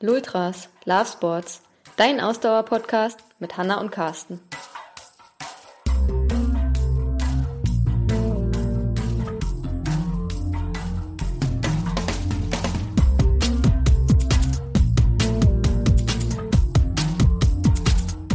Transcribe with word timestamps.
Lultras, 0.00 0.68
Love 0.84 1.06
Sports, 1.06 1.60
dein 1.96 2.20
Ausdauer-Podcast 2.20 3.18
mit 3.40 3.56
Hanna 3.56 3.80
und 3.80 3.90
Carsten. 3.90 4.40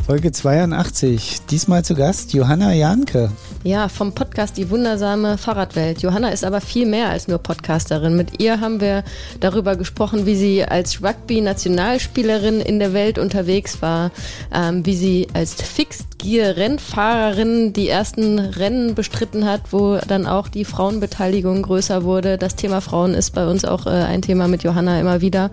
Folge 0.05 0.33
82. 0.33 1.45
Diesmal 1.49 1.85
zu 1.85 1.95
Gast 1.95 2.33
Johanna 2.33 2.73
Janke. 2.73 3.31
Ja, 3.65 3.87
vom 3.87 4.11
Podcast 4.11 4.57
Die 4.57 4.69
wundersame 4.69 5.37
Fahrradwelt. 5.37 6.01
Johanna 6.01 6.31
ist 6.31 6.43
aber 6.43 6.59
viel 6.59 6.85
mehr 6.85 7.07
als 7.07 7.29
nur 7.29 7.37
Podcasterin. 7.37 8.17
Mit 8.17 8.41
ihr 8.41 8.59
haben 8.59 8.81
wir 8.81 9.05
darüber 9.39 9.77
gesprochen, 9.77 10.25
wie 10.25 10.35
sie 10.35 10.65
als 10.65 11.01
Rugby-Nationalspielerin 11.01 12.59
in 12.59 12.79
der 12.79 12.91
Welt 12.91 13.17
unterwegs 13.17 13.81
war, 13.81 14.11
ähm, 14.53 14.85
wie 14.85 14.97
sie 14.97 15.29
als 15.33 15.53
Fixed-Gear-Rennfahrerin 15.53 17.71
die 17.71 17.87
ersten 17.87 18.37
Rennen 18.37 18.95
bestritten 18.95 19.45
hat, 19.45 19.71
wo 19.71 19.95
dann 19.95 20.27
auch 20.27 20.49
die 20.49 20.65
Frauenbeteiligung 20.65 21.61
größer 21.61 22.03
wurde. 22.03 22.37
Das 22.37 22.57
Thema 22.57 22.81
Frauen 22.81 23.13
ist 23.13 23.31
bei 23.31 23.47
uns 23.47 23.63
auch 23.63 23.85
äh, 23.85 23.91
ein 23.91 24.21
Thema 24.21 24.49
mit 24.49 24.63
Johanna 24.63 24.99
immer 24.99 25.21
wieder. 25.21 25.51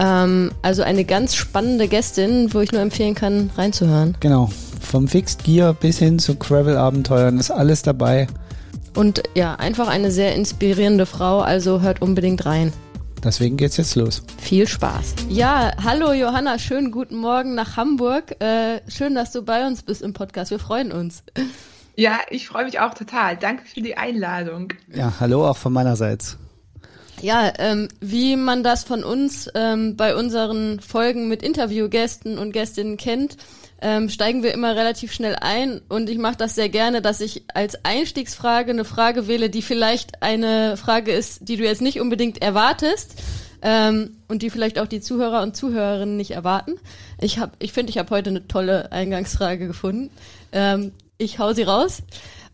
Ähm, 0.00 0.50
also 0.62 0.82
eine 0.82 1.04
ganz 1.04 1.36
spannende 1.36 1.86
Gästin, 1.86 2.52
wo 2.52 2.58
ich 2.58 2.72
nur 2.72 2.82
empfehlen 2.82 3.14
kann, 3.14 3.50
reinzuhören. 3.56 4.16
Genau. 4.18 4.50
Vom 4.86 5.08
Fixed 5.08 5.42
Gear 5.42 5.74
bis 5.74 5.98
hin 5.98 6.20
zu 6.20 6.36
Gravel-Abenteuern 6.36 7.38
ist 7.40 7.50
alles 7.50 7.82
dabei. 7.82 8.28
Und 8.94 9.24
ja, 9.34 9.56
einfach 9.56 9.88
eine 9.88 10.12
sehr 10.12 10.36
inspirierende 10.36 11.06
Frau, 11.06 11.40
also 11.40 11.80
hört 11.80 12.00
unbedingt 12.00 12.46
rein. 12.46 12.72
Deswegen 13.22 13.56
geht's 13.56 13.76
jetzt 13.78 13.96
los. 13.96 14.22
Viel 14.38 14.68
Spaß. 14.68 15.16
Ja, 15.28 15.72
hallo 15.82 16.12
Johanna, 16.12 16.60
schönen 16.60 16.92
guten 16.92 17.16
Morgen 17.16 17.56
nach 17.56 17.76
Hamburg. 17.76 18.40
Äh, 18.40 18.80
schön, 18.88 19.16
dass 19.16 19.32
du 19.32 19.42
bei 19.42 19.66
uns 19.66 19.82
bist 19.82 20.02
im 20.02 20.12
Podcast. 20.12 20.52
Wir 20.52 20.60
freuen 20.60 20.92
uns. 20.92 21.24
Ja, 21.96 22.20
ich 22.30 22.46
freue 22.46 22.64
mich 22.64 22.78
auch 22.78 22.94
total. 22.94 23.36
Danke 23.36 23.64
für 23.64 23.80
die 23.80 23.96
Einladung. 23.96 24.72
Ja, 24.94 25.14
hallo 25.18 25.48
auch 25.48 25.56
von 25.56 25.72
meinerseits. 25.72 26.38
Ja, 27.20 27.52
ähm, 27.58 27.88
wie 28.00 28.36
man 28.36 28.62
das 28.62 28.84
von 28.84 29.02
uns 29.02 29.50
ähm, 29.56 29.96
bei 29.96 30.14
unseren 30.14 30.78
Folgen 30.78 31.26
mit 31.28 31.42
Interviewgästen 31.42 32.38
und 32.38 32.52
Gästinnen 32.52 32.96
kennt, 32.98 33.36
ähm, 33.82 34.08
steigen 34.08 34.42
wir 34.42 34.54
immer 34.54 34.74
relativ 34.74 35.12
schnell 35.12 35.36
ein 35.40 35.80
und 35.88 36.08
ich 36.08 36.18
mache 36.18 36.36
das 36.36 36.54
sehr 36.54 36.68
gerne, 36.68 37.02
dass 37.02 37.20
ich 37.20 37.44
als 37.52 37.84
Einstiegsfrage 37.84 38.70
eine 38.70 38.84
Frage 38.84 39.28
wähle, 39.28 39.50
die 39.50 39.62
vielleicht 39.62 40.22
eine 40.22 40.76
Frage 40.76 41.12
ist, 41.12 41.48
die 41.48 41.56
du 41.56 41.64
jetzt 41.64 41.82
nicht 41.82 42.00
unbedingt 42.00 42.40
erwartest 42.40 43.22
ähm, 43.62 44.16
und 44.28 44.42
die 44.42 44.50
vielleicht 44.50 44.78
auch 44.78 44.86
die 44.86 45.00
Zuhörer 45.00 45.42
und 45.42 45.56
Zuhörerinnen 45.56 46.16
nicht 46.16 46.30
erwarten. 46.30 46.74
Ich 47.20 47.38
habe, 47.38 47.52
ich 47.58 47.72
finde, 47.72 47.90
ich 47.90 47.98
habe 47.98 48.10
heute 48.10 48.30
eine 48.30 48.48
tolle 48.48 48.92
Eingangsfrage 48.92 49.66
gefunden. 49.66 50.10
Ähm, 50.52 50.92
ich 51.18 51.38
hau 51.38 51.52
sie 51.52 51.62
raus. 51.62 52.02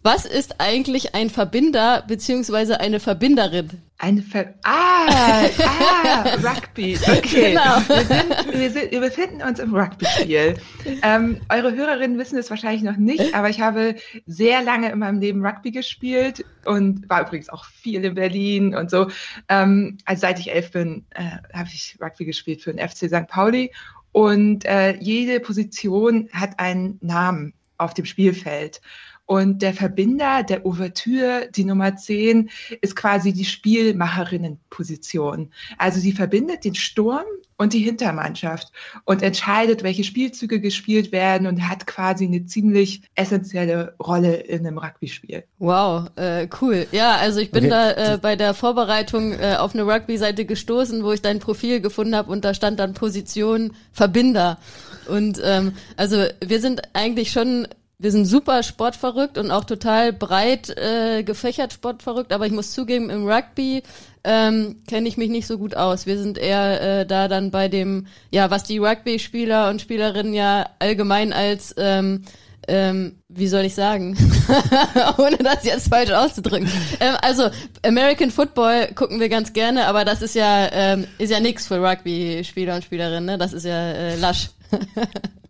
Was 0.04 0.24
ist 0.24 0.60
eigentlich 0.60 1.14
ein 1.14 1.30
Verbinder 1.30 2.02
beziehungsweise 2.08 2.80
eine 2.80 2.98
Verbinderin? 2.98 3.70
Eine 3.98 4.20
Ver 4.20 4.52
ah, 4.64 5.46
ah, 5.64 6.22
Rugby. 6.42 6.98
Okay. 7.08 7.52
Genau. 7.52 7.76
Wir, 7.86 8.04
sind, 8.04 8.52
wir, 8.52 8.70
sind, 8.70 8.90
wir 8.90 9.00
befinden 9.00 9.42
uns 9.42 9.60
im 9.60 9.72
Rugby-Spiel. 9.72 10.56
Ähm, 11.02 11.40
eure 11.48 11.72
Hörerinnen 11.72 12.18
wissen 12.18 12.36
es 12.36 12.50
wahrscheinlich 12.50 12.82
noch 12.82 12.96
nicht, 12.96 13.32
aber 13.32 13.48
ich 13.48 13.60
habe 13.60 13.94
sehr 14.26 14.64
lange 14.64 14.90
in 14.90 14.98
meinem 14.98 15.20
Leben 15.20 15.46
Rugby 15.46 15.70
gespielt 15.70 16.44
und 16.64 17.08
war 17.08 17.22
übrigens 17.22 17.48
auch 17.48 17.64
viel 17.64 18.04
in 18.04 18.16
Berlin 18.16 18.74
und 18.74 18.90
so. 18.90 19.06
Ähm, 19.48 19.98
also 20.04 20.22
seit 20.22 20.40
ich 20.40 20.50
elf 20.50 20.72
bin, 20.72 21.06
äh, 21.10 21.56
habe 21.56 21.68
ich 21.72 21.96
Rugby 22.02 22.24
gespielt 22.24 22.60
für 22.60 22.74
den 22.74 22.88
FC 22.88 23.08
St. 23.08 23.28
Pauli 23.28 23.72
und 24.10 24.64
äh, 24.64 24.96
jede 24.96 25.38
Position 25.38 26.28
hat 26.32 26.58
einen 26.58 26.98
Namen 27.00 27.54
auf 27.78 27.94
dem 27.94 28.04
Spielfeld. 28.04 28.80
Und 29.26 29.62
der 29.62 29.72
Verbinder 29.72 30.42
der 30.42 30.66
Ouvertüre, 30.66 31.48
die 31.54 31.64
Nummer 31.64 31.96
10, 31.96 32.50
ist 32.80 32.96
quasi 32.96 33.32
die 33.32 33.44
Spielmacherinnenposition. 33.44 35.52
Also 35.78 36.00
sie 36.00 36.12
verbindet 36.12 36.64
den 36.64 36.74
Sturm 36.74 37.24
und 37.62 37.72
die 37.72 37.78
Hintermannschaft 37.78 38.68
und 39.04 39.22
entscheidet, 39.22 39.82
welche 39.82 40.04
Spielzüge 40.04 40.60
gespielt 40.60 41.12
werden 41.12 41.46
und 41.46 41.68
hat 41.68 41.86
quasi 41.86 42.24
eine 42.24 42.44
ziemlich 42.44 43.02
essentielle 43.14 43.94
Rolle 44.02 44.34
in 44.34 44.66
einem 44.66 44.78
Rugby-Spiel. 44.78 45.44
Wow, 45.58 46.08
äh, 46.16 46.48
cool. 46.60 46.86
Ja, 46.90 47.16
also 47.16 47.38
ich 47.38 47.52
bin 47.52 47.66
okay. 47.66 47.70
da 47.70 48.14
äh, 48.14 48.18
bei 48.18 48.36
der 48.36 48.54
Vorbereitung 48.54 49.32
äh, 49.32 49.56
auf 49.58 49.74
eine 49.74 49.84
Rugby-Seite 49.84 50.44
gestoßen, 50.44 51.04
wo 51.04 51.12
ich 51.12 51.22
dein 51.22 51.38
Profil 51.38 51.80
gefunden 51.80 52.16
habe 52.16 52.30
und 52.30 52.44
da 52.44 52.52
stand 52.52 52.80
dann 52.80 52.94
Position 52.94 53.72
Verbinder. 53.92 54.58
Und 55.08 55.40
ähm, 55.44 55.72
also 55.96 56.24
wir 56.44 56.60
sind 56.60 56.82
eigentlich 56.94 57.32
schon 57.32 57.66
wir 57.98 58.10
sind 58.10 58.24
super 58.24 58.62
sportverrückt 58.62 59.38
und 59.38 59.50
auch 59.50 59.64
total 59.64 60.12
breit 60.12 60.70
äh, 60.70 61.22
gefächert 61.22 61.72
sportverrückt, 61.72 62.32
aber 62.32 62.46
ich 62.46 62.52
muss 62.52 62.72
zugeben, 62.72 63.10
im 63.10 63.26
Rugby 63.26 63.82
ähm, 64.24 64.82
kenne 64.88 65.08
ich 65.08 65.16
mich 65.16 65.30
nicht 65.30 65.46
so 65.46 65.58
gut 65.58 65.76
aus. 65.76 66.06
Wir 66.06 66.18
sind 66.18 66.38
eher 66.38 67.00
äh, 67.00 67.06
da 67.06 67.28
dann 67.28 67.50
bei 67.50 67.68
dem, 67.68 68.06
ja, 68.30 68.50
was 68.50 68.64
die 68.64 68.78
Rugby-Spieler 68.78 69.70
und 69.70 69.80
Spielerinnen 69.80 70.34
ja 70.34 70.68
allgemein 70.78 71.32
als 71.32 71.74
ähm, 71.78 72.24
ähm, 72.68 73.18
wie 73.28 73.48
soll 73.48 73.62
ich 73.64 73.74
sagen, 73.74 74.16
ohne 75.18 75.38
das 75.38 75.64
jetzt 75.64 75.88
falsch 75.88 76.10
auszudrücken. 76.10 76.68
Ähm, 77.00 77.16
also 77.20 77.50
American 77.84 78.30
Football 78.30 78.88
gucken 78.94 79.18
wir 79.20 79.28
ganz 79.28 79.52
gerne, 79.52 79.86
aber 79.86 80.04
das 80.04 80.22
ist 80.22 80.34
ja 80.34 80.68
ähm, 80.72 81.06
ist 81.18 81.30
ja 81.30 81.40
nix 81.40 81.66
für 81.66 81.82
Rugby-Spieler 81.82 82.76
und 82.76 82.84
Spielerinnen, 82.84 83.24
ne? 83.24 83.38
Das 83.38 83.52
ist 83.52 83.64
ja 83.64 83.90
äh, 83.92 84.16
lasch. 84.16 84.50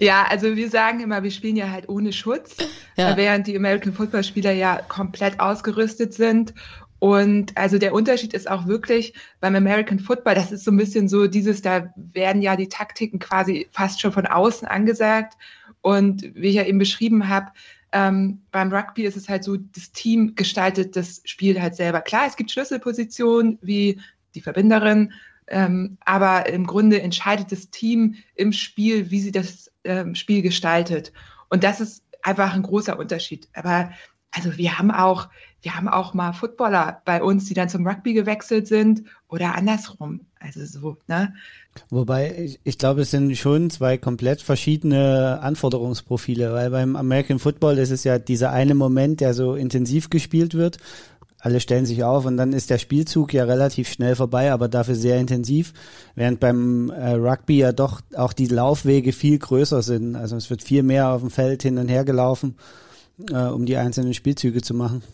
Ja, 0.00 0.26
also 0.28 0.56
wir 0.56 0.70
sagen 0.70 1.00
immer, 1.00 1.22
wir 1.22 1.30
spielen 1.30 1.56
ja 1.56 1.70
halt 1.70 1.88
ohne 1.88 2.12
Schutz, 2.12 2.56
ja. 2.96 3.16
während 3.16 3.46
die 3.46 3.56
American 3.56 3.92
Football 3.92 4.24
Spieler 4.24 4.52
ja 4.52 4.80
komplett 4.88 5.40
ausgerüstet 5.40 6.14
sind. 6.14 6.54
Und 6.98 7.56
also 7.56 7.78
der 7.78 7.92
Unterschied 7.92 8.32
ist 8.32 8.50
auch 8.50 8.66
wirklich 8.66 9.12
beim 9.40 9.54
American 9.54 9.98
Football, 9.98 10.34
das 10.34 10.50
ist 10.50 10.64
so 10.64 10.70
ein 10.70 10.76
bisschen 10.76 11.08
so 11.08 11.26
dieses, 11.26 11.60
da 11.60 11.92
werden 11.96 12.40
ja 12.40 12.56
die 12.56 12.68
Taktiken 12.68 13.18
quasi 13.18 13.68
fast 13.70 14.00
schon 14.00 14.12
von 14.12 14.26
außen 14.26 14.66
angesagt. 14.66 15.34
Und 15.82 16.22
wie 16.34 16.48
ich 16.48 16.54
ja 16.54 16.64
eben 16.64 16.78
beschrieben 16.78 17.28
habe, 17.28 17.52
ähm, 17.92 18.42
beim 18.50 18.72
Rugby 18.72 19.04
ist 19.04 19.16
es 19.16 19.28
halt 19.28 19.44
so, 19.44 19.56
das 19.56 19.92
Team 19.92 20.34
gestaltet 20.34 20.96
das 20.96 21.22
Spiel 21.24 21.60
halt 21.60 21.76
selber. 21.76 22.00
Klar, 22.00 22.26
es 22.26 22.36
gibt 22.36 22.50
Schlüsselpositionen 22.50 23.58
wie 23.62 24.00
die 24.34 24.40
Verbinderin, 24.40 25.12
ähm, 25.48 25.98
aber 26.04 26.48
im 26.48 26.66
Grunde 26.66 27.00
entscheidet 27.00 27.52
das 27.52 27.70
Team 27.70 28.16
im 28.34 28.52
Spiel, 28.52 29.10
wie 29.10 29.20
sie 29.20 29.32
das 29.32 29.70
ähm, 29.84 30.14
Spiel 30.14 30.42
gestaltet. 30.42 31.12
Und 31.48 31.64
das 31.64 31.80
ist 31.80 32.02
einfach 32.22 32.54
ein 32.54 32.62
großer 32.62 32.98
Unterschied. 32.98 33.48
Aber 33.54 33.90
also 34.32 34.58
wir 34.58 34.78
haben 34.78 34.90
auch, 34.90 35.28
wir 35.62 35.76
haben 35.76 35.88
auch 35.88 36.12
mal 36.12 36.32
Footballer 36.32 37.00
bei 37.04 37.22
uns, 37.22 37.46
die 37.46 37.54
dann 37.54 37.68
zum 37.68 37.86
Rugby 37.86 38.12
gewechselt 38.12 38.66
sind 38.66 39.04
oder 39.28 39.54
andersrum. 39.54 40.20
Also 40.38 40.64
so, 40.64 40.98
ne? 41.06 41.34
Wobei, 41.90 42.36
ich, 42.38 42.60
ich 42.64 42.78
glaube, 42.78 43.02
es 43.02 43.10
sind 43.10 43.36
schon 43.36 43.70
zwei 43.70 43.98
komplett 43.98 44.42
verschiedene 44.42 45.40
Anforderungsprofile, 45.40 46.52
weil 46.52 46.70
beim 46.70 46.96
American 46.96 47.38
Football 47.38 47.78
ist 47.78 47.90
es 47.90 48.04
ja 48.04 48.18
dieser 48.18 48.50
eine 48.50 48.74
Moment, 48.74 49.20
der 49.20 49.34
so 49.34 49.54
intensiv 49.54 50.10
gespielt 50.10 50.54
wird 50.54 50.78
alle 51.46 51.60
stellen 51.60 51.86
sich 51.86 52.02
auf 52.02 52.26
und 52.26 52.36
dann 52.36 52.52
ist 52.52 52.70
der 52.70 52.78
Spielzug 52.78 53.32
ja 53.32 53.44
relativ 53.44 53.88
schnell 53.88 54.16
vorbei, 54.16 54.50
aber 54.50 54.66
dafür 54.66 54.96
sehr 54.96 55.20
intensiv, 55.20 55.74
während 56.16 56.40
beim 56.40 56.90
äh, 56.90 57.12
Rugby 57.12 57.58
ja 57.58 57.70
doch 57.70 58.00
auch 58.16 58.32
die 58.32 58.48
Laufwege 58.48 59.12
viel 59.12 59.38
größer 59.38 59.80
sind. 59.80 60.16
Also 60.16 60.34
es 60.34 60.50
wird 60.50 60.60
viel 60.60 60.82
mehr 60.82 61.10
auf 61.10 61.20
dem 61.20 61.30
Feld 61.30 61.62
hin 61.62 61.78
und 61.78 61.86
her 61.86 62.04
gelaufen, 62.04 62.56
äh, 63.30 63.44
um 63.44 63.64
die 63.64 63.76
einzelnen 63.76 64.12
Spielzüge 64.12 64.60
zu 64.60 64.74
machen. 64.74 65.04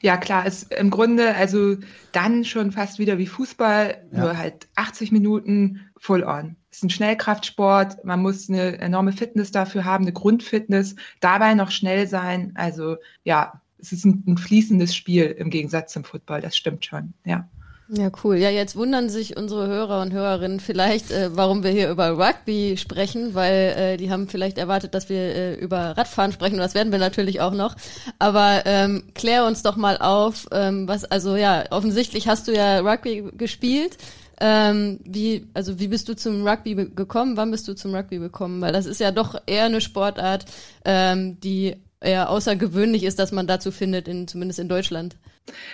Ja, 0.00 0.16
klar, 0.16 0.46
ist 0.46 0.72
im 0.72 0.88
Grunde 0.88 1.34
also 1.34 1.76
dann 2.12 2.46
schon 2.46 2.72
fast 2.72 2.98
wieder 2.98 3.18
wie 3.18 3.26
Fußball, 3.26 4.06
ja. 4.10 4.18
nur 4.18 4.38
halt 4.38 4.66
80 4.76 5.12
Minuten 5.12 5.82
full 5.98 6.24
on. 6.24 6.56
Es 6.70 6.78
ist 6.78 6.84
ein 6.84 6.90
Schnellkraftsport, 6.90 8.06
man 8.06 8.22
muss 8.22 8.48
eine 8.48 8.78
enorme 8.78 9.12
Fitness 9.12 9.50
dafür 9.50 9.84
haben, 9.84 10.04
eine 10.04 10.14
Grundfitness, 10.14 10.96
dabei 11.20 11.52
noch 11.52 11.70
schnell 11.70 12.06
sein. 12.06 12.52
Also 12.54 12.96
ja, 13.22 13.60
es 13.84 13.92
ist 13.92 14.04
ein, 14.04 14.24
ein 14.26 14.38
fließendes 14.38 14.94
Spiel 14.94 15.24
im 15.24 15.50
Gegensatz 15.50 15.92
zum 15.92 16.04
Football, 16.04 16.40
das 16.40 16.56
stimmt 16.56 16.84
schon, 16.84 17.12
ja. 17.24 17.48
Ja, 17.88 18.10
cool. 18.24 18.36
Ja, 18.36 18.48
jetzt 18.48 18.76
wundern 18.76 19.10
sich 19.10 19.36
unsere 19.36 19.66
Hörer 19.66 20.00
und 20.00 20.10
Hörerinnen 20.10 20.58
vielleicht, 20.58 21.10
äh, 21.10 21.36
warum 21.36 21.62
wir 21.62 21.70
hier 21.70 21.90
über 21.90 22.12
Rugby 22.12 22.76
sprechen, 22.78 23.34
weil 23.34 23.74
äh, 23.76 23.96
die 23.98 24.10
haben 24.10 24.26
vielleicht 24.26 24.56
erwartet, 24.56 24.94
dass 24.94 25.10
wir 25.10 25.18
äh, 25.18 25.54
über 25.56 25.94
Radfahren 25.94 26.32
sprechen 26.32 26.54
und 26.54 26.60
das 26.60 26.74
werden 26.74 26.92
wir 26.92 26.98
natürlich 26.98 27.42
auch 27.42 27.52
noch. 27.52 27.76
Aber 28.18 28.62
ähm, 28.64 29.04
klär 29.14 29.44
uns 29.44 29.62
doch 29.62 29.76
mal 29.76 29.98
auf, 29.98 30.46
ähm, 30.50 30.88
was, 30.88 31.04
also 31.04 31.36
ja, 31.36 31.64
offensichtlich 31.70 32.26
hast 32.26 32.48
du 32.48 32.52
ja 32.52 32.78
Rugby 32.80 33.30
gespielt. 33.36 33.98
Ähm, 34.40 35.00
wie, 35.04 35.46
also 35.52 35.78
wie 35.78 35.88
bist 35.88 36.08
du 36.08 36.16
zum 36.16 36.46
Rugby 36.46 36.74
gekommen? 36.74 37.36
Wann 37.36 37.50
bist 37.50 37.68
du 37.68 37.74
zum 37.74 37.94
Rugby 37.94 38.18
gekommen? 38.18 38.62
Weil 38.62 38.72
das 38.72 38.86
ist 38.86 39.00
ja 39.00 39.12
doch 39.12 39.40
eher 39.46 39.64
eine 39.64 39.82
Sportart, 39.82 40.46
ähm, 40.86 41.38
die 41.40 41.76
eher 42.04 42.30
außergewöhnlich 42.30 43.04
ist, 43.04 43.18
dass 43.18 43.32
man 43.32 43.46
dazu 43.46 43.70
findet, 43.70 44.08
in, 44.08 44.28
zumindest 44.28 44.60
in 44.60 44.68
Deutschland. 44.68 45.16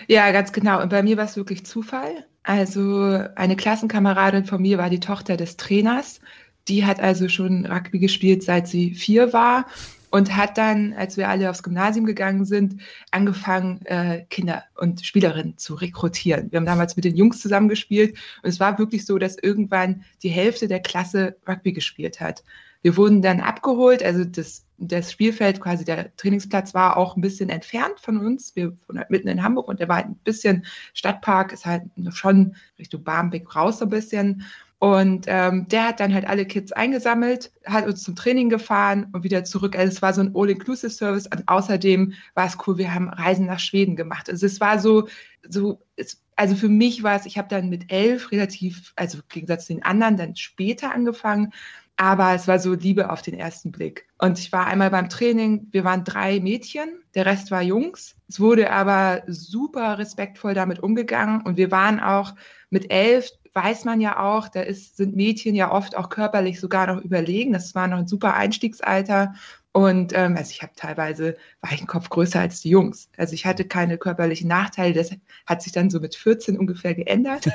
Ja, 0.08 0.30
ganz 0.32 0.52
genau. 0.52 0.82
Und 0.82 0.90
bei 0.90 1.02
mir 1.02 1.16
war 1.16 1.24
es 1.24 1.36
wirklich 1.36 1.64
Zufall. 1.66 2.24
Also 2.42 3.22
eine 3.34 3.56
Klassenkameradin 3.56 4.46
von 4.46 4.62
mir 4.62 4.78
war 4.78 4.90
die 4.90 5.00
Tochter 5.00 5.36
des 5.36 5.56
Trainers. 5.56 6.20
Die 6.68 6.84
hat 6.84 7.00
also 7.00 7.28
schon 7.28 7.66
Rugby 7.66 7.98
gespielt, 7.98 8.42
seit 8.42 8.68
sie 8.68 8.94
vier 8.94 9.32
war 9.32 9.66
und 10.10 10.36
hat 10.36 10.58
dann, 10.58 10.92
als 10.94 11.16
wir 11.16 11.28
alle 11.28 11.50
aufs 11.50 11.62
Gymnasium 11.62 12.04
gegangen 12.04 12.44
sind, 12.44 12.80
angefangen, 13.10 13.84
äh, 13.86 14.24
Kinder 14.28 14.64
und 14.76 15.04
Spielerinnen 15.04 15.56
zu 15.56 15.74
rekrutieren. 15.74 16.50
Wir 16.50 16.58
haben 16.58 16.66
damals 16.66 16.96
mit 16.96 17.04
den 17.04 17.16
Jungs 17.16 17.40
zusammengespielt 17.40 18.18
und 18.42 18.48
es 18.48 18.60
war 18.60 18.78
wirklich 18.78 19.06
so, 19.06 19.18
dass 19.18 19.38
irgendwann 19.38 20.04
die 20.22 20.28
Hälfte 20.28 20.68
der 20.68 20.80
Klasse 20.80 21.36
Rugby 21.48 21.72
gespielt 21.72 22.20
hat. 22.20 22.42
Wir 22.82 22.96
wurden 22.96 23.22
dann 23.22 23.40
abgeholt, 23.40 24.02
also 24.02 24.24
das, 24.24 24.64
das 24.78 25.12
Spielfeld, 25.12 25.60
quasi 25.60 25.84
der 25.84 26.14
Trainingsplatz 26.16 26.72
war 26.72 26.96
auch 26.96 27.16
ein 27.16 27.20
bisschen 27.20 27.50
entfernt 27.50 28.00
von 28.00 28.16
uns. 28.16 28.56
Wir 28.56 28.72
wohnen 28.88 28.98
halt 28.98 29.10
mitten 29.10 29.28
in 29.28 29.42
Hamburg 29.42 29.68
und 29.68 29.80
der 29.80 29.88
war 29.88 29.96
halt 29.96 30.08
ein 30.08 30.20
bisschen 30.24 30.64
Stadtpark, 30.94 31.52
ist 31.52 31.66
halt 31.66 31.84
schon 32.10 32.56
Richtung 32.78 33.04
Barmbek 33.04 33.54
raus 33.54 33.78
so 33.78 33.84
ein 33.84 33.90
bisschen. 33.90 34.44
Und 34.80 35.26
ähm, 35.28 35.68
der 35.68 35.88
hat 35.88 36.00
dann 36.00 36.14
halt 36.14 36.26
alle 36.26 36.46
Kids 36.46 36.72
eingesammelt, 36.72 37.52
hat 37.66 37.86
uns 37.86 38.02
zum 38.02 38.16
Training 38.16 38.48
gefahren 38.48 39.08
und 39.12 39.24
wieder 39.24 39.44
zurück. 39.44 39.76
Also 39.76 39.92
es 39.92 40.00
war 40.00 40.14
so 40.14 40.22
ein 40.22 40.32
All-Inclusive-Service. 40.34 41.26
Und 41.26 41.46
außerdem 41.48 42.14
war 42.32 42.46
es 42.46 42.56
cool, 42.66 42.78
wir 42.78 42.94
haben 42.94 43.10
Reisen 43.10 43.44
nach 43.44 43.58
Schweden 43.58 43.94
gemacht. 43.94 44.30
Also 44.30 44.46
es 44.46 44.58
war 44.58 44.78
so, 44.78 45.06
so 45.46 45.82
es, 45.96 46.22
also 46.34 46.56
für 46.56 46.70
mich 46.70 47.02
war 47.02 47.14
es, 47.14 47.26
ich 47.26 47.36
habe 47.36 47.48
dann 47.48 47.68
mit 47.68 47.92
elf 47.92 48.32
relativ, 48.32 48.94
also 48.96 49.18
im 49.18 49.24
Gegensatz 49.28 49.66
zu 49.66 49.74
den 49.74 49.82
anderen, 49.82 50.16
dann 50.16 50.34
später 50.34 50.94
angefangen. 50.94 51.52
Aber 52.00 52.32
es 52.32 52.48
war 52.48 52.58
so 52.58 52.72
Liebe 52.72 53.10
auf 53.10 53.20
den 53.20 53.34
ersten 53.34 53.72
Blick. 53.72 54.06
Und 54.16 54.38
ich 54.38 54.50
war 54.52 54.66
einmal 54.66 54.88
beim 54.88 55.10
Training, 55.10 55.68
wir 55.70 55.84
waren 55.84 56.02
drei 56.02 56.40
Mädchen, 56.40 56.88
der 57.14 57.26
Rest 57.26 57.50
war 57.50 57.60
Jungs. 57.60 58.16
Es 58.26 58.40
wurde 58.40 58.72
aber 58.72 59.22
super 59.26 59.98
respektvoll 59.98 60.54
damit 60.54 60.82
umgegangen. 60.82 61.42
Und 61.42 61.58
wir 61.58 61.70
waren 61.70 62.00
auch 62.00 62.34
mit 62.70 62.90
elf 62.90 63.32
weiß 63.52 63.84
man 63.84 64.00
ja 64.00 64.20
auch, 64.20 64.48
da 64.48 64.60
ist, 64.60 64.96
sind 64.96 65.16
Mädchen 65.16 65.54
ja 65.54 65.72
oft 65.72 65.96
auch 65.96 66.08
körperlich 66.08 66.60
sogar 66.60 66.86
noch 66.86 67.02
überlegen. 67.02 67.52
Das 67.52 67.74
war 67.74 67.88
noch 67.88 67.98
ein 67.98 68.06
super 68.06 68.34
Einstiegsalter. 68.34 69.34
Und 69.72 70.12
ähm, 70.16 70.36
also 70.36 70.50
ich 70.50 70.62
habe 70.62 70.72
teilweise, 70.74 71.36
war 71.60 71.72
ich 71.72 71.78
einen 71.78 71.86
Kopf 71.86 72.08
größer 72.08 72.40
als 72.40 72.60
die 72.60 72.70
Jungs. 72.70 73.08
Also 73.16 73.34
ich 73.34 73.46
hatte 73.46 73.64
keine 73.64 73.98
körperlichen 73.98 74.48
Nachteile. 74.48 74.94
Das 74.94 75.10
hat 75.46 75.62
sich 75.62 75.72
dann 75.72 75.90
so 75.90 76.00
mit 76.00 76.16
14 76.16 76.58
ungefähr 76.58 76.94
geändert. 76.94 77.48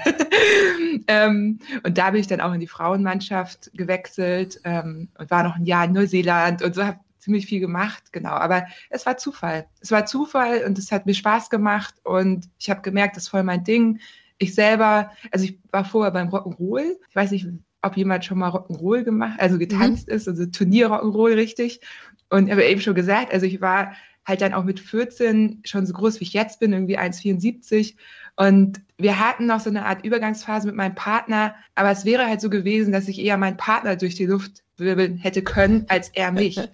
ähm, 1.07 1.59
und 1.83 1.97
da 1.97 2.11
bin 2.11 2.21
ich 2.21 2.27
dann 2.27 2.39
auch 2.39 2.53
in 2.53 2.61
die 2.61 2.67
Frauenmannschaft 2.67 3.71
gewechselt 3.73 4.61
ähm, 4.63 5.09
und 5.17 5.29
war 5.29 5.43
noch 5.43 5.57
ein 5.57 5.65
Jahr 5.65 5.85
in 5.85 5.91
Neuseeland 5.91 6.61
und 6.61 6.73
so 6.73 6.85
habe 6.85 6.99
ziemlich 7.19 7.47
viel 7.47 7.59
gemacht, 7.59 8.13
genau. 8.13 8.29
Aber 8.29 8.65
es 8.89 9.05
war 9.05 9.17
Zufall. 9.17 9.65
Es 9.81 9.91
war 9.91 10.05
Zufall 10.05 10.63
und 10.63 10.77
es 10.77 10.91
hat 10.91 11.05
mir 11.05 11.15
Spaß 11.15 11.49
gemacht 11.49 11.95
und 12.03 12.47
ich 12.59 12.69
habe 12.69 12.81
gemerkt, 12.81 13.17
das 13.17 13.23
ist 13.23 13.29
voll 13.29 13.43
mein 13.43 13.63
Ding 13.63 13.99
ich 14.37 14.53
selber, 14.53 15.11
also 15.31 15.45
ich 15.45 15.59
war 15.71 15.85
vorher 15.85 16.11
beim 16.11 16.29
Rock'n'Roll. 16.29 16.97
Ich 17.09 17.15
weiß 17.15 17.31
nicht, 17.31 17.47
ob 17.85 17.97
jemand 17.97 18.25
schon 18.25 18.39
mal 18.39 18.49
Rock'n'Roll 18.49 19.03
gemacht, 19.03 19.39
also 19.39 19.57
getanzt 19.57 20.07
mhm. 20.07 20.15
ist, 20.15 20.27
also 20.27 20.45
Turnier 20.45 20.89
Rock'n'Roll 20.89 21.35
richtig. 21.35 21.81
Und 22.29 22.47
ich 22.47 22.51
habe 22.51 22.65
eben 22.65 22.81
schon 22.81 22.95
gesagt, 22.95 23.33
also 23.33 23.45
ich 23.45 23.61
war 23.61 23.93
halt 24.25 24.41
dann 24.41 24.53
auch 24.53 24.63
mit 24.63 24.79
14 24.79 25.61
schon 25.65 25.85
so 25.85 25.93
groß 25.93 26.19
wie 26.19 26.23
ich 26.23 26.33
jetzt 26.33 26.59
bin, 26.59 26.73
irgendwie 26.73 26.97
1,74. 26.97 27.95
Und 28.35 28.81
wir 28.97 29.19
hatten 29.19 29.45
noch 29.45 29.59
so 29.59 29.69
eine 29.69 29.85
Art 29.85 30.03
Übergangsphase 30.03 30.67
mit 30.67 30.75
meinem 30.75 30.95
Partner, 30.95 31.55
aber 31.75 31.91
es 31.91 32.05
wäre 32.05 32.25
halt 32.27 32.41
so 32.41 32.49
gewesen, 32.49 32.91
dass 32.91 33.07
ich 33.07 33.19
eher 33.19 33.37
meinen 33.37 33.57
Partner 33.57 33.95
durch 33.95 34.15
die 34.15 34.25
Luft 34.25 34.63
wirbeln 34.77 35.17
hätte 35.17 35.41
können, 35.41 35.85
als 35.87 36.09
er 36.09 36.31
mich. 36.31 36.59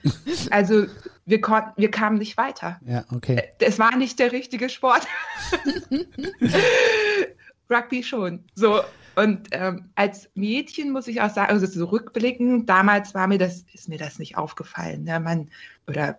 Also 0.49 0.85
wir 1.25 1.39
konnten, 1.39 1.71
wir 1.77 1.91
kamen 1.91 2.17
nicht 2.17 2.35
weiter. 2.35 2.79
Ja, 2.85 3.05
okay. 3.13 3.43
Es 3.59 3.79
war 3.79 3.95
nicht 3.95 4.19
der 4.19 4.31
richtige 4.31 4.69
Sport. 4.69 5.07
Rugby 7.69 8.03
schon. 8.03 8.43
So. 8.55 8.81
Und 9.21 9.49
ähm, 9.51 9.85
als 9.93 10.31
Mädchen 10.33 10.89
muss 10.89 11.07
ich 11.07 11.21
auch 11.21 11.29
sagen, 11.29 11.51
also 11.51 11.67
so 11.67 11.85
rückblicken, 11.85 12.65
damals 12.65 13.13
war 13.13 13.27
mir 13.27 13.37
das, 13.37 13.65
ist 13.71 13.87
mir 13.87 13.99
das 13.99 14.17
nicht 14.17 14.35
aufgefallen. 14.35 15.03
Ne? 15.03 15.19
Man, 15.19 15.51
oder 15.87 16.17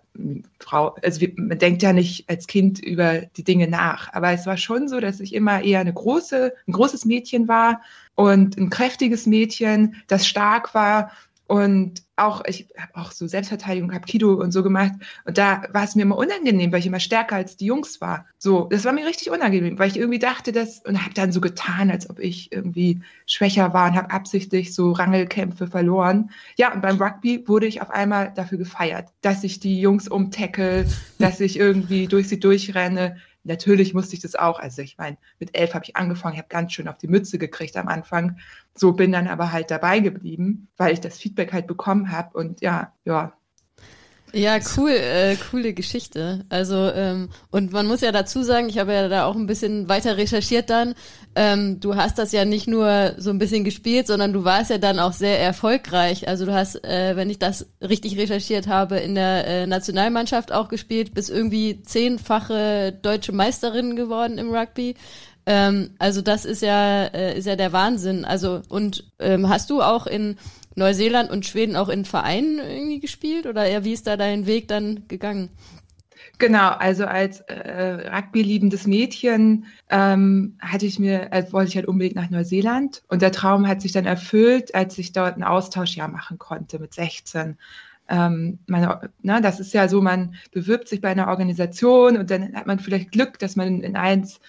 Frau, 0.60 0.94
also 1.02 1.26
man 1.34 1.58
denkt 1.58 1.82
ja 1.82 1.92
nicht 1.92 2.30
als 2.30 2.46
Kind 2.46 2.78
über 2.78 3.22
die 3.36 3.42
Dinge 3.42 3.66
nach. 3.66 4.12
Aber 4.12 4.30
es 4.30 4.46
war 4.46 4.56
schon 4.56 4.86
so, 4.86 5.00
dass 5.00 5.18
ich 5.18 5.34
immer 5.34 5.62
eher 5.64 5.80
eine 5.80 5.92
große, 5.92 6.52
ein 6.68 6.72
großes 6.72 7.04
Mädchen 7.04 7.48
war 7.48 7.82
und 8.14 8.56
ein 8.56 8.70
kräftiges 8.70 9.26
Mädchen, 9.26 9.96
das 10.06 10.28
stark 10.28 10.72
war 10.72 11.10
und 11.48 12.04
auch, 12.24 12.42
ich 12.46 12.68
habe 12.78 12.96
auch 12.96 13.12
so 13.12 13.26
Selbstverteidigung, 13.26 13.92
habe 13.92 14.06
Kido 14.06 14.34
und 14.34 14.52
so 14.52 14.62
gemacht. 14.62 14.92
Und 15.24 15.38
da 15.38 15.62
war 15.72 15.84
es 15.84 15.94
mir 15.94 16.02
immer 16.02 16.16
unangenehm, 16.16 16.72
weil 16.72 16.80
ich 16.80 16.86
immer 16.86 17.00
stärker 17.00 17.36
als 17.36 17.56
die 17.56 17.66
Jungs 17.66 18.00
war. 18.00 18.26
So, 18.38 18.68
das 18.70 18.84
war 18.84 18.92
mir 18.92 19.06
richtig 19.06 19.30
unangenehm, 19.30 19.78
weil 19.78 19.88
ich 19.88 19.98
irgendwie 19.98 20.18
dachte, 20.18 20.52
dass 20.52 20.80
und 20.84 21.02
habe 21.02 21.14
dann 21.14 21.32
so 21.32 21.40
getan, 21.40 21.90
als 21.90 22.08
ob 22.08 22.18
ich 22.18 22.52
irgendwie 22.52 23.00
schwächer 23.26 23.72
war 23.72 23.88
und 23.88 23.96
habe 23.96 24.10
absichtlich 24.10 24.74
so 24.74 24.92
Rangelkämpfe 24.92 25.66
verloren. 25.66 26.30
Ja, 26.56 26.72
und 26.72 26.82
beim 26.82 27.00
Rugby 27.00 27.46
wurde 27.46 27.66
ich 27.66 27.82
auf 27.82 27.90
einmal 27.90 28.32
dafür 28.34 28.58
gefeiert, 28.58 29.08
dass 29.20 29.44
ich 29.44 29.60
die 29.60 29.80
Jungs 29.80 30.08
umtackle, 30.08 30.86
dass 31.18 31.40
ich 31.40 31.58
irgendwie 31.58 32.06
durch 32.06 32.28
sie 32.28 32.40
durchrenne 32.40 33.16
natürlich 33.44 33.94
musste 33.94 34.14
ich 34.14 34.20
das 34.22 34.34
auch. 34.34 34.58
Also 34.58 34.82
ich 34.82 34.98
meine, 34.98 35.16
mit 35.38 35.56
elf 35.56 35.74
habe 35.74 35.84
ich 35.84 35.96
angefangen, 35.96 36.34
ich 36.34 36.38
habe 36.38 36.48
ganz 36.48 36.72
schön 36.72 36.88
auf 36.88 36.98
die 36.98 37.08
Mütze 37.08 37.38
gekriegt 37.38 37.76
am 37.76 37.88
Anfang. 37.88 38.38
So 38.74 38.92
bin 38.92 39.12
dann 39.12 39.28
aber 39.28 39.52
halt 39.52 39.70
dabei 39.70 40.00
geblieben, 40.00 40.68
weil 40.76 40.92
ich 40.92 41.00
das 41.00 41.18
Feedback 41.18 41.52
halt 41.52 41.66
bekommen 41.66 42.10
habe. 42.10 42.36
Und 42.36 42.60
ja, 42.60 42.92
ja, 43.04 43.32
ja, 44.32 44.58
cool, 44.76 44.90
äh, 44.90 45.36
coole 45.50 45.74
Geschichte. 45.74 46.44
Also 46.48 46.74
ähm, 46.74 47.28
und 47.50 47.72
man 47.72 47.86
muss 47.86 48.00
ja 48.00 48.12
dazu 48.12 48.42
sagen, 48.42 48.68
ich 48.68 48.78
habe 48.78 48.92
ja 48.92 49.08
da 49.08 49.26
auch 49.26 49.36
ein 49.36 49.46
bisschen 49.46 49.88
weiter 49.88 50.16
recherchiert 50.16 50.70
dann. 50.70 50.94
Ähm, 51.34 51.80
du 51.80 51.96
hast 51.96 52.18
das 52.18 52.32
ja 52.32 52.44
nicht 52.44 52.66
nur 52.66 53.14
so 53.18 53.30
ein 53.30 53.38
bisschen 53.38 53.64
gespielt, 53.64 54.06
sondern 54.06 54.32
du 54.32 54.44
warst 54.44 54.70
ja 54.70 54.78
dann 54.78 54.98
auch 54.98 55.12
sehr 55.12 55.40
erfolgreich. 55.40 56.28
Also 56.28 56.46
du 56.46 56.54
hast, 56.54 56.82
äh, 56.84 57.14
wenn 57.16 57.30
ich 57.30 57.38
das 57.38 57.66
richtig 57.80 58.16
recherchiert 58.16 58.68
habe, 58.68 58.96
in 58.96 59.14
der 59.14 59.46
äh, 59.46 59.66
Nationalmannschaft 59.66 60.50
auch 60.50 60.68
gespielt, 60.68 61.12
bist 61.12 61.28
irgendwie 61.28 61.82
zehnfache 61.82 62.92
deutsche 63.02 63.32
Meisterin 63.32 63.96
geworden 63.96 64.38
im 64.38 64.54
Rugby. 64.54 64.94
Ähm, 65.44 65.90
also 65.98 66.22
das 66.22 66.44
ist 66.44 66.62
ja 66.62 67.04
äh, 67.04 67.36
ist 67.36 67.46
ja 67.46 67.56
der 67.56 67.72
Wahnsinn. 67.72 68.24
Also 68.24 68.62
und 68.68 69.04
ähm, 69.18 69.48
hast 69.48 69.70
du 69.70 69.82
auch 69.82 70.06
in 70.06 70.36
Neuseeland 70.74 71.30
und 71.30 71.46
Schweden 71.46 71.76
auch 71.76 71.88
in 71.88 72.04
Vereinen 72.04 72.58
irgendwie 72.58 73.00
gespielt 73.00 73.46
oder 73.46 73.66
ja, 73.66 73.84
wie 73.84 73.92
ist 73.92 74.06
da 74.06 74.16
dein 74.16 74.46
Weg 74.46 74.68
dann 74.68 75.06
gegangen? 75.08 75.50
Genau, 76.38 76.70
also 76.70 77.04
als 77.04 77.40
äh, 77.42 78.10
Rugby-liebendes 78.10 78.86
Mädchen 78.86 79.66
ähm, 79.90 80.56
hatte 80.60 80.86
ich 80.86 80.98
mir, 80.98 81.32
äh, 81.32 81.44
wollte 81.52 81.68
ich 81.68 81.76
halt 81.76 81.86
unbedingt 81.86 82.16
nach 82.16 82.30
Neuseeland 82.30 83.02
und 83.08 83.22
der 83.22 83.32
Traum 83.32 83.68
hat 83.68 83.80
sich 83.80 83.92
dann 83.92 84.06
erfüllt, 84.06 84.74
als 84.74 84.98
ich 84.98 85.12
dort 85.12 85.36
ein 85.36 85.44
Austauschjahr 85.44 86.08
machen 86.08 86.38
konnte 86.38 86.78
mit 86.78 86.94
16. 86.94 87.56
Ähm, 88.08 88.58
meine, 88.66 89.10
na, 89.22 89.40
das 89.40 89.60
ist 89.60 89.72
ja 89.72 89.88
so, 89.88 90.00
man 90.00 90.34
bewirbt 90.50 90.88
sich 90.88 91.00
bei 91.00 91.10
einer 91.10 91.28
Organisation 91.28 92.16
und 92.16 92.30
dann 92.30 92.54
hat 92.54 92.66
man 92.66 92.78
vielleicht 92.78 93.12
Glück, 93.12 93.38
dass 93.38 93.54
man 93.54 93.80
in 93.80 93.96
eins 93.96 94.40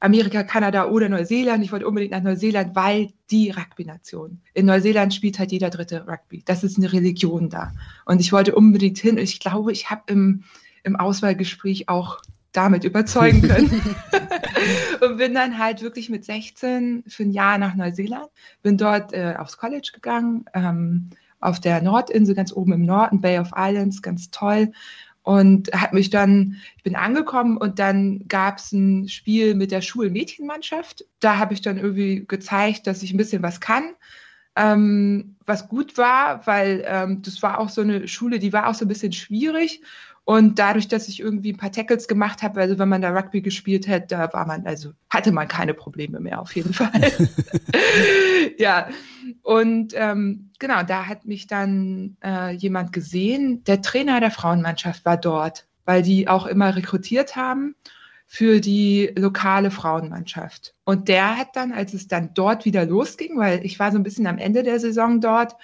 Amerika, 0.00 0.42
Kanada 0.44 0.86
oder 0.86 1.08
Neuseeland. 1.08 1.64
Ich 1.64 1.72
wollte 1.72 1.86
unbedingt 1.86 2.12
nach 2.12 2.22
Neuseeland, 2.22 2.76
weil 2.76 3.08
die 3.30 3.50
Rugby-Nation. 3.50 4.40
In 4.54 4.66
Neuseeland 4.66 5.12
spielt 5.12 5.38
halt 5.38 5.52
jeder 5.52 5.70
dritte 5.70 6.06
Rugby. 6.06 6.42
Das 6.44 6.64
ist 6.64 6.78
eine 6.78 6.92
Religion 6.92 7.50
da. 7.50 7.72
Und 8.04 8.20
ich 8.20 8.32
wollte 8.32 8.54
unbedingt 8.54 8.98
hin. 8.98 9.18
Ich 9.18 9.40
glaube, 9.40 9.72
ich 9.72 9.90
habe 9.90 10.02
im, 10.06 10.44
im 10.84 10.96
Auswahlgespräch 10.96 11.88
auch 11.88 12.20
damit 12.52 12.84
überzeugen 12.84 13.42
können. 13.42 13.70
und 15.00 15.16
bin 15.16 15.34
dann 15.34 15.58
halt 15.58 15.82
wirklich 15.82 16.08
mit 16.08 16.24
16 16.24 17.04
für 17.06 17.24
ein 17.24 17.32
Jahr 17.32 17.58
nach 17.58 17.74
Neuseeland. 17.74 18.28
Bin 18.62 18.76
dort 18.76 19.12
äh, 19.12 19.34
aufs 19.38 19.56
College 19.56 19.90
gegangen, 19.92 20.44
ähm, 20.54 21.10
auf 21.40 21.60
der 21.60 21.82
Nordinsel, 21.82 22.34
ganz 22.34 22.52
oben 22.52 22.72
im 22.72 22.84
Norden, 22.84 23.20
Bay 23.20 23.38
of 23.38 23.52
Islands, 23.56 24.02
ganz 24.02 24.30
toll 24.30 24.72
und 25.28 25.70
hat 25.74 25.92
mich 25.92 26.08
dann, 26.08 26.56
ich 26.78 26.84
bin 26.84 26.96
angekommen 26.96 27.58
und 27.58 27.78
dann 27.78 28.26
gab 28.28 28.56
es 28.56 28.72
ein 28.72 29.10
Spiel 29.10 29.54
mit 29.54 29.72
der 29.72 29.82
Schulmädchenmannschaft. 29.82 31.04
Da 31.20 31.36
habe 31.36 31.52
ich 31.52 31.60
dann 31.60 31.76
irgendwie 31.76 32.24
gezeigt, 32.26 32.86
dass 32.86 33.02
ich 33.02 33.12
ein 33.12 33.18
bisschen 33.18 33.42
was 33.42 33.60
kann. 33.60 33.90
Ähm, 34.56 35.36
was 35.44 35.68
gut 35.68 35.98
war, 35.98 36.46
weil 36.46 36.82
ähm, 36.86 37.20
das 37.20 37.42
war 37.42 37.58
auch 37.58 37.68
so 37.68 37.82
eine 37.82 38.08
Schule, 38.08 38.38
die 38.38 38.54
war 38.54 38.68
auch 38.68 38.74
so 38.74 38.86
ein 38.86 38.88
bisschen 38.88 39.12
schwierig. 39.12 39.82
Und 40.28 40.58
dadurch, 40.58 40.88
dass 40.88 41.08
ich 41.08 41.20
irgendwie 41.20 41.54
ein 41.54 41.56
paar 41.56 41.72
Tackles 41.72 42.06
gemacht 42.06 42.42
habe, 42.42 42.60
also 42.60 42.78
wenn 42.78 42.90
man 42.90 43.00
da 43.00 43.08
Rugby 43.16 43.40
gespielt 43.40 43.88
hat, 43.88 44.12
da 44.12 44.30
war 44.34 44.46
man, 44.46 44.66
also 44.66 44.92
hatte 45.08 45.32
man 45.32 45.48
keine 45.48 45.72
Probleme 45.72 46.20
mehr 46.20 46.38
auf 46.42 46.54
jeden 46.54 46.74
Fall. 46.74 46.90
ja. 48.58 48.90
Und 49.42 49.94
ähm, 49.96 50.50
genau, 50.58 50.82
da 50.82 51.06
hat 51.06 51.24
mich 51.24 51.46
dann 51.46 52.18
äh, 52.22 52.50
jemand 52.50 52.92
gesehen. 52.92 53.64
Der 53.64 53.80
Trainer 53.80 54.20
der 54.20 54.30
Frauenmannschaft 54.30 55.06
war 55.06 55.16
dort, 55.16 55.66
weil 55.86 56.02
die 56.02 56.28
auch 56.28 56.44
immer 56.44 56.76
rekrutiert 56.76 57.34
haben 57.34 57.74
für 58.26 58.60
die 58.60 59.10
lokale 59.16 59.70
Frauenmannschaft. 59.70 60.74
Und 60.84 61.08
der 61.08 61.38
hat 61.38 61.56
dann, 61.56 61.72
als 61.72 61.94
es 61.94 62.06
dann 62.06 62.34
dort 62.34 62.66
wieder 62.66 62.84
losging, 62.84 63.38
weil 63.38 63.64
ich 63.64 63.78
war 63.78 63.92
so 63.92 63.96
ein 63.96 64.02
bisschen 64.02 64.26
am 64.26 64.36
Ende 64.36 64.62
der 64.62 64.78
Saison 64.78 65.22
dort, 65.22 65.56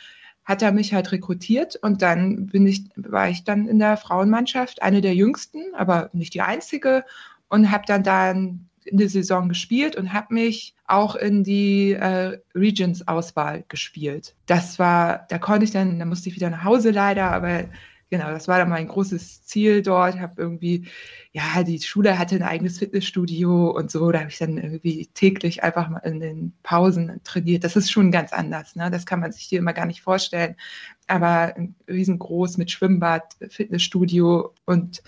hat 0.45 0.63
er 0.63 0.73
mich 0.73 0.93
halt 0.93 1.11
rekrutiert 1.13 1.77
und 1.77 2.03
dann 2.03 2.47
bin 2.47 2.67
ich, 2.67 2.85
war 2.97 3.29
ich 3.29 3.45
dann 3.45 3.67
in 3.67 3.79
der 3.79 3.97
Frauenmannschaft, 3.97 4.83
eine 4.83 5.01
der 5.01 5.15
jüngsten, 5.15 5.63
aber 5.75 6.11
nicht 6.13 6.35
die 6.35 6.43
einzige. 6.43 7.05
und 7.49 7.71
habe 7.71 7.85
dann 7.87 8.03
dann 8.03 8.69
eine 8.91 9.09
Saison 9.09 9.49
gespielt 9.49 9.97
und 9.97 10.13
habe 10.13 10.35
mich 10.35 10.75
auch 10.87 11.17
in 11.17 11.45
die 11.45 11.93
äh, 11.93 12.39
Regions-Auswahl 12.55 13.65
gespielt. 13.69 14.35
Das 14.47 14.79
war, 14.79 15.27
da 15.29 15.39
konnte 15.39 15.65
ich 15.65 15.71
dann, 15.71 15.99
da 15.99 16.05
musste 16.05 16.29
ich 16.29 16.37
wieder 16.37 16.51
nach 16.51 16.65
Hause 16.65 16.91
leider, 16.91 17.31
aber 17.31 17.65
genau, 18.11 18.31
das 18.31 18.49
war 18.49 18.59
dann 18.59 18.69
mein 18.69 18.89
großes 18.89 19.45
Ziel 19.45 19.83
dort. 19.83 20.15
Ich 20.15 20.21
habe 20.21 20.41
irgendwie, 20.41 20.89
ja, 21.33 21.63
die 21.63 21.81
Schule 21.81 22.19
hatte 22.19 22.37
ein 22.37 22.43
eigenes 22.43 22.79
Fitnessstudio 22.79 23.71
und 23.71 23.91
so. 23.91 24.11
Da 24.11 24.21
habe 24.21 24.31
ich 24.31 24.39
dann 24.39 24.59
irgendwie 24.59 25.09
täglich 25.15 25.63
einfach 25.63 25.89
mal 25.89 25.99
in 25.99 26.21
den 26.21 26.53
Pausen 26.63 27.21
trainiert. 27.25 27.65
Das 27.65 27.77
ist 27.77 27.91
schon 27.91 28.11
ganz 28.11 28.33
anders. 28.33 28.77
Ne? 28.77 28.91
Das 28.91 29.07
kann 29.07 29.21
man 29.21 29.33
sich 29.33 29.45
hier 29.45 29.59
immer 29.59 29.73
gar 29.73 29.87
nicht 29.87 30.03
vorstellen. 30.03 30.57
Aber 31.07 31.55
riesengroß 31.89 32.57
mit 32.59 32.71
Schwimmbad, 32.71 33.37
Fitnessstudio 33.49 34.55
und 34.65 35.03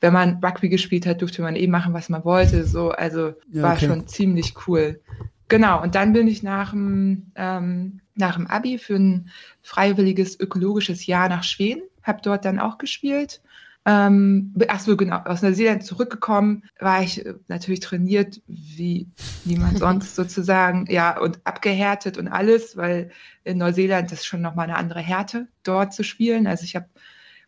wenn 0.00 0.12
man 0.12 0.42
Rugby 0.42 0.68
gespielt 0.68 1.06
hat, 1.06 1.20
durfte 1.20 1.42
man 1.42 1.56
eh 1.56 1.66
machen, 1.66 1.92
was 1.92 2.08
man 2.08 2.24
wollte. 2.24 2.66
So, 2.66 2.90
also 2.90 3.34
ja, 3.52 3.62
war 3.62 3.74
okay. 3.74 3.86
schon 3.86 4.06
ziemlich 4.08 4.54
cool. 4.66 5.00
Genau, 5.48 5.82
und 5.82 5.94
dann 5.94 6.12
bin 6.12 6.28
ich 6.28 6.42
nach 6.42 6.70
dem, 6.70 7.32
ähm, 7.34 8.00
nach 8.14 8.36
dem 8.36 8.46
Abi 8.46 8.78
für 8.78 8.94
ein 8.94 9.30
freiwilliges 9.62 10.38
ökologisches 10.38 11.06
Jahr 11.06 11.28
nach 11.28 11.42
Schweden, 11.42 11.82
habe 12.02 12.20
dort 12.22 12.44
dann 12.44 12.58
auch 12.58 12.78
gespielt. 12.78 13.40
Ähm, 13.86 14.54
ach 14.68 14.80
so, 14.80 14.94
genau, 14.96 15.20
aus 15.24 15.40
Neuseeland 15.40 15.84
zurückgekommen, 15.84 16.64
war 16.78 17.02
ich 17.02 17.24
äh, 17.24 17.34
natürlich 17.48 17.80
trainiert, 17.80 18.42
wie 18.46 19.08
niemand 19.44 19.78
sonst 19.78 20.16
sozusagen, 20.16 20.86
ja, 20.90 21.18
und 21.18 21.40
abgehärtet 21.44 22.18
und 22.18 22.28
alles, 22.28 22.76
weil 22.76 23.10
in 23.42 23.56
Neuseeland 23.56 24.12
das 24.12 24.26
schon 24.26 24.42
nochmal 24.42 24.64
eine 24.64 24.76
andere 24.76 25.00
Härte, 25.00 25.48
dort 25.62 25.94
zu 25.94 26.04
spielen. 26.04 26.46
Also 26.46 26.64
ich 26.64 26.76
habe 26.76 26.86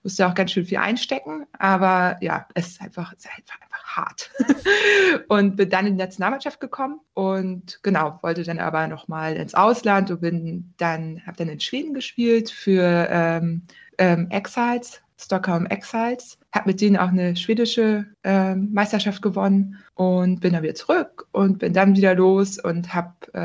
musste 0.03 0.27
auch 0.27 0.35
ganz 0.35 0.53
schön 0.53 0.65
viel 0.65 0.79
einstecken, 0.79 1.47
aber 1.59 2.17
ja, 2.21 2.47
es 2.55 2.69
ist 2.69 2.81
einfach, 2.81 3.13
es 3.13 3.25
ist 3.25 3.31
einfach, 3.37 3.61
einfach 3.61 3.85
hart. 3.85 4.31
und 5.29 5.57
bin 5.57 5.71
dann 5.71 5.87
in 5.87 5.97
die 5.97 6.03
Nationalmannschaft 6.03 6.61
gekommen 6.61 7.01
und 7.15 7.81
genau, 7.83 8.19
wollte 8.23 8.43
dann 8.43 8.59
aber 8.59 8.89
nochmal 8.89 9.37
ins 9.37 9.55
Ausland 9.55 10.11
und 10.11 10.21
bin 10.21 10.75
dann, 10.79 11.23
habe 11.27 11.37
dann 11.37 11.49
in 11.49 11.61
Schweden 11.61 11.95
gespielt 11.95 12.51
für 12.51 13.07
ähm, 13.11 13.63
ähm, 14.03 14.27
Exiles, 14.31 15.01
Stockholm 15.17 15.67
Exiles, 15.67 16.37
habe 16.53 16.71
mit 16.71 16.81
denen 16.81 16.97
auch 16.97 17.09
eine 17.09 17.37
schwedische 17.37 18.07
ähm, 18.25 18.71
Meisterschaft 18.73 19.23
gewonnen 19.23 19.79
und 19.95 20.41
bin 20.41 20.53
dann 20.53 20.65
wieder 20.65 20.75
zurück 20.75 21.29
und 21.31 21.61
bin 21.61 21.73
dann 21.73 21.97
wieder 21.97 22.15
los 22.15 22.59
und 22.59 22.93
habe 22.93 23.15
äh, 23.33 23.39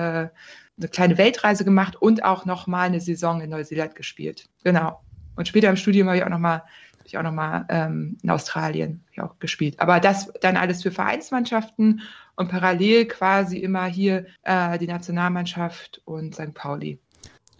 eine 0.80 0.90
kleine 0.92 1.18
Weltreise 1.20 1.64
gemacht 1.64 1.96
und 1.96 2.24
auch 2.24 2.46
nochmal 2.46 2.88
eine 2.88 3.00
Saison 3.00 3.40
in 3.42 3.52
Neuseeland 3.52 3.94
gespielt. 3.94 4.50
Genau. 4.64 5.00
Und 5.36 5.48
später 5.48 5.70
im 5.70 5.76
Studium 5.76 6.08
habe 6.08 6.18
ich 6.18 6.24
auch 6.24 6.30
nochmal 6.30 6.64
ich 7.06 7.18
auch 7.18 7.24
noch 7.24 7.32
mal 7.32 7.66
ähm, 7.70 8.18
in 8.22 8.30
Australien 8.30 9.04
auch 9.18 9.40
gespielt. 9.40 9.80
Aber 9.80 10.00
das 10.00 10.32
dann 10.42 10.58
alles 10.58 10.84
für 10.84 10.92
Vereinsmannschaften 10.92 12.02
und 12.36 12.50
parallel 12.50 13.06
quasi 13.06 13.60
immer 13.60 13.86
hier 13.86 14.26
äh, 14.44 14.78
die 14.78 14.88
Nationalmannschaft 14.88 16.02
und 16.04 16.36
St. 16.36 16.54
Pauli. 16.54 17.00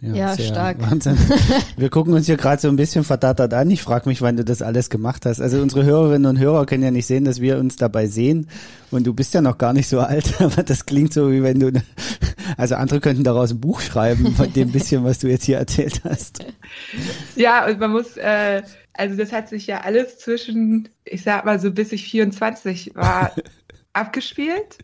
Ja, 0.00 0.14
ja 0.14 0.38
stark. 0.38 0.80
Wahnsinn. 0.80 1.18
Wir 1.76 1.90
gucken 1.90 2.12
uns 2.14 2.26
hier 2.26 2.36
gerade 2.36 2.62
so 2.62 2.68
ein 2.68 2.76
bisschen 2.76 3.02
verdattert 3.02 3.52
an. 3.52 3.68
Ich 3.70 3.82
frage 3.82 4.08
mich, 4.08 4.22
wann 4.22 4.36
du 4.36 4.44
das 4.44 4.62
alles 4.62 4.90
gemacht 4.90 5.26
hast. 5.26 5.40
Also 5.40 5.60
unsere 5.60 5.84
Hörerinnen 5.84 6.26
und 6.26 6.38
Hörer 6.38 6.66
können 6.66 6.84
ja 6.84 6.92
nicht 6.92 7.06
sehen, 7.06 7.24
dass 7.24 7.40
wir 7.40 7.58
uns 7.58 7.76
dabei 7.76 8.06
sehen. 8.06 8.48
Und 8.92 9.08
du 9.08 9.14
bist 9.14 9.34
ja 9.34 9.40
noch 9.40 9.58
gar 9.58 9.72
nicht 9.72 9.88
so 9.88 9.98
alt, 9.98 10.34
aber 10.40 10.62
das 10.62 10.86
klingt 10.86 11.12
so, 11.12 11.32
wie 11.32 11.42
wenn 11.42 11.58
du, 11.58 11.72
also 12.56 12.76
andere 12.76 13.00
könnten 13.00 13.24
daraus 13.24 13.50
ein 13.50 13.60
Buch 13.60 13.80
schreiben 13.80 14.34
von 14.36 14.52
dem 14.52 14.70
bisschen, 14.70 15.02
was 15.02 15.18
du 15.18 15.28
jetzt 15.28 15.44
hier 15.44 15.58
erzählt 15.58 16.02
hast. 16.04 16.44
Ja, 17.34 17.66
und 17.66 17.80
man 17.80 17.90
muss, 17.90 18.16
äh, 18.16 18.62
also 18.92 19.16
das 19.16 19.32
hat 19.32 19.48
sich 19.48 19.66
ja 19.66 19.80
alles 19.80 20.18
zwischen, 20.18 20.88
ich 21.04 21.24
sag 21.24 21.44
mal 21.44 21.58
so 21.58 21.72
bis 21.72 21.90
ich 21.90 22.08
24 22.08 22.92
war, 22.94 23.32
abgespielt. 23.92 24.78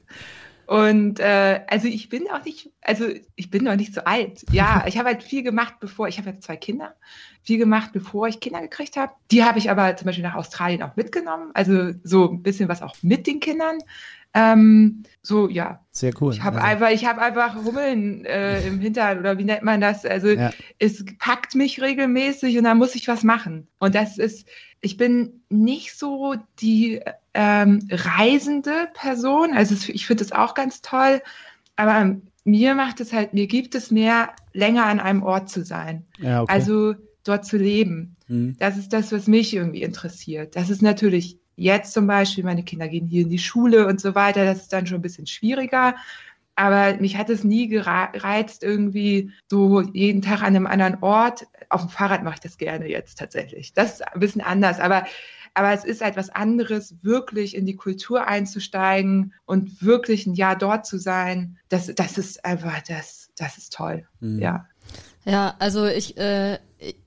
Und 0.66 1.20
äh, 1.20 1.60
also 1.68 1.88
ich 1.88 2.08
bin 2.08 2.28
auch 2.30 2.44
nicht, 2.44 2.70
also 2.80 3.06
ich 3.36 3.50
bin 3.50 3.64
noch 3.64 3.76
nicht 3.76 3.94
so 3.94 4.02
alt. 4.02 4.44
Ja, 4.50 4.84
ich 4.88 4.98
habe 4.98 5.08
halt 5.08 5.22
viel 5.22 5.42
gemacht, 5.42 5.74
bevor, 5.80 6.08
ich 6.08 6.18
habe 6.18 6.30
jetzt 6.30 6.42
zwei 6.42 6.56
Kinder, 6.56 6.94
viel 7.42 7.58
gemacht, 7.58 7.90
bevor 7.92 8.28
ich 8.28 8.40
Kinder 8.40 8.60
gekriegt 8.60 8.96
habe. 8.96 9.12
Die 9.30 9.44
habe 9.44 9.58
ich 9.58 9.70
aber 9.70 9.96
zum 9.96 10.06
Beispiel 10.06 10.24
nach 10.24 10.34
Australien 10.34 10.82
auch 10.82 10.96
mitgenommen. 10.96 11.50
Also 11.54 11.92
so 12.02 12.30
ein 12.30 12.42
bisschen 12.42 12.68
was 12.68 12.82
auch 12.82 12.94
mit 13.02 13.26
den 13.26 13.40
Kindern. 13.40 13.78
Ähm, 14.34 15.04
so, 15.22 15.48
ja. 15.48 15.80
Sehr 15.92 16.12
cool. 16.20 16.32
Ich 16.32 16.42
habe 16.42 16.56
also. 16.56 16.66
einfach, 16.66 16.90
ich 16.90 17.06
habe 17.06 17.22
einfach 17.22 17.54
Hummeln 17.64 18.24
äh, 18.24 18.66
im 18.66 18.80
Hintern 18.80 19.20
oder 19.20 19.38
wie 19.38 19.44
nennt 19.44 19.62
man 19.62 19.80
das? 19.80 20.04
Also 20.04 20.28
ja. 20.28 20.50
es 20.78 21.04
packt 21.18 21.54
mich 21.54 21.80
regelmäßig 21.80 22.58
und 22.58 22.64
da 22.64 22.74
muss 22.74 22.96
ich 22.96 23.06
was 23.06 23.22
machen. 23.22 23.68
Und 23.78 23.94
das 23.94 24.18
ist, 24.18 24.46
ich 24.80 24.96
bin 24.96 25.44
nicht 25.48 25.96
so 25.96 26.34
die 26.60 27.00
ähm, 27.32 27.88
reisende 27.90 28.88
Person. 28.94 29.54
Also 29.54 29.76
ich 29.90 30.06
finde 30.06 30.24
das 30.24 30.32
auch 30.32 30.54
ganz 30.54 30.82
toll. 30.82 31.22
Aber 31.76 32.16
mir 32.44 32.74
macht 32.74 33.00
es 33.00 33.12
halt, 33.12 33.34
mir 33.34 33.46
gibt 33.46 33.74
es 33.74 33.90
mehr, 33.90 34.34
länger 34.52 34.86
an 34.86 35.00
einem 35.00 35.22
Ort 35.22 35.48
zu 35.48 35.64
sein. 35.64 36.04
Ja, 36.18 36.42
okay. 36.42 36.52
Also 36.52 36.94
dort 37.22 37.46
zu 37.46 37.56
leben. 37.56 38.16
Mhm. 38.28 38.56
Das 38.58 38.76
ist 38.76 38.92
das, 38.92 39.12
was 39.12 39.26
mich 39.28 39.54
irgendwie 39.54 39.82
interessiert. 39.82 40.56
Das 40.56 40.70
ist 40.70 40.82
natürlich 40.82 41.38
jetzt 41.56 41.92
zum 41.92 42.06
Beispiel, 42.06 42.44
meine 42.44 42.64
Kinder 42.64 42.88
gehen 42.88 43.06
hier 43.06 43.22
in 43.22 43.30
die 43.30 43.38
Schule 43.38 43.86
und 43.86 44.00
so 44.00 44.14
weiter, 44.14 44.44
das 44.44 44.62
ist 44.62 44.72
dann 44.72 44.86
schon 44.86 44.98
ein 44.98 45.02
bisschen 45.02 45.26
schwieriger. 45.26 45.94
Aber 46.56 46.94
mich 47.00 47.16
hat 47.16 47.30
es 47.30 47.42
nie 47.42 47.66
gereizt, 47.66 48.62
irgendwie 48.62 49.32
so 49.48 49.80
jeden 49.80 50.22
Tag 50.22 50.40
an 50.40 50.54
einem 50.54 50.66
anderen 50.66 51.02
Ort. 51.02 51.46
Auf 51.68 51.80
dem 51.80 51.90
Fahrrad 51.90 52.22
mache 52.22 52.34
ich 52.34 52.40
das 52.40 52.58
gerne 52.58 52.88
jetzt 52.88 53.18
tatsächlich. 53.18 53.72
Das 53.72 53.94
ist 53.94 54.06
ein 54.06 54.20
bisschen 54.20 54.40
anders, 54.40 54.78
aber, 54.78 55.04
aber 55.54 55.72
es 55.72 55.84
ist 55.84 56.00
halt 56.00 56.16
was 56.16 56.30
anderes, 56.30 56.94
wirklich 57.02 57.56
in 57.56 57.66
die 57.66 57.74
Kultur 57.74 58.28
einzusteigen 58.28 59.34
und 59.46 59.82
wirklich 59.82 60.26
ein 60.26 60.34
Jahr 60.34 60.56
dort 60.56 60.86
zu 60.86 60.98
sein. 60.98 61.58
Das, 61.70 61.92
das 61.92 62.18
ist 62.18 62.44
einfach, 62.44 62.80
das, 62.82 63.30
das 63.36 63.58
ist 63.58 63.72
toll. 63.72 64.06
Mhm. 64.20 64.38
Ja. 64.38 64.68
Ja, 65.24 65.54
also 65.58 65.86
ich, 65.86 66.16
äh, 66.18 66.58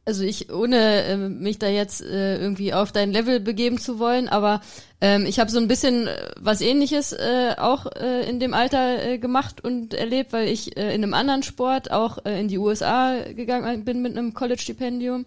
also 0.06 0.24
ich, 0.24 0.52
ohne 0.52 1.04
äh, 1.04 1.18
mich 1.18 1.60
da 1.60 1.68
jetzt 1.68 2.02
äh, 2.02 2.38
irgendwie 2.38 2.74
auf 2.74 2.92
dein 2.92 3.12
Level 3.12 3.40
begeben 3.40 3.78
zu 3.78 4.00
wollen, 4.00 4.28
aber 4.28 4.62
ähm, 5.02 5.26
ich 5.28 5.40
habe 5.40 5.52
so 5.52 5.60
ein 5.60 5.68
bisschen 5.68 6.08
äh, 6.08 6.32
was 6.40 6.62
ähnliches 6.62 7.14
äh, 7.14 7.56
auch 7.58 7.86
äh, 7.86 8.28
in 8.28 8.40
dem 8.40 8.56
Alter 8.56 9.04
äh, 9.06 9.18
gemacht 9.20 9.64
und 9.64 9.94
erlebt, 9.94 10.34
weil 10.34 10.48
ich 10.48 10.78
äh, 10.78 10.96
in 10.96 11.04
einem 11.04 11.14
anderen 11.14 11.44
Sport 11.44 11.92
auch 11.92 12.26
äh, 12.26 12.40
in 12.40 12.48
die 12.48 12.58
USA 12.58 13.18
gegangen 13.36 13.86
bin 13.86 14.02
mit 14.02 14.18
einem 14.18 14.34
College-Stipendium. 14.34 15.26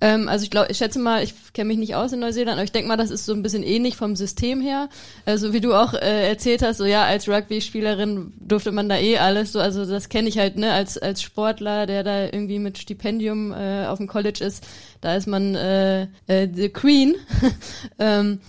Ähm, 0.00 0.28
also 0.28 0.44
ich 0.44 0.50
glaube, 0.50 0.70
ich 0.70 0.78
schätze 0.78 0.98
mal, 0.98 1.22
ich 1.22 1.34
kenne 1.52 1.68
mich 1.68 1.78
nicht 1.78 1.94
aus 1.94 2.12
in 2.12 2.20
Neuseeland, 2.20 2.56
aber 2.56 2.64
ich 2.64 2.72
denke 2.72 2.88
mal, 2.88 2.96
das 2.96 3.10
ist 3.10 3.26
so 3.26 3.32
ein 3.32 3.42
bisschen 3.42 3.62
ähnlich 3.62 3.96
vom 3.96 4.16
System 4.16 4.60
her. 4.60 4.88
Also 5.26 5.52
wie 5.52 5.60
du 5.60 5.74
auch 5.74 5.94
äh, 5.94 6.28
erzählt 6.28 6.62
hast, 6.62 6.78
so 6.78 6.84
ja, 6.84 7.04
als 7.04 7.28
Rugby-Spielerin 7.28 8.32
durfte 8.38 8.72
man 8.72 8.88
da 8.88 8.96
eh 8.96 9.18
alles 9.18 9.52
so, 9.52 9.60
also 9.60 9.84
das 9.84 10.08
kenne 10.08 10.28
ich 10.28 10.38
halt, 10.38 10.56
ne, 10.56 10.72
als, 10.72 10.98
als 10.98 11.22
Sportler, 11.22 11.86
der 11.86 12.04
da 12.04 12.24
irgendwie 12.24 12.58
mit 12.58 12.78
Stipendium 12.78 13.52
äh, 13.52 13.86
auf 13.86 13.98
dem 13.98 14.06
College 14.06 14.44
ist, 14.44 14.64
da 15.00 15.16
ist 15.16 15.26
man 15.26 15.54
äh, 15.54 16.02
äh, 16.26 16.48
the 16.52 16.68
Queen. 16.68 17.14
ähm, 17.98 18.40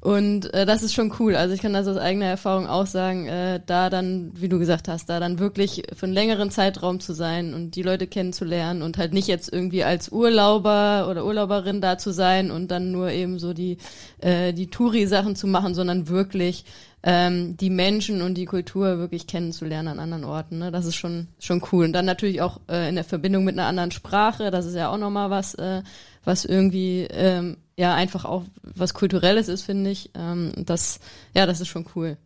und 0.00 0.52
äh, 0.54 0.64
das 0.64 0.82
ist 0.82 0.94
schon 0.94 1.12
cool. 1.18 1.36
Also 1.36 1.54
ich 1.54 1.60
kann 1.60 1.74
das 1.74 1.86
aus 1.86 1.98
eigener 1.98 2.24
Erfahrung 2.24 2.66
auch 2.66 2.86
sagen, 2.86 3.26
äh, 3.26 3.60
da 3.64 3.90
dann, 3.90 4.32
wie 4.34 4.48
du 4.48 4.58
gesagt 4.58 4.88
hast, 4.88 5.10
da 5.10 5.20
dann 5.20 5.38
wirklich 5.38 5.82
für 5.94 6.06
einen 6.06 6.14
längeren 6.14 6.50
Zeitraum 6.50 7.00
zu 7.00 7.12
sein 7.12 7.52
und 7.52 7.72
die 7.76 7.82
Leute 7.82 8.06
kennenzulernen 8.06 8.80
und 8.80 8.96
halt 8.96 9.12
nicht 9.12 9.28
jetzt 9.28 9.52
irgendwie 9.52 9.84
als 9.84 10.10
Urlauber 10.10 11.06
oder 11.10 11.26
Urlauberin 11.26 11.82
da 11.82 11.98
zu 11.98 12.12
sein 12.12 12.50
und 12.50 12.70
dann 12.70 12.92
nur 12.92 13.10
eben 13.10 13.38
so 13.38 13.52
die, 13.52 13.76
äh, 14.20 14.54
die 14.54 14.68
Touri-Sachen 14.68 15.36
zu 15.36 15.46
machen, 15.46 15.74
sondern 15.74 16.08
wirklich 16.08 16.64
ähm, 17.02 17.58
die 17.58 17.70
Menschen 17.70 18.22
und 18.22 18.34
die 18.34 18.46
Kultur 18.46 18.98
wirklich 18.98 19.26
kennenzulernen 19.26 19.88
an 19.88 19.98
anderen 19.98 20.24
Orten. 20.24 20.58
Ne? 20.58 20.70
Das 20.70 20.86
ist 20.86 20.96
schon, 20.96 21.28
schon 21.38 21.62
cool. 21.72 21.84
Und 21.86 21.92
dann 21.92 22.04
natürlich 22.04 22.40
auch 22.40 22.60
äh, 22.70 22.88
in 22.88 22.94
der 22.94 23.04
Verbindung 23.04 23.44
mit 23.44 23.58
einer 23.58 23.68
anderen 23.68 23.90
Sprache, 23.90 24.50
das 24.50 24.64
ist 24.64 24.76
ja 24.76 24.90
auch 24.90 24.98
nochmal 24.98 25.28
was, 25.28 25.54
äh, 25.54 25.82
was 26.24 26.44
irgendwie 26.44 27.06
ähm, 27.10 27.56
ja 27.76 27.94
einfach 27.94 28.24
auch 28.24 28.44
was 28.62 28.94
Kulturelles 28.94 29.48
ist, 29.48 29.62
finde 29.62 29.90
ich. 29.90 30.10
Ähm, 30.14 30.52
das, 30.56 31.00
ja, 31.34 31.46
das 31.46 31.60
ist 31.60 31.68
schon 31.68 31.86
cool. 31.94 32.16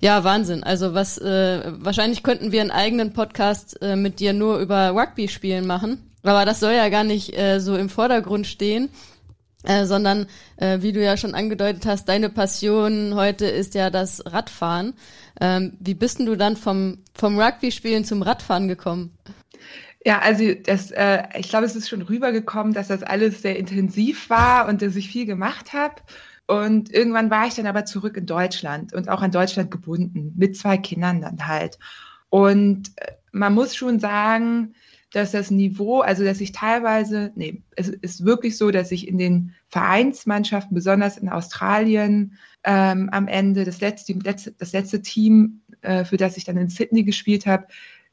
Ja, 0.00 0.24
Wahnsinn. 0.24 0.62
Also 0.62 0.94
was, 0.94 1.18
äh, 1.18 1.72
wahrscheinlich 1.78 2.22
könnten 2.22 2.52
wir 2.52 2.60
einen 2.60 2.70
eigenen 2.70 3.12
Podcast 3.12 3.80
äh, 3.82 3.96
mit 3.96 4.20
dir 4.20 4.32
nur 4.32 4.58
über 4.58 4.90
Rugby 4.90 5.28
spielen 5.28 5.66
machen. 5.66 6.10
Aber 6.22 6.44
das 6.44 6.60
soll 6.60 6.72
ja 6.72 6.88
gar 6.88 7.04
nicht 7.04 7.36
äh, 7.38 7.60
so 7.60 7.76
im 7.76 7.88
Vordergrund 7.88 8.46
stehen. 8.46 8.90
Äh, 9.64 9.86
sondern 9.86 10.26
äh, 10.58 10.82
wie 10.82 10.92
du 10.92 11.02
ja 11.02 11.16
schon 11.16 11.34
angedeutet 11.34 11.86
hast, 11.86 12.06
deine 12.06 12.28
Passion 12.28 13.14
heute 13.14 13.46
ist 13.46 13.74
ja 13.74 13.88
das 13.88 14.22
Radfahren. 14.26 14.92
Ähm, 15.40 15.72
wie 15.80 15.94
bist 15.94 16.18
denn 16.18 16.26
du 16.26 16.36
dann 16.36 16.58
vom, 16.58 16.98
vom 17.14 17.40
Rugby-Spielen 17.40 18.04
zum 18.04 18.20
Radfahren 18.20 18.68
gekommen? 18.68 19.16
Ja, 20.06 20.18
also 20.18 20.52
das, 20.54 20.90
äh, 20.90 21.22
ich 21.38 21.48
glaube, 21.48 21.64
es 21.64 21.76
ist 21.76 21.88
schon 21.88 22.02
rübergekommen, 22.02 22.74
dass 22.74 22.88
das 22.88 23.02
alles 23.02 23.40
sehr 23.40 23.58
intensiv 23.58 24.28
war 24.28 24.68
und 24.68 24.82
dass 24.82 24.96
ich 24.96 25.08
viel 25.08 25.24
gemacht 25.24 25.72
habe. 25.72 25.94
Und 26.46 26.92
irgendwann 26.92 27.30
war 27.30 27.46
ich 27.46 27.54
dann 27.54 27.66
aber 27.66 27.86
zurück 27.86 28.18
in 28.18 28.26
Deutschland 28.26 28.92
und 28.92 29.08
auch 29.08 29.22
an 29.22 29.30
Deutschland 29.30 29.70
gebunden, 29.70 30.34
mit 30.36 30.58
zwei 30.58 30.76
Kindern 30.76 31.22
dann 31.22 31.46
halt. 31.46 31.78
Und 32.28 32.90
äh, 32.96 33.12
man 33.32 33.54
muss 33.54 33.74
schon 33.74 33.98
sagen, 33.98 34.74
dass 35.10 35.30
das 35.30 35.50
Niveau, 35.50 36.00
also 36.00 36.22
dass 36.22 36.40
ich 36.40 36.52
teilweise, 36.52 37.32
nee, 37.34 37.62
es 37.76 37.88
ist 37.88 38.26
wirklich 38.26 38.58
so, 38.58 38.70
dass 38.70 38.92
ich 38.92 39.08
in 39.08 39.16
den 39.16 39.54
Vereinsmannschaften, 39.68 40.74
besonders 40.74 41.16
in 41.16 41.30
Australien, 41.30 42.36
ähm, 42.64 43.08
am 43.10 43.26
Ende 43.28 43.64
das 43.64 43.80
letzte, 43.80 44.14
das 44.16 44.72
letzte 44.72 45.00
Team, 45.00 45.62
äh, 45.80 46.04
für 46.04 46.16
das 46.18 46.36
ich 46.36 46.44
dann 46.44 46.56
in 46.56 46.68
Sydney 46.68 47.04
gespielt 47.04 47.46
habe, 47.46 47.68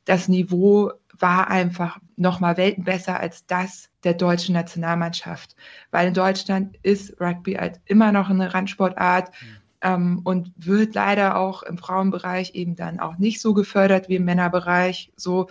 das 0.06 0.28
Niveau 0.28 0.92
war 1.22 1.50
einfach 1.50 2.00
nochmal 2.16 2.58
Welten 2.58 2.84
besser 2.84 3.20
als 3.20 3.46
das 3.46 3.90
der 4.04 4.14
deutschen 4.14 4.54
Nationalmannschaft. 4.54 5.56
Weil 5.92 6.08
in 6.08 6.14
Deutschland 6.14 6.78
ist 6.84 7.20
Rugby 7.20 7.54
halt 7.54 7.80
immer 7.86 8.12
noch 8.12 8.30
eine 8.30 8.54
Randsportart. 8.54 9.30
Mhm. 9.30 9.58
Ähm, 9.84 10.22
und 10.24 10.52
wird 10.58 10.94
leider 10.94 11.38
auch 11.38 11.64
im 11.64 11.80
Frauenbereich 11.80 12.54
eben 12.54 12.76
dann 12.76 13.00
auch 13.00 13.18
nicht 13.18 13.42
so 13.42 13.56
gefördert 13.56 14.10
wie 14.10 14.18
im 14.18 14.26
Männerbereich. 14.26 15.12
So. 15.16 15.48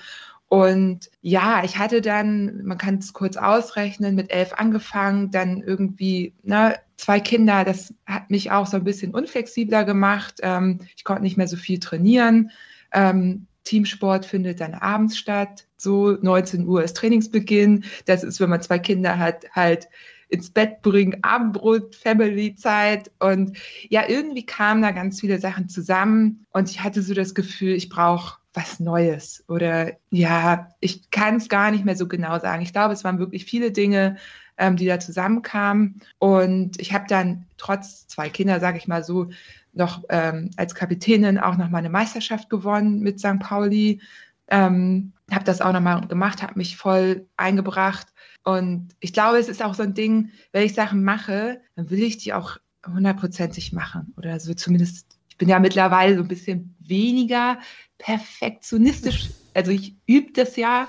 Und 0.46 1.10
ja, 1.20 1.62
ich 1.64 1.78
hatte 1.78 2.00
dann, 2.00 2.64
man 2.64 2.78
kann 2.78 2.98
es 2.98 3.12
kurz 3.12 3.36
ausrechnen, 3.36 4.16
mit 4.16 4.32
elf 4.32 4.52
angefangen, 4.52 5.30
dann 5.30 5.62
irgendwie 5.62 6.34
ne, 6.42 6.76
zwei 6.96 7.20
Kinder. 7.20 7.64
Das 7.64 7.94
hat 8.06 8.30
mich 8.30 8.50
auch 8.50 8.66
so 8.66 8.76
ein 8.76 8.84
bisschen 8.84 9.14
unflexibler 9.14 9.84
gemacht. 9.84 10.40
Ähm, 10.42 10.80
ich 10.96 11.04
konnte 11.04 11.22
nicht 11.22 11.36
mehr 11.36 11.48
so 11.48 11.56
viel 11.56 11.78
trainieren. 11.78 12.50
Ähm, 12.92 13.46
Teamsport 13.70 14.26
findet 14.26 14.60
dann 14.60 14.74
abends 14.74 15.16
statt. 15.16 15.64
So 15.76 16.18
19 16.20 16.66
Uhr 16.66 16.82
ist 16.82 16.96
Trainingsbeginn. 16.96 17.84
Das 18.04 18.24
ist, 18.24 18.40
wenn 18.40 18.50
man 18.50 18.62
zwei 18.62 18.80
Kinder 18.80 19.16
hat, 19.16 19.48
halt 19.52 19.88
ins 20.28 20.50
Bett 20.50 20.82
bringen, 20.82 21.22
Abendbrot, 21.22 21.94
Family-Zeit. 21.94 23.12
Und 23.20 23.56
ja, 23.88 24.08
irgendwie 24.08 24.44
kamen 24.44 24.82
da 24.82 24.90
ganz 24.90 25.20
viele 25.20 25.38
Sachen 25.38 25.68
zusammen. 25.68 26.46
Und 26.52 26.68
ich 26.68 26.82
hatte 26.82 27.00
so 27.00 27.14
das 27.14 27.32
Gefühl, 27.32 27.74
ich 27.74 27.88
brauche 27.88 28.38
was 28.54 28.80
Neues. 28.80 29.44
Oder 29.46 29.92
ja, 30.10 30.74
ich 30.80 31.08
kann 31.12 31.36
es 31.36 31.48
gar 31.48 31.70
nicht 31.70 31.84
mehr 31.84 31.96
so 31.96 32.08
genau 32.08 32.40
sagen. 32.40 32.62
Ich 32.62 32.72
glaube, 32.72 32.92
es 32.92 33.04
waren 33.04 33.20
wirklich 33.20 33.44
viele 33.44 33.70
Dinge, 33.70 34.16
ähm, 34.58 34.74
die 34.74 34.86
da 34.86 34.98
zusammenkamen. 34.98 36.02
Und 36.18 36.80
ich 36.80 36.92
habe 36.92 37.04
dann 37.08 37.46
trotz 37.56 38.08
zwei 38.08 38.30
Kinder, 38.30 38.58
sage 38.58 38.78
ich 38.78 38.88
mal 38.88 39.04
so, 39.04 39.30
noch 39.72 40.04
ähm, 40.08 40.50
als 40.56 40.74
Kapitänin 40.74 41.38
auch 41.38 41.56
noch 41.56 41.70
mal 41.70 41.78
eine 41.78 41.90
Meisterschaft 41.90 42.50
gewonnen 42.50 43.00
mit 43.00 43.20
St. 43.20 43.38
Pauli. 43.38 44.00
Ähm, 44.48 45.12
habe 45.30 45.44
das 45.44 45.60
auch 45.60 45.72
nochmal 45.72 46.06
gemacht, 46.08 46.42
habe 46.42 46.54
mich 46.56 46.76
voll 46.76 47.26
eingebracht. 47.36 48.08
Und 48.42 48.88
ich 49.00 49.12
glaube, 49.12 49.38
es 49.38 49.48
ist 49.48 49.62
auch 49.62 49.74
so 49.74 49.82
ein 49.82 49.94
Ding, 49.94 50.30
wenn 50.52 50.64
ich 50.64 50.74
Sachen 50.74 51.04
mache, 51.04 51.60
dann 51.76 51.90
will 51.90 52.02
ich 52.02 52.18
die 52.18 52.32
auch 52.32 52.56
hundertprozentig 52.86 53.72
machen. 53.72 54.12
Oder 54.16 54.40
so 54.40 54.54
zumindest, 54.54 55.06
ich 55.28 55.36
bin 55.36 55.48
ja 55.48 55.58
mittlerweile 55.58 56.16
so 56.16 56.22
ein 56.22 56.28
bisschen 56.28 56.74
weniger 56.80 57.58
perfektionistisch. 57.98 59.30
Also 59.54 59.70
ich 59.70 59.94
übe 60.06 60.32
das 60.32 60.56
ja, 60.56 60.86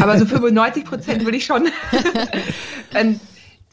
aber 0.00 0.18
so 0.18 0.26
95 0.26 0.84
Prozent 0.84 1.26
will 1.26 1.34
ich 1.34 1.44
schon. 1.44 1.64
Und 3.00 3.20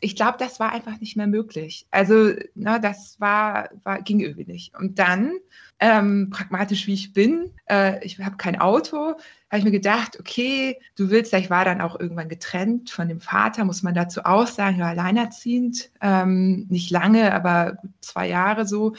ich 0.02 0.16
glaube, 0.16 0.38
das 0.40 0.60
war 0.60 0.72
einfach 0.72 1.00
nicht 1.00 1.16
mehr 1.16 1.28
möglich. 1.28 1.88
Also, 1.92 2.34
na, 2.56 2.80
das 2.80 3.20
war, 3.20 3.70
war, 3.84 4.02
ging 4.02 4.20
irgendwie 4.20 4.46
nicht. 4.46 4.76
Und 4.78 5.00
dann, 5.00 5.34
ähm, 5.80 6.30
pragmatisch 6.30 6.88
wie 6.88 6.94
ich 6.94 7.14
bin, 7.14 7.52
äh, 7.70 8.04
ich 8.06 8.20
habe 8.20 8.38
kein 8.38 8.60
Auto, 8.60 9.16
habe 9.50 9.58
ich 9.58 9.64
mir 9.64 9.72
gedacht, 9.72 10.20
okay, 10.20 10.80
du 10.96 11.10
willst, 11.10 11.34
ich 11.34 11.50
war 11.50 11.66
dann 11.66 11.82
auch 11.82 12.00
irgendwann 12.00 12.30
getrennt 12.30 12.90
von 12.90 13.08
dem 13.08 13.22
Vater, 13.22 13.66
muss 13.66 13.84
man 13.84 13.96
dazu 13.96 14.26
auch 14.26 14.48
sagen, 14.48 14.80
ja, 14.80 14.90
alleinerziehend, 14.90 15.90
ähm, 16.02 16.68
nicht 16.70 16.92
lange, 16.92 17.34
aber 17.34 17.78
zwei 18.02 18.28
Jahre 18.28 18.66
so. 18.66 18.96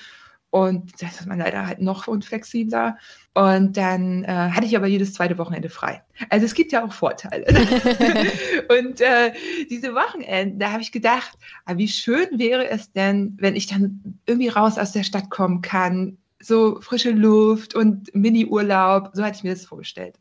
Und 0.50 1.00
das 1.00 1.21
ist 1.21 1.26
man 1.26 1.38
leider 1.38 1.66
halt 1.66 1.80
noch 1.80 2.09
unflexibler. 2.09 2.99
Und 3.35 3.76
dann 3.76 4.25
äh, 4.25 4.26
hatte 4.26 4.66
ich 4.66 4.76
aber 4.76 4.88
jedes 4.88 5.12
zweite 5.12 5.38
Wochenende 5.38 5.69
frei. 5.69 6.02
Also 6.28 6.45
es 6.45 6.54
gibt 6.54 6.73
ja 6.73 6.85
auch 6.85 6.92
Vorteile. 6.92 7.47
und 8.69 9.00
äh, 9.00 9.33
diese 9.71 9.95
Wochenenden, 9.95 10.59
da 10.59 10.73
habe 10.73 10.83
ich 10.83 10.90
gedacht, 10.90 11.38
ah, 11.66 11.76
wie 11.76 11.87
schön 11.87 12.26
wäre 12.33 12.69
es 12.69 12.92
denn, 12.92 13.37
wenn 13.38 13.54
ich 13.54 13.69
dann 13.69 14.19
irgendwie 14.26 14.49
raus 14.49 14.76
aus 14.76 14.90
der 14.92 15.04
Stadt 15.04 15.30
kommen 15.30 15.62
kann, 15.62 16.19
so 16.40 16.80
frische 16.80 17.12
Luft 17.12 17.75
und 17.76 18.12
Mini-Urlaub, 18.14 19.11
so 19.12 19.23
hatte 19.23 19.37
ich 19.37 19.45
mir 19.45 19.54
das 19.54 19.66
vorgestellt. 19.66 20.19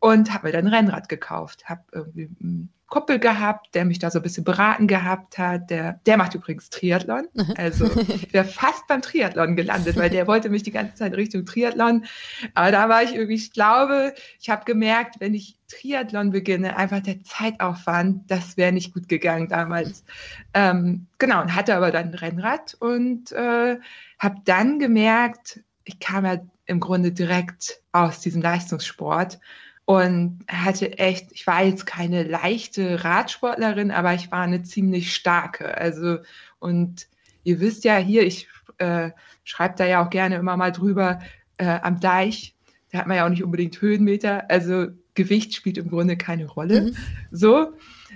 Und 0.00 0.34
habe 0.34 0.48
mir 0.48 0.52
dann 0.52 0.66
ein 0.66 0.74
Rennrad 0.74 1.08
gekauft, 1.08 1.66
habe 1.66 1.82
irgendwie 1.92 2.28
hm, 2.38 2.68
Kumpel 2.94 3.18
gehabt, 3.18 3.74
der 3.74 3.84
mich 3.84 3.98
da 3.98 4.08
so 4.08 4.20
ein 4.20 4.22
bisschen 4.22 4.44
beraten 4.44 4.86
gehabt 4.86 5.36
hat. 5.36 5.68
Der, 5.68 5.98
der 6.06 6.16
macht 6.16 6.36
übrigens 6.36 6.70
Triathlon. 6.70 7.26
Also 7.56 7.90
ich 8.08 8.32
wäre 8.32 8.44
fast 8.44 8.86
beim 8.86 9.02
Triathlon 9.02 9.56
gelandet, 9.56 9.96
weil 9.96 10.10
der 10.10 10.28
wollte 10.28 10.48
mich 10.48 10.62
die 10.62 10.70
ganze 10.70 10.94
Zeit 10.94 11.12
Richtung 11.14 11.44
Triathlon. 11.44 12.04
Aber 12.54 12.70
da 12.70 12.88
war 12.88 13.02
ich 13.02 13.16
irgendwie, 13.16 13.34
ich 13.34 13.52
glaube, 13.52 14.14
ich 14.38 14.48
habe 14.48 14.64
gemerkt, 14.64 15.16
wenn 15.18 15.34
ich 15.34 15.58
Triathlon 15.66 16.30
beginne, 16.30 16.76
einfach 16.76 17.00
der 17.00 17.20
Zeitaufwand, 17.24 18.30
das 18.30 18.56
wäre 18.56 18.70
nicht 18.70 18.94
gut 18.94 19.08
gegangen 19.08 19.48
damals. 19.48 20.04
Ähm, 20.52 21.08
genau, 21.18 21.42
und 21.42 21.52
hatte 21.52 21.74
aber 21.74 21.90
dann 21.90 22.10
ein 22.10 22.14
Rennrad 22.14 22.76
und 22.78 23.32
äh, 23.32 23.76
habe 24.20 24.36
dann 24.44 24.78
gemerkt, 24.78 25.64
ich 25.82 25.98
kam 25.98 26.24
ja 26.24 26.38
im 26.66 26.78
Grunde 26.78 27.10
direkt 27.10 27.80
aus 27.90 28.20
diesem 28.20 28.40
Leistungssport 28.40 29.40
und 29.86 30.40
hatte 30.48 30.98
echt, 30.98 31.32
ich 31.32 31.46
war 31.46 31.62
jetzt 31.62 31.86
keine 31.86 32.22
leichte 32.22 33.04
Radsportlerin, 33.04 33.90
aber 33.90 34.14
ich 34.14 34.30
war 34.30 34.42
eine 34.42 34.62
ziemlich 34.62 35.14
starke. 35.14 35.76
Also, 35.76 36.18
und 36.58 37.06
ihr 37.42 37.60
wisst 37.60 37.84
ja 37.84 37.96
hier, 37.96 38.22
ich 38.22 38.48
äh, 38.78 39.10
schreibe 39.44 39.74
da 39.76 39.86
ja 39.86 40.04
auch 40.04 40.10
gerne 40.10 40.36
immer 40.36 40.56
mal 40.56 40.72
drüber, 40.72 41.20
äh, 41.58 41.66
am 41.66 42.00
Deich, 42.00 42.54
da 42.90 42.98
hat 42.98 43.06
man 43.06 43.16
ja 43.16 43.26
auch 43.26 43.30
nicht 43.30 43.44
unbedingt 43.44 43.80
Höhenmeter, 43.80 44.50
also 44.50 44.86
Gewicht 45.14 45.54
spielt 45.54 45.78
im 45.78 45.90
Grunde 45.90 46.16
keine 46.16 46.46
Rolle. 46.46 46.82
Mhm. 46.82 46.96
So, 47.30 47.72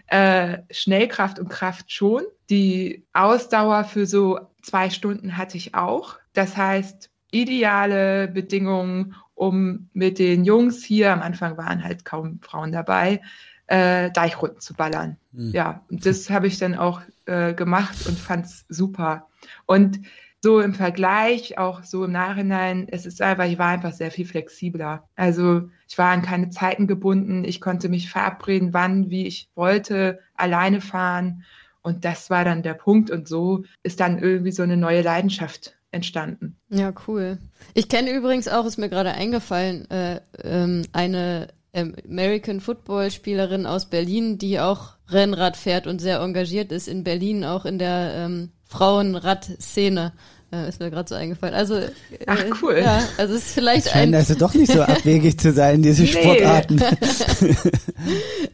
äh, 0.07 0.59
Schnellkraft 0.71 1.39
und 1.39 1.49
Kraft 1.49 1.93
schon. 1.93 2.23
Die 2.51 3.05
Ausdauer 3.13 3.85
für 3.85 4.07
so 4.07 4.41
zwei 4.63 4.91
Stunden 4.91 5.37
hatte 5.37 5.57
ich 5.57 5.75
auch. 5.75 6.17
Das 6.33 6.57
heißt, 6.57 7.11
ideale 7.31 8.29
Bedingungen, 8.29 9.15
um 9.39 9.89
mit 9.93 10.19
den 10.19 10.45
Jungs 10.45 10.83
hier, 10.83 11.13
am 11.13 11.23
Anfang 11.23 11.57
waren 11.57 11.85
halt 11.85 12.05
kaum 12.05 12.41
Frauen 12.43 12.73
dabei, 12.73 13.23
äh, 13.69 14.11
Deichrunden 14.11 14.61
zu 14.61 14.75
ballern. 14.75 15.17
Mhm. 15.33 15.53
Ja, 15.53 15.85
und 15.91 16.05
das 16.05 16.29
habe 16.29 16.49
ich 16.49 16.59
dann 16.59 16.75
auch 16.75 17.03
äh, 17.27 17.55
gemacht 17.55 18.07
und 18.07 18.19
fand 18.19 18.47
es 18.47 18.67
super. 18.69 19.29
Und 19.67 20.01
so 20.41 20.61
im 20.61 20.75
Vergleich, 20.75 21.59
auch 21.59 21.83
so 21.83 22.05
im 22.05 22.13
Nachhinein, 22.13 22.87
es 22.91 23.07
ist 23.07 23.23
einfach, 23.23 23.45
ich 23.45 23.59
war 23.59 23.69
einfach 23.69 23.93
sehr 23.93 24.11
viel 24.11 24.27
flexibler. 24.27 25.09
Also 25.17 25.69
ich 25.89 25.99
war 25.99 26.11
an 26.11 26.23
keine 26.23 26.51
Zeiten 26.51 26.87
gebunden, 26.87 27.45
ich 27.45 27.61
konnte 27.61 27.89
mich 27.89 28.11
verabreden, 28.11 28.73
wann, 28.73 29.11
wie 29.11 29.27
ich 29.27 29.51
wollte, 29.55 30.21
alleine 30.35 30.81
fahren. 30.81 31.45
Und 31.83 32.05
das 32.05 32.29
war 32.29 32.45
dann 32.45 32.63
der 32.63 32.75
Punkt. 32.75 33.11
Und 33.11 33.29
so 33.29 33.65
ist 33.83 34.01
dann 34.01 34.19
irgendwie 34.19 34.53
so 34.53 34.63
eine 34.63 34.77
neue 34.77 35.03
Leidenschaft 35.03 35.78
entstanden. 35.99 36.57
Ja, 36.71 36.93
cool. 37.07 37.39
Ich 37.75 37.89
kenne 37.89 38.11
übrigens 38.13 38.49
auch, 38.49 38.65
ist 38.65 38.79
mir 38.79 38.89
gerade 38.89 39.13
eingefallen, 39.13 39.91
äh, 39.91 40.21
ähm, 40.43 40.85
eine 40.93 41.49
American 41.75 42.61
Football 42.61 43.11
Spielerin 43.11 43.67
aus 43.67 43.87
Berlin, 43.87 44.39
die 44.39 44.61
auch 44.61 44.95
Rennrad 45.09 45.57
fährt 45.57 45.87
und 45.87 46.01
sehr 46.01 46.21
engagiert 46.21 46.73
ist 46.73 46.89
in 46.89 47.05
Berlin, 47.05 47.45
auch 47.45 47.65
in 47.65 47.79
der 47.79 48.13
ähm, 48.15 48.51
Frauenrad-Szene. 48.65 50.13
Äh, 50.51 50.69
ist 50.69 50.81
mir 50.81 50.91
gerade 50.91 51.09
so 51.09 51.15
eingefallen. 51.15 51.55
Also, 51.55 51.75
äh, 51.75 51.91
Ach, 52.27 52.43
cool. 52.63 52.79
Ja, 52.83 53.03
also 53.19 53.35
es 53.35 53.47
ist 53.47 53.55
vielleicht 53.55 53.89
scheint 53.89 54.15
ein 54.15 54.15
also 54.15 54.35
doch 54.35 54.55
nicht 54.55 54.73
so 54.73 54.81
abwegig 54.83 55.39
zu 55.39 55.53
sein, 55.53 55.83
diese 55.83 56.03
nee. 56.03 56.09
Sportarten. 56.09 56.81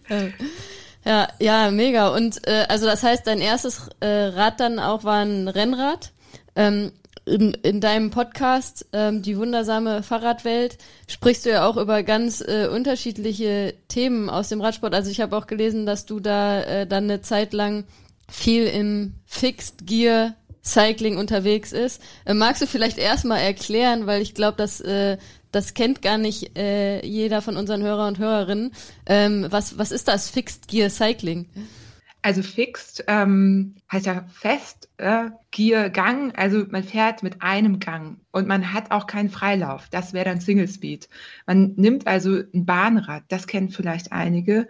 ja, 1.05 1.29
ja, 1.39 1.71
mega. 1.71 2.09
Und 2.09 2.47
äh, 2.49 2.65
also 2.69 2.87
das 2.87 3.05
heißt, 3.05 3.27
dein 3.27 3.41
erstes 3.41 3.89
äh, 4.01 4.07
Rad 4.07 4.59
dann 4.59 4.81
auch 4.81 5.05
war 5.05 5.25
ein 5.25 5.47
Rennrad. 5.47 6.11
Ähm, 6.57 6.91
in, 7.27 7.55
in 7.55 7.81
deinem 7.81 8.11
Podcast, 8.11 8.87
ähm, 8.93 9.23
die 9.23 9.39
wundersame 9.39 10.03
Fahrradwelt, 10.03 10.79
sprichst 11.09 11.47
du 11.47 11.51
ja 11.51 11.67
auch 11.67 11.77
über 11.77 12.03
ganz 12.03 12.41
äh, 12.41 12.69
unterschiedliche 12.69 13.75
Themen 13.89 14.29
aus 14.29 14.49
dem 14.49 14.61
Radsport. 14.61 14.95
Also 14.95 15.11
ich 15.11 15.21
habe 15.21 15.37
auch 15.37 15.47
gelesen, 15.47 15.87
dass 15.87 16.07
du 16.07 16.21
da 16.21 16.63
äh, 16.63 16.87
dann 16.87 17.05
eine 17.05 17.23
Zeit 17.23 17.53
lang 17.53 17.85
viel 18.29 18.67
im 18.67 19.15
Fixed 19.25 19.87
Gear 19.87 20.35
Cycling 20.63 21.19
unterwegs 21.19 21.73
ist. 21.73 22.01
Äh, 22.25 22.35
magst 22.35 22.63
du 22.63 22.67
vielleicht 22.67 22.99
erstmal 22.99 23.41
erklären, 23.41 24.07
weil 24.07 24.23
ich 24.23 24.35
glaube, 24.35 24.57
dass 24.57 24.81
äh, 24.81 25.19
das 25.53 25.75
kennt 25.75 26.03
gar 26.03 26.19
nicht 26.19 26.59
äh, 26.59 27.05
jeder 27.07 27.41
von 27.41 27.57
unseren 27.57 27.83
Hörer 27.83 28.09
und 28.09 28.19
Hörerinnen. 28.19 28.73
Ähm, 29.07 29.47
was, 29.51 29.79
was 29.79 29.93
ist 29.93 30.09
das 30.09 30.29
Fixed 30.29 30.69
Gear 30.69 30.91
Cycling? 30.91 31.47
Also 32.25 32.41
fixed 32.41 33.05
ähm, 33.07 33.75
heißt 33.93 34.07
ja 34.07 34.25
fest, 34.33 34.89
äh, 34.97 35.29
Gear 35.51 35.91
Gang, 35.91 36.35
also 36.39 36.65
man 36.71 36.83
fährt 36.83 37.23
mit 37.23 37.43
einem 37.43 37.81
Gang 37.81 38.17
und 38.31 38.49
man 38.49 38.73
hat 38.73 38.91
auch 38.93 39.07
keinen 39.07 39.29
Freilauf. 39.29 39.91
Das 39.91 40.15
wäre 40.15 40.25
dann 40.25 40.41
Single 40.41 40.67
Speed. 40.67 41.11
Man 41.47 41.75
nimmt 41.77 42.07
also 42.07 42.43
ein 42.55 42.65
Bahnrad, 42.65 43.25
das 43.29 43.47
kennen 43.47 43.69
vielleicht 43.69 44.11
einige. 44.11 44.69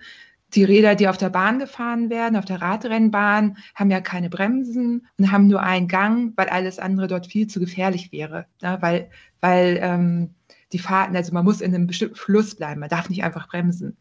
Die 0.55 0.65
Räder, 0.65 0.97
die 0.97 1.07
auf 1.07 1.17
der 1.17 1.31
Bahn 1.31 1.61
gefahren 1.61 2.11
werden, 2.11 2.35
auf 2.35 2.45
der 2.45 2.61
Radrennbahn, 2.61 3.57
haben 3.77 3.91
ja 3.93 4.01
keine 4.01 4.31
Bremsen 4.31 5.07
und 5.17 5.31
haben 5.31 5.47
nur 5.47 5.63
einen 5.63 5.87
Gang, 5.87 6.33
weil 6.35 6.49
alles 6.49 6.81
andere 6.81 7.07
dort 7.07 7.29
viel 7.29 7.47
zu 7.47 7.61
gefährlich 7.61 8.11
wäre. 8.11 8.47
Ja, 8.63 8.83
weil 8.83 9.11
weil 9.41 9.79
ähm, 9.81 10.35
die 10.73 10.81
Fahrten, 10.81 11.15
also 11.15 11.33
man 11.33 11.45
muss 11.45 11.61
in 11.61 11.73
einem 11.73 11.87
bestimmten 11.87 12.17
Fluss 12.17 12.57
bleiben, 12.57 12.81
man 12.81 12.89
darf 12.89 13.09
nicht 13.09 13.23
einfach 13.23 13.47
bremsen. 13.47 13.97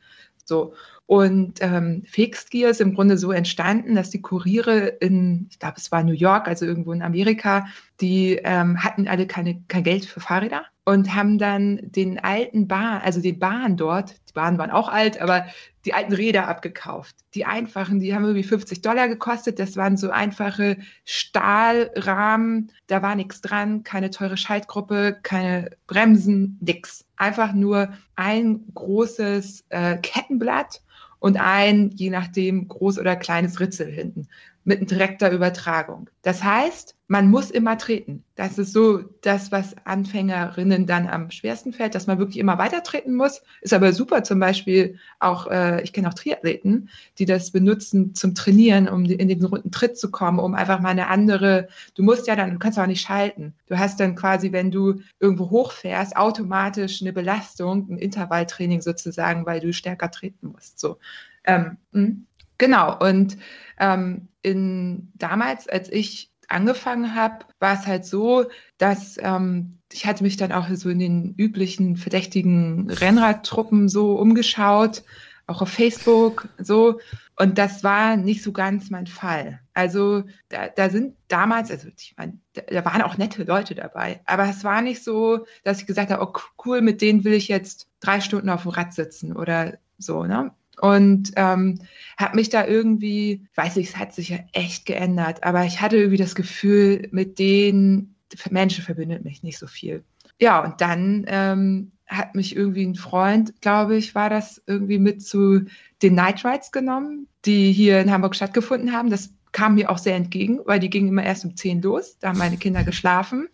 So. 0.45 0.73
Und 1.05 1.55
ähm, 1.61 2.03
Fixed 2.05 2.49
Gear 2.51 2.71
ist 2.71 2.81
im 2.81 2.95
Grunde 2.95 3.17
so 3.17 3.31
entstanden, 3.31 3.95
dass 3.95 4.09
die 4.09 4.21
Kuriere 4.21 4.87
in, 4.87 5.47
ich 5.49 5.59
glaube, 5.59 5.75
es 5.77 5.91
war 5.91 6.03
New 6.03 6.13
York, 6.13 6.47
also 6.47 6.65
irgendwo 6.65 6.93
in 6.93 7.01
Amerika, 7.01 7.67
die 7.99 8.39
ähm, 8.43 8.83
hatten 8.83 9.07
alle 9.07 9.27
keine, 9.27 9.61
kein 9.67 9.83
Geld 9.83 10.05
für 10.05 10.21
Fahrräder 10.21 10.65
und 10.85 11.15
haben 11.15 11.37
dann 11.37 11.79
den 11.81 12.19
alten 12.19 12.67
Bahn, 12.67 13.01
also 13.01 13.21
den 13.21 13.39
Bahn 13.39 13.77
dort, 13.77 14.15
die 14.29 14.33
Bahnen 14.33 14.57
waren 14.57 14.71
auch 14.71 14.89
alt, 14.89 15.21
aber 15.21 15.45
die 15.85 15.93
alten 15.93 16.13
Räder 16.13 16.47
abgekauft. 16.47 17.15
Die 17.35 17.45
einfachen, 17.45 17.99
die 17.99 18.13
haben 18.13 18.23
irgendwie 18.23 18.43
50 18.43 18.81
Dollar 18.81 19.07
gekostet. 19.07 19.59
Das 19.59 19.77
waren 19.77 19.97
so 19.97 20.09
einfache 20.09 20.77
Stahlrahmen. 21.05 22.71
Da 22.87 23.01
war 23.01 23.15
nichts 23.15 23.41
dran, 23.41 23.83
keine 23.83 24.09
teure 24.09 24.37
Schaltgruppe, 24.37 25.19
keine 25.23 25.71
Bremsen, 25.87 26.57
nix. 26.61 27.05
Einfach 27.15 27.53
nur 27.53 27.93
ein 28.15 28.65
großes 28.73 29.65
äh, 29.69 29.97
Kettenblatt 29.97 30.81
und 31.19 31.37
ein, 31.37 31.91
je 31.91 32.09
nachdem, 32.09 32.67
groß 32.67 32.99
oder 32.99 33.15
kleines 33.15 33.59
Ritzel 33.59 33.89
hinten 33.89 34.27
mit 34.65 34.89
direkter 34.89 35.31
Übertragung. 35.31 36.09
Das 36.21 36.43
heißt, 36.43 36.95
man 37.07 37.29
muss 37.29 37.51
immer 37.51 37.77
treten. 37.77 38.23
Das 38.35 38.57
ist 38.57 38.71
so 38.71 38.99
das, 39.21 39.51
was 39.51 39.75
Anfängerinnen 39.85 40.87
dann 40.87 41.07
am 41.07 41.31
schwersten 41.31 41.73
fällt, 41.73 41.95
dass 41.95 42.07
man 42.07 42.17
wirklich 42.17 42.39
immer 42.39 42.57
weiter 42.57 42.81
treten 42.81 43.13
muss. 43.15 43.41
Ist 43.61 43.73
aber 43.73 43.91
super 43.91 44.23
zum 44.23 44.39
Beispiel 44.39 44.97
auch, 45.19 45.47
äh, 45.47 45.83
ich 45.83 45.91
kenne 45.91 46.07
auch 46.07 46.13
Triathleten, 46.13 46.89
die 47.19 47.25
das 47.25 47.51
benutzen 47.51 48.15
zum 48.15 48.35
Trainieren, 48.35 48.87
um 48.87 49.03
in 49.05 49.27
den 49.27 49.43
runden 49.43 49.71
Tritt 49.71 49.97
zu 49.97 50.09
kommen, 50.11 50.39
um 50.39 50.55
einfach 50.55 50.79
mal 50.79 50.89
eine 50.89 51.07
andere, 51.07 51.67
du 51.95 52.03
musst 52.03 52.27
ja 52.27 52.35
dann, 52.35 52.51
du 52.51 52.59
kannst 52.59 52.79
auch 52.79 52.87
nicht 52.87 53.01
schalten. 53.01 53.53
Du 53.67 53.77
hast 53.77 53.99
dann 53.99 54.15
quasi, 54.15 54.51
wenn 54.53 54.71
du 54.71 55.01
irgendwo 55.19 55.49
hochfährst, 55.49 56.15
automatisch 56.15 57.01
eine 57.01 57.13
Belastung, 57.13 57.89
ein 57.89 57.97
Intervalltraining 57.97 58.81
sozusagen, 58.81 59.45
weil 59.45 59.59
du 59.59 59.73
stärker 59.73 60.09
treten 60.09 60.47
musst. 60.47 60.79
So. 60.79 60.97
Ähm, 61.43 61.77
hm. 61.91 62.25
Genau, 62.63 62.97
und 62.97 63.37
ähm, 63.77 64.29
in, 64.41 65.11
damals, 65.15 65.67
als 65.67 65.91
ich 65.91 66.31
angefangen 66.47 67.13
habe, 67.13 67.43
war 67.59 67.73
es 67.73 67.85
halt 67.85 68.05
so, 68.05 68.45
dass 68.77 69.17
ähm, 69.21 69.79
ich 69.91 70.05
hatte 70.05 70.23
mich 70.23 70.37
dann 70.37 70.53
auch 70.53 70.69
so 70.69 70.87
in 70.87 70.99
den 70.99 71.35
üblichen 71.35 71.97
verdächtigen 71.97 72.89
Rennradtruppen 72.89 73.89
so 73.89 74.15
umgeschaut, 74.15 75.03
auch 75.45 75.61
auf 75.61 75.67
Facebook 75.67 76.47
so. 76.57 77.01
Und 77.37 77.57
das 77.57 77.83
war 77.83 78.15
nicht 78.15 78.41
so 78.41 78.53
ganz 78.53 78.89
mein 78.89 79.07
Fall. 79.07 79.59
Also 79.73 80.23
da, 80.47 80.69
da 80.69 80.89
sind 80.89 81.17
damals, 81.27 81.69
also 81.69 81.89
ich 81.97 82.15
meine, 82.17 82.39
da, 82.53 82.85
waren 82.85 83.01
auch 83.01 83.17
nette 83.17 83.43
Leute 83.43 83.75
dabei, 83.75 84.21
aber 84.25 84.47
es 84.47 84.63
war 84.63 84.81
nicht 84.81 85.03
so, 85.03 85.45
dass 85.65 85.81
ich 85.81 85.85
gesagt 85.85 86.11
habe, 86.11 86.25
oh 86.25 86.39
cool, 86.65 86.79
mit 86.79 87.01
denen 87.01 87.25
will 87.25 87.33
ich 87.33 87.49
jetzt 87.49 87.89
drei 87.99 88.21
Stunden 88.21 88.49
auf 88.49 88.61
dem 88.61 88.71
Rad 88.71 88.93
sitzen 88.93 89.35
oder 89.35 89.79
so. 89.97 90.23
Ne? 90.23 90.53
Und 90.81 91.31
ähm, 91.35 91.79
habe 92.17 92.35
mich 92.35 92.49
da 92.49 92.65
irgendwie, 92.65 93.45
weiß 93.55 93.77
ich, 93.77 93.89
es 93.89 93.97
hat 93.97 94.13
sich 94.13 94.29
ja 94.29 94.39
echt 94.53 94.85
geändert, 94.85 95.43
aber 95.43 95.65
ich 95.65 95.81
hatte 95.81 95.97
irgendwie 95.97 96.17
das 96.17 96.35
Gefühl, 96.35 97.07
mit 97.11 97.39
den 97.39 98.15
Menschen 98.49 98.83
verbindet 98.83 99.23
mich 99.23 99.43
nicht 99.43 99.57
so 99.57 99.67
viel. 99.67 100.03
Ja, 100.39 100.63
und 100.63 100.81
dann 100.81 101.25
ähm, 101.27 101.91
hat 102.07 102.35
mich 102.35 102.55
irgendwie 102.55 102.85
ein 102.85 102.95
Freund, 102.95 103.61
glaube 103.61 103.95
ich, 103.95 104.15
war 104.15 104.29
das 104.29 104.61
irgendwie 104.65 104.99
mit 104.99 105.23
zu 105.23 105.61
den 106.01 106.15
Night 106.15 106.43
Rides 106.43 106.71
genommen, 106.71 107.27
die 107.45 107.71
hier 107.71 108.01
in 108.01 108.11
Hamburg 108.11 108.35
stattgefunden 108.35 108.91
haben. 108.91 109.09
Das 109.09 109.31
kam 109.51 109.75
mir 109.75 109.89
auch 109.89 109.99
sehr 109.99 110.15
entgegen, 110.15 110.59
weil 110.65 110.79
die 110.79 110.89
gingen 110.89 111.09
immer 111.09 111.23
erst 111.23 111.45
um 111.45 111.55
10 111.55 111.81
los. 111.81 112.17
Da 112.19 112.29
haben 112.29 112.39
meine 112.39 112.57
Kinder 112.57 112.83
geschlafen. 112.83 113.47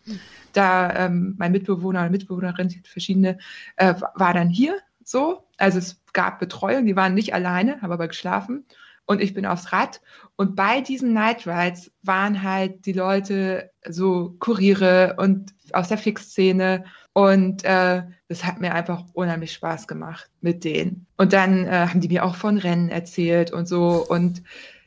Da 0.54 1.06
ähm, 1.06 1.36
mein 1.38 1.52
Mitbewohner 1.52 2.02
oder 2.02 2.10
Mitbewohnerin, 2.10 2.70
verschiedene, 2.86 3.38
äh, 3.76 3.94
war 4.16 4.34
dann 4.34 4.50
hier 4.50 4.78
so. 5.10 5.44
Also 5.58 5.80
es 5.80 6.02
gab 6.14 6.40
Betreuung, 6.40 6.86
die 6.86 6.96
waren 6.96 7.14
nicht 7.14 7.34
alleine, 7.34 7.82
haben 7.82 7.92
aber 7.92 8.08
geschlafen. 8.08 8.66
Und 9.06 9.22
ich 9.22 9.34
bin 9.34 9.48
aufs 9.48 9.72
Rad. 9.72 10.02
Und 10.36 10.56
bei 10.56 10.82
diesen 10.82 11.14
Night 11.14 11.48
Rides 11.48 11.92
waren 12.04 12.44
halt 12.44 12.86
die 12.86 12.94
Leute 12.94 13.72
so 13.88 14.36
Kuriere 14.40 15.16
und 15.18 15.56
aus 15.74 15.88
der 15.88 15.98
Fix-Szene. 15.98 16.86
Und 17.14 17.64
äh, 17.64 18.04
das 18.28 18.46
hat 18.46 18.62
mir 18.62 18.76
einfach 18.76 19.04
unheimlich 19.14 19.52
Spaß 19.54 19.88
gemacht 19.88 20.30
mit 20.42 20.64
denen. 20.64 21.08
Und 21.18 21.34
dann 21.34 21.66
äh, 21.66 21.88
haben 21.88 22.02
die 22.02 22.08
mir 22.08 22.24
auch 22.24 22.36
von 22.36 22.60
Rennen 22.60 22.90
erzählt 22.90 23.52
und 23.52 23.68
so. 23.68 24.06
Und 24.08 24.44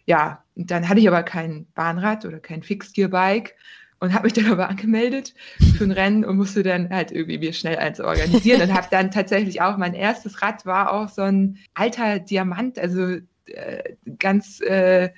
ja, 0.06 0.44
dann 0.54 0.88
hatte 0.88 1.00
ich 1.00 1.08
aber 1.08 1.24
kein 1.24 1.66
Bahnrad 1.74 2.24
oder 2.24 2.38
kein 2.38 2.62
Fixgear-Bike 2.62 3.56
und 4.03 4.12
habe 4.15 4.25
mich 4.25 4.33
dann 4.33 4.51
aber 4.51 4.69
angemeldet 4.69 5.33
für 5.79 5.85
ein 5.85 5.93
Rennen 5.93 6.25
und 6.25 6.37
musste 6.37 6.65
dann 6.65 6.91
halt 6.91 7.12
irgendwie 7.12 7.38
mir 7.38 7.53
schnell 7.53 7.77
eins 7.77 8.01
organisieren 8.01 8.61
und 8.61 8.75
habe 8.75 8.88
dann 8.91 9.12
tatsächlich 9.12 9.62
auch 9.62 9.77
mein 9.77 9.95
erstes 9.95 10.43
Rad 10.43 10.67
war 10.67 10.93
auch 10.93 11.09
so 11.09 11.23
ein 11.23 11.59
alter 11.75 12.19
Diamant, 12.19 12.81
also 12.81 13.19
äh, 13.47 13.95
ganz 14.19 14.61
äh, 14.61 15.11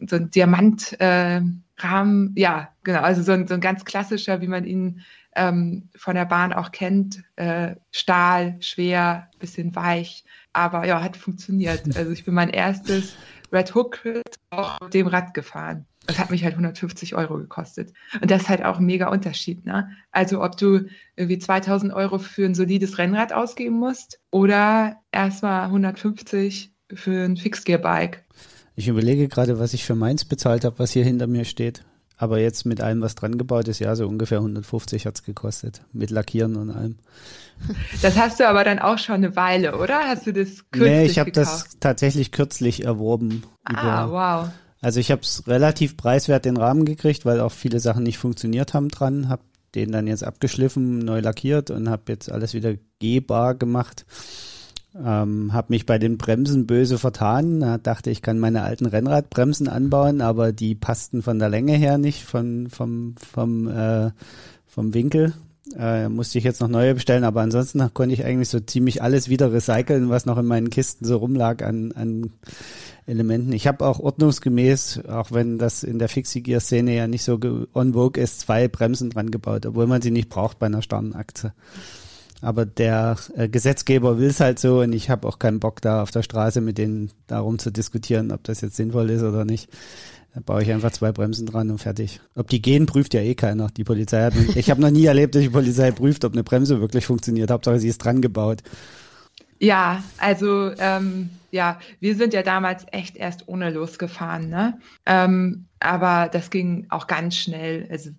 so 0.00 0.16
ein 0.16 0.30
Diamantrahmen, 0.30 2.32
äh, 2.34 2.40
ja 2.40 2.70
genau, 2.82 3.00
also 3.00 3.20
so 3.20 3.32
ein, 3.32 3.46
so 3.46 3.54
ein 3.54 3.60
ganz 3.60 3.84
klassischer, 3.84 4.40
wie 4.40 4.48
man 4.48 4.64
ihn 4.64 5.02
ähm, 5.36 5.90
von 5.94 6.14
der 6.14 6.24
Bahn 6.24 6.54
auch 6.54 6.72
kennt, 6.72 7.22
äh, 7.36 7.76
Stahl, 7.90 8.56
schwer, 8.60 9.28
bisschen 9.38 9.76
weich, 9.76 10.24
aber 10.54 10.86
ja, 10.86 11.02
hat 11.02 11.18
funktioniert. 11.18 11.94
Also 11.94 12.12
ich 12.12 12.24
bin 12.24 12.32
mein 12.32 12.48
erstes 12.48 13.14
Red 13.52 13.74
Hook 13.74 14.00
auch 14.48 14.80
mit 14.80 14.94
dem 14.94 15.08
Rad 15.08 15.34
gefahren. 15.34 15.84
Das 16.06 16.18
hat 16.18 16.30
mich 16.30 16.42
halt 16.42 16.54
150 16.54 17.14
Euro 17.14 17.36
gekostet. 17.36 17.92
Und 18.20 18.30
das 18.30 18.42
ist 18.42 18.48
halt 18.48 18.64
auch 18.64 18.78
ein 18.78 18.86
mega 18.86 19.08
Unterschied. 19.08 19.64
Ne? 19.64 19.90
Also 20.10 20.42
ob 20.42 20.56
du 20.56 20.86
irgendwie 21.16 21.38
2000 21.38 21.92
Euro 21.92 22.18
für 22.18 22.44
ein 22.44 22.54
solides 22.54 22.98
Rennrad 22.98 23.32
ausgeben 23.32 23.78
musst 23.78 24.20
oder 24.30 24.96
erstmal 25.12 25.64
150 25.66 26.72
für 26.92 27.24
ein 27.24 27.36
Fixgear-Bike. 27.36 28.24
Ich 28.74 28.88
überlege 28.88 29.28
gerade, 29.28 29.58
was 29.58 29.74
ich 29.74 29.84
für 29.84 29.94
meins 29.94 30.24
bezahlt 30.24 30.64
habe, 30.64 30.78
was 30.78 30.92
hier 30.92 31.04
hinter 31.04 31.26
mir 31.26 31.44
steht. 31.44 31.84
Aber 32.16 32.38
jetzt 32.38 32.66
mit 32.66 32.80
allem, 32.80 33.00
was 33.00 33.16
dran 33.16 33.36
gebaut 33.36 33.66
ist, 33.68 33.80
ja, 33.80 33.96
so 33.96 34.06
ungefähr 34.06 34.38
150 34.38 35.06
hat 35.06 35.16
es 35.16 35.24
gekostet. 35.24 35.82
Mit 35.92 36.10
Lackieren 36.10 36.56
und 36.56 36.70
allem. 36.70 36.98
Das 38.00 38.16
hast 38.16 38.40
du 38.40 38.48
aber 38.48 38.64
dann 38.64 38.80
auch 38.80 38.98
schon 38.98 39.16
eine 39.16 39.36
Weile, 39.36 39.78
oder? 39.78 40.08
Hast 40.08 40.26
du 40.26 40.32
das 40.32 40.68
kürzlich 40.70 40.80
Nee, 40.80 41.04
ich 41.04 41.18
habe 41.18 41.30
das 41.30 41.78
tatsächlich 41.78 42.32
kürzlich 42.32 42.84
erworben. 42.84 43.44
Ah, 43.64 44.08
wow. 44.08 44.50
Also 44.82 44.98
ich 44.98 45.12
habe 45.12 45.22
es 45.22 45.46
relativ 45.46 45.96
preiswert 45.96 46.44
den 46.44 46.56
Rahmen 46.56 46.84
gekriegt, 46.84 47.24
weil 47.24 47.40
auch 47.40 47.52
viele 47.52 47.78
Sachen 47.78 48.02
nicht 48.02 48.18
funktioniert 48.18 48.74
haben 48.74 48.88
dran. 48.88 49.28
Habe 49.28 49.42
den 49.76 49.92
dann 49.92 50.08
jetzt 50.08 50.24
abgeschliffen, 50.24 50.98
neu 50.98 51.20
lackiert 51.20 51.70
und 51.70 51.88
habe 51.88 52.12
jetzt 52.12 52.30
alles 52.30 52.52
wieder 52.52 52.74
gehbar 52.98 53.54
gemacht. 53.54 54.04
Ähm, 54.94 55.52
habe 55.52 55.68
mich 55.70 55.86
bei 55.86 55.98
den 55.98 56.18
Bremsen 56.18 56.66
böse 56.66 56.98
vertan. 56.98 57.60
Da 57.60 57.78
dachte 57.78 58.10
ich, 58.10 58.22
kann 58.22 58.40
meine 58.40 58.62
alten 58.62 58.86
Rennradbremsen 58.86 59.68
anbauen, 59.68 60.20
aber 60.20 60.52
die 60.52 60.74
passten 60.74 61.22
von 61.22 61.38
der 61.38 61.48
Länge 61.48 61.74
her 61.74 61.96
nicht, 61.96 62.24
von, 62.24 62.68
vom, 62.68 63.14
vom, 63.16 63.68
äh, 63.68 64.10
vom 64.66 64.92
Winkel. 64.92 65.32
Äh, 65.78 66.08
musste 66.08 66.38
ich 66.38 66.44
jetzt 66.44 66.60
noch 66.60 66.68
neue 66.68 66.94
bestellen, 66.94 67.24
aber 67.24 67.40
ansonsten 67.40 67.92
konnte 67.94 68.14
ich 68.14 68.24
eigentlich 68.24 68.48
so 68.48 68.60
ziemlich 68.60 69.02
alles 69.02 69.28
wieder 69.28 69.52
recyceln, 69.52 70.10
was 70.10 70.26
noch 70.26 70.38
in 70.38 70.46
meinen 70.46 70.70
Kisten 70.70 71.04
so 71.04 71.16
rumlag 71.16 71.62
an, 71.62 71.92
an 71.92 72.30
Elementen. 73.06 73.52
Ich 73.52 73.66
habe 73.66 73.86
auch 73.86 73.98
ordnungsgemäß, 73.98 75.06
auch 75.08 75.32
wenn 75.32 75.58
das 75.58 75.82
in 75.82 75.98
der 75.98 76.08
Fixie-Gear-Szene 76.08 76.94
ja 76.94 77.06
nicht 77.06 77.24
so 77.24 77.38
on 77.74 77.94
vogue 77.94 78.22
ist, 78.22 78.40
zwei 78.40 78.68
Bremsen 78.68 79.10
dran 79.10 79.30
gebaut, 79.30 79.66
obwohl 79.66 79.86
man 79.86 80.02
sie 80.02 80.10
nicht 80.10 80.28
braucht 80.28 80.58
bei 80.58 80.66
einer 80.66 80.82
starren 80.82 81.14
Aktie. 81.14 81.52
Aber 82.40 82.66
der 82.66 83.16
äh, 83.36 83.48
Gesetzgeber 83.48 84.18
will 84.18 84.28
es 84.28 84.40
halt 84.40 84.58
so 84.58 84.80
und 84.80 84.92
ich 84.92 85.10
habe 85.10 85.28
auch 85.28 85.38
keinen 85.38 85.60
Bock 85.60 85.80
da 85.80 86.02
auf 86.02 86.10
der 86.10 86.22
Straße 86.22 86.60
mit 86.60 86.76
denen 86.76 87.10
darum 87.28 87.58
zu 87.58 87.70
diskutieren, 87.70 88.32
ob 88.32 88.42
das 88.44 88.60
jetzt 88.60 88.76
sinnvoll 88.76 89.10
ist 89.10 89.22
oder 89.22 89.44
nicht. 89.44 89.68
Da 90.34 90.40
baue 90.40 90.62
ich 90.62 90.72
einfach 90.72 90.92
zwei 90.92 91.12
Bremsen 91.12 91.46
dran 91.46 91.70
und 91.70 91.78
fertig. 91.78 92.20
Ob 92.34 92.48
die 92.48 92.62
gehen, 92.62 92.86
prüft 92.86 93.12
ja 93.12 93.20
eh 93.20 93.34
keiner. 93.34 93.68
Die 93.68 93.84
Polizei 93.84 94.22
hat. 94.22 94.34
Ich 94.56 94.70
habe 94.70 94.80
noch 94.80 94.90
nie 94.90 95.04
erlebt, 95.04 95.34
dass 95.34 95.42
die 95.42 95.50
Polizei 95.50 95.90
prüft, 95.90 96.24
ob 96.24 96.32
eine 96.32 96.42
Bremse 96.42 96.80
wirklich 96.80 97.04
funktioniert. 97.04 97.50
Hauptsache, 97.50 97.78
sie 97.78 97.88
ist 97.88 97.98
dran 97.98 98.22
gebaut. 98.22 98.62
Ja, 99.58 100.02
also 100.18 100.72
ähm, 100.78 101.30
ja, 101.50 101.78
wir 102.00 102.16
sind 102.16 102.32
ja 102.32 102.42
damals 102.42 102.86
echt 102.90 103.16
erst 103.16 103.46
ohne 103.46 103.70
losgefahren, 103.70 104.48
ne? 104.48 104.78
Ähm, 105.06 105.66
aber 105.78 106.28
das 106.32 106.50
ging 106.50 106.86
auch 106.88 107.06
ganz 107.06 107.36
schnell. 107.36 107.86
Also 107.90 108.10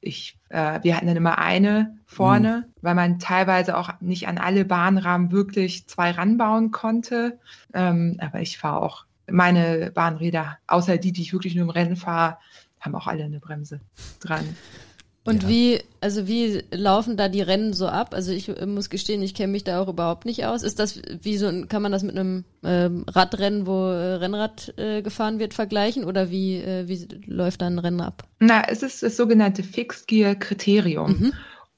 ich, 0.00 0.38
äh, 0.48 0.80
wir 0.82 0.96
hatten 0.96 1.06
dann 1.06 1.16
immer 1.16 1.38
eine 1.38 1.98
vorne, 2.06 2.64
mhm. 2.66 2.72
weil 2.80 2.94
man 2.94 3.18
teilweise 3.18 3.76
auch 3.76 3.90
nicht 4.00 4.26
an 4.28 4.38
alle 4.38 4.64
Bahnrahmen 4.64 5.30
wirklich 5.30 5.86
zwei 5.86 6.10
ranbauen 6.10 6.70
konnte. 6.70 7.38
Ähm, 7.74 8.16
aber 8.18 8.40
ich 8.40 8.58
fahre 8.58 8.80
auch 8.82 9.04
meine 9.30 9.90
Bahnräder, 9.92 10.58
außer 10.66 10.98
die, 10.98 11.12
die 11.12 11.22
ich 11.22 11.32
wirklich 11.32 11.54
nur 11.54 11.64
im 11.64 11.70
Rennen 11.70 11.96
fahre, 11.96 12.38
haben 12.80 12.94
auch 12.94 13.06
alle 13.06 13.24
eine 13.24 13.40
Bremse 13.40 13.80
dran. 14.20 14.56
Und 15.22 15.42
ja. 15.42 15.48
wie, 15.50 15.80
also 16.00 16.26
wie 16.26 16.64
laufen 16.70 17.18
da 17.18 17.28
die 17.28 17.42
Rennen 17.42 17.74
so 17.74 17.88
ab? 17.88 18.14
Also 18.14 18.32
ich 18.32 18.48
äh, 18.48 18.64
muss 18.64 18.88
gestehen, 18.88 19.22
ich 19.22 19.34
kenne 19.34 19.52
mich 19.52 19.64
da 19.64 19.80
auch 19.80 19.88
überhaupt 19.88 20.24
nicht 20.24 20.46
aus. 20.46 20.62
Ist 20.62 20.78
das 20.78 21.00
wie 21.22 21.36
so, 21.36 21.66
kann 21.68 21.82
man 21.82 21.92
das 21.92 22.02
mit 22.02 22.16
einem 22.16 22.44
ähm, 22.64 23.04
Radrennen, 23.06 23.66
wo 23.66 23.88
äh, 23.90 24.14
Rennrad 24.14 24.72
äh, 24.78 25.02
gefahren 25.02 25.38
wird, 25.38 25.52
vergleichen? 25.52 26.04
Oder 26.04 26.30
wie, 26.30 26.56
äh, 26.56 26.88
wie 26.88 27.06
läuft 27.26 27.60
da 27.60 27.66
ein 27.66 27.78
Rennen 27.78 28.00
ab? 28.00 28.24
Na, 28.38 28.62
es 28.66 28.82
ist 28.82 29.02
das 29.02 29.16
sogenannte 29.16 29.62
Fixed 29.62 30.08
Gear 30.08 30.34
Kriterium. 30.34 31.10
Mhm. 31.12 31.32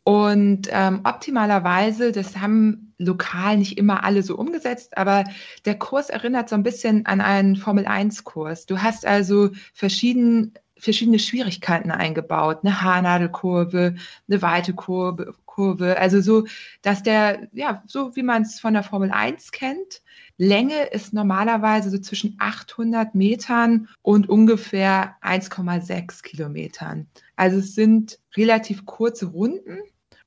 Und 0.05 0.69
ähm, 0.71 1.01
optimalerweise, 1.05 2.11
das 2.11 2.37
haben 2.37 2.95
lokal 2.99 3.57
nicht 3.57 3.79
immer 3.79 4.05
alle 4.05 4.23
so 4.23 4.37
umgesetzt, 4.37 4.97
aber 4.97 5.25
der 5.65 5.79
Kurs 5.79 6.11
erinnert 6.11 6.49
so 6.49 6.57
ein 6.57 6.63
bisschen 6.63 7.07
an 7.07 7.21
einen 7.21 7.57
Formel-1-Kurs. 7.57 8.67
Du 8.67 8.83
hast 8.83 9.07
also 9.07 9.51
verschieden, 9.75 10.55
verschiedene 10.77 11.21
Schwierigkeiten 11.21 11.93
eingebaut, 11.93 12.61
eine 12.63 12.83
Haarnadelkurve, 12.83 13.95
eine 14.29 14.43
weite 14.43 14.75
Kurve, 14.75 15.35
Kurve, 15.47 15.99
also 15.99 16.21
so, 16.21 16.47
dass 16.81 17.03
der, 17.03 17.49
ja, 17.53 17.83
so 17.87 18.17
wie 18.17 18.23
man 18.23 18.43
es 18.43 18.59
von 18.59 18.75
der 18.75 18.83
Formel 18.83 19.11
1 19.11 19.53
kennt, 19.53 20.03
Länge 20.43 20.87
ist 20.87 21.13
normalerweise 21.13 21.89
so 21.89 21.99
zwischen 21.99 22.35
800 22.41 23.15
Metern 23.15 23.89
und 24.03 24.29
ungefähr 24.29 25.15
1,6 25.23 26.25
Kilometern. 26.25 27.07
Also 27.37 27.59
es 27.59 27.77
sind 27.77 28.19
relativ 28.37 28.85
kurze 28.85 29.27
Runden 29.27 29.79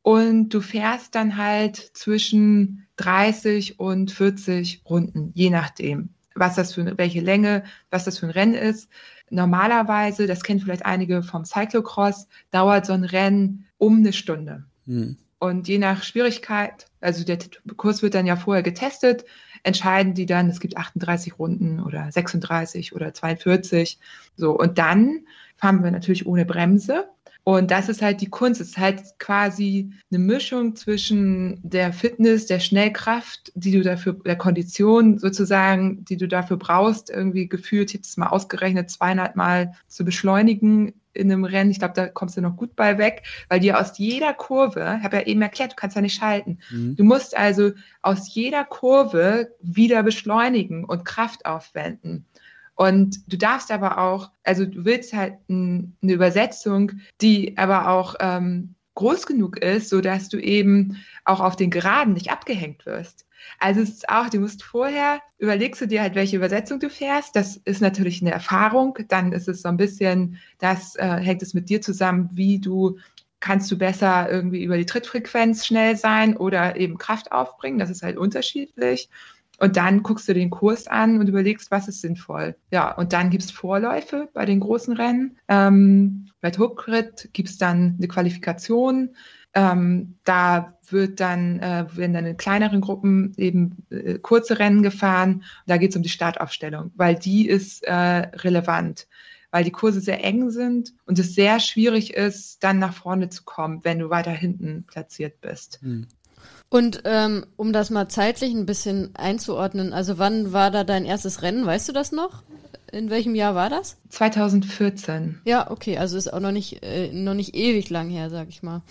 und 0.03 0.53
du 0.53 0.61
fährst 0.61 1.15
dann 1.15 1.35
halt 1.35 1.75
zwischen 1.75 2.87
30 2.95 3.77
und 3.77 4.09
40 4.09 4.83
Runden, 4.89 5.31
je 5.33 5.49
nachdem, 5.49 6.07
was 6.33 6.55
das 6.55 6.75
für 6.75 6.97
welche 6.97 7.19
Länge, 7.19 7.65
was 7.89 8.05
das 8.05 8.19
für 8.19 8.27
ein 8.27 8.31
Rennen 8.31 8.55
ist. 8.55 8.87
Normalerweise, 9.29 10.27
das 10.27 10.43
kennen 10.43 10.61
vielleicht 10.61 10.85
einige 10.85 11.23
vom 11.23 11.43
Cyclocross, 11.43 12.29
dauert 12.51 12.85
so 12.85 12.93
ein 12.93 13.03
Rennen 13.03 13.65
um 13.77 13.97
eine 13.97 14.13
Stunde. 14.13 14.63
Hm. 14.85 15.17
Und 15.39 15.67
je 15.67 15.77
nach 15.77 16.03
Schwierigkeit, 16.03 16.85
also 17.01 17.25
der 17.25 17.37
Kurs 17.75 18.01
wird 18.01 18.15
dann 18.15 18.25
ja 18.25 18.37
vorher 18.37 18.63
getestet, 18.63 19.25
entscheiden 19.65 20.13
die 20.13 20.25
dann, 20.25 20.49
es 20.49 20.59
gibt 20.59 20.77
38 20.77 21.39
Runden 21.39 21.79
oder 21.79 22.11
36 22.11 22.95
oder 22.95 23.13
42. 23.13 23.99
So, 24.35 24.57
und 24.57 24.77
dann 24.77 25.25
fahren 25.57 25.83
wir 25.83 25.91
natürlich 25.91 26.25
ohne 26.25 26.45
Bremse. 26.45 27.09
Und 27.43 27.69
das 27.69 27.89
ist 27.89 28.01
halt 28.01 28.21
die 28.21 28.29
Kunst. 28.29 28.59
Es 28.59 28.69
ist 28.69 28.77
halt 28.79 29.03
quasi 29.19 29.91
eine 30.09 30.17
Mischung 30.17 30.75
zwischen 30.75 31.59
der 31.61 31.93
Fitness, 31.93 32.47
der 32.47 32.59
Schnellkraft, 32.59 33.51
die 33.53 33.71
du 33.71 33.83
dafür, 33.83 34.13
der 34.13 34.35
Kondition 34.35 35.19
sozusagen, 35.19 36.03
die 36.05 36.17
du 36.17 36.27
dafür 36.27 36.57
brauchst, 36.57 37.11
irgendwie 37.11 37.47
gefühlt, 37.47 37.91
ich 37.91 37.97
habe 37.97 38.03
es 38.03 38.17
mal 38.17 38.27
ausgerechnet, 38.27 38.89
200 38.89 39.35
Mal 39.35 39.73
zu 39.87 40.03
beschleunigen 40.03 40.93
in 41.15 41.31
einem 41.31 41.45
Rennen. 41.45 41.71
Ich 41.71 41.79
glaube, 41.79 41.93
da 41.95 42.07
kommst 42.07 42.37
du 42.37 42.41
noch 42.41 42.55
gut 42.55 42.75
bei 42.75 42.97
weg, 42.97 43.23
weil 43.49 43.59
dir 43.59 43.79
aus 43.79 43.97
jeder 43.97 44.33
Kurve, 44.33 44.95
ich 44.99 45.03
habe 45.03 45.17
ja 45.17 45.23
eben 45.23 45.41
erklärt, 45.41 45.71
du 45.71 45.75
kannst 45.75 45.95
ja 45.95 46.01
nicht 46.01 46.17
schalten. 46.17 46.59
Mhm. 46.69 46.95
Du 46.95 47.03
musst 47.03 47.35
also 47.35 47.71
aus 48.01 48.33
jeder 48.33 48.63
Kurve 48.65 49.53
wieder 49.61 50.03
beschleunigen 50.03 50.83
und 50.83 51.05
Kraft 51.05 51.45
aufwenden. 51.45 52.25
Und 52.75 53.31
du 53.31 53.37
darfst 53.37 53.71
aber 53.71 53.97
auch, 53.97 54.31
also 54.43 54.65
du 54.65 54.83
willst 54.83 55.13
halt 55.13 55.35
ein, 55.49 55.95
eine 56.03 56.13
Übersetzung, 56.13 56.91
die 57.21 57.57
aber 57.57 57.89
auch 57.89 58.15
ähm, 58.19 58.75
groß 58.95 59.25
genug 59.25 59.57
ist, 59.57 59.89
so 59.89 60.01
dass 60.01 60.29
du 60.29 60.37
eben 60.37 60.97
auch 61.23 61.39
auf 61.39 61.55
den 61.55 61.69
Geraden 61.69 62.13
nicht 62.13 62.31
abgehängt 62.31 62.85
wirst. 62.85 63.24
Also 63.59 63.81
es 63.81 63.89
ist 63.89 64.09
auch, 64.09 64.29
du 64.29 64.39
musst 64.39 64.63
vorher, 64.63 65.21
überlegst 65.37 65.81
du 65.81 65.87
dir 65.87 66.01
halt, 66.01 66.15
welche 66.15 66.37
Übersetzung 66.37 66.79
du 66.79 66.89
fährst. 66.89 67.35
Das 67.35 67.57
ist 67.57 67.81
natürlich 67.81 68.21
eine 68.21 68.31
Erfahrung. 68.31 68.97
Dann 69.07 69.31
ist 69.31 69.47
es 69.47 69.61
so 69.61 69.69
ein 69.69 69.77
bisschen, 69.77 70.37
das 70.59 70.95
äh, 70.95 71.17
hängt 71.17 71.41
es 71.41 71.53
mit 71.53 71.69
dir 71.69 71.81
zusammen, 71.81 72.29
wie 72.33 72.59
du 72.59 72.97
kannst 73.39 73.69
du 73.71 73.77
besser 73.77 74.29
irgendwie 74.31 74.63
über 74.63 74.77
die 74.77 74.87
Trittfrequenz 74.87 75.67
schnell 75.67 75.95
sein 75.95 76.35
oder 76.35 76.77
eben 76.77 76.97
Kraft 76.97 77.31
aufbringen. 77.31 77.77
Das 77.77 77.91
ist 77.91 78.01
halt 78.01 78.17
unterschiedlich. 78.17 79.09
Und 79.59 79.77
dann 79.77 80.03
guckst 80.03 80.27
du 80.27 80.33
den 80.33 80.49
Kurs 80.49 80.87
an 80.87 81.19
und 81.19 81.29
überlegst, 81.29 81.71
was 81.71 81.87
ist 81.87 82.01
sinnvoll. 82.01 82.55
Ja, 82.71 82.91
und 82.91 83.13
dann 83.13 83.29
gibt's 83.29 83.51
Vorläufe 83.51 84.29
bei 84.33 84.45
den 84.45 84.59
großen 84.59 84.95
Rennen. 84.95 85.37
Ähm, 85.47 86.29
bei 86.41 86.51
Hookrit 86.51 87.29
gibt's 87.33 87.57
dann 87.57 87.95
eine 87.97 88.07
Qualifikation. 88.07 89.15
Ähm, 89.55 90.15
da 90.25 90.77
wird 90.91 91.19
dann, 91.19 91.59
äh, 91.59 91.85
werden 91.95 92.13
dann 92.13 92.25
in 92.25 92.37
kleineren 92.37 92.81
Gruppen 92.81 93.33
eben 93.37 93.85
äh, 93.89 94.19
kurze 94.19 94.59
Rennen 94.59 94.83
gefahren. 94.83 95.43
Da 95.65 95.77
geht's 95.77 95.95
um 95.95 96.03
die 96.03 96.09
Startaufstellung, 96.09 96.91
weil 96.95 97.15
die 97.15 97.47
ist 97.47 97.83
äh, 97.83 97.93
relevant, 97.93 99.07
weil 99.51 99.63
die 99.63 99.71
Kurse 99.71 100.01
sehr 100.01 100.23
eng 100.23 100.51
sind 100.51 100.93
und 101.05 101.17
es 101.17 101.33
sehr 101.33 101.59
schwierig 101.59 102.13
ist, 102.13 102.63
dann 102.63 102.79
nach 102.79 102.93
vorne 102.93 103.29
zu 103.29 103.43
kommen, 103.43 103.79
wenn 103.83 103.99
du 103.99 104.09
weiter 104.09 104.31
hinten 104.31 104.83
platziert 104.85 105.41
bist. 105.41 105.79
Hm. 105.81 106.07
Und 106.75 107.03
ähm, 107.05 107.45
um 107.55 107.71
das 107.71 107.89
mal 107.89 108.09
zeitlich 108.09 108.53
ein 108.53 108.65
bisschen 108.65 109.15
einzuordnen, 109.15 109.93
also 109.93 110.17
wann 110.17 110.51
war 110.51 110.71
da 110.71 110.83
dein 110.83 111.05
erstes 111.05 111.41
Rennen? 111.41 111.65
Weißt 111.65 111.87
du 111.87 111.93
das 111.93 112.11
noch? 112.11 112.43
In 112.91 113.09
welchem 113.09 113.33
Jahr 113.33 113.55
war 113.55 113.69
das? 113.69 113.95
2014. 114.09 115.39
Ja, 115.45 115.71
okay, 115.71 115.97
also 115.97 116.17
ist 116.17 116.33
auch 116.33 116.41
noch 116.41 116.51
nicht, 116.51 116.83
äh, 116.83 117.13
noch 117.13 117.33
nicht 117.33 117.55
ewig 117.55 117.89
lang 117.89 118.09
her, 118.09 118.29
sag 118.29 118.49
ich 118.49 118.61
mal. 118.61 118.81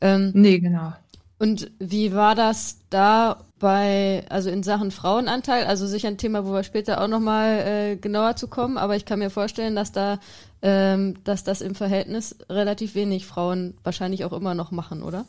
Ähm, 0.00 0.30
nee, 0.32 0.58
genau. 0.58 0.94
Und 1.38 1.70
wie 1.78 2.14
war 2.14 2.34
das 2.34 2.78
da 2.88 3.44
bei, 3.58 4.24
also 4.30 4.48
in 4.48 4.62
Sachen 4.62 4.90
Frauenanteil? 4.90 5.66
Also 5.66 5.86
sicher 5.86 6.08
ein 6.08 6.16
Thema, 6.16 6.46
wo 6.46 6.52
wir 6.54 6.62
später 6.62 7.02
auch 7.02 7.08
nochmal 7.08 7.58
äh, 7.58 7.96
genauer 7.96 8.36
zu 8.36 8.48
kommen, 8.48 8.78
aber 8.78 8.96
ich 8.96 9.04
kann 9.04 9.18
mir 9.18 9.28
vorstellen, 9.28 9.76
dass 9.76 9.92
da, 9.92 10.18
ähm, 10.62 11.22
dass 11.24 11.44
das 11.44 11.60
im 11.60 11.74
Verhältnis 11.74 12.38
relativ 12.48 12.94
wenig 12.94 13.26
Frauen 13.26 13.76
wahrscheinlich 13.84 14.24
auch 14.24 14.32
immer 14.32 14.54
noch 14.54 14.70
machen, 14.70 15.02
oder? 15.02 15.26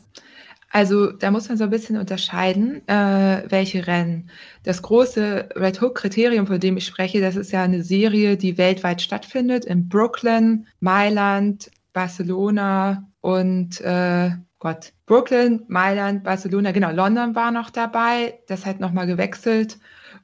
Also 0.70 1.12
da 1.12 1.30
muss 1.30 1.48
man 1.48 1.56
so 1.56 1.64
ein 1.64 1.70
bisschen 1.70 1.96
unterscheiden, 1.96 2.86
äh, 2.88 3.44
welche 3.48 3.86
Rennen. 3.86 4.30
Das 4.62 4.82
große 4.82 5.50
Red 5.54 5.80
Hook-Kriterium, 5.80 6.46
von 6.46 6.60
dem 6.60 6.76
ich 6.76 6.86
spreche, 6.86 7.20
das 7.20 7.36
ist 7.36 7.52
ja 7.52 7.62
eine 7.62 7.82
Serie, 7.82 8.36
die 8.36 8.58
weltweit 8.58 9.00
stattfindet, 9.00 9.64
in 9.64 9.88
Brooklyn, 9.88 10.66
Mailand, 10.80 11.70
Barcelona 11.92 13.08
und 13.20 13.80
äh, 13.80 14.30
Gott, 14.58 14.92
Brooklyn, 15.06 15.62
Mailand, 15.68 16.24
Barcelona, 16.24 16.72
genau, 16.72 16.90
London 16.90 17.34
war 17.34 17.52
noch 17.52 17.70
dabei, 17.70 18.40
das 18.48 18.66
hat 18.66 18.80
nochmal 18.80 19.06
gewechselt. 19.06 19.78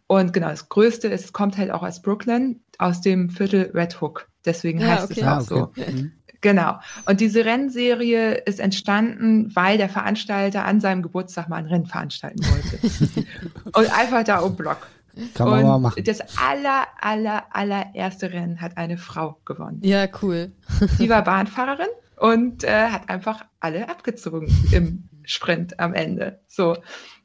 Und 0.07 0.33
genau, 0.33 0.49
das 0.49 0.69
Größte 0.69 1.09
ist, 1.09 1.25
es 1.25 1.33
kommt 1.33 1.57
halt 1.57 1.71
auch 1.71 1.83
aus 1.83 2.03
Brooklyn, 2.03 2.61
aus 2.79 3.01
dem 3.01 3.31
Viertel 3.31 3.71
Red 3.73 4.01
Hook. 4.01 4.29
Deswegen 4.45 4.81
ja, 4.81 4.89
heißt 4.89 5.11
okay. 5.11 5.21
es 5.21 5.27
auch 5.27 5.57
ah, 5.57 5.67
okay. 5.67 5.85
so. 5.87 5.93
Mhm. 5.93 6.13
Genau. 6.43 6.79
Und 7.07 7.21
diese 7.21 7.45
Rennserie 7.45 8.35
ist 8.35 8.61
entstanden, 8.61 9.55
weil 9.55 9.79
der 9.79 9.89
Veranstalter 9.89 10.65
an 10.65 10.81
seinem 10.81 11.03
Geburtstag 11.03 11.49
mal 11.49 11.57
ein 11.57 11.67
Rennen 11.67 11.87
veranstalten 11.87 12.45
wollte. 12.45 13.27
und 13.73 13.99
einfach 13.99 14.25
da 14.25 14.41
um 14.41 14.57
Block. 14.57 14.89
Kann 15.35 15.49
man 15.49 15.61
und 15.61 15.67
mal 15.67 15.79
machen. 15.79 16.05
Das 16.05 16.21
aller, 16.39 16.87
aller, 17.01 17.45
allererste 17.51 18.33
Rennen 18.33 18.61
hat 18.61 18.77
eine 18.77 18.99
Frau 18.99 19.39
gewonnen. 19.45 19.81
Ja, 19.83 20.07
cool. 20.23 20.53
Sie 20.99 21.09
war 21.09 21.23
Bahnfahrerin 21.23 21.89
und 22.17 22.65
äh, 22.65 22.89
hat 22.89 23.09
einfach 23.09 23.45
alle 23.61 23.89
abgezogen 23.89 24.49
im 24.73 25.09
Sprint 25.25 25.79
am 25.79 25.95
Ende. 25.95 26.41
So. 26.49 26.77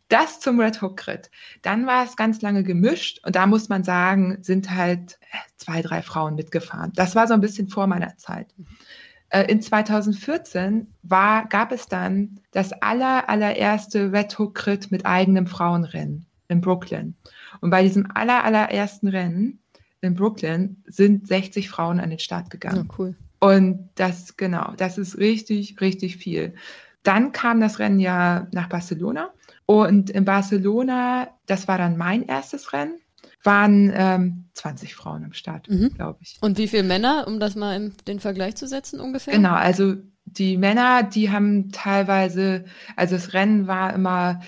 Das 0.09 0.39
zum 0.39 0.57
Red 0.59 0.81
Hook 0.81 0.95
Crit. 0.95 1.29
Dann 1.63 1.85
war 1.85 2.05
es 2.05 2.15
ganz 2.15 2.41
lange 2.41 2.63
gemischt 2.63 3.19
und 3.25 3.35
da 3.35 3.45
muss 3.45 3.67
man 3.67 3.83
sagen, 3.83 4.37
sind 4.41 4.71
halt 4.71 5.19
äh, 5.31 5.37
zwei, 5.57 5.81
drei 5.81 6.01
Frauen 6.01 6.35
mitgefahren. 6.35 6.93
Das 6.95 7.13
war 7.15 7.27
so 7.27 7.33
ein 7.33 7.41
bisschen 7.41 7.67
vor 7.67 7.87
meiner 7.87 8.15
Zeit. 8.15 8.53
Äh, 9.29 9.51
in 9.51 9.61
2014 9.61 10.87
war, 11.03 11.47
gab 11.47 11.71
es 11.71 11.87
dann 11.87 12.39
das 12.51 12.71
aller, 12.73 13.29
allererste 13.29 14.11
Red 14.11 14.37
Hook 14.39 14.55
Crit 14.55 14.91
mit 14.91 15.05
eigenem 15.05 15.47
Frauenrennen 15.47 16.25
in 16.47 16.61
Brooklyn. 16.61 17.15
Und 17.59 17.69
bei 17.69 17.83
diesem 17.83 18.09
aller, 18.13 18.43
allerersten 18.43 19.07
Rennen 19.07 19.59
in 20.01 20.13
Brooklyn 20.13 20.83
sind 20.85 21.27
60 21.27 21.69
Frauen 21.69 21.99
an 21.99 22.09
den 22.09 22.19
Start 22.19 22.49
gegangen. 22.49 22.87
Ja, 22.87 22.95
cool. 22.97 23.15
Und 23.39 23.89
das, 23.95 24.37
genau, 24.37 24.73
das 24.77 24.97
ist 24.97 25.17
richtig, 25.17 25.79
richtig 25.81 26.17
viel. 26.17 26.55
Dann 27.03 27.31
kam 27.31 27.59
das 27.61 27.79
Rennen 27.79 27.99
ja 27.99 28.47
nach 28.51 28.69
Barcelona. 28.69 29.31
Und 29.65 30.09
in 30.09 30.25
Barcelona, 30.25 31.27
das 31.45 31.67
war 31.67 31.77
dann 31.77 31.97
mein 31.97 32.23
erstes 32.23 32.73
Rennen 32.73 32.99
waren 33.47 33.91
ähm, 33.95 34.49
20 34.53 34.93
Frauen 34.93 35.23
am 35.23 35.33
Start, 35.33 35.69
mhm. 35.69 35.93
glaube 35.95 36.19
ich. 36.21 36.37
Und 36.41 36.57
wie 36.57 36.67
viele 36.67 36.83
Männer, 36.83 37.25
um 37.27 37.39
das 37.39 37.55
mal 37.55 37.75
in 37.75 37.93
den 38.07 38.19
Vergleich 38.19 38.55
zu 38.55 38.67
setzen 38.67 38.99
ungefähr? 38.99 39.33
Genau, 39.33 39.55
also 39.55 39.95
die 40.25 40.57
Männer, 40.57 41.03
die 41.03 41.31
haben 41.31 41.71
teilweise, 41.71 42.65
also 42.95 43.15
das 43.15 43.33
Rennen 43.33 43.67
war 43.67 43.93
immer 43.93 44.41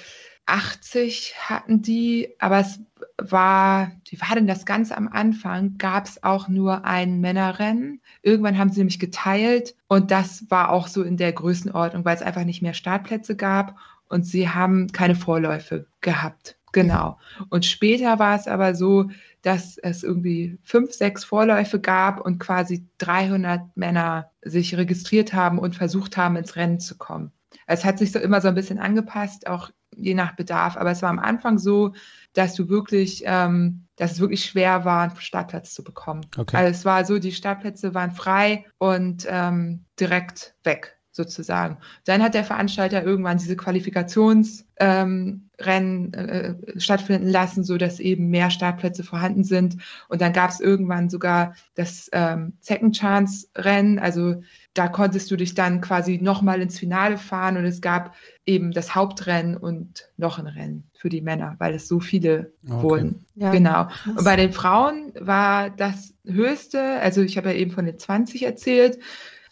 80 0.45 1.35
hatten 1.37 1.81
die, 1.81 2.35
aber 2.39 2.59
es 2.59 2.79
war, 3.17 3.91
wie 4.09 4.19
war 4.19 4.35
denn 4.35 4.47
das 4.47 4.65
ganz 4.65 4.91
am 4.91 5.07
Anfang? 5.07 5.77
Gab 5.77 6.05
es 6.05 6.23
auch 6.23 6.47
nur 6.49 6.85
ein 6.85 7.21
Männerrennen. 7.21 8.01
Irgendwann 8.23 8.57
haben 8.57 8.71
sie 8.71 8.79
nämlich 8.79 8.99
geteilt 8.99 9.75
und 9.87 10.11
das 10.11 10.49
war 10.49 10.71
auch 10.71 10.87
so 10.87 11.03
in 11.03 11.17
der 11.17 11.31
Größenordnung, 11.31 12.03
weil 12.03 12.15
es 12.15 12.23
einfach 12.23 12.43
nicht 12.43 12.61
mehr 12.61 12.73
Startplätze 12.73 13.35
gab 13.35 13.77
und 14.09 14.25
sie 14.25 14.49
haben 14.49 14.91
keine 14.91 15.15
Vorläufe 15.15 15.85
gehabt. 16.01 16.57
Genau. 16.71 17.17
Und 17.49 17.65
später 17.65 18.19
war 18.19 18.35
es 18.35 18.47
aber 18.47 18.75
so, 18.75 19.09
dass 19.41 19.77
es 19.77 20.03
irgendwie 20.03 20.57
fünf, 20.63 20.91
sechs 20.93 21.23
Vorläufe 21.23 21.79
gab 21.79 22.19
und 22.19 22.39
quasi 22.39 22.87
300 22.97 23.75
Männer 23.75 24.31
sich 24.41 24.75
registriert 24.75 25.33
haben 25.33 25.59
und 25.59 25.75
versucht 25.75 26.17
haben, 26.17 26.35
ins 26.35 26.55
Rennen 26.55 26.79
zu 26.79 26.97
kommen. 26.97 27.31
Es 27.67 27.85
hat 27.85 27.99
sich 27.99 28.11
so 28.11 28.19
immer 28.19 28.41
so 28.41 28.47
ein 28.47 28.55
bisschen 28.55 28.79
angepasst, 28.79 29.47
auch 29.47 29.69
je 29.95 30.13
nach 30.13 30.35
Bedarf. 30.35 30.77
Aber 30.77 30.91
es 30.91 31.01
war 31.01 31.09
am 31.09 31.19
Anfang 31.19 31.57
so, 31.57 31.93
dass 32.33 32.55
du 32.55 32.69
wirklich, 32.69 33.23
ähm, 33.25 33.87
dass 33.95 34.13
es 34.13 34.19
wirklich 34.19 34.45
schwer 34.45 34.85
war, 34.85 35.03
einen 35.03 35.15
Startplatz 35.17 35.73
zu 35.73 35.83
bekommen. 35.83 36.25
Okay. 36.37 36.57
Also 36.57 36.71
es 36.71 36.85
war 36.85 37.05
so, 37.05 37.19
die 37.19 37.31
Startplätze 37.31 37.93
waren 37.93 38.11
frei 38.11 38.65
und 38.77 39.25
ähm, 39.29 39.85
direkt 39.99 40.55
weg 40.63 40.98
sozusagen. 41.19 41.77
Dann 42.05 42.23
hat 42.23 42.33
der 42.33 42.45
Veranstalter 42.45 43.03
irgendwann 43.03 43.37
diese 43.37 43.57
Qualifikationsrennen 43.57 45.49
ähm, 45.59 46.13
äh, 46.13 46.55
stattfinden 46.79 47.27
lassen, 47.27 47.65
so 47.65 47.77
dass 47.77 47.99
eben 47.99 48.29
mehr 48.29 48.49
Startplätze 48.49 49.03
vorhanden 49.03 49.43
sind. 49.43 49.77
Und 50.07 50.21
dann 50.21 50.31
gab 50.31 50.49
es 50.49 50.61
irgendwann 50.61 51.09
sogar 51.09 51.55
das 51.75 52.09
ähm, 52.13 52.53
Second 52.61 52.97
Chance 52.97 53.47
Rennen, 53.55 53.99
also 53.99 54.41
da 54.73 54.87
konntest 54.87 55.29
du 55.29 55.35
dich 55.35 55.55
dann 55.55 55.81
quasi 55.81 56.19
nochmal 56.21 56.61
ins 56.61 56.79
Finale 56.79 57.17
fahren 57.17 57.57
und 57.57 57.65
es 57.65 57.81
gab 57.81 58.15
eben 58.45 58.71
das 58.71 58.95
Hauptrennen 58.95 59.57
und 59.57 60.09
noch 60.15 60.39
ein 60.39 60.47
Rennen 60.47 60.89
für 60.93 61.09
die 61.09 61.21
Männer, 61.21 61.55
weil 61.59 61.73
es 61.73 61.87
so 61.87 61.99
viele 61.99 62.53
okay. 62.63 62.81
wurden. 62.81 63.25
Ja, 63.35 63.51
genau. 63.51 63.85
Krass. 63.85 64.17
Und 64.17 64.23
bei 64.23 64.35
den 64.35 64.53
Frauen 64.53 65.11
war 65.19 65.69
das 65.69 66.13
höchste, 66.25 66.81
also 67.01 67.21
ich 67.21 67.37
habe 67.37 67.49
ja 67.49 67.55
eben 67.55 67.71
von 67.71 67.85
den 67.85 67.97
20 67.97 68.43
erzählt, 68.43 68.99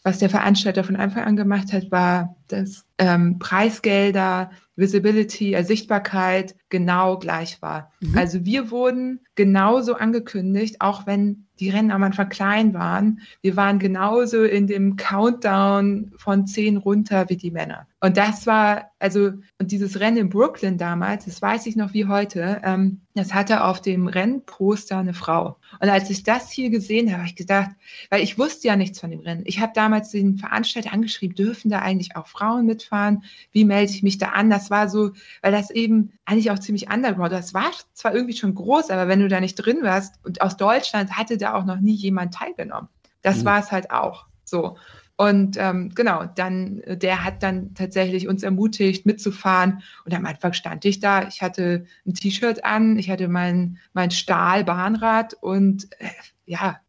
was 0.07 0.19
der 0.19 0.29
Veranstalter 0.29 0.85
von 0.85 0.95
Anfang 0.95 1.25
an 1.25 1.35
gemacht 1.35 1.73
hat, 1.73 1.91
war, 1.91 2.36
dass 2.47 2.85
ähm, 2.97 3.39
Preisgelder, 3.39 4.51
Visibility, 4.75 5.53
Ersichtbarkeit 5.53 6.55
genau 6.69 7.17
gleich 7.17 7.61
war. 7.61 7.91
Mhm. 7.99 8.17
Also 8.17 8.45
wir 8.45 8.71
wurden 8.71 9.21
genauso 9.35 9.95
angekündigt, 9.95 10.81
auch 10.81 11.05
wenn 11.05 11.47
die 11.59 11.69
Rennen 11.69 11.91
am 11.91 12.03
Anfang 12.03 12.29
klein 12.29 12.73
waren. 12.73 13.21
Wir 13.41 13.55
waren 13.55 13.79
genauso 13.79 14.43
in 14.43 14.67
dem 14.67 14.95
Countdown 14.95 16.11
von 16.17 16.45
zehn 16.45 16.77
runter 16.77 17.29
wie 17.29 17.37
die 17.37 17.51
Männer. 17.51 17.87
Und 17.99 18.17
das 18.17 18.45
war, 18.45 18.91
also, 18.99 19.31
und 19.57 19.71
dieses 19.71 19.99
Rennen 19.99 20.17
in 20.17 20.29
Brooklyn 20.29 20.77
damals, 20.77 21.25
das 21.25 21.41
weiß 21.41 21.65
ich 21.65 21.75
noch 21.75 21.93
wie 21.93 22.05
heute, 22.05 22.61
ähm, 22.63 23.01
das 23.15 23.33
hatte 23.33 23.63
auf 23.63 23.81
dem 23.81 24.07
Rennposter 24.07 24.99
eine 24.99 25.15
Frau. 25.15 25.57
Und 25.81 25.89
als 25.89 26.11
ich 26.11 26.21
das 26.21 26.51
hier 26.51 26.69
gesehen 26.69 27.07
habe, 27.07 27.19
habe 27.19 27.29
ich 27.29 27.35
gedacht, 27.35 27.71
weil 28.11 28.21
ich 28.21 28.37
wusste 28.37 28.67
ja 28.67 28.75
nichts 28.75 28.99
von 28.99 29.09
dem 29.09 29.21
Rennen. 29.21 29.43
Ich 29.45 29.59
habe 29.59 29.71
damals 29.73 30.11
den 30.11 30.37
Veranstalter 30.37 30.93
angeschrieben, 30.93 31.35
dürfen 31.35 31.71
da 31.71 31.79
eigentlich 31.79 32.15
auch 32.15 32.27
Frauen 32.27 32.36
mitfahren? 32.65 33.23
Wie 33.51 33.65
melde 33.65 33.91
ich 33.91 34.03
mich 34.03 34.17
da 34.17 34.29
an? 34.29 34.49
Das 34.49 34.69
war 34.69 34.89
so, 34.89 35.11
weil 35.41 35.51
das 35.51 35.71
eben 35.71 36.13
eigentlich 36.25 36.51
auch 36.51 36.59
ziemlich 36.59 36.89
underground. 36.91 37.31
Das 37.31 37.53
war 37.53 37.71
zwar 37.93 38.13
irgendwie 38.13 38.35
schon 38.35 38.55
groß, 38.55 38.89
aber 38.89 39.07
wenn 39.07 39.19
du 39.19 39.27
da 39.27 39.39
nicht 39.39 39.55
drin 39.55 39.79
warst 39.81 40.15
und 40.23 40.41
aus 40.41 40.57
Deutschland 40.57 41.17
hatte 41.17 41.37
da 41.37 41.53
auch 41.53 41.65
noch 41.65 41.79
nie 41.79 41.95
jemand 41.95 42.33
teilgenommen. 42.33 42.89
Das 43.21 43.39
mhm. 43.39 43.45
war 43.45 43.59
es 43.59 43.71
halt 43.71 43.91
auch 43.91 44.25
so. 44.43 44.77
Und 45.17 45.57
ähm, 45.57 45.89
genau, 45.95 46.25
dann, 46.25 46.83
der 46.85 47.23
hat 47.23 47.41
dann 47.41 47.73
tatsächlich 47.73 48.27
uns 48.27 48.43
ermutigt, 48.43 49.07
mitzufahren. 49.07 49.81
Und 50.05 50.13
am 50.13 50.25
Anfang 50.27 50.53
stand 50.53 50.85
ich 50.85 50.99
da, 50.99 51.27
ich 51.27 51.41
hatte 51.41 51.87
ein 52.05 52.13
T-Shirt 52.13 52.63
an, 52.63 52.99
ich 52.99 53.09
hatte 53.09 53.27
mein, 53.27 53.79
mein 53.93 54.11
Stahlbahnrad 54.11 55.33
und 55.41 55.91
äh, 55.99 56.09
ja, 56.45 56.79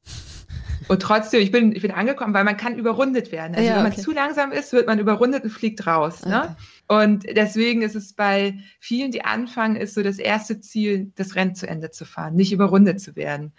und 0.87 1.03
trotzdem, 1.03 1.41
ich 1.41 1.51
bin, 1.51 1.73
ich 1.73 1.83
bin 1.83 1.91
angekommen, 1.91 2.35
weil 2.35 2.45
man 2.45 2.57
kann 2.57 2.79
überrundet 2.79 3.33
werden. 3.33 3.55
Also 3.55 3.69
ja, 3.69 3.77
wenn 3.77 3.83
man 3.83 3.93
zu 3.93 4.13
langsam 4.13 4.53
ist, 4.53 4.73
wird 4.73 4.87
man 4.87 4.99
überrundet 4.99 5.45
und 5.45 5.51
fliegt 5.51 5.87
raus. 5.87 6.25
Ne? 6.25 6.39
Okay. 6.39 6.49
Ne? 6.49 6.57
Und 6.89 7.37
deswegen 7.37 7.83
ist 7.83 7.97
es 7.97 8.13
bei 8.13 8.59
vielen, 8.81 9.11
die 9.11 9.25
anfangen, 9.25 9.77
ist 9.77 9.95
so 9.95 10.03
das 10.03 10.19
erste 10.19 10.61
Ziel, 10.61 11.13
das 11.17 11.35
Rennen 11.35 11.55
zu 11.55 11.69
Ende 11.69 11.91
zu 11.91 12.05
fahren, 12.05 12.35
nicht 12.35 12.53
überrundet 12.53 13.01
zu 13.01 13.17
werden. 13.17 13.53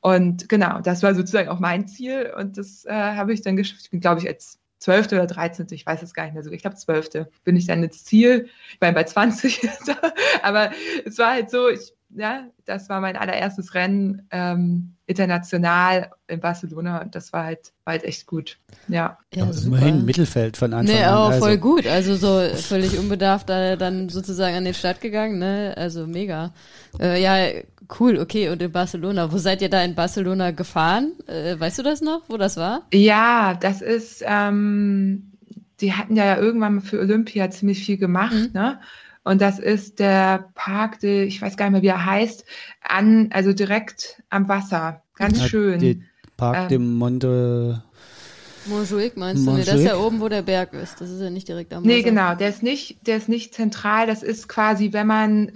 Und 0.00 0.48
genau, 0.48 0.80
das 0.80 1.02
war 1.02 1.14
sozusagen 1.14 1.48
auch 1.48 1.58
mein 1.58 1.88
Ziel 1.88 2.32
und 2.36 2.58
das 2.58 2.84
äh, 2.84 2.92
habe 2.92 3.32
ich 3.32 3.42
dann 3.42 3.56
geschafft. 3.56 3.82
Ich 3.84 3.90
bin, 3.90 4.00
glaube 4.00 4.20
ich, 4.20 4.28
als 4.28 4.60
zwölfte 4.78 5.16
oder 5.16 5.26
dreizehnte, 5.26 5.74
ich 5.74 5.86
weiß 5.86 6.02
es 6.02 6.14
gar 6.14 6.24
nicht 6.24 6.34
mehr 6.34 6.44
so, 6.44 6.50
ich 6.50 6.62
glaube 6.62 6.76
zwölfte, 6.76 7.28
bin 7.44 7.56
ich 7.56 7.66
dann 7.66 7.82
ins 7.82 8.04
Ziel. 8.04 8.48
Ich 8.72 8.80
meine, 8.80 8.94
bei 8.94 9.04
20, 9.04 9.68
aber 10.42 10.70
es 11.04 11.18
war 11.18 11.32
halt 11.32 11.50
so, 11.50 11.68
ich, 11.68 11.92
ja, 12.14 12.44
das 12.64 12.88
war 12.88 13.00
mein 13.00 13.16
allererstes 13.16 13.74
Rennen 13.74 14.26
ähm, 14.30 14.94
international 15.06 16.10
in 16.28 16.40
Barcelona 16.40 17.02
und 17.02 17.14
das 17.14 17.32
war 17.32 17.44
halt, 17.44 17.72
war 17.84 17.92
halt 17.92 18.04
echt 18.04 18.26
gut. 18.26 18.58
Ja. 18.88 19.18
ja 19.34 19.48
immerhin 19.64 20.04
Mittelfeld 20.04 20.56
von 20.56 20.72
Anfang 20.72 20.94
nee, 20.94 21.02
an. 21.02 21.14
auch 21.14 21.30
also. 21.30 21.40
voll 21.40 21.58
gut. 21.58 21.86
Also 21.86 22.16
so 22.16 22.56
völlig 22.56 22.98
unbedarft 22.98 23.48
da 23.48 23.76
dann 23.76 24.08
sozusagen 24.08 24.56
an 24.56 24.64
den 24.64 24.74
Start 24.74 25.00
gegangen, 25.00 25.38
ne? 25.38 25.74
Also 25.76 26.06
mega. 26.06 26.52
Äh, 27.00 27.22
ja, 27.22 27.62
cool, 28.00 28.18
okay. 28.18 28.48
Und 28.48 28.62
in 28.62 28.72
Barcelona, 28.72 29.32
wo 29.32 29.38
seid 29.38 29.62
ihr 29.62 29.70
da 29.70 29.82
in 29.82 29.94
Barcelona 29.94 30.50
gefahren? 30.50 31.12
Äh, 31.26 31.58
weißt 31.58 31.78
du 31.78 31.82
das 31.82 32.00
noch, 32.00 32.22
wo 32.28 32.36
das 32.36 32.56
war? 32.56 32.82
Ja, 32.92 33.54
das 33.54 33.82
ist, 33.82 34.24
ähm, 34.26 35.32
die 35.80 35.92
hatten 35.92 36.16
ja 36.16 36.36
irgendwann 36.36 36.80
für 36.80 36.98
Olympia 36.98 37.50
ziemlich 37.50 37.84
viel 37.84 37.96
gemacht, 37.96 38.34
mhm. 38.34 38.50
ne? 38.52 38.80
Und 39.26 39.40
das 39.40 39.58
ist 39.58 39.98
der 39.98 40.50
Park, 40.54 41.00
de, 41.00 41.24
ich 41.24 41.42
weiß 41.42 41.56
gar 41.56 41.66
nicht 41.66 41.72
mehr, 41.72 41.82
wie 41.82 41.88
er 41.88 42.06
heißt, 42.06 42.44
an, 42.80 43.30
also 43.32 43.52
direkt 43.52 44.22
am 44.30 44.48
Wasser. 44.48 45.02
Ganz 45.16 45.40
ja, 45.40 45.48
schön. 45.48 46.04
Park 46.36 46.56
ähm, 46.56 46.68
de 46.68 46.78
Monte. 46.78 47.82
Montjuic 48.66 49.16
meinst 49.16 49.42
du? 49.42 49.50
Montjuic? 49.50 49.66
Nee, 49.66 49.72
das 49.72 49.80
ist 49.80 49.86
ja 49.86 49.96
oben, 49.96 50.20
wo 50.20 50.28
der 50.28 50.42
Berg 50.42 50.74
ist. 50.74 51.00
Das 51.00 51.10
ist 51.10 51.20
ja 51.20 51.30
nicht 51.30 51.48
direkt 51.48 51.74
am 51.74 51.82
Wasser. 51.82 51.92
Nee, 51.92 52.02
genau. 52.02 52.36
Der 52.36 52.48
ist 52.48 52.62
nicht, 52.62 53.04
der 53.08 53.16
ist 53.16 53.28
nicht 53.28 53.52
zentral. 53.52 54.06
Das 54.06 54.22
ist 54.22 54.46
quasi, 54.46 54.92
wenn 54.92 55.08
man, 55.08 55.50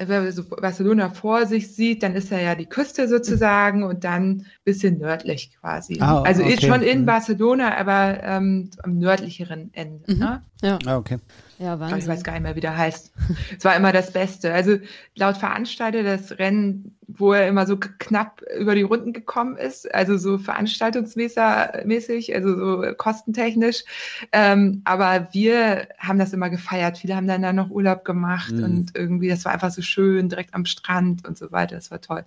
Barcelona 0.61 1.11
vor 1.11 1.47
sich 1.47 1.73
sieht, 1.73 2.03
dann 2.03 2.17
ist 2.17 2.33
er 2.33 2.41
ja 2.41 2.57
die 2.57 2.67
Küste 2.67 3.07
sozusagen 3.07 3.85
und 3.85 4.03
dann 4.03 4.47
bisschen 4.65 4.99
nördlich 4.99 5.53
quasi. 5.61 5.99
Ah, 6.01 6.23
also 6.23 6.43
okay. 6.43 6.55
ist 6.55 6.67
schon 6.67 6.83
in 6.83 7.03
mhm. 7.03 7.07
Barcelona, 7.07 7.77
aber 7.79 8.21
ähm, 8.25 8.71
am 8.83 8.99
nördlicheren 8.99 9.71
Ende. 9.75 10.13
Mhm. 10.13 10.19
Ne? 10.19 10.43
Ja. 10.61 10.79
Ah, 10.87 10.97
okay. 10.97 11.19
Ja, 11.61 11.79
Wahnsinn. 11.79 11.99
Ich 11.99 12.09
weiß 12.09 12.25
gar 12.25 12.33
nicht 12.33 12.43
mehr, 12.43 12.57
wie 12.57 12.61
der 12.61 12.77
heißt. 12.77 13.13
Es 13.59 13.65
war 13.67 13.77
immer 13.77 13.93
das 13.93 14.13
Beste. 14.13 14.55
Also 14.55 14.79
laut 15.15 15.37
Veranstalter 15.37 16.03
das 16.03 16.39
Rennen, 16.39 16.97
wo 17.17 17.33
er 17.33 17.49
immer 17.49 17.67
so 17.67 17.77
knapp 17.77 18.43
über 18.59 18.75
die 18.75 18.83
Runden 18.83 19.13
gekommen 19.13 19.57
ist, 19.57 19.93
also 19.95 20.17
so 20.17 20.39
veranstaltungsmäßig, 20.39 22.35
also 22.35 22.57
so 22.57 22.95
kostentechnisch. 22.97 23.85
Ähm, 24.33 24.83
aber 24.85 25.29
wir 25.33 25.89
haben 25.99 26.19
das 26.19 26.33
immer 26.33 26.51
gefeiert. 26.51 26.99
Viele 26.99 27.17
haben 27.17 27.27
dann 27.27 27.43
da 27.43 27.53
noch 27.53 27.71
Urlaub 27.71 28.05
gemacht 28.05 28.53
mhm. 28.53 28.65
und 28.65 28.91
irgendwie, 28.95 29.29
das 29.29 29.45
war 29.45 29.53
einfach 29.53 29.71
so 29.71 29.83
schön, 29.83 30.29
direkt 30.29 30.55
am 30.55 30.65
Strand 30.65 31.27
und 31.27 31.39
so 31.39 31.53
weiter. 31.53 31.77
Das 31.77 31.91
war 31.91 32.01
toll. 32.01 32.25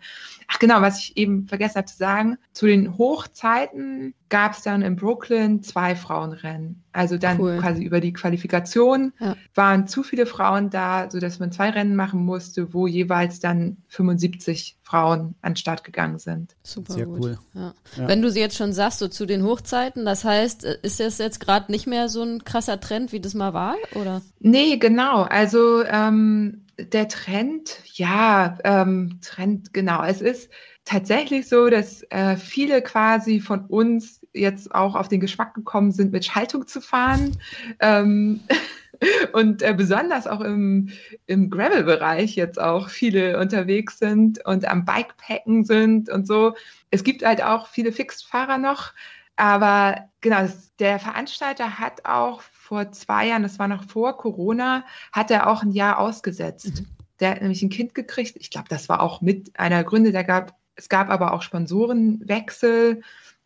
Ach 0.47 0.59
genau, 0.59 0.81
was 0.81 0.99
ich 0.99 1.17
eben 1.17 1.47
vergessen 1.47 1.75
habe 1.75 1.87
zu 1.87 1.97
sagen, 1.97 2.37
zu 2.51 2.65
den 2.65 2.97
Hochzeiten 2.97 4.13
gab 4.29 4.53
es 4.53 4.63
dann 4.63 4.81
in 4.81 4.95
Brooklyn 4.95 5.61
zwei 5.61 5.95
Frauenrennen. 5.95 6.83
Also 6.91 7.17
dann 7.17 7.39
cool. 7.39 7.57
quasi 7.59 7.83
über 7.83 7.99
die 7.99 8.13
Qualifikation 8.13 9.13
ja. 9.19 9.35
waren 9.53 9.87
zu 9.87 10.01
viele 10.01 10.25
Frauen 10.25 10.69
da, 10.69 11.09
sodass 11.09 11.39
man 11.39 11.51
zwei 11.51 11.69
Rennen 11.69 11.95
machen 11.95 12.23
musste, 12.23 12.73
wo 12.73 12.87
jeweils 12.87 13.39
dann 13.39 13.77
75 13.89 14.72
Frauen 14.81 15.35
an 15.41 15.53
den 15.53 15.55
Start 15.55 15.83
gegangen 15.83 16.19
sind. 16.19 16.55
Super 16.63 16.93
Sehr 16.93 17.05
gut. 17.05 17.19
cool. 17.19 17.39
Ja. 17.53 17.73
Ja. 17.97 18.07
Wenn 18.07 18.21
du 18.21 18.29
sie 18.29 18.39
jetzt 18.39 18.57
schon 18.57 18.73
sagst, 18.73 18.99
so 18.99 19.07
zu 19.07 19.25
den 19.25 19.43
Hochzeiten, 19.43 20.05
das 20.05 20.23
heißt, 20.23 20.63
ist 20.63 20.99
das 20.99 21.17
jetzt 21.17 21.39
gerade 21.39 21.71
nicht 21.71 21.87
mehr 21.87 22.09
so 22.09 22.21
ein 22.23 22.43
krasser 22.43 22.79
Trend, 22.79 23.11
wie 23.11 23.19
das 23.19 23.33
mal 23.33 23.53
war, 23.53 23.75
oder? 23.95 24.21
Nee, 24.39 24.77
genau. 24.77 25.23
Also 25.23 25.83
ähm, 25.83 26.65
der 26.77 27.07
Trend, 27.07 27.79
ja, 27.93 28.57
ähm, 28.63 29.19
Trend, 29.21 29.73
genau. 29.73 30.03
Es 30.03 30.21
ist 30.21 30.49
tatsächlich 30.85 31.47
so, 31.47 31.69
dass 31.69 32.03
äh, 32.09 32.35
viele 32.35 32.81
quasi 32.81 33.39
von 33.39 33.65
uns 33.65 34.21
jetzt 34.33 34.73
auch 34.73 34.95
auf 34.95 35.07
den 35.07 35.19
Geschmack 35.19 35.53
gekommen 35.53 35.91
sind, 35.91 36.11
mit 36.11 36.25
Schaltung 36.25 36.67
zu 36.67 36.81
fahren. 36.81 37.37
Ähm, 37.79 38.41
und 39.33 39.61
äh, 39.61 39.73
besonders 39.73 40.27
auch 40.27 40.41
im, 40.41 40.89
im 41.25 41.49
Gravel-Bereich 41.49 42.35
jetzt 42.35 42.59
auch 42.59 42.89
viele 42.89 43.39
unterwegs 43.39 43.99
sind 43.99 44.43
und 44.45 44.65
am 44.65 44.85
Bikepacken 44.85 45.65
sind 45.65 46.09
und 46.09 46.27
so. 46.27 46.55
Es 46.91 47.03
gibt 47.03 47.23
halt 47.25 47.43
auch 47.43 47.67
viele 47.67 47.91
Fixed-Fahrer 47.91 48.57
noch, 48.57 48.93
aber 49.35 50.09
genau, 50.21 50.47
der 50.79 50.99
Veranstalter 50.99 51.79
hat 51.79 52.05
auch 52.05 52.41
vor 52.41 52.91
zwei 52.91 53.27
Jahren, 53.27 53.43
das 53.43 53.59
war 53.59 53.67
noch 53.67 53.83
vor 53.85 54.17
Corona, 54.17 54.85
hat 55.11 55.31
er 55.31 55.47
auch 55.47 55.63
ein 55.63 55.71
Jahr 55.71 55.99
ausgesetzt. 55.99 56.81
Mhm. 56.81 56.87
Der 57.19 57.31
hat 57.31 57.41
nämlich 57.41 57.61
ein 57.61 57.69
Kind 57.69 57.93
gekriegt. 57.95 58.35
Ich 58.39 58.49
glaube, 58.49 58.69
das 58.69 58.89
war 58.89 59.01
auch 59.01 59.21
mit 59.21 59.59
einer 59.59 59.83
Gründe. 59.83 60.11
Der 60.11 60.23
gab, 60.23 60.55
es 60.75 60.89
gab 60.89 61.09
aber 61.09 61.33
auch 61.33 61.41
Sponsorenwechsel 61.41 63.01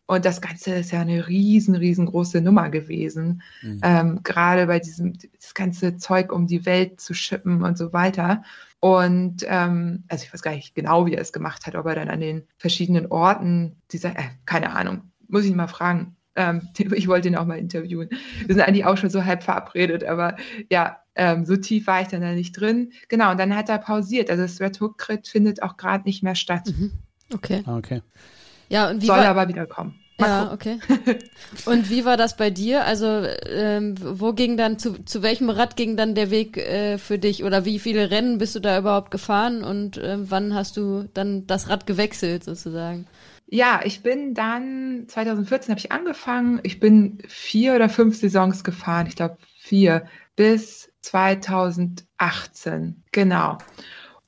und 0.08 0.24
das 0.24 0.40
Ganze 0.40 0.74
ist 0.74 0.90
ja 0.90 1.02
eine 1.02 1.28
riesen, 1.28 1.74
riesengroße 1.74 2.40
Nummer 2.40 2.70
gewesen. 2.70 3.42
Mhm. 3.60 3.80
Ähm, 3.82 4.20
gerade 4.22 4.66
bei 4.66 4.78
diesem, 4.78 5.12
das 5.38 5.52
ganze 5.52 5.98
Zeug 5.98 6.32
um 6.32 6.46
die 6.46 6.64
Welt 6.64 6.98
zu 6.98 7.12
schippen 7.12 7.62
und 7.62 7.76
so 7.76 7.92
weiter. 7.92 8.42
Und 8.80 9.44
ähm, 9.46 10.04
also 10.08 10.24
ich 10.24 10.32
weiß 10.32 10.40
gar 10.40 10.52
nicht 10.52 10.74
genau, 10.74 11.04
wie 11.04 11.12
er 11.12 11.20
es 11.20 11.34
gemacht 11.34 11.66
hat, 11.66 11.74
ob 11.74 11.84
er 11.84 11.94
dann 11.94 12.08
an 12.08 12.20
den 12.20 12.44
verschiedenen 12.56 13.08
Orten 13.08 13.76
dieser, 13.92 14.18
äh, 14.18 14.30
keine 14.46 14.74
Ahnung, 14.74 15.02
muss 15.28 15.44
ich 15.44 15.50
ihn 15.50 15.56
mal 15.58 15.68
fragen. 15.68 16.16
Ähm, 16.36 16.68
ich 16.78 17.06
wollte 17.06 17.28
ihn 17.28 17.36
auch 17.36 17.44
mal 17.44 17.58
interviewen. 17.58 18.08
Wir 18.46 18.54
sind 18.54 18.62
eigentlich 18.62 18.86
auch 18.86 18.96
schon 18.96 19.10
so 19.10 19.26
halb 19.26 19.42
verabredet, 19.42 20.04
aber 20.04 20.36
ja, 20.70 21.02
ähm, 21.16 21.44
so 21.44 21.54
tief 21.56 21.86
war 21.86 22.00
ich 22.00 22.08
dann 22.08 22.22
da 22.22 22.32
nicht 22.32 22.52
drin. 22.52 22.94
Genau, 23.10 23.30
und 23.30 23.38
dann 23.38 23.54
hat 23.54 23.68
er 23.68 23.76
pausiert. 23.76 24.30
Also 24.30 24.44
das 24.44 24.58
Red 24.58 24.80
Hook 24.80 24.96
Crit 24.96 25.28
findet 25.28 25.62
auch 25.62 25.76
gerade 25.76 26.04
nicht 26.04 26.22
mehr 26.22 26.34
statt. 26.34 26.72
Mhm. 26.74 26.92
Okay. 27.34 27.62
Ah, 27.66 27.76
okay. 27.76 28.00
Ja, 28.68 28.90
und 28.90 29.02
wie 29.02 29.06
Soll 29.06 29.18
war, 29.18 29.28
aber 29.28 29.48
wieder 29.48 29.66
kommen. 29.66 29.98
ja, 30.20 30.52
okay. 30.52 30.78
Und 31.64 31.90
wie 31.90 32.04
war 32.04 32.16
das 32.16 32.36
bei 32.36 32.50
dir? 32.50 32.84
Also 32.84 33.24
ähm, 33.46 33.94
wo 34.02 34.32
ging 34.32 34.56
dann 34.56 34.78
zu, 34.78 35.04
zu 35.04 35.22
welchem 35.22 35.48
Rad 35.48 35.76
ging 35.76 35.96
dann 35.96 36.16
der 36.16 36.30
Weg 36.30 36.56
äh, 36.56 36.98
für 36.98 37.20
dich 37.20 37.44
oder 37.44 37.64
wie 37.64 37.78
viele 37.78 38.10
Rennen 38.10 38.38
bist 38.38 38.56
du 38.56 38.60
da 38.60 38.78
überhaupt 38.78 39.12
gefahren 39.12 39.62
und 39.62 39.96
äh, 39.96 40.16
wann 40.18 40.54
hast 40.54 40.76
du 40.76 41.08
dann 41.14 41.46
das 41.46 41.68
Rad 41.68 41.86
gewechselt 41.86 42.42
sozusagen? 42.42 43.06
Ja, 43.46 43.80
ich 43.84 44.02
bin 44.02 44.34
dann 44.34 45.04
2014 45.06 45.70
habe 45.70 45.78
ich 45.78 45.92
angefangen. 45.92 46.60
Ich 46.64 46.80
bin 46.80 47.18
vier 47.28 47.76
oder 47.76 47.88
fünf 47.88 48.18
Saisons 48.18 48.64
gefahren. 48.64 49.06
Ich 49.06 49.16
glaube 49.16 49.38
vier 49.58 50.06
bis 50.36 50.92
2018. 51.00 53.02
Genau. 53.12 53.58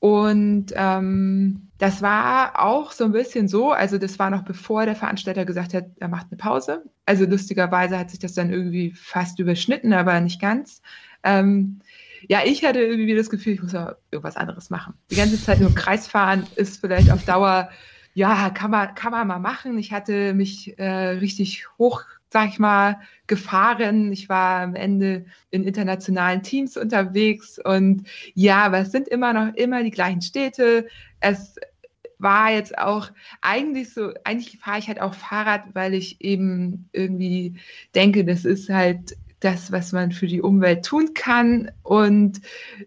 Und 0.01 0.73
ähm, 0.73 1.69
das 1.77 2.01
war 2.01 2.59
auch 2.59 2.91
so 2.91 3.03
ein 3.03 3.11
bisschen 3.11 3.47
so, 3.47 3.71
also 3.71 3.99
das 3.99 4.17
war 4.17 4.31
noch 4.31 4.41
bevor 4.41 4.85
der 4.85 4.95
Veranstalter 4.95 5.45
gesagt 5.45 5.75
hat, 5.75 5.91
er 5.99 6.07
macht 6.07 6.25
eine 6.31 6.37
Pause. 6.37 6.83
Also 7.05 7.25
lustigerweise 7.25 7.99
hat 7.99 8.09
sich 8.09 8.17
das 8.17 8.33
dann 8.33 8.51
irgendwie 8.51 8.93
fast 8.95 9.37
überschnitten, 9.37 9.93
aber 9.93 10.19
nicht 10.19 10.41
ganz. 10.41 10.81
Ähm, 11.23 11.81
ja, 12.27 12.39
ich 12.43 12.65
hatte 12.65 12.79
irgendwie 12.79 13.15
das 13.15 13.29
Gefühl, 13.29 13.53
ich 13.53 13.61
muss 13.61 13.73
ja 13.73 13.95
irgendwas 14.09 14.37
anderes 14.37 14.71
machen. 14.71 14.95
Die 15.11 15.15
ganze 15.15 15.39
Zeit 15.39 15.59
nur 15.59 15.75
Kreisfahren 15.75 16.47
ist 16.55 16.81
vielleicht 16.81 17.11
auf 17.11 17.23
Dauer, 17.23 17.69
ja, 18.15 18.49
kann 18.49 18.71
man, 18.71 18.95
kann 18.95 19.11
man 19.11 19.27
mal 19.27 19.37
machen. 19.37 19.77
Ich 19.77 19.93
hatte 19.93 20.33
mich 20.33 20.79
äh, 20.79 21.09
richtig 21.19 21.67
hoch 21.77 22.01
sag 22.31 22.49
ich 22.49 22.59
mal, 22.59 22.99
gefahren. 23.27 24.11
Ich 24.11 24.29
war 24.29 24.61
am 24.61 24.75
Ende 24.75 25.25
in 25.51 25.63
internationalen 25.63 26.43
Teams 26.43 26.77
unterwegs 26.77 27.59
und 27.63 28.07
ja, 28.33 28.63
aber 28.63 28.79
es 28.79 28.91
sind 28.91 29.07
immer 29.09 29.33
noch 29.33 29.53
immer 29.55 29.83
die 29.83 29.91
gleichen 29.91 30.21
Städte. 30.21 30.87
Es 31.19 31.55
war 32.19 32.51
jetzt 32.51 32.77
auch 32.77 33.11
eigentlich 33.41 33.93
so, 33.93 34.13
eigentlich 34.23 34.59
fahre 34.59 34.79
ich 34.79 34.87
halt 34.87 35.01
auch 35.01 35.13
Fahrrad, 35.13 35.63
weil 35.73 35.93
ich 35.93 36.21
eben 36.21 36.87
irgendwie 36.93 37.55
denke, 37.95 38.23
das 38.23 38.45
ist 38.45 38.69
halt 38.69 39.17
das, 39.41 39.71
was 39.71 39.91
man 39.91 40.11
für 40.11 40.27
die 40.27 40.41
Umwelt 40.41 40.85
tun 40.85 41.13
kann. 41.13 41.71
Und 41.83 42.41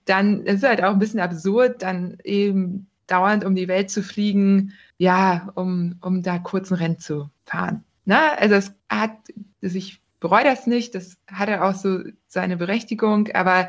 dann 0.06 0.44
ist 0.44 0.62
halt 0.62 0.82
auch 0.82 0.92
ein 0.92 0.98
bisschen 1.00 1.20
absurd, 1.20 1.82
dann 1.82 2.16
eben 2.24 2.86
dauernd 3.08 3.44
um 3.44 3.54
die 3.54 3.68
Welt 3.68 3.90
zu 3.90 4.02
fliegen, 4.02 4.72
ja, 4.96 5.50
um, 5.54 5.96
um 6.00 6.22
da 6.22 6.38
kurzen 6.38 6.74
Rennen 6.74 6.98
zu 6.98 7.28
fahren. 7.44 7.84
Ne? 8.04 8.38
Also 8.38 8.54
es 8.54 8.74
hat, 9.00 9.16
also 9.62 9.76
ich 9.76 10.00
bereue 10.20 10.44
das 10.44 10.66
nicht, 10.66 10.94
das 10.94 11.18
hatte 11.30 11.62
auch 11.62 11.74
so 11.74 12.00
seine 12.28 12.56
Berechtigung, 12.56 13.28
aber 13.34 13.68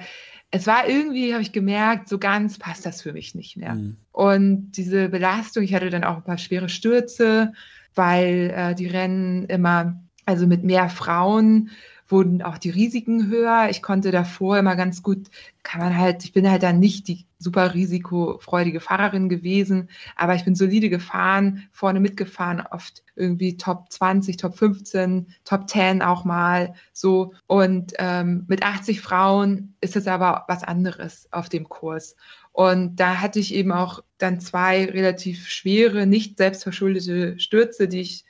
es 0.51 0.67
war 0.67 0.87
irgendwie, 0.87 1.33
habe 1.33 1.41
ich 1.41 1.51
gemerkt, 1.51 2.07
so 2.07 2.17
ganz 2.17 2.57
passt 2.57 2.85
das 2.85 3.01
für 3.01 3.11
mich 3.11 3.35
nicht 3.35 3.57
mehr. 3.57 3.75
Mhm. 3.75 3.97
Und 4.11 4.71
diese 4.71 5.09
Belastung, 5.09 5.63
ich 5.63 5.73
hatte 5.73 5.89
dann 5.89 6.03
auch 6.03 6.17
ein 6.17 6.23
paar 6.23 6.37
schwere 6.37 6.69
Stürze, 6.69 7.51
weil 7.93 8.53
äh, 8.55 8.75
die 8.75 8.87
Rennen 8.87 9.45
immer, 9.45 10.01
also 10.25 10.47
mit 10.47 10.63
mehr 10.63 10.89
Frauen 10.89 11.71
wurden 12.07 12.41
auch 12.41 12.57
die 12.57 12.69
Risiken 12.69 13.29
höher. 13.29 13.67
Ich 13.69 13.81
konnte 13.81 14.11
davor 14.11 14.57
immer 14.59 14.75
ganz 14.75 15.01
gut, 15.01 15.27
kann 15.63 15.81
man 15.81 15.97
halt, 15.97 16.23
ich 16.23 16.33
bin 16.33 16.49
halt 16.49 16.63
dann 16.63 16.79
nicht 16.79 17.07
die 17.07 17.25
super 17.39 17.73
risikofreudige 17.73 18.79
Fahrerin 18.79 19.29
gewesen, 19.29 19.89
aber 20.15 20.35
ich 20.35 20.45
bin 20.45 20.55
solide 20.55 20.89
gefahren, 20.89 21.67
vorne 21.71 21.99
mitgefahren, 21.99 22.63
oft 22.71 23.03
irgendwie 23.15 23.57
Top 23.57 23.91
20, 23.91 24.37
Top 24.37 24.57
15, 24.57 25.27
Top 25.43 25.69
10 25.69 26.01
auch 26.01 26.25
mal 26.25 26.75
so. 26.93 27.33
Und 27.47 27.93
ähm, 27.97 28.45
mit 28.47 28.63
80 28.63 29.01
Frauen 29.01 29.75
ist 29.81 29.95
es 29.95 30.07
aber 30.07 30.45
was 30.47 30.63
anderes 30.63 31.27
auf 31.31 31.49
dem 31.49 31.67
Kurs. 31.69 32.15
Und 32.51 32.95
da 32.97 33.19
hatte 33.19 33.39
ich 33.39 33.53
eben 33.53 33.71
auch 33.71 34.01
dann 34.17 34.39
zwei 34.39 34.85
relativ 34.85 35.47
schwere, 35.49 36.05
nicht 36.05 36.37
selbstverschuldete 36.37 37.37
Stürze, 37.39 37.87
die 37.87 38.01
ich, 38.01 38.25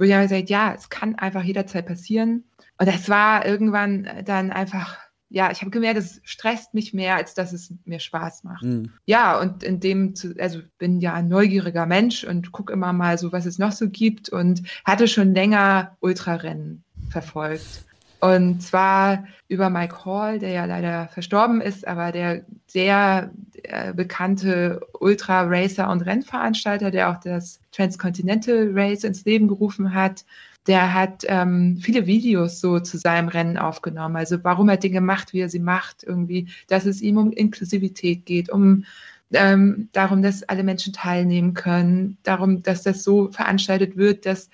wo 0.00 0.04
ich 0.04 0.14
habe 0.14 0.22
gesagt, 0.22 0.48
ja, 0.48 0.72
es 0.72 0.88
kann 0.88 1.14
einfach 1.16 1.42
jederzeit 1.42 1.86
passieren. 1.86 2.44
Und 2.78 2.88
das 2.88 3.10
war 3.10 3.44
irgendwann 3.44 4.08
dann 4.24 4.50
einfach, 4.50 4.96
ja, 5.28 5.50
ich 5.50 5.60
habe 5.60 5.70
gemerkt, 5.70 5.98
es 5.98 6.22
stresst 6.24 6.72
mich 6.72 6.94
mehr, 6.94 7.16
als 7.16 7.34
dass 7.34 7.52
es 7.52 7.74
mir 7.84 8.00
Spaß 8.00 8.44
macht. 8.44 8.64
Mhm. 8.64 8.92
Ja, 9.04 9.38
und 9.38 9.62
in 9.62 9.78
dem, 9.78 10.14
also 10.38 10.60
bin 10.78 11.00
ja 11.00 11.12
ein 11.12 11.28
neugieriger 11.28 11.84
Mensch 11.84 12.24
und 12.24 12.50
gucke 12.50 12.72
immer 12.72 12.94
mal 12.94 13.18
so, 13.18 13.30
was 13.30 13.44
es 13.44 13.58
noch 13.58 13.72
so 13.72 13.90
gibt 13.90 14.30
und 14.30 14.62
hatte 14.86 15.06
schon 15.06 15.34
länger 15.34 15.98
Ultrarennen 16.00 16.82
verfolgt. 17.10 17.84
Und 18.20 18.62
zwar 18.62 19.24
über 19.48 19.70
Mike 19.70 20.04
Hall, 20.04 20.38
der 20.38 20.50
ja 20.50 20.64
leider 20.66 21.08
verstorben 21.08 21.60
ist, 21.60 21.86
aber 21.86 22.12
der 22.12 22.44
sehr 22.66 23.30
äh, 23.62 23.92
bekannte 23.94 24.80
Ultra-Racer 24.98 25.90
und 25.90 26.02
Rennveranstalter, 26.02 26.90
der 26.90 27.10
auch 27.10 27.20
das 27.20 27.60
Transcontinental 27.72 28.70
Race 28.74 29.04
ins 29.04 29.24
Leben 29.24 29.48
gerufen 29.48 29.94
hat 29.94 30.24
der 30.66 30.92
hat 30.94 31.24
ähm, 31.26 31.78
viele 31.80 32.06
Videos 32.06 32.60
so 32.60 32.80
zu 32.80 32.98
seinem 32.98 33.28
Rennen 33.28 33.56
aufgenommen. 33.56 34.16
Also 34.16 34.42
warum 34.44 34.68
er 34.68 34.76
Dinge 34.76 35.00
macht, 35.00 35.32
wie 35.32 35.40
er 35.40 35.48
sie 35.48 35.58
macht, 35.58 36.04
irgendwie, 36.04 36.48
dass 36.68 36.86
es 36.86 37.00
ihm 37.00 37.16
um 37.16 37.32
Inklusivität 37.32 38.26
geht, 38.26 38.50
um 38.50 38.84
ähm, 39.32 39.88
darum, 39.92 40.22
dass 40.22 40.42
alle 40.42 40.62
Menschen 40.62 40.92
teilnehmen 40.92 41.54
können, 41.54 42.18
darum, 42.24 42.62
dass 42.62 42.82
das 42.82 43.02
so 43.02 43.30
veranstaltet 43.30 43.96
wird, 43.96 44.26
dass 44.26 44.50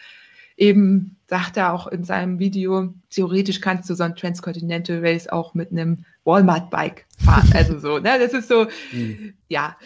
eben, 0.56 1.16
sagt 1.28 1.56
er 1.56 1.72
auch 1.72 1.86
in 1.88 2.04
seinem 2.04 2.38
Video, 2.38 2.94
theoretisch 3.10 3.60
kannst 3.60 3.90
du 3.90 3.94
so 3.94 4.04
ein 4.04 4.16
Transcontinental 4.16 5.00
Race 5.04 5.28
auch 5.28 5.54
mit 5.54 5.72
einem 5.72 6.04
Walmart-Bike 6.24 7.06
fahren. 7.24 7.50
Also 7.54 7.78
so, 7.78 7.98
ne? 7.98 8.18
Das 8.18 8.32
ist 8.32 8.48
so, 8.48 8.66
mhm. 8.92 9.34
ja, 9.48 9.76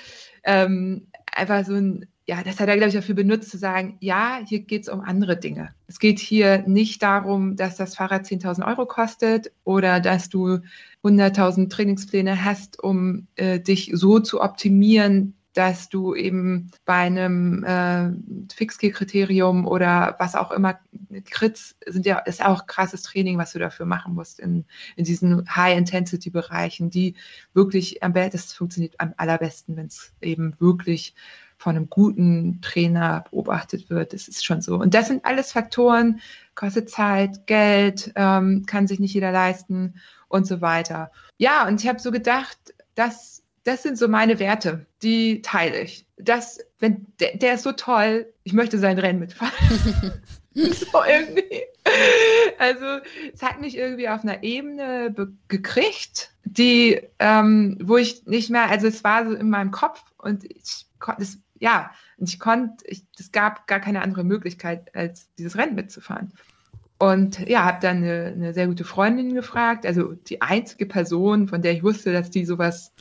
ähm, 0.44 1.06
einfach 1.32 1.64
so 1.64 1.74
ein 1.74 2.06
ja, 2.30 2.44
das 2.44 2.60
hat 2.60 2.68
er, 2.68 2.76
glaube 2.76 2.90
ich, 2.90 2.94
dafür 2.94 3.16
benutzt, 3.16 3.50
zu 3.50 3.58
sagen, 3.58 3.96
ja, 3.98 4.38
hier 4.46 4.60
geht 4.60 4.82
es 4.82 4.88
um 4.88 5.00
andere 5.00 5.36
Dinge. 5.36 5.74
Es 5.88 5.98
geht 5.98 6.20
hier 6.20 6.62
nicht 6.64 7.02
darum, 7.02 7.56
dass 7.56 7.74
das 7.74 7.96
Fahrrad 7.96 8.24
10.000 8.24 8.64
Euro 8.68 8.86
kostet 8.86 9.50
oder 9.64 9.98
dass 9.98 10.28
du 10.28 10.60
100.000 11.02 11.70
Trainingspläne 11.70 12.44
hast, 12.44 12.80
um 12.80 13.26
äh, 13.34 13.58
dich 13.58 13.90
so 13.94 14.20
zu 14.20 14.40
optimieren, 14.40 15.34
dass 15.53 15.88
du 15.88 16.14
eben 16.14 16.70
bei 16.84 16.94
einem 16.94 17.64
äh, 17.64 18.11
Fixgear-Kriterium 18.55 19.66
oder 19.66 20.14
was 20.18 20.36
auch 20.36 20.53
immer, 20.53 20.78
Krits 21.28 21.76
sind 21.86 22.07
ja, 22.07 22.18
ist 22.18 22.44
auch 22.44 22.66
krasses 22.66 23.03
Training, 23.03 23.36
was 23.38 23.53
du 23.53 23.59
dafür 23.59 23.86
machen 23.86 24.14
musst 24.14 24.38
in, 24.38 24.64
in 24.96 25.05
diesen 25.05 25.48
High-Intensity-Bereichen, 25.55 26.90
die 26.90 27.16
wirklich 27.53 28.03
am 28.03 28.12
besten, 28.12 28.36
das 28.36 28.53
funktioniert 28.53 28.94
am 28.98 29.14
allerbesten, 29.16 29.76
wenn 29.76 29.86
es 29.86 30.12
eben 30.20 30.55
wirklich 30.61 31.14
von 31.61 31.76
einem 31.76 31.90
guten 31.90 32.61
Trainer 32.62 33.24
beobachtet 33.30 33.90
wird. 33.90 34.14
Das 34.14 34.28
ist 34.28 34.44
schon 34.44 34.62
so. 34.62 34.76
Und 34.76 34.94
das 34.94 35.09
sind 35.09 35.26
alles 35.26 35.53
Faktoren, 35.53 36.20
kostet 36.55 36.88
Zeit, 36.88 37.46
Geld, 37.46 38.12
ähm, 38.14 38.64
kann 38.66 38.86
sich 38.86 38.98
nicht 38.98 39.12
jeder 39.12 39.30
leisten 39.30 40.01
und 40.28 40.46
so 40.46 40.62
weiter. 40.62 41.11
Ja, 41.36 41.68
und 41.68 41.82
ich 41.82 41.88
habe 41.88 41.98
so 41.98 42.12
gedacht, 42.12 42.57
das, 42.94 43.39
das 43.64 43.82
sind 43.82 43.98
so 43.98 44.08
meine 44.08 44.38
Werte, 44.38 44.86
die 45.02 45.42
teile 45.42 45.80
ich. 45.80 46.06
Das, 46.16 46.61
wenn 46.78 47.06
der, 47.20 47.36
der 47.36 47.54
ist 47.54 47.62
so 47.62 47.72
toll, 47.72 48.32
ich 48.42 48.52
möchte 48.52 48.78
sein 48.78 48.98
Rennen 48.98 49.20
mitfahren. 49.20 49.52
so 50.54 51.04
irgendwie. 51.06 51.62
Also 52.58 52.84
es 53.32 53.42
hat 53.42 53.61
mich 53.61 53.76
irgendwie 53.76 54.08
auf 54.08 54.22
einer 54.22 54.42
Ebene 54.42 55.14
gekriegt, 55.48 56.32
die, 56.44 57.00
ähm, 57.18 57.78
wo 57.82 57.96
ich 57.96 58.26
nicht 58.26 58.50
mehr, 58.50 58.68
also 58.68 58.86
es 58.86 59.02
war 59.02 59.26
so 59.26 59.34
in 59.34 59.50
meinem 59.50 59.70
Kopf 59.70 60.02
und 60.18 60.44
ich 60.44 60.86
konnte 60.98 61.22
es 61.22 61.38
ja, 61.61 61.90
und 62.16 62.28
ich 62.28 62.40
konnte, 62.40 62.84
es 62.88 63.32
gab 63.32 63.66
gar 63.66 63.80
keine 63.80 64.02
andere 64.02 64.24
Möglichkeit, 64.24 64.94
als 64.94 65.28
dieses 65.36 65.56
Rennen 65.56 65.74
mitzufahren. 65.74 66.32
Und 66.98 67.38
ja, 67.48 67.64
habe 67.64 67.78
dann 67.80 67.98
eine, 67.98 68.32
eine, 68.34 68.54
sehr 68.54 68.66
gute 68.66 68.84
Freundin 68.84 69.34
gefragt, 69.34 69.86
also 69.86 70.12
die 70.12 70.42
einzige 70.42 70.86
Person, 70.86 71.48
von 71.48 71.62
der 71.62 71.72
ich 71.72 71.82
wusste, 71.82 72.12
dass 72.12 72.30
die 72.30 72.44
sowas 72.44 72.92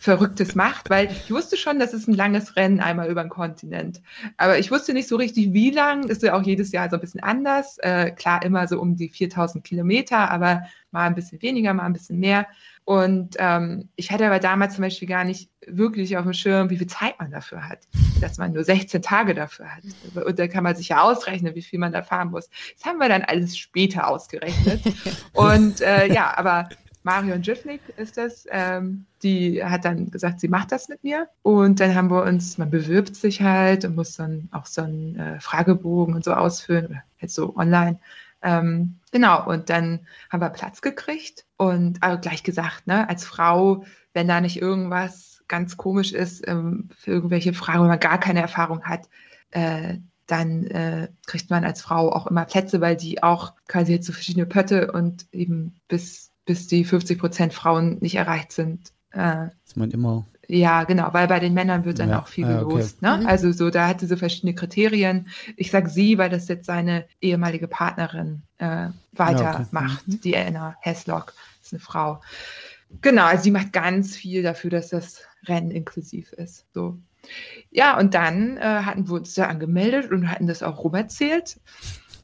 Verrücktes 0.00 0.54
macht, 0.54 0.88
weil 0.88 1.10
ich 1.10 1.30
wusste 1.30 1.58
schon, 1.58 1.78
das 1.78 1.92
ist 1.92 2.08
ein 2.08 2.14
langes 2.14 2.56
Rennen 2.56 2.80
einmal 2.80 3.10
über 3.10 3.22
den 3.22 3.28
Kontinent. 3.28 4.00
Aber 4.38 4.58
ich 4.58 4.70
wusste 4.70 4.94
nicht 4.94 5.06
so 5.06 5.16
richtig, 5.16 5.52
wie 5.52 5.70
lang. 5.70 6.08
Ist 6.08 6.22
ja 6.22 6.34
auch 6.34 6.42
jedes 6.42 6.72
Jahr 6.72 6.88
so 6.88 6.96
ein 6.96 7.02
bisschen 7.02 7.22
anders. 7.22 7.76
Äh, 7.78 8.10
klar, 8.12 8.42
immer 8.42 8.66
so 8.66 8.80
um 8.80 8.96
die 8.96 9.10
4000 9.10 9.62
Kilometer, 9.62 10.30
aber 10.30 10.62
mal 10.90 11.06
ein 11.06 11.14
bisschen 11.14 11.42
weniger, 11.42 11.74
mal 11.74 11.84
ein 11.84 11.92
bisschen 11.92 12.18
mehr. 12.18 12.46
Und 12.86 13.36
ähm, 13.38 13.90
ich 13.96 14.10
hatte 14.10 14.26
aber 14.26 14.38
damals 14.38 14.74
zum 14.74 14.82
Beispiel 14.82 15.06
gar 15.06 15.24
nicht 15.24 15.50
wirklich 15.66 16.16
auf 16.16 16.24
dem 16.24 16.32
Schirm, 16.32 16.70
wie 16.70 16.78
viel 16.78 16.86
Zeit 16.86 17.18
man 17.20 17.30
dafür 17.30 17.68
hat, 17.68 17.80
dass 18.22 18.38
man 18.38 18.54
nur 18.54 18.64
16 18.64 19.02
Tage 19.02 19.34
dafür 19.34 19.66
hat. 19.66 19.82
Und 20.14 20.38
da 20.38 20.48
kann 20.48 20.64
man 20.64 20.74
sich 20.74 20.88
ja 20.88 21.02
ausrechnen, 21.02 21.54
wie 21.54 21.62
viel 21.62 21.78
man 21.78 21.92
da 21.92 22.02
fahren 22.02 22.30
muss. 22.30 22.48
Das 22.74 22.86
haben 22.86 22.98
wir 22.98 23.10
dann 23.10 23.22
alles 23.22 23.58
später 23.58 24.08
ausgerechnet. 24.08 24.80
Und 25.34 25.82
äh, 25.82 26.10
ja, 26.10 26.36
aber 26.36 26.70
Marion 27.02 27.42
Jivnik 27.42 27.80
ist 27.96 28.16
das, 28.16 28.46
ähm, 28.50 29.06
die 29.22 29.64
hat 29.64 29.84
dann 29.84 30.10
gesagt, 30.10 30.40
sie 30.40 30.48
macht 30.48 30.70
das 30.72 30.88
mit 30.88 31.02
mir. 31.02 31.28
Und 31.42 31.80
dann 31.80 31.94
haben 31.94 32.10
wir 32.10 32.22
uns, 32.24 32.58
man 32.58 32.70
bewirbt 32.70 33.16
sich 33.16 33.40
halt 33.40 33.84
und 33.84 33.96
muss 33.96 34.16
dann 34.16 34.48
auch 34.52 34.66
so 34.66 34.82
einen 34.82 35.16
äh, 35.16 35.40
Fragebogen 35.40 36.14
und 36.14 36.24
so 36.24 36.32
ausfüllen, 36.32 36.86
oder 36.86 37.02
halt 37.20 37.30
so 37.30 37.56
online. 37.56 37.98
Ähm, 38.42 38.96
genau, 39.12 39.46
und 39.46 39.70
dann 39.70 40.00
haben 40.30 40.40
wir 40.40 40.50
Platz 40.50 40.80
gekriegt 40.80 41.44
und 41.56 42.02
also 42.02 42.20
gleich 42.20 42.42
gesagt, 42.42 42.86
ne, 42.86 43.08
als 43.08 43.24
Frau, 43.24 43.84
wenn 44.14 44.28
da 44.28 44.40
nicht 44.40 44.60
irgendwas 44.60 45.42
ganz 45.48 45.76
komisch 45.76 46.12
ist, 46.12 46.46
ähm, 46.48 46.88
für 46.96 47.10
irgendwelche 47.10 47.52
Fragen, 47.52 47.80
wenn 47.82 47.88
man 47.88 48.00
gar 48.00 48.18
keine 48.18 48.40
Erfahrung 48.40 48.84
hat, 48.84 49.08
äh, 49.50 49.98
dann 50.26 50.64
äh, 50.66 51.08
kriegt 51.26 51.50
man 51.50 51.64
als 51.64 51.82
Frau 51.82 52.12
auch 52.12 52.28
immer 52.28 52.44
Plätze, 52.44 52.80
weil 52.80 52.96
die 52.96 53.22
auch 53.22 53.54
quasi 53.66 53.92
jetzt 53.92 54.06
so 54.06 54.12
verschiedene 54.12 54.46
Pötte 54.46 54.92
und 54.92 55.26
eben 55.32 55.74
bis, 55.88 56.29
bis 56.50 56.66
die 56.66 56.84
50 56.84 57.20
Prozent 57.20 57.54
Frauen 57.54 57.98
nicht 58.00 58.16
erreicht 58.16 58.50
sind, 58.50 58.92
Äh, 59.12 59.50
Dass 59.64 59.76
man 59.76 59.92
immer 59.92 60.24
ja, 60.48 60.82
genau, 60.82 61.10
weil 61.12 61.28
bei 61.28 61.38
den 61.38 61.54
Männern 61.54 61.84
wird 61.84 62.00
dann 62.00 62.08
ja, 62.08 62.20
auch 62.20 62.26
viel 62.26 62.44
ah, 62.44 62.58
gelost. 62.58 62.96
Okay. 62.98 63.06
Ne? 63.08 63.22
Mhm. 63.22 63.26
Also 63.28 63.52
so, 63.52 63.70
da 63.70 63.86
hatte 63.86 64.08
so 64.08 64.16
verschiedene 64.16 64.52
Kriterien. 64.52 65.28
Ich 65.56 65.70
sag 65.70 65.88
sie, 65.88 66.18
weil 66.18 66.28
das 66.28 66.48
jetzt 66.48 66.66
seine 66.66 67.06
ehemalige 67.20 67.68
Partnerin 67.68 68.42
äh, 68.58 68.88
weitermacht, 69.12 69.72
ja, 69.72 69.84
okay. 69.84 70.16
mhm. 70.16 70.20
die 70.22 70.36
Anna 70.36 70.76
Heslock, 70.80 71.34
ist 71.62 71.72
eine 71.72 71.78
Frau. 71.78 72.20
Genau, 73.00 73.26
also 73.26 73.44
sie 73.44 73.52
macht 73.52 73.72
ganz 73.72 74.16
viel 74.16 74.42
dafür, 74.42 74.70
dass 74.70 74.88
das 74.88 75.20
Rennen 75.46 75.70
inklusiv 75.70 76.32
ist. 76.32 76.66
So. 76.74 76.98
Ja, 77.70 77.96
und 77.96 78.14
dann 78.14 78.56
äh, 78.56 78.60
hatten 78.60 79.08
wir 79.08 79.14
uns 79.14 79.34
da 79.34 79.46
angemeldet 79.46 80.10
und 80.10 80.28
hatten 80.28 80.48
das 80.48 80.64
auch 80.64 80.82
rumerzählt. 80.82 81.60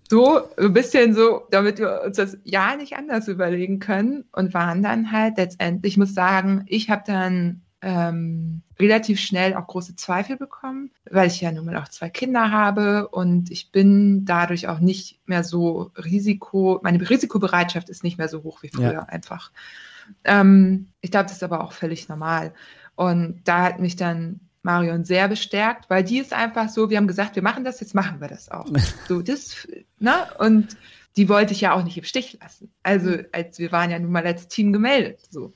So 0.09 0.43
ein 0.57 0.73
bisschen 0.73 1.15
so, 1.15 1.47
damit 1.51 1.79
wir 1.79 2.03
uns 2.05 2.17
das 2.17 2.39
ja 2.45 2.77
nicht 2.77 2.97
anders 2.97 3.29
überlegen 3.29 3.81
können 3.81 4.25
und 4.33 4.55
waren 4.55 4.83
dann 4.83 5.11
halt 5.11 5.37
letztendlich, 5.37 5.95
ich 5.95 5.99
muss 5.99 6.15
sagen, 6.15 6.65
ich 6.69 6.91
habe 6.91 7.03
dann 7.07 7.63
ähm, 7.83 8.63
relativ 8.79 9.21
schnell 9.21 9.55
auch 9.55 9.67
große 9.67 9.97
Zweifel 9.97 10.37
bekommen, 10.37 10.91
weil 11.11 11.27
ich 11.29 11.41
ja 11.41 11.51
nun 11.53 11.67
mal 11.67 11.77
auch 11.77 11.89
zwei 11.89 12.09
Kinder 12.09 12.51
habe 12.51 13.09
und 13.09 13.51
ich 13.51 13.73
bin 13.73 14.25
dadurch 14.25 14.69
auch 14.69 14.79
nicht 14.79 15.21
mehr 15.27 15.45
so 15.45 15.91
Risiko, 15.97 16.81
meine 16.83 17.09
Risikobereitschaft 17.09 17.89
ist 17.89 18.05
nicht 18.05 18.19
mehr 18.19 18.29
so 18.29 18.43
hoch 18.43 18.63
wie 18.63 18.69
früher 18.69 18.93
ja. 18.93 19.03
einfach. 19.05 19.51
Ähm, 20.25 20.89
ich 21.01 21.11
glaube, 21.11 21.25
das 21.25 21.35
ist 21.35 21.43
aber 21.43 21.65
auch 21.65 21.73
völlig 21.73 22.09
normal. 22.09 22.55
Und 22.95 23.43
da 23.45 23.63
hat 23.65 23.81
mich 23.81 23.97
dann 23.97 24.41
Marion 24.67 25.05
sehr 25.05 25.29
bestärkt, 25.29 25.89
weil 25.89 26.05
die 26.05 26.19
ist 26.19 26.35
einfach 26.35 26.69
so, 26.69 26.91
wir 26.91 26.99
haben 26.99 27.07
gesagt, 27.07 27.37
wir 27.37 27.43
machen 27.43 27.64
das, 27.64 27.81
jetzt 27.81 27.95
machen 27.95 28.21
wir 28.21 28.29
das 28.29 28.51
auch. 28.51 28.67
So, 29.09 29.23
das, 29.23 29.67
ne? 29.99 30.12
Und 30.39 30.77
die 31.17 31.29
wollte 31.31 31.55
ich 31.55 31.62
ja 31.62 31.73
auch 31.73 31.85
nicht 31.85 31.97
im 31.97 32.05
Stich 32.05 32.39
lassen. 32.43 32.71
Also, 32.83 33.17
als 33.33 33.59
wir 33.59 33.73
waren 33.73 33.91
ja 33.91 33.99
nun 33.99 34.12
mal 34.12 34.27
als 34.27 34.49
Team 34.49 34.73
gemeldet. 34.73 35.21
So. 35.31 35.55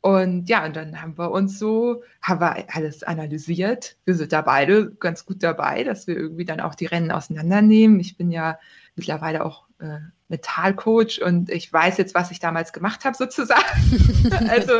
Und 0.00 0.48
ja, 0.48 0.66
und 0.66 0.76
dann 0.76 1.00
haben 1.00 1.16
wir 1.16 1.30
uns 1.30 1.58
so, 1.58 2.02
haben 2.20 2.40
wir 2.40 2.66
alles 2.74 3.02
analysiert. 3.02 3.96
Wir 4.04 4.14
sind 4.14 4.32
da 4.32 4.42
beide 4.42 4.90
ganz 4.90 5.24
gut 5.24 5.42
dabei, 5.42 5.84
dass 5.84 6.06
wir 6.06 6.16
irgendwie 6.16 6.44
dann 6.44 6.60
auch 6.60 6.74
die 6.74 6.86
Rennen 6.86 7.10
auseinandernehmen. 7.10 7.98
Ich 8.00 8.16
bin 8.16 8.30
ja 8.30 8.58
mittlerweile 8.96 9.44
auch 9.44 9.67
äh, 9.80 9.98
Metallcoach 10.28 11.22
und 11.24 11.50
ich 11.50 11.72
weiß 11.72 11.96
jetzt, 11.96 12.14
was 12.14 12.30
ich 12.30 12.38
damals 12.38 12.72
gemacht 12.72 13.04
habe, 13.04 13.16
sozusagen. 13.16 13.62
also 14.48 14.72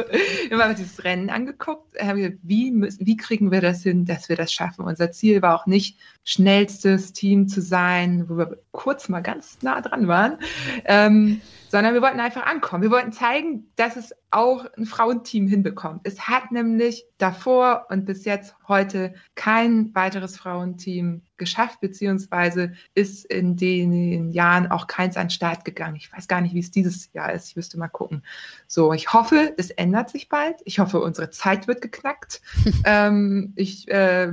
wir 0.48 0.58
haben 0.58 0.76
dieses 0.76 1.02
Rennen 1.04 1.30
angeguckt, 1.30 1.94
wie, 2.42 2.70
müssen, 2.70 3.06
wie 3.06 3.16
kriegen 3.16 3.50
wir 3.50 3.62
das 3.62 3.82
hin, 3.82 4.04
dass 4.04 4.28
wir 4.28 4.36
das 4.36 4.52
schaffen. 4.52 4.84
Unser 4.84 5.10
Ziel 5.10 5.40
war 5.40 5.54
auch 5.54 5.66
nicht, 5.66 5.98
schnellstes 6.24 7.14
Team 7.14 7.48
zu 7.48 7.62
sein, 7.62 8.28
wo 8.28 8.36
wir 8.36 8.58
kurz 8.72 9.08
mal 9.08 9.20
ganz 9.20 9.58
nah 9.62 9.80
dran 9.80 10.08
waren, 10.08 10.38
ähm, 10.84 11.40
sondern 11.68 11.94
wir 11.94 12.02
wollten 12.02 12.20
einfach 12.20 12.46
ankommen. 12.46 12.82
Wir 12.82 12.90
wollten 12.90 13.12
zeigen, 13.12 13.70
dass 13.76 13.96
es 13.96 14.14
auch 14.30 14.66
ein 14.76 14.86
Frauenteam 14.86 15.46
hinbekommt. 15.46 16.00
Es 16.04 16.28
hat 16.28 16.50
nämlich 16.50 17.04
davor 17.18 17.86
und 17.90 18.04
bis 18.04 18.24
jetzt 18.24 18.54
heute 18.66 19.14
kein 19.34 19.94
weiteres 19.94 20.36
Frauenteam 20.36 21.22
geschafft, 21.36 21.80
beziehungsweise 21.80 22.72
ist 22.94 23.24
in 23.26 23.56
den 23.56 24.30
Jahren 24.30 24.70
auch 24.70 24.86
keins 24.86 25.16
an 25.16 25.24
den 25.24 25.30
Start 25.30 25.64
gegangen. 25.64 25.96
Ich 25.96 26.12
weiß 26.12 26.28
gar 26.28 26.40
nicht, 26.40 26.54
wie 26.54 26.60
es 26.60 26.70
dieses 26.70 27.12
Jahr 27.12 27.32
ist. 27.32 27.48
Ich 27.48 27.56
müsste 27.56 27.78
mal 27.78 27.88
gucken. 27.88 28.22
So, 28.66 28.92
ich 28.92 29.12
hoffe, 29.12 29.54
es 29.56 29.70
ändert 29.70 30.10
sich 30.10 30.28
bald. 30.28 30.56
Ich 30.64 30.78
hoffe, 30.78 31.00
unsere 31.00 31.30
Zeit 31.30 31.68
wird 31.68 31.80
geknackt. 31.80 32.42
ähm, 32.84 33.52
ich, 33.56 33.88
äh, 33.88 34.32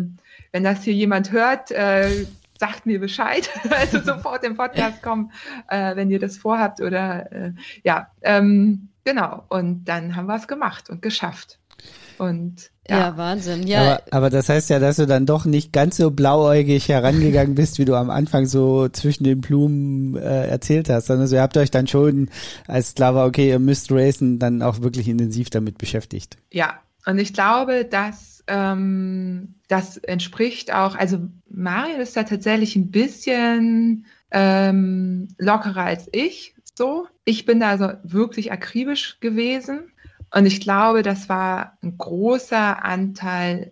wenn 0.52 0.64
das 0.64 0.84
hier 0.84 0.94
jemand 0.94 1.32
hört, 1.32 1.72
äh, 1.72 2.26
sagt 2.60 2.86
mir 2.86 3.00
Bescheid, 3.00 3.50
also 3.70 4.02
sofort 4.02 4.44
im 4.44 4.56
Podcast 4.56 5.02
kommen, 5.02 5.32
äh, 5.70 5.96
wenn 5.96 6.10
ihr 6.10 6.20
das 6.20 6.38
vorhabt 6.38 6.82
oder 6.82 7.32
äh, 7.32 7.52
ja, 7.84 8.08
ähm, 8.22 8.90
genau. 9.04 9.44
Und 9.50 9.86
dann 9.86 10.16
haben 10.16 10.28
wir 10.28 10.36
es 10.36 10.48
gemacht 10.48 10.90
und 10.90 11.02
geschafft. 11.02 11.60
Und 12.18 12.72
ja, 12.88 13.00
ja 13.00 13.18
Wahnsinn. 13.18 13.68
Ja. 13.68 13.82
Aber, 13.82 14.02
aber, 14.12 14.30
das 14.30 14.48
heißt 14.48 14.70
ja, 14.70 14.80
dass 14.80 14.96
du 14.98 15.06
dann 15.06 15.26
doch 15.26 15.46
nicht 15.46 15.74
ganz 15.74 15.98
so 15.98 16.12
blauäugig 16.12 16.88
herangegangen 16.88 17.56
bist, 17.56 17.78
wie 17.78 17.86
du 17.86 17.96
am 17.96 18.10
Anfang 18.10 18.46
so 18.46 18.88
zwischen 18.90 19.24
den 19.24 19.42
Blumen 19.42 20.16
äh, 20.16 20.48
erzählt 20.48 20.90
hast, 20.90 21.08
sondern 21.08 21.28
so, 21.28 21.36
ihr 21.36 21.42
habt 21.42 21.58
euch 21.58 21.72
dann 21.72 21.88
schon, 21.88 22.30
als 22.68 22.96
klar 22.96 23.16
war, 23.16 23.26
okay, 23.28 23.50
ihr 23.50 23.60
müsst 23.60 23.92
racen, 23.92 24.40
dann 24.40 24.62
auch 24.62 24.82
wirklich 24.82 25.08
intensiv 25.08 25.50
damit 25.50 25.78
beschäftigt. 25.78 26.38
Ja, 26.52 26.76
und 27.06 27.20
ich 27.20 27.34
glaube, 27.34 27.86
dass 27.86 28.35
ähm, 28.48 29.56
das 29.68 29.98
entspricht 29.98 30.74
auch, 30.74 30.96
also 30.96 31.20
Mario 31.50 31.98
ist 31.98 32.16
da 32.16 32.24
tatsächlich 32.24 32.76
ein 32.76 32.92
bisschen 32.92 34.06
ähm, 34.32 35.28
lockerer 35.38 35.84
als 35.84 36.10
ich. 36.12 36.56
So, 36.78 37.08
ich 37.24 37.46
bin 37.46 37.60
da 37.60 37.70
also 37.70 37.90
wirklich 38.04 38.52
akribisch 38.52 39.20
gewesen 39.22 39.92
und 40.34 40.46
ich 40.46 40.60
glaube, 40.60 41.02
das 41.02 41.30
war 41.30 41.78
ein 41.82 41.98
großer 41.98 42.84
Anteil 42.84 43.72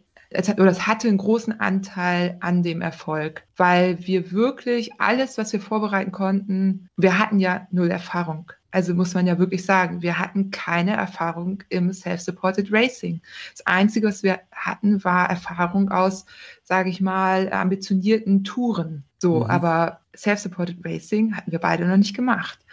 oder 0.57 0.71
es 0.71 0.87
hatte 0.87 1.07
einen 1.07 1.17
großen 1.17 1.59
Anteil 1.59 2.37
an 2.39 2.63
dem 2.63 2.81
Erfolg, 2.81 3.43
weil 3.55 3.99
wir 4.07 4.31
wirklich 4.31 4.99
alles, 4.99 5.37
was 5.37 5.53
wir 5.53 5.61
vorbereiten 5.61 6.11
konnten, 6.11 6.89
wir 6.97 7.19
hatten 7.19 7.39
ja 7.39 7.67
null 7.69 7.91
Erfahrung. 7.91 8.51
Also 8.73 8.95
muss 8.95 9.13
man 9.13 9.27
ja 9.27 9.37
wirklich 9.37 9.63
sagen, 9.65 10.01
wir 10.01 10.17
hatten 10.17 10.49
keine 10.49 10.95
Erfahrung 10.95 11.61
im 11.69 11.93
Self-Supported 11.93 12.69
Racing. 12.71 13.21
Das 13.51 13.67
Einzige, 13.67 14.07
was 14.07 14.23
wir 14.23 14.39
hatten, 14.51 15.03
war 15.03 15.29
Erfahrung 15.29 15.91
aus, 15.91 16.25
sage 16.63 16.89
ich 16.89 16.99
mal, 16.99 17.53
ambitionierten 17.53 18.43
Touren. 18.43 19.03
So, 19.19 19.41
mhm. 19.41 19.51
aber 19.51 19.99
Self-Supported 20.17 20.83
Racing 20.83 21.35
hatten 21.35 21.51
wir 21.51 21.59
beide 21.59 21.85
noch 21.85 21.97
nicht 21.97 22.15
gemacht. 22.15 22.65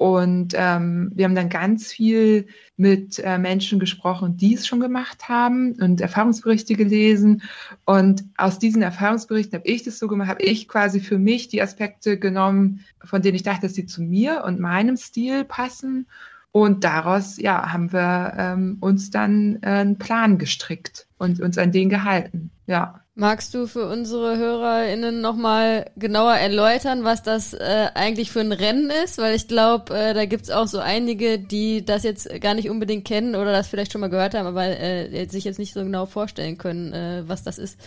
Und 0.00 0.54
ähm, 0.56 1.12
wir 1.14 1.26
haben 1.26 1.34
dann 1.34 1.50
ganz 1.50 1.92
viel 1.92 2.46
mit 2.78 3.18
äh, 3.18 3.36
Menschen 3.36 3.78
gesprochen, 3.78 4.38
die 4.38 4.54
es 4.54 4.66
schon 4.66 4.80
gemacht 4.80 5.28
haben 5.28 5.74
und 5.74 6.00
Erfahrungsberichte 6.00 6.74
gelesen. 6.74 7.42
Und 7.84 8.24
aus 8.38 8.58
diesen 8.58 8.80
Erfahrungsberichten 8.80 9.58
habe 9.58 9.68
ich 9.68 9.82
das 9.82 9.98
so 9.98 10.08
gemacht, 10.08 10.30
habe 10.30 10.42
ich 10.42 10.68
quasi 10.68 11.00
für 11.00 11.18
mich 11.18 11.48
die 11.48 11.60
Aspekte 11.60 12.18
genommen, 12.18 12.80
von 13.04 13.20
denen 13.20 13.34
ich 13.34 13.42
dachte, 13.42 13.66
dass 13.66 13.74
sie 13.74 13.84
zu 13.84 14.00
mir 14.00 14.42
und 14.46 14.58
meinem 14.58 14.96
Stil 14.96 15.44
passen. 15.44 16.06
Und 16.50 16.82
daraus 16.82 17.36
ja, 17.36 17.70
haben 17.70 17.92
wir 17.92 18.32
ähm, 18.38 18.78
uns 18.80 19.10
dann 19.10 19.58
äh, 19.60 19.66
einen 19.66 19.98
Plan 19.98 20.38
gestrickt 20.38 21.08
und 21.18 21.40
uns 21.40 21.58
an 21.58 21.72
den 21.72 21.90
gehalten. 21.90 22.50
Ja. 22.66 23.02
Magst 23.20 23.52
du 23.52 23.66
für 23.66 23.86
unsere 23.86 24.38
HörerInnen 24.38 25.20
nochmal 25.20 25.90
genauer 25.94 26.36
erläutern, 26.36 27.04
was 27.04 27.22
das 27.22 27.52
äh, 27.52 27.88
eigentlich 27.92 28.30
für 28.30 28.40
ein 28.40 28.50
Rennen 28.50 28.88
ist? 29.04 29.18
Weil 29.18 29.34
ich 29.36 29.46
glaube, 29.46 29.94
äh, 29.94 30.14
da 30.14 30.24
gibt's 30.24 30.48
auch 30.48 30.66
so 30.66 30.78
einige, 30.78 31.38
die 31.38 31.84
das 31.84 32.02
jetzt 32.02 32.30
gar 32.40 32.54
nicht 32.54 32.70
unbedingt 32.70 33.06
kennen 33.06 33.34
oder 33.34 33.52
das 33.52 33.68
vielleicht 33.68 33.92
schon 33.92 34.00
mal 34.00 34.08
gehört 34.08 34.32
haben, 34.32 34.46
aber 34.46 34.64
äh, 34.64 35.26
sich 35.28 35.44
jetzt 35.44 35.58
nicht 35.58 35.74
so 35.74 35.84
genau 35.84 36.06
vorstellen 36.06 36.56
können, 36.56 36.94
äh, 36.94 37.22
was 37.26 37.42
das 37.42 37.58
ist. 37.58 37.78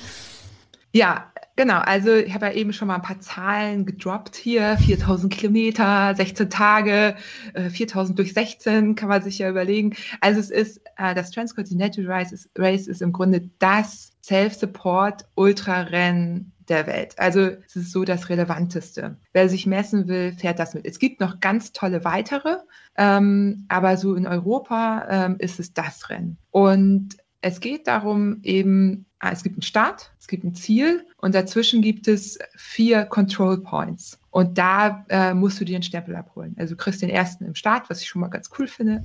Ja, 0.91 1.31
genau. 1.55 1.79
Also 1.79 2.13
ich 2.13 2.35
habe 2.35 2.45
ja 2.45 2.51
eben 2.51 2.71
schon 2.71 2.87
mal 2.87 2.97
ein 2.97 3.01
paar 3.01 3.19
Zahlen 3.19 3.87
gedroppt 3.87 4.35
hier. 4.35 4.77
4000 4.85 5.33
Kilometer, 5.33 6.13
16 6.15 6.51
Tage, 6.51 7.15
äh, 7.55 7.71
4000 7.71 8.19
durch 8.19 8.35
16 8.35 8.93
kann 8.93 9.09
man 9.09 9.23
sich 9.23 9.39
ja 9.39 9.49
überlegen. 9.49 9.95
Also 10.21 10.39
es 10.39 10.51
ist, 10.51 10.81
äh, 10.97 11.15
das 11.15 11.31
Transcontinental 11.31 12.05
Race 12.05 12.31
ist, 12.31 12.51
Race 12.55 12.85
ist 12.85 13.01
im 13.01 13.11
Grunde 13.11 13.49
das 13.57 14.12
Self-Support 14.23 15.25
Ultrarennen 15.35 16.53
der 16.69 16.87
Welt. 16.87 17.19
Also 17.19 17.41
es 17.41 17.75
ist 17.75 17.91
so 17.91 18.05
das 18.05 18.29
Relevanteste. 18.29 19.17
Wer 19.33 19.49
sich 19.49 19.65
messen 19.65 20.07
will, 20.07 20.33
fährt 20.33 20.59
das 20.59 20.73
mit. 20.73 20.85
Es 20.85 20.99
gibt 20.99 21.19
noch 21.19 21.39
ganz 21.39 21.73
tolle 21.73 22.05
weitere, 22.05 22.57
ähm, 22.97 23.65
aber 23.67 23.97
so 23.97 24.15
in 24.15 24.27
Europa 24.27 25.05
ähm, 25.09 25.35
ist 25.39 25.59
es 25.59 25.73
das 25.73 26.09
Rennen. 26.09 26.37
Und 26.51 27.17
es 27.41 27.59
geht 27.59 27.87
darum, 27.87 28.39
eben, 28.43 29.05
ah, 29.19 29.31
es 29.31 29.43
gibt 29.43 29.57
einen 29.57 29.63
Start, 29.63 30.13
es 30.19 30.27
gibt 30.27 30.45
ein 30.45 30.55
Ziel 30.55 31.05
und 31.17 31.35
dazwischen 31.35 31.81
gibt 31.81 32.07
es 32.07 32.39
vier 32.55 33.03
Control 33.03 33.61
Points. 33.61 34.19
Und 34.33 34.57
da 34.57 35.05
äh, 35.09 35.35
musst 35.35 35.61
du 35.61 35.63
dir 35.63 35.77
den 35.77 35.83
Stempel 35.83 36.15
abholen. 36.15 36.55
Also 36.57 36.73
du 36.73 36.81
kriegst 36.81 37.03
den 37.03 37.11
ersten 37.11 37.45
im 37.45 37.53
Start, 37.53 37.87
was 37.91 38.01
ich 38.01 38.07
schon 38.07 38.19
mal 38.19 38.29
ganz 38.29 38.49
cool 38.57 38.67
finde. 38.67 39.03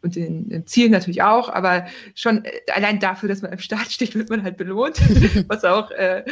Und 0.00 0.16
den, 0.16 0.48
den 0.48 0.66
Ziel 0.66 0.88
natürlich 0.88 1.22
auch, 1.22 1.50
aber 1.50 1.84
schon 2.14 2.42
äh, 2.46 2.52
allein 2.74 2.98
dafür, 2.98 3.28
dass 3.28 3.42
man 3.42 3.52
im 3.52 3.58
Start 3.58 3.92
steht, 3.92 4.14
wird 4.14 4.30
man 4.30 4.42
halt 4.42 4.56
belohnt, 4.56 4.98
was 5.48 5.62
auch 5.64 5.90
äh, 5.90 6.24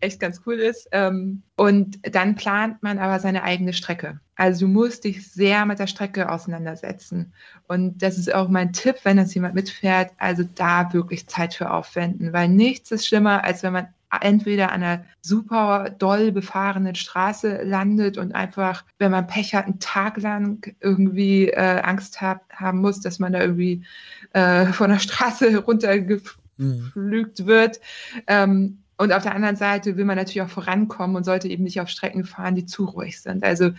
echt 0.00 0.18
ganz 0.18 0.40
cool 0.46 0.54
ist. 0.54 0.88
Ähm, 0.92 1.42
und 1.56 1.98
dann 2.10 2.36
plant 2.36 2.82
man 2.82 2.98
aber 2.98 3.20
seine 3.20 3.42
eigene 3.42 3.74
Strecke. 3.74 4.18
Also 4.34 4.64
du 4.64 4.72
musst 4.72 5.04
dich 5.04 5.30
sehr 5.30 5.66
mit 5.66 5.78
der 5.78 5.88
Strecke 5.88 6.32
auseinandersetzen. 6.32 7.34
Und 7.66 8.02
das 8.02 8.16
ist 8.16 8.34
auch 8.34 8.48
mein 8.48 8.72
Tipp, 8.72 8.96
wenn 9.02 9.18
das 9.18 9.34
jemand 9.34 9.54
mitfährt, 9.54 10.12
also 10.16 10.42
da 10.54 10.90
wirklich 10.94 11.26
Zeit 11.26 11.52
für 11.52 11.70
aufwenden, 11.70 12.32
weil 12.32 12.48
nichts 12.48 12.92
ist 12.92 13.06
schlimmer, 13.06 13.44
als 13.44 13.62
wenn 13.62 13.74
man 13.74 13.88
entweder 14.20 14.72
an 14.72 14.82
einer 14.82 15.04
super 15.20 15.90
doll 15.90 16.32
befahrenen 16.32 16.94
Straße 16.94 17.62
landet 17.62 18.18
und 18.18 18.34
einfach, 18.34 18.84
wenn 18.98 19.10
man 19.10 19.26
Pech 19.26 19.54
hat, 19.54 19.66
einen 19.66 19.80
Tag 19.80 20.16
lang 20.18 20.74
irgendwie 20.80 21.48
äh, 21.48 21.80
Angst 21.82 22.20
hab, 22.20 22.48
haben 22.50 22.80
muss, 22.80 23.00
dass 23.00 23.18
man 23.18 23.32
da 23.32 23.40
irgendwie 23.40 23.84
äh, 24.32 24.66
von 24.66 24.90
der 24.90 24.98
Straße 24.98 25.58
runtergepflügt 25.64 27.40
mhm. 27.40 27.46
wird. 27.46 27.80
Ähm, 28.26 28.78
und 28.96 29.12
auf 29.12 29.22
der 29.22 29.34
anderen 29.34 29.56
Seite 29.56 29.96
will 29.96 30.04
man 30.04 30.16
natürlich 30.16 30.42
auch 30.42 30.48
vorankommen 30.48 31.16
und 31.16 31.24
sollte 31.24 31.48
eben 31.48 31.62
nicht 31.62 31.80
auf 31.80 31.88
Strecken 31.88 32.24
fahren, 32.24 32.56
die 32.56 32.66
zu 32.66 32.84
ruhig 32.84 33.20
sind. 33.20 33.44
Also 33.44 33.70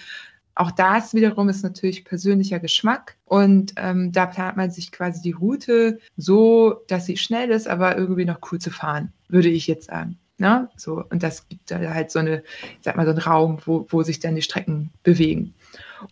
Auch 0.59 0.71
das 0.71 1.13
wiederum 1.13 1.47
ist 1.47 1.63
natürlich 1.63 2.03
persönlicher 2.03 2.59
Geschmack 2.59 3.15
und 3.23 3.71
ähm, 3.77 4.11
da 4.11 4.25
plant 4.25 4.57
man 4.57 4.69
sich 4.71 4.91
quasi 4.91 5.21
die 5.21 5.31
Route 5.31 6.01
so, 6.17 6.81
dass 6.89 7.05
sie 7.05 7.15
schnell 7.15 7.49
ist, 7.49 7.69
aber 7.69 7.97
irgendwie 7.97 8.25
noch 8.25 8.39
cool 8.51 8.59
zu 8.59 8.69
fahren, 8.69 9.13
würde 9.29 9.47
ich 9.47 9.67
jetzt 9.67 9.87
sagen. 9.87 10.17
Ne? 10.37 10.67
So, 10.75 11.01
und 11.09 11.23
das 11.23 11.47
gibt 11.47 11.71
da 11.71 11.79
halt 11.79 12.11
so 12.11 12.19
eine, 12.19 12.43
ich 12.73 12.79
sag 12.81 12.97
mal, 12.97 13.05
so 13.05 13.11
einen 13.11 13.21
Raum, 13.21 13.59
wo, 13.63 13.87
wo 13.87 14.03
sich 14.03 14.19
dann 14.19 14.35
die 14.35 14.41
Strecken 14.41 14.89
bewegen. 15.01 15.53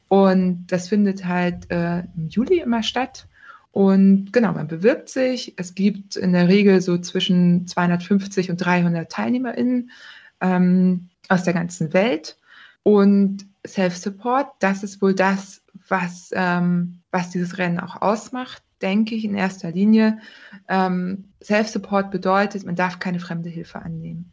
Und 0.08 0.68
das 0.68 0.88
findet 0.88 1.26
halt 1.26 1.70
äh, 1.70 2.04
im 2.16 2.30
Juli 2.30 2.62
immer 2.62 2.84
statt. 2.84 3.28
Und 3.74 4.32
genau, 4.32 4.54
man 4.54 4.70
bewirbt 4.70 5.10
sich. 5.10 5.56
Es 5.58 5.76
gibt 5.76 6.16
in 6.16 6.32
der 6.32 6.48
Regel 6.48 6.80
so 6.80 6.98
zwischen 6.98 7.68
250 7.68 8.50
und 8.50 8.64
300 8.64 9.12
TeilnehmerInnen 9.12 9.92
ähm, 10.40 11.10
aus 11.28 11.44
der 11.44 11.54
ganzen 11.54 11.92
Welt. 11.92 12.38
Und 12.84 13.46
Self-Support, 13.66 14.48
das 14.60 14.84
ist 14.84 15.02
wohl 15.02 15.14
das, 15.14 15.62
was, 15.88 16.32
ähm, 16.34 17.02
was 17.12 17.30
dieses 17.30 17.58
Rennen 17.58 17.80
auch 17.80 18.02
ausmacht, 18.02 18.64
denke 18.82 19.16
ich 19.16 19.26
in 19.26 19.36
erster 19.36 19.72
Linie. 19.72 20.20
Ähm, 20.68 21.26
Self-Support 21.44 22.12
bedeutet, 22.12 22.66
man 22.66 22.76
darf 22.76 23.00
keine 23.00 23.20
fremde 23.20 23.50
Hilfe 23.50 23.82
annehmen. 23.82 24.32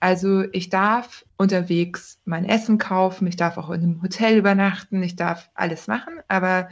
Also 0.00 0.44
ich 0.52 0.68
darf 0.68 1.24
unterwegs 1.36 2.18
mein 2.24 2.44
Essen 2.44 2.78
kaufen, 2.78 3.26
ich 3.26 3.36
darf 3.36 3.56
auch 3.56 3.70
in 3.70 3.82
einem 3.82 4.02
Hotel 4.02 4.36
übernachten, 4.36 5.02
ich 5.02 5.16
darf 5.16 5.50
alles 5.54 5.86
machen, 5.86 6.20
aber 6.28 6.68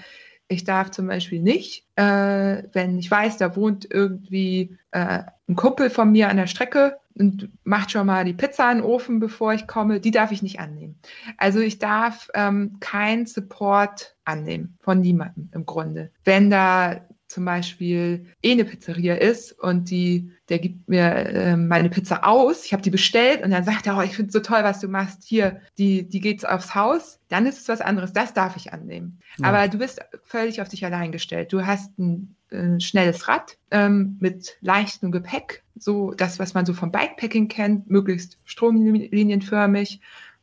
ich 0.49 0.65
darf 0.65 0.91
zum 0.91 1.07
Beispiel 1.07 1.41
nicht, 1.41 1.87
äh, 1.97 2.63
wenn 2.73 2.99
ich 2.99 3.11
weiß, 3.11 3.39
da 3.39 3.57
wohnt 3.57 3.89
irgendwie 3.91 4.77
äh, 4.91 5.23
ein 5.49 5.57
Kumpel 5.57 5.89
von 5.89 6.13
mir 6.13 6.29
an 6.29 6.37
der 6.37 6.47
Strecke 6.47 6.99
und 7.15 7.51
macht 7.65 7.91
schon 7.91 8.07
mal 8.07 8.25
die 8.25 8.33
Pizza 8.33 8.71
in 8.71 8.79
den 8.79 8.87
Ofen, 8.87 9.21
bevor 9.21 9.53
ich 9.53 9.67
komme, 9.67 10.01
die 10.01 10.11
darf 10.11 10.33
ich 10.33 10.43
nicht 10.43 10.61
annehmen. 10.61 10.99
Also 11.37 11.61
ich 11.61 11.79
darf 11.79 12.29
ähm, 12.35 12.79
keinen 12.81 13.27
Support 13.27 14.15
annehmen 14.25 14.77
von 14.81 15.01
niemandem 15.01 15.51
im 15.53 15.67
Grunde. 15.67 16.11
Wenn 16.25 16.51
da 16.51 17.01
zum 17.33 17.47
Beispiel 17.47 18.27
eh 18.43 18.53
eine 18.53 18.65
Pizzeria 18.65 19.15
ist 19.15 19.53
und 19.53 19.91
die, 19.91 20.31
der 20.51 20.59
gibt 20.59 20.89
mir 20.89 21.03
äh, 21.03 21.57
meine 21.57 21.89
Pizza 21.89 22.27
aus, 22.27 22.67
ich 22.67 22.73
habe 22.73 22.83
die 22.83 22.91
bestellt 22.91 23.43
und 23.43 23.51
dann 23.51 23.65
sagt 23.65 23.87
er, 23.87 23.97
oh, 23.97 24.03
ich 24.03 24.15
finde 24.15 24.29
es 24.29 24.35
so 24.35 24.41
toll, 24.41 24.63
was 24.63 24.81
du 24.81 24.89
machst, 24.89 25.25
hier, 25.25 25.61
die, 25.79 26.07
die 26.09 26.21
geht's 26.21 26.45
aufs 26.45 26.75
Haus, 26.75 27.19
dann 27.29 27.47
ist 27.47 27.61
es 27.61 27.69
was 27.69 27.81
anderes, 27.81 28.13
das 28.13 28.35
darf 28.35 28.57
ich 28.57 28.73
annehmen. 28.73 29.19
Ja. 29.39 29.49
Aber 29.49 29.69
du 29.69 29.79
bist 29.79 30.01
völlig 30.25 30.61
auf 30.61 30.69
dich 30.69 30.85
allein 30.85 31.11
gestellt. 31.11 31.53
Du 31.53 31.65
hast 31.65 31.99
ein, 31.99 32.37
ein 32.53 32.81
schnelles 32.81 33.27
Rad 33.29 33.57
ähm, 33.71 34.19
mit 34.21 34.59
leichtem 34.61 35.11
Gepäck, 35.11 35.65
so 35.75 36.13
das, 36.13 36.39
was 36.39 36.53
man 36.53 36.67
so 36.67 36.75
vom 36.75 36.93
Bikepacking 36.93 37.49
kennt, 37.49 37.89
möglichst 37.89 38.39
stromlinienförmig 38.45 40.01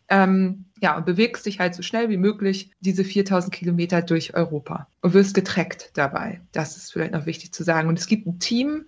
ähm, 0.10 0.66
ja, 0.82 0.96
und 0.98 1.06
bewegst 1.06 1.46
dich 1.46 1.60
halt 1.60 1.76
so 1.76 1.82
schnell 1.82 2.10
wie 2.10 2.18
möglich 2.18 2.72
diese 2.80 3.04
4000 3.04 3.54
Kilometer 3.54 4.02
durch 4.02 4.34
Europa 4.34 4.88
und 5.02 5.14
wirst 5.14 5.34
getrackt 5.34 5.92
dabei. 5.94 6.42
Das 6.52 6.78
ist 6.78 6.94
vielleicht 6.94 7.14
noch 7.14 7.26
wichtig 7.26 7.54
zu 7.54 7.64
sagen. 7.64 7.90
Und 7.90 8.00
es 8.00 8.08
gibt 8.08 8.28
ein 8.28 8.40
Team, 8.40 8.86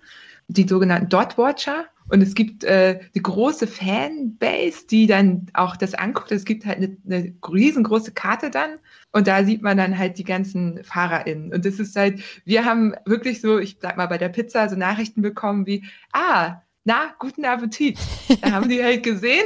die 0.48 0.68
sogenannten 0.68 1.10
Dot 1.10 1.38
Watcher. 1.38 1.86
Und 2.10 2.22
es 2.22 2.34
gibt 2.34 2.64
äh, 2.66 3.00
die 3.16 3.22
große 3.22 3.68
Fanbase, 3.68 4.86
die 4.90 5.08
dann 5.08 5.48
auch 5.54 5.78
das 5.78 5.94
anguckt. 5.94 6.32
Es 6.32 6.44
gibt 6.44 6.66
halt 6.66 6.78
eine, 6.78 6.98
eine 7.06 7.34
riesengroße 7.48 8.12
Karte 8.12 8.50
dann 8.50 8.80
und 9.12 9.28
da 9.28 9.44
sieht 9.44 9.62
man 9.62 9.78
dann 9.78 9.98
halt 9.98 10.18
die 10.18 10.24
ganzen 10.24 10.84
FahrerInnen. 10.84 11.54
Und 11.54 11.66
das 11.66 11.80
ist 11.80 11.96
halt, 11.96 12.22
wir 12.44 12.66
haben 12.66 12.96
wirklich 13.06 13.40
so, 13.40 13.60
ich 13.60 13.78
sag 13.82 13.96
mal 13.98 14.08
bei 14.08 14.18
der 14.18 14.30
Pizza, 14.30 14.68
so 14.68 14.76
Nachrichten 14.76 15.22
bekommen 15.22 15.66
wie, 15.68 15.86
ah, 16.12 16.62
na, 16.84 17.14
guten 17.20 17.46
Appetit. 17.46 17.98
Da 18.42 18.52
haben 18.52 18.70
die 18.70 18.84
halt 18.84 19.04
gesehen, 19.04 19.46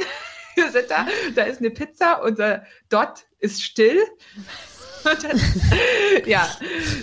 wir 0.55 0.71
sind 0.71 0.89
da, 0.89 1.07
da 1.35 1.43
ist 1.43 1.59
eine 1.59 1.69
Pizza, 1.69 2.23
unser 2.23 2.63
Dot 2.89 3.25
ist 3.39 3.63
still. 3.63 3.99
Dann, 5.21 5.39
ja, 6.25 6.49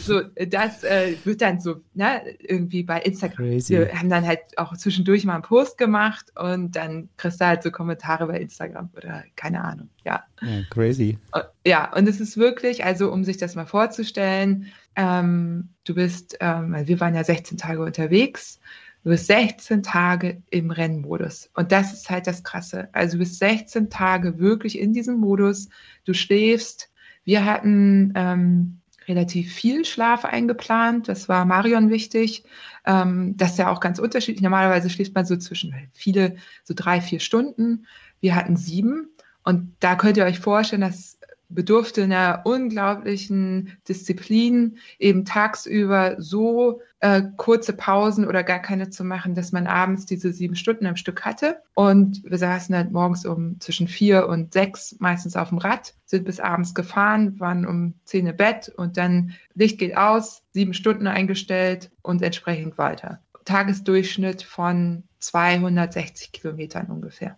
so, 0.01 0.23
das 0.49 0.83
äh, 0.83 1.15
wird 1.23 1.41
dann 1.41 1.61
so, 1.61 1.83
ne, 1.95 2.21
irgendwie 2.41 2.83
bei 2.83 3.01
Instagram. 3.01 3.47
Crazy. 3.47 3.79
Wir 3.79 3.93
haben 3.93 4.11
dann 4.11 4.27
halt 4.27 4.41
auch 4.57 4.77
zwischendurch 4.77 5.25
mal 5.25 5.35
einen 5.35 5.45
Post 5.45 5.79
gemacht 5.79 6.27
und 6.37 6.75
dann 6.75 7.09
kriegst 7.17 7.41
du 7.41 7.47
halt 7.47 7.63
so 7.63 7.71
Kommentare 7.71 8.27
bei 8.27 8.41
Instagram 8.41 8.91
oder 8.97 9.23
keine 9.37 9.63
Ahnung, 9.63 9.89
ja. 10.05 10.25
ja 10.41 10.63
crazy. 10.71 11.17
Ja, 11.65 11.95
und 11.95 12.09
es 12.09 12.19
ist 12.19 12.37
wirklich, 12.37 12.85
also 12.85 13.13
um 13.13 13.23
sich 13.23 13.37
das 13.37 13.55
mal 13.55 13.67
vorzustellen, 13.67 14.73
ähm, 14.97 15.69
du 15.85 15.95
bist, 15.95 16.37
ähm, 16.41 16.75
wir 16.85 16.99
waren 16.99 17.15
ja 17.15 17.23
16 17.23 17.57
Tage 17.57 17.83
unterwegs 17.83 18.59
Du 19.05 19.11
bist 19.11 19.27
16 19.27 19.83
Tage 19.83 20.43
im 20.51 20.71
Rennmodus. 20.71 21.51
Und 21.55 21.73
das 21.73 21.93
ist 21.93 22.09
halt 22.09 22.27
das 22.27 22.45
Krasse. 22.45 22.89
Also 22.93 23.15
du 23.15 23.19
bist 23.21 23.39
16 23.39 23.91
Tage 23.91 24.39
wirklich 24.39 24.79
in 24.79 24.93
diesem 24.93 25.17
Modus. 25.17 25.69
Du 26.05 26.15
schläfst. 26.15 26.91
Wir 27.25 27.45
hatten 27.45 28.13
ähm, 28.15 28.81
relativ 29.09 29.53
viel 29.53 29.85
Schlaf 29.85 30.25
eingeplant. 30.25 31.09
Das 31.09 31.29
war 31.29 31.45
Marion 31.45 31.91
wichtig. 31.91 32.45
Ähm, 32.87 33.37
das 33.37 33.53
ist 33.53 33.59
ja 33.59 33.71
auch 33.71 33.81
ganz 33.81 33.99
unterschiedlich. 33.99 34.43
Normalerweise 34.43 34.89
schläft 34.89 35.15
man 35.15 35.27
so 35.27 35.37
zwischen 35.37 35.75
viele, 35.93 36.37
so 36.63 36.75
drei, 36.77 37.01
vier 37.01 37.19
Stunden. 37.19 37.87
Wir 38.21 38.37
hatten 38.37 38.57
sieben. 38.57 39.09
Und 39.43 39.75
da 39.81 39.97
könnt 39.97 40.17
ihr 40.17 40.25
euch 40.25 40.39
vorstellen, 40.39 40.83
dass 40.83 41.19
bedurfte 41.55 42.05
einer 42.05 42.43
unglaublichen 42.45 43.77
Disziplin, 43.89 44.79
eben 44.99 45.25
tagsüber 45.25 46.17
so 46.19 46.81
äh, 47.01 47.23
kurze 47.37 47.73
Pausen 47.73 48.27
oder 48.27 48.45
gar 48.45 48.61
keine 48.61 48.91
zu 48.91 49.05
machen, 49.05 49.35
dass 49.35 49.53
man 49.53 49.67
abends 49.67 50.07
diese 50.07 50.33
sieben 50.33 50.57
Stunden 50.57 50.87
am 50.87 50.97
Stück 50.97 51.25
hatte. 51.25 51.63
Und 51.75 52.23
wir 52.25 52.39
saßen 52.39 52.75
halt 52.75 52.93
morgens 52.93 53.27
um 53.27 53.61
zwischen 53.61 53.89
vier 53.89 54.29
und 54.29 54.53
sechs 54.53 54.97
meistens 55.01 55.37
auf 55.37 55.49
dem 55.49 55.59
Rad, 55.59 55.95
sind 56.05 56.25
bis 56.25 56.41
abends 56.41 56.75
gefahren, 56.75 57.39
waren 57.41 57.67
um 57.67 57.95
zehn 58.05 58.27
im 58.27 58.37
Bett 58.37 58.73
und 58.77 58.97
dann 58.97 59.33
Licht 59.55 59.79
geht 59.79 59.97
aus, 59.97 60.43
sieben 60.53 60.75
Stunden 60.75 61.07
eingestellt 61.07 61.91
und 62.03 62.23
entsprechend 62.23 62.79
weiter. 62.79 63.21
Tagesdurchschnitt 63.45 64.43
von 64.43 65.03
260 65.19 66.33
Kilometern 66.33 66.87
ungefähr. 66.87 67.37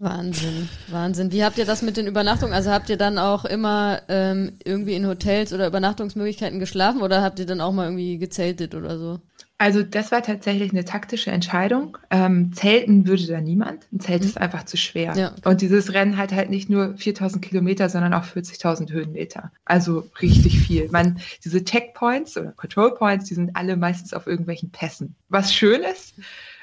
Wahnsinn, 0.00 0.66
Wahnsinn. 0.88 1.30
Wie 1.30 1.44
habt 1.44 1.58
ihr 1.58 1.66
das 1.66 1.82
mit 1.82 1.98
den 1.98 2.06
Übernachtungen? 2.06 2.54
Also 2.54 2.70
habt 2.70 2.88
ihr 2.88 2.96
dann 2.96 3.18
auch 3.18 3.44
immer 3.44 4.00
ähm, 4.08 4.54
irgendwie 4.64 4.94
in 4.94 5.06
Hotels 5.06 5.52
oder 5.52 5.66
Übernachtungsmöglichkeiten 5.66 6.58
geschlafen 6.58 7.02
oder 7.02 7.20
habt 7.20 7.38
ihr 7.38 7.44
dann 7.44 7.60
auch 7.60 7.70
mal 7.72 7.84
irgendwie 7.84 8.16
gezeltet 8.16 8.74
oder 8.74 8.98
so? 8.98 9.20
Also 9.58 9.82
das 9.82 10.10
war 10.10 10.22
tatsächlich 10.22 10.70
eine 10.70 10.86
taktische 10.86 11.30
Entscheidung. 11.30 11.98
Ähm, 12.10 12.54
zelten 12.54 13.06
würde 13.06 13.26
da 13.26 13.42
niemand. 13.42 13.86
Ein 13.92 14.00
Zelt 14.00 14.22
mhm. 14.22 14.28
ist 14.28 14.38
einfach 14.38 14.64
zu 14.64 14.78
schwer. 14.78 15.14
Ja. 15.18 15.34
Und 15.44 15.60
dieses 15.60 15.92
Rennen 15.92 16.16
hat 16.16 16.32
halt 16.32 16.48
nicht 16.48 16.70
nur 16.70 16.96
4000 16.96 17.44
Kilometer, 17.44 17.90
sondern 17.90 18.14
auch 18.14 18.24
40.000 18.24 18.90
Höhenmeter. 18.90 19.52
Also 19.66 20.08
richtig 20.22 20.58
viel. 20.60 20.88
Man, 20.90 21.20
diese 21.44 21.62
Checkpoints 21.62 22.38
oder 22.38 22.52
Control 22.52 22.94
Points, 22.94 23.26
die 23.26 23.34
sind 23.34 23.54
alle 23.54 23.76
meistens 23.76 24.14
auf 24.14 24.26
irgendwelchen 24.26 24.70
Pässen. 24.70 25.14
Was 25.28 25.52
schön 25.52 25.82
ist, 25.82 26.14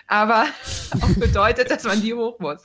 aber 0.08 0.47
auch 1.01 1.14
bedeutet, 1.16 1.70
dass 1.70 1.84
man 1.84 2.01
die 2.01 2.14
hoch 2.14 2.39
muss. 2.39 2.62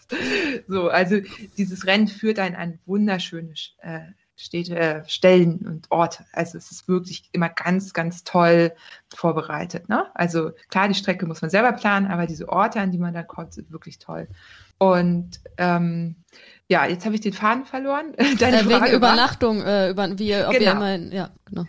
So, 0.69 0.89
also 0.89 1.21
dieses 1.59 1.87
Rennen 1.87 2.09
führt 2.09 2.39
einen 2.39 2.57
an 2.57 2.79
wunderschöne 2.87 3.55
äh, 3.79 4.01
Städte, 4.37 4.77
äh, 4.77 5.09
Stellen 5.09 5.67
und 5.67 5.91
Orte. 5.91 6.25
Also 6.33 6.59
es 6.59 6.71
ist 6.71 6.89
wirklich 6.89 7.29
immer 7.33 7.49
ganz, 7.49 7.93
ganz 7.93 8.25
toll 8.25 8.73
vorbereitet. 9.15 9.89
Ne? 9.89 10.07
Also 10.15 10.53
klar, 10.71 10.89
die 10.89 10.95
Strecke 10.95 11.27
muss 11.27 11.43
man 11.43 11.51
selber 11.51 11.73
planen, 11.73 12.07
aber 12.07 12.27
diese 12.27 12.49
Orte, 12.49 12.81
an 12.81 12.91
die 12.91 12.99
man 12.99 13.15
dann 13.15 13.27
kommt, 13.27 13.55
sind 13.55 13.71
wirklich 13.71 13.99
toll. 13.99 14.29
Und 14.79 15.41
ähm, 15.59 16.17
ja, 16.69 16.87
jetzt 16.87 17.05
habe 17.05 17.15
ich 17.15 17.21
den 17.21 17.33
Faden 17.33 17.67
verloren. 17.67 18.15
Deine 18.39 18.61
äh, 18.61 18.69
wegen 18.69 18.87
Übernachtung, 18.87 19.63
äh, 19.63 19.91
über, 19.91 20.19
wie, 20.19 20.35
ob 20.37 20.53
genau. 20.53 20.65
ihr 20.65 20.73
immer, 20.73 20.97
ja, 21.15 21.31
genau. 21.45 21.67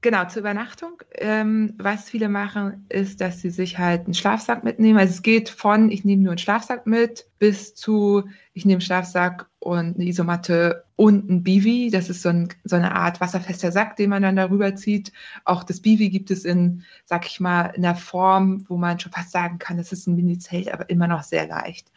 Genau, 0.00 0.24
zur 0.26 0.40
Übernachtung. 0.40 1.02
Ähm, 1.16 1.74
was 1.76 2.08
viele 2.08 2.28
machen, 2.28 2.86
ist, 2.88 3.20
dass 3.20 3.40
sie 3.40 3.50
sich 3.50 3.78
halt 3.78 4.04
einen 4.04 4.14
Schlafsack 4.14 4.62
mitnehmen. 4.62 4.96
Also 4.96 5.14
es 5.14 5.22
geht 5.22 5.48
von, 5.48 5.90
ich 5.90 6.04
nehme 6.04 6.22
nur 6.22 6.30
einen 6.32 6.38
Schlafsack 6.38 6.86
mit, 6.86 7.26
bis 7.40 7.74
zu, 7.74 8.22
ich 8.52 8.64
nehme 8.64 8.74
einen 8.74 8.80
Schlafsack 8.80 9.48
und 9.58 9.96
eine 9.96 10.04
Isomatte 10.04 10.84
und 10.94 11.28
ein 11.28 11.42
Bivi. 11.42 11.90
Das 11.90 12.10
ist 12.10 12.22
so, 12.22 12.28
ein, 12.28 12.48
so 12.62 12.76
eine 12.76 12.94
Art 12.94 13.20
wasserfester 13.20 13.72
Sack, 13.72 13.96
den 13.96 14.10
man 14.10 14.22
dann 14.22 14.36
darüber 14.36 14.76
zieht. 14.76 15.12
Auch 15.44 15.64
das 15.64 15.80
Bivi 15.80 16.10
gibt 16.10 16.30
es 16.30 16.44
in, 16.44 16.84
sag 17.04 17.26
ich 17.26 17.40
mal, 17.40 17.66
in 17.74 17.84
einer 17.84 17.96
Form, 17.96 18.66
wo 18.68 18.76
man 18.76 19.00
schon 19.00 19.10
fast 19.10 19.32
sagen 19.32 19.58
kann, 19.58 19.78
das 19.78 19.90
ist 19.90 20.06
ein 20.06 20.14
Mini-Zelt, 20.14 20.72
aber 20.72 20.88
immer 20.90 21.08
noch 21.08 21.24
sehr 21.24 21.48
leicht. 21.48 21.90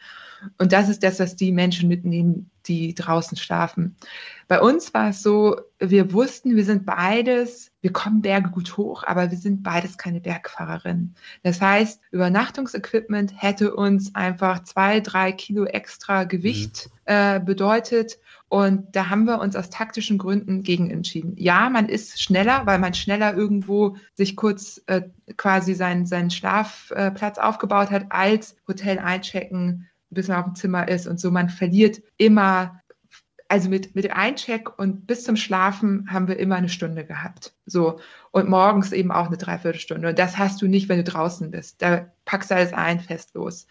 Und 0.58 0.72
das 0.72 0.88
ist 0.88 1.02
das, 1.02 1.20
was 1.20 1.36
die 1.36 1.52
Menschen 1.52 1.88
mitnehmen, 1.88 2.50
die 2.66 2.94
draußen 2.94 3.36
schlafen. 3.36 3.96
Bei 4.48 4.60
uns 4.60 4.92
war 4.94 5.10
es 5.10 5.22
so, 5.22 5.56
wir 5.78 6.12
wussten, 6.12 6.56
wir 6.56 6.64
sind 6.64 6.86
beides, 6.86 7.72
wir 7.80 7.92
kommen 7.92 8.22
Berge 8.22 8.50
gut 8.50 8.76
hoch, 8.76 9.02
aber 9.04 9.30
wir 9.30 9.38
sind 9.38 9.62
beides 9.62 9.98
keine 9.98 10.20
Bergfahrerinnen. 10.20 11.14
Das 11.42 11.60
heißt, 11.60 12.00
Übernachtungsequipment 12.10 13.32
hätte 13.36 13.74
uns 13.74 14.14
einfach 14.14 14.62
zwei, 14.62 15.00
drei 15.00 15.32
Kilo 15.32 15.64
extra 15.64 16.24
Gewicht 16.24 16.88
mhm. 16.88 17.00
äh, 17.06 17.40
bedeutet. 17.40 18.18
Und 18.48 18.94
da 18.94 19.08
haben 19.08 19.24
wir 19.24 19.40
uns 19.40 19.56
aus 19.56 19.70
taktischen 19.70 20.18
Gründen 20.18 20.62
gegen 20.62 20.90
entschieden. 20.90 21.34
Ja, 21.38 21.70
man 21.70 21.88
ist 21.88 22.22
schneller, 22.22 22.66
weil 22.66 22.78
man 22.78 22.92
schneller 22.92 23.34
irgendwo 23.34 23.96
sich 24.14 24.36
kurz 24.36 24.82
äh, 24.86 25.02
quasi 25.38 25.72
seinen, 25.74 26.04
seinen 26.04 26.30
Schlafplatz 26.30 27.38
äh, 27.38 27.40
aufgebaut 27.40 27.90
hat, 27.90 28.06
als 28.10 28.56
Hotel 28.68 28.98
einchecken, 28.98 29.88
bis 30.14 30.28
man 30.28 30.38
auf 30.38 30.44
dem 30.44 30.54
Zimmer 30.54 30.88
ist 30.88 31.06
und 31.06 31.18
so. 31.20 31.30
Man 31.30 31.48
verliert 31.48 32.02
immer 32.16 32.82
also 33.52 33.68
mit, 33.68 33.94
mit 33.94 34.10
Eincheck 34.10 34.78
und 34.78 35.06
bis 35.06 35.24
zum 35.24 35.36
Schlafen 35.36 36.10
haben 36.10 36.26
wir 36.26 36.38
immer 36.38 36.56
eine 36.56 36.70
Stunde 36.70 37.04
gehabt. 37.04 37.52
So. 37.66 38.00
Und 38.30 38.48
morgens 38.48 38.92
eben 38.92 39.12
auch 39.12 39.26
eine 39.26 39.36
Dreiviertelstunde. 39.36 40.08
Und 40.08 40.18
das 40.18 40.38
hast 40.38 40.62
du 40.62 40.68
nicht, 40.68 40.88
wenn 40.88 40.96
du 40.96 41.04
draußen 41.04 41.50
bist. 41.50 41.82
Da 41.82 42.06
packst 42.24 42.50
du 42.50 42.54
alles 42.54 42.72
ein, 42.72 42.98
fest 42.98 43.34
los. 43.34 43.66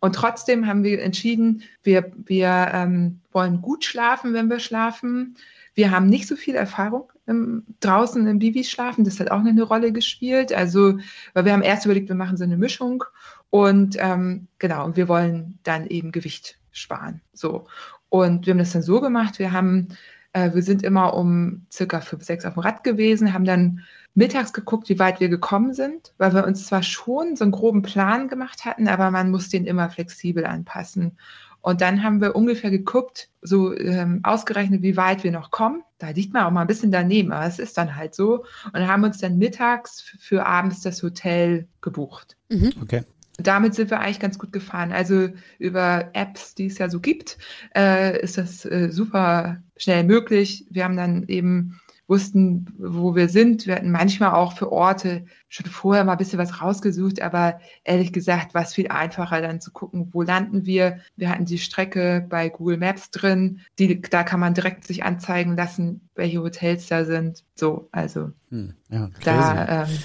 Und 0.00 0.14
trotzdem 0.14 0.66
haben 0.66 0.84
wir 0.84 1.02
entschieden, 1.02 1.64
wir, 1.82 2.10
wir 2.16 2.70
ähm, 2.72 3.20
wollen 3.30 3.60
gut 3.60 3.84
schlafen, 3.84 4.32
wenn 4.32 4.48
wir 4.48 4.58
schlafen. 4.58 5.36
Wir 5.74 5.90
haben 5.90 6.08
nicht 6.08 6.26
so 6.26 6.34
viel 6.34 6.54
Erfahrung 6.54 7.12
im, 7.26 7.64
draußen 7.80 8.26
im 8.26 8.38
Bibi 8.38 8.64
schlafen. 8.64 9.04
Das 9.04 9.20
hat 9.20 9.30
auch 9.30 9.40
eine 9.40 9.62
Rolle 9.62 9.92
gespielt. 9.92 10.50
Also, 10.54 10.98
weil 11.34 11.44
wir 11.44 11.52
haben 11.52 11.60
erst 11.60 11.84
überlegt, 11.84 12.08
wir 12.08 12.16
machen 12.16 12.38
so 12.38 12.44
eine 12.44 12.56
Mischung 12.56 13.04
und 13.50 13.96
ähm, 13.98 14.46
genau, 14.58 14.84
und 14.84 14.96
wir 14.96 15.08
wollen 15.08 15.58
dann 15.64 15.86
eben 15.86 16.12
Gewicht 16.12 16.58
sparen. 16.70 17.20
So. 17.32 17.66
Und 18.08 18.46
wir 18.46 18.52
haben 18.52 18.58
das 18.58 18.72
dann 18.72 18.82
so 18.82 19.00
gemacht, 19.00 19.38
wir 19.38 19.52
haben, 19.52 19.88
äh, 20.32 20.54
wir 20.54 20.62
sind 20.62 20.82
immer 20.82 21.14
um 21.14 21.66
circa 21.70 22.00
fünf, 22.00 22.24
sechs 22.24 22.44
auf 22.44 22.54
dem 22.54 22.62
Rad 22.62 22.84
gewesen, 22.84 23.32
haben 23.32 23.44
dann 23.44 23.80
mittags 24.14 24.52
geguckt, 24.52 24.88
wie 24.88 24.98
weit 24.98 25.20
wir 25.20 25.28
gekommen 25.28 25.74
sind, 25.74 26.12
weil 26.18 26.34
wir 26.34 26.44
uns 26.44 26.66
zwar 26.66 26.82
schon 26.82 27.36
so 27.36 27.44
einen 27.44 27.52
groben 27.52 27.82
Plan 27.82 28.28
gemacht 28.28 28.64
hatten, 28.64 28.88
aber 28.88 29.10
man 29.10 29.30
muss 29.30 29.48
den 29.48 29.66
immer 29.66 29.90
flexibel 29.90 30.44
anpassen. 30.44 31.18
Und 31.62 31.82
dann 31.82 32.02
haben 32.02 32.20
wir 32.20 32.34
ungefähr 32.34 32.70
geguckt, 32.70 33.28
so 33.42 33.76
ähm, 33.76 34.20
ausgerechnet, 34.22 34.82
wie 34.82 34.96
weit 34.96 35.24
wir 35.24 35.30
noch 35.30 35.50
kommen. 35.50 35.82
Da 35.98 36.08
liegt 36.08 36.32
man 36.32 36.44
auch 36.44 36.50
mal 36.50 36.62
ein 36.62 36.66
bisschen 36.66 36.90
daneben, 36.90 37.32
aber 37.32 37.46
es 37.46 37.58
ist 37.58 37.76
dann 37.76 37.96
halt 37.96 38.14
so. 38.14 38.44
Und 38.72 38.88
haben 38.88 39.04
uns 39.04 39.18
dann 39.18 39.36
mittags 39.36 40.00
für 40.18 40.46
abends 40.46 40.80
das 40.80 41.02
Hotel 41.02 41.68
gebucht. 41.82 42.36
Mhm. 42.48 42.72
Okay 42.82 43.04
damit 43.46 43.74
sind 43.74 43.90
wir 43.90 44.00
eigentlich 44.00 44.20
ganz 44.20 44.38
gut 44.38 44.52
gefahren. 44.52 44.92
Also 44.92 45.28
über 45.58 46.10
Apps, 46.12 46.54
die 46.54 46.66
es 46.66 46.78
ja 46.78 46.88
so 46.88 47.00
gibt, 47.00 47.38
äh, 47.76 48.20
ist 48.20 48.38
das 48.38 48.64
äh, 48.64 48.90
super 48.90 49.62
schnell 49.76 50.04
möglich. 50.04 50.66
Wir 50.70 50.84
haben 50.84 50.96
dann 50.96 51.26
eben 51.28 51.80
wussten, 52.10 52.66
wo 52.76 53.14
wir 53.14 53.28
sind. 53.28 53.68
Wir 53.68 53.76
hatten 53.76 53.92
manchmal 53.92 54.32
auch 54.32 54.54
für 54.54 54.72
Orte 54.72 55.24
schon 55.48 55.66
vorher 55.66 56.04
mal 56.04 56.12
ein 56.12 56.18
bisschen 56.18 56.40
was 56.40 56.60
rausgesucht, 56.60 57.22
aber 57.22 57.60
ehrlich 57.84 58.12
gesagt 58.12 58.52
war 58.52 58.62
es 58.62 58.74
viel 58.74 58.88
einfacher 58.88 59.40
dann 59.40 59.60
zu 59.60 59.70
gucken, 59.70 60.08
wo 60.12 60.22
landen 60.22 60.66
wir. 60.66 60.98
Wir 61.16 61.30
hatten 61.30 61.44
die 61.44 61.58
Strecke 61.58 62.26
bei 62.28 62.48
Google 62.48 62.78
Maps 62.78 63.12
drin, 63.12 63.60
die, 63.78 64.00
da 64.00 64.24
kann 64.24 64.40
man 64.40 64.54
direkt 64.54 64.84
sich 64.84 65.04
anzeigen 65.04 65.56
lassen, 65.56 66.08
welche 66.16 66.42
Hotels 66.42 66.88
da 66.88 67.04
sind. 67.04 67.44
So, 67.54 67.88
also 67.92 68.32
hm, 68.50 68.74
ja, 68.90 69.08
da 69.22 69.84
ähm, 69.84 69.98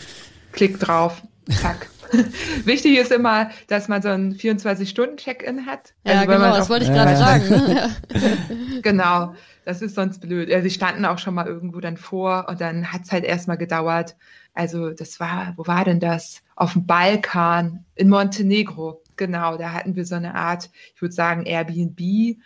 Klick 0.51 0.79
drauf, 0.79 1.23
zack. 1.51 1.87
Wichtig 2.65 2.97
ist 2.97 3.11
immer, 3.11 3.49
dass 3.67 3.87
man 3.87 4.01
so 4.01 4.09
ein 4.09 4.35
24-Stunden-Check-In 4.35 5.65
hat. 5.65 5.93
Ja, 6.05 6.19
also, 6.19 6.31
genau, 6.31 6.55
das 6.55 6.69
wollte 6.69 6.85
ich 6.85 6.91
gerade 6.91 7.17
sagen. 7.17 7.49
Ne? 7.49 7.95
genau, 8.81 9.35
das 9.65 9.81
ist 9.81 9.95
sonst 9.95 10.21
blöd. 10.21 10.51
Also, 10.51 10.63
sie 10.63 10.73
standen 10.73 11.05
auch 11.05 11.17
schon 11.17 11.33
mal 11.33 11.47
irgendwo 11.47 11.79
dann 11.79 11.97
vor 11.97 12.47
und 12.49 12.61
dann 12.61 12.91
hat 12.91 13.03
es 13.03 13.11
halt 13.11 13.23
erstmal 13.23 13.57
gedauert. 13.57 14.15
Also 14.55 14.91
das 14.91 15.19
war, 15.19 15.53
wo 15.57 15.67
war 15.67 15.83
denn 15.83 15.99
das? 15.99 16.41
Auf 16.55 16.73
dem 16.73 16.85
Balkan 16.85 17.83
in 17.95 18.09
Montenegro. 18.09 19.03
Genau, 19.17 19.57
da 19.57 19.73
hatten 19.73 19.95
wir 19.95 20.05
so 20.05 20.15
eine 20.15 20.33
Art, 20.33 20.69
ich 20.95 21.01
würde 21.01 21.13
sagen, 21.13 21.45
Airbnb 21.45 22.37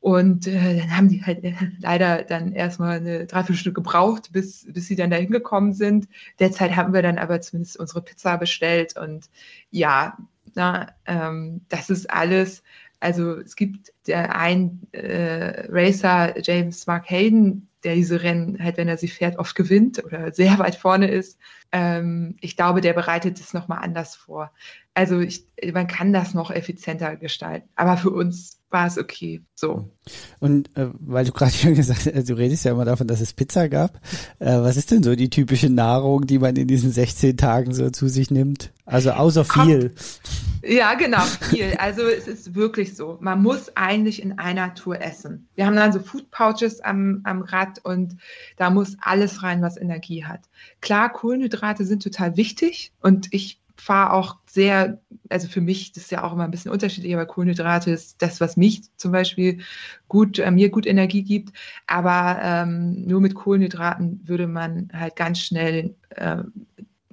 und 0.00 0.46
äh, 0.46 0.78
dann 0.78 0.96
haben 0.96 1.08
die 1.08 1.24
halt 1.24 1.42
äh, 1.42 1.54
leider 1.80 2.22
dann 2.22 2.52
erstmal 2.52 2.98
eine 2.98 3.26
Dreiviertelstunde 3.26 3.74
gebraucht, 3.74 4.30
bis, 4.32 4.66
bis 4.72 4.86
sie 4.86 4.96
dann 4.96 5.10
da 5.10 5.16
hingekommen 5.16 5.72
sind. 5.72 6.08
Derzeit 6.38 6.76
haben 6.76 6.92
wir 6.94 7.02
dann 7.02 7.18
aber 7.18 7.40
zumindest 7.40 7.76
unsere 7.76 8.02
Pizza 8.02 8.36
bestellt. 8.36 8.96
Und 8.96 9.28
ja, 9.70 10.16
na, 10.54 10.94
ähm, 11.06 11.62
das 11.68 11.90
ist 11.90 12.10
alles. 12.10 12.62
Also 13.00 13.36
es 13.36 13.56
gibt 13.56 13.92
der 14.06 14.36
ein 14.36 14.86
äh, 14.92 15.66
Racer, 15.68 16.34
James 16.40 16.86
Mark 16.86 17.10
Hayden, 17.10 17.68
der 17.84 17.94
diese 17.94 18.22
Rennen 18.22 18.62
halt, 18.62 18.76
wenn 18.76 18.88
er 18.88 18.96
sie 18.96 19.08
fährt, 19.08 19.38
oft 19.38 19.54
gewinnt 19.54 20.04
oder 20.04 20.32
sehr 20.32 20.58
weit 20.58 20.76
vorne 20.76 21.08
ist. 21.08 21.38
Ähm, 21.72 22.36
ich 22.40 22.56
glaube, 22.56 22.80
der 22.80 22.92
bereitet 22.92 23.40
es 23.40 23.54
nochmal 23.54 23.78
anders 23.82 24.14
vor. 24.14 24.52
Also 24.94 25.20
ich, 25.20 25.46
man 25.72 25.86
kann 25.86 26.12
das 26.12 26.32
noch 26.32 26.50
effizienter 26.50 27.16
gestalten. 27.16 27.68
Aber 27.74 27.96
für 27.96 28.10
uns 28.10 28.55
war 28.70 28.86
es 28.86 28.98
okay. 28.98 29.42
So. 29.54 29.90
Und 30.40 30.76
äh, 30.76 30.88
weil 30.98 31.24
du 31.24 31.32
gerade 31.32 31.52
schon 31.56 31.74
gesagt 31.74 32.10
hast, 32.12 32.28
du 32.28 32.34
redest 32.34 32.64
ja 32.64 32.72
immer 32.72 32.84
davon, 32.84 33.06
dass 33.06 33.20
es 33.20 33.32
Pizza 33.32 33.68
gab. 33.68 34.00
Äh, 34.38 34.60
was 34.60 34.76
ist 34.76 34.90
denn 34.90 35.02
so 35.02 35.14
die 35.14 35.30
typische 35.30 35.70
Nahrung, 35.70 36.26
die 36.26 36.38
man 36.38 36.56
in 36.56 36.68
diesen 36.68 36.90
16 36.90 37.36
Tagen 37.36 37.72
so 37.72 37.90
zu 37.90 38.08
sich 38.08 38.30
nimmt? 38.30 38.72
Also 38.84 39.10
außer 39.10 39.44
viel. 39.44 39.94
Ja, 40.62 40.94
genau, 40.94 41.20
viel. 41.20 41.74
Also 41.78 42.02
es 42.02 42.26
ist 42.26 42.54
wirklich 42.54 42.96
so. 42.96 43.18
Man 43.20 43.42
muss 43.42 43.76
eigentlich 43.76 44.22
in 44.22 44.38
einer 44.38 44.74
Tour 44.74 45.00
essen. 45.00 45.48
Wir 45.54 45.66
haben 45.66 45.76
dann 45.76 45.92
so 45.92 46.00
Food 46.00 46.30
Pouches 46.30 46.80
am, 46.80 47.20
am 47.24 47.42
Rad 47.42 47.84
und 47.84 48.16
da 48.56 48.70
muss 48.70 48.96
alles 49.00 49.42
rein, 49.42 49.62
was 49.62 49.76
Energie 49.76 50.24
hat. 50.24 50.40
Klar, 50.80 51.12
Kohlenhydrate 51.12 51.84
sind 51.84 52.02
total 52.02 52.36
wichtig 52.36 52.92
und 53.00 53.28
ich 53.32 53.60
fahre 53.76 54.12
auch 54.12 54.36
sehr, 54.46 55.00
also 55.28 55.48
für 55.48 55.60
mich, 55.60 55.92
das 55.92 56.04
ist 56.04 56.10
ja 56.10 56.24
auch 56.24 56.32
immer 56.32 56.44
ein 56.44 56.50
bisschen 56.50 56.70
unterschiedlich, 56.70 57.14
aber 57.14 57.26
Kohlenhydrate 57.26 57.90
ist 57.90 58.20
das, 58.22 58.40
was 58.40 58.56
mich 58.56 58.82
zum 58.96 59.12
Beispiel 59.12 59.60
gut, 60.08 60.38
äh, 60.38 60.50
mir 60.50 60.70
gut 60.70 60.86
Energie 60.86 61.22
gibt. 61.22 61.52
Aber 61.86 62.40
ähm, 62.42 63.06
nur 63.06 63.20
mit 63.20 63.34
Kohlenhydraten 63.34 64.20
würde 64.24 64.46
man 64.46 64.90
halt 64.92 65.16
ganz 65.16 65.40
schnell 65.40 65.94
äh, 66.10 66.38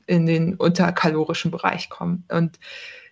in 0.07 0.25
den 0.25 0.55
unterkalorischen 0.55 1.51
Bereich 1.51 1.89
kommen. 1.89 2.23
Und 2.29 2.59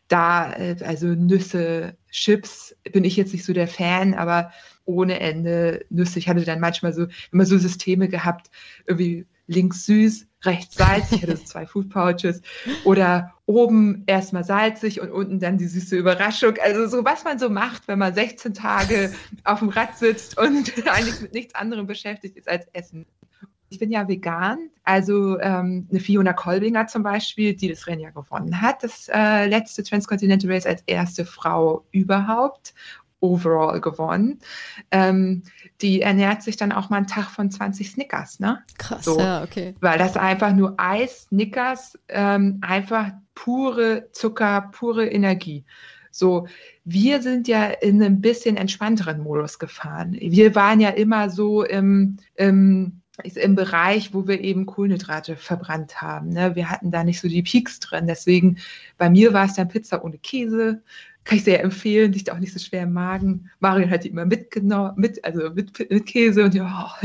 da, 0.08 0.54
äh, 0.54 0.76
also 0.84 1.08
Nüsse, 1.08 1.96
Chips, 2.10 2.76
bin 2.92 3.04
ich 3.04 3.16
jetzt 3.16 3.34
nicht 3.34 3.46
so 3.46 3.54
der 3.54 3.68
Fan, 3.68 4.14
aber 4.14 4.52
ohne 4.86 5.20
Ende 5.20 5.86
Nüsse. 5.90 6.20
Ich 6.20 6.28
hatte 6.28 6.44
dann 6.44 6.60
manchmal 6.60 6.94
so 6.94 7.08
immer 7.32 7.46
so 7.46 7.58
Systeme 7.58 8.10
gehabt, 8.10 8.50
irgendwie 8.86 9.26
links 9.52 9.86
süß, 9.86 10.28
rechts 10.44 10.76
salzig, 10.76 11.26
so 11.26 11.36
zwei 11.36 11.66
Food 11.66 11.90
Pouches 11.90 12.42
oder 12.84 13.34
oben 13.46 14.04
erstmal 14.08 14.44
salzig 14.44 15.02
und 15.02 15.12
unten 15.12 15.40
dann 15.40 15.58
die 15.58 15.68
süße 15.68 15.96
Überraschung. 15.96 16.56
Also 16.64 16.88
so, 16.88 17.06
was 17.06 17.24
man 17.24 17.38
so 17.38 17.50
macht, 17.50 17.88
wenn 17.88 18.00
man 18.00 18.14
16 18.14 18.54
Tage 18.54 19.14
auf 19.44 19.60
dem 19.60 19.70
Rad 19.70 19.98
sitzt 19.98 20.38
und 20.38 20.74
eigentlich 20.88 21.22
mit 21.22 21.34
nichts 21.34 21.56
anderem 21.56 21.86
beschäftigt 21.86 22.38
ist 22.38 22.50
als 22.50 22.66
Essen. 22.74 23.06
Ich 23.70 23.80
bin 23.80 23.90
ja 23.90 24.06
vegan, 24.06 24.70
also 24.84 25.40
ähm, 25.40 25.88
eine 25.90 26.02
Fiona 26.02 26.34
Kolbinger 26.34 26.88
zum 26.88 27.04
Beispiel, 27.04 27.54
die 27.56 27.70
das 27.70 27.88
Rennen 27.88 28.02
ja 28.02 28.10
gewonnen 28.10 28.60
hat, 28.60 28.84
das 28.84 29.10
äh, 29.14 29.48
letzte 29.48 29.82
Transcontinental 29.84 30.52
Race 30.52 30.66
als 30.66 30.84
erste 30.88 31.24
Frau 31.24 31.86
überhaupt 31.92 32.74
overall 33.22 33.80
gewonnen. 33.80 34.40
Ähm, 34.92 35.44
die 35.82 36.02
ernährt 36.02 36.44
sich 36.44 36.58
dann 36.58 36.72
auch 36.72 36.90
mal 36.90 36.98
einen 36.98 37.08
Tag 37.08 37.30
von 37.30 37.50
20 37.50 37.92
Snickers, 37.92 38.40
ne? 38.40 38.62
Krass, 38.78 39.06
so, 39.06 39.18
ja, 39.18 39.44
okay. 39.44 39.76
Weil 39.80 39.98
das 39.98 40.18
einfach 40.18 40.54
nur 40.54 40.76
Eis, 40.78 41.24
Snickers, 41.30 41.98
ähm, 42.10 42.60
einfach 42.62 43.12
pure 43.34 44.10
Zucker, 44.12 44.70
pure 44.74 45.08
Energie. 45.08 45.64
So, 46.12 46.48
wir 46.84 47.22
sind 47.22 47.48
ja 47.48 47.66
in 47.66 48.04
einem 48.04 48.20
bisschen 48.20 48.58
entspannteren 48.58 49.24
Modus 49.24 49.60
gefahren. 49.60 50.18
Wir 50.20 50.56
waren 50.56 50.82
ja 50.82 50.90
immer 50.90 51.30
so 51.30 51.64
im, 51.64 52.18
im 52.36 53.02
im 53.24 53.56
Bereich, 53.56 54.14
wo 54.14 54.28
wir 54.28 54.42
eben 54.42 54.66
Kohlenhydrate 54.66 55.36
verbrannt 55.36 56.02
haben. 56.02 56.30
Ne? 56.30 56.56
Wir 56.56 56.70
hatten 56.70 56.92
da 56.92 57.04
nicht 57.04 57.20
so 57.20 57.28
die 57.28 57.44
Peaks 57.44 57.80
drin. 57.80 58.08
Deswegen, 58.08 58.58
bei 58.98 59.10
mir 59.10 59.34
war 59.34 59.46
es 59.46 59.54
dann 59.54 59.68
Pizza 59.68 60.04
ohne 60.04 60.18
Käse, 60.18 60.82
kann 61.24 61.38
ich 61.38 61.44
sehr 61.44 61.64
empfehlen, 61.64 62.12
liegt 62.14 62.32
auch 62.32 62.40
nicht 62.40 62.54
so 62.54 62.60
schwer 62.60 62.84
im 62.84 62.94
Magen. 62.94 63.50
Marion 63.60 63.90
hat 63.90 64.04
die 64.04 64.10
immer 64.10 64.26
mitgenommen, 64.26 64.94
mit, 64.96 65.24
also 65.24 65.52
mit, 65.52 65.78
mit 65.80 66.06
Käse 66.06 66.44
und 66.44 66.56
ja, 66.56 66.96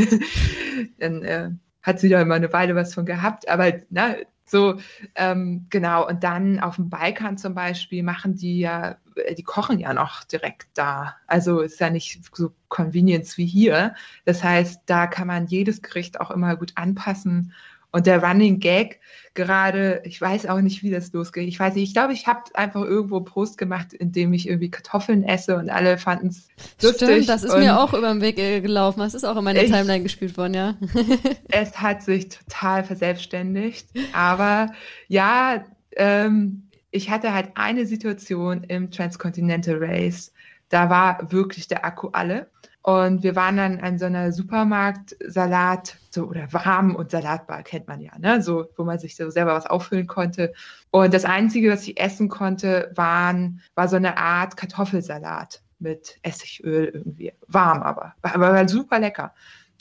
dann 0.98 1.22
äh, 1.22 1.50
hat 1.82 2.00
sie 2.00 2.08
da 2.08 2.20
immer 2.20 2.34
eine 2.34 2.52
Weile 2.52 2.74
was 2.74 2.94
von 2.94 3.06
gehabt, 3.06 3.48
aber 3.48 3.72
na, 3.90 4.16
so, 4.48 4.78
ähm, 5.16 5.66
genau, 5.70 6.06
und 6.06 6.22
dann 6.22 6.60
auf 6.60 6.76
dem 6.76 6.88
Balkan 6.88 7.36
zum 7.36 7.54
Beispiel 7.54 8.04
machen 8.04 8.36
die 8.36 8.60
ja, 8.60 8.96
äh, 9.16 9.34
die 9.34 9.42
kochen 9.42 9.80
ja 9.80 9.92
noch 9.92 10.22
direkt 10.22 10.68
da. 10.74 11.16
Also 11.26 11.60
ist 11.60 11.80
ja 11.80 11.90
nicht 11.90 12.20
so 12.32 12.52
Convenience 12.68 13.36
wie 13.38 13.46
hier. 13.46 13.96
Das 14.24 14.44
heißt, 14.44 14.82
da 14.86 15.08
kann 15.08 15.26
man 15.26 15.48
jedes 15.48 15.82
Gericht 15.82 16.20
auch 16.20 16.30
immer 16.30 16.56
gut 16.56 16.72
anpassen 16.76 17.52
und 17.92 18.06
der 18.06 18.22
Running 18.22 18.60
Gag 18.60 19.00
gerade, 19.36 20.02
ich 20.04 20.20
weiß 20.20 20.46
auch 20.46 20.60
nicht, 20.60 20.82
wie 20.82 20.90
das 20.90 21.12
losgeht. 21.12 21.46
Ich 21.46 21.60
weiß 21.60 21.74
nicht, 21.74 21.84
ich 21.84 21.94
glaube, 21.94 22.12
ich 22.12 22.26
habe 22.26 22.42
einfach 22.54 22.82
irgendwo 22.82 23.20
Post 23.20 23.58
gemacht, 23.58 23.92
in 23.92 24.10
dem 24.10 24.32
ich 24.32 24.48
irgendwie 24.48 24.70
Kartoffeln 24.70 25.22
esse 25.22 25.56
und 25.56 25.70
alle 25.70 25.98
fanden 25.98 26.28
es 26.28 26.48
lustig. 26.82 27.08
Stimmt, 27.08 27.28
das 27.28 27.44
ist 27.44 27.56
mir 27.56 27.78
auch 27.78 27.92
über 27.92 28.08
den 28.08 28.20
Weg 28.20 28.38
äh, 28.38 28.60
gelaufen. 28.60 29.00
Das 29.00 29.14
ist 29.14 29.24
auch 29.24 29.36
in 29.36 29.44
meiner 29.44 29.62
ich, 29.62 29.70
Timeline 29.70 30.02
gespielt 30.02 30.36
worden, 30.36 30.54
ja. 30.54 30.74
es 31.48 31.80
hat 31.80 32.02
sich 32.02 32.30
total 32.30 32.82
verselbstständigt. 32.82 33.86
Aber 34.12 34.72
ja, 35.06 35.64
ähm, 35.96 36.68
ich 36.90 37.10
hatte 37.10 37.32
halt 37.32 37.50
eine 37.54 37.86
Situation 37.86 38.64
im 38.64 38.90
Transcontinental 38.90 39.76
Race. 39.78 40.32
Da 40.68 40.90
war 40.90 41.30
wirklich 41.30 41.68
der 41.68 41.84
Akku 41.84 42.08
alle. 42.08 42.48
Und 42.86 43.24
wir 43.24 43.34
waren 43.34 43.56
dann 43.56 43.80
an 43.80 43.98
so 43.98 44.04
einer 44.04 44.30
Supermarkt-Salat- 44.30 45.96
so, 46.10 46.26
oder 46.26 46.52
Warm- 46.52 46.94
und 46.94 47.10
Salatbar, 47.10 47.64
kennt 47.64 47.88
man 47.88 48.00
ja, 48.00 48.12
ne? 48.16 48.40
So, 48.40 48.68
wo 48.76 48.84
man 48.84 49.00
sich 49.00 49.16
so 49.16 49.28
selber 49.28 49.54
was 49.54 49.66
auffüllen 49.66 50.06
konnte. 50.06 50.52
Und 50.92 51.12
das 51.12 51.24
Einzige, 51.24 51.72
was 51.72 51.82
ich 51.82 51.98
essen 51.98 52.28
konnte, 52.28 52.92
waren, 52.94 53.60
war 53.74 53.88
so 53.88 53.96
eine 53.96 54.16
Art 54.16 54.56
Kartoffelsalat. 54.56 55.62
mit 55.78 56.16
Essigöl 56.22 56.86
irgendwie. 56.94 57.32
Warm 57.48 57.82
aber. 57.82 58.14
Aber 58.22 58.52
war 58.52 58.68
super 58.68 58.98
lecker. 58.98 59.34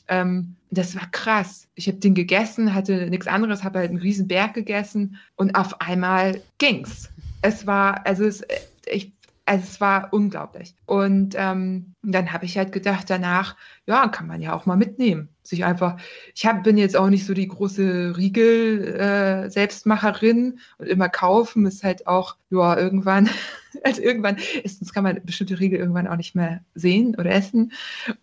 Ähm, 0.08 0.56
das 0.72 0.96
war 0.96 1.08
krass. 1.12 1.68
Ich 1.76 1.88
habe 1.88 1.98
den 1.98 2.16
gegessen, 2.16 2.74
hatte 2.74 3.10
nichts 3.10 3.28
anderes, 3.28 3.64
habe 3.64 3.80
halt 3.80 3.90
einen 3.90 4.00
riesen 4.00 4.28
Berg 4.28 4.54
gegessen 4.54 5.18
und 5.36 5.56
auf 5.56 5.80
einmal 5.82 6.42
ging's. 6.58 7.10
Es 7.42 7.66
war, 7.66 8.06
also 8.06 8.26
es, 8.26 8.44
ich 8.88 9.15
also 9.46 9.64
es 9.64 9.82
war 9.82 10.12
unglaublich. 10.14 10.76
Und 10.86 11.36
ähm, 11.38 11.96
dann 12.02 12.34
habe 12.34 12.46
ich 12.46 12.58
halt 12.58 12.72
gedacht 12.72 13.10
danach, 13.10 13.56
ja, 13.86 14.08
kann 14.10 14.28
man 14.28 14.42
ja 14.42 14.54
auch 14.54 14.66
mal 14.66 14.78
mitnehmen. 14.78 15.35
Sich 15.48 15.64
einfach, 15.66 15.98
ich 16.34 16.46
hab, 16.46 16.64
bin 16.64 16.78
jetzt 16.78 16.96
auch 16.98 17.10
nicht 17.10 17.26
so 17.26 17.34
die 17.34 17.48
große 17.48 18.14
Riegel-Selbstmacherin 18.18 20.54
äh, 20.54 20.82
und 20.82 20.88
immer 20.88 21.10
kaufen 21.10 21.66
ist 21.66 21.84
halt 21.84 22.08
auch, 22.08 22.36
ja, 22.50 22.78
irgendwann, 22.78 23.30
also 23.84 24.02
irgendwann, 24.02 24.38
erstens 24.64 24.94
kann 24.94 25.04
man 25.04 25.22
bestimmte 25.24 25.60
Riegel 25.60 25.80
irgendwann 25.80 26.08
auch 26.08 26.18
nicht 26.18 26.36
mehr 26.36 26.62
sehen 26.74 27.16
oder 27.16 27.32
essen. 27.32 27.74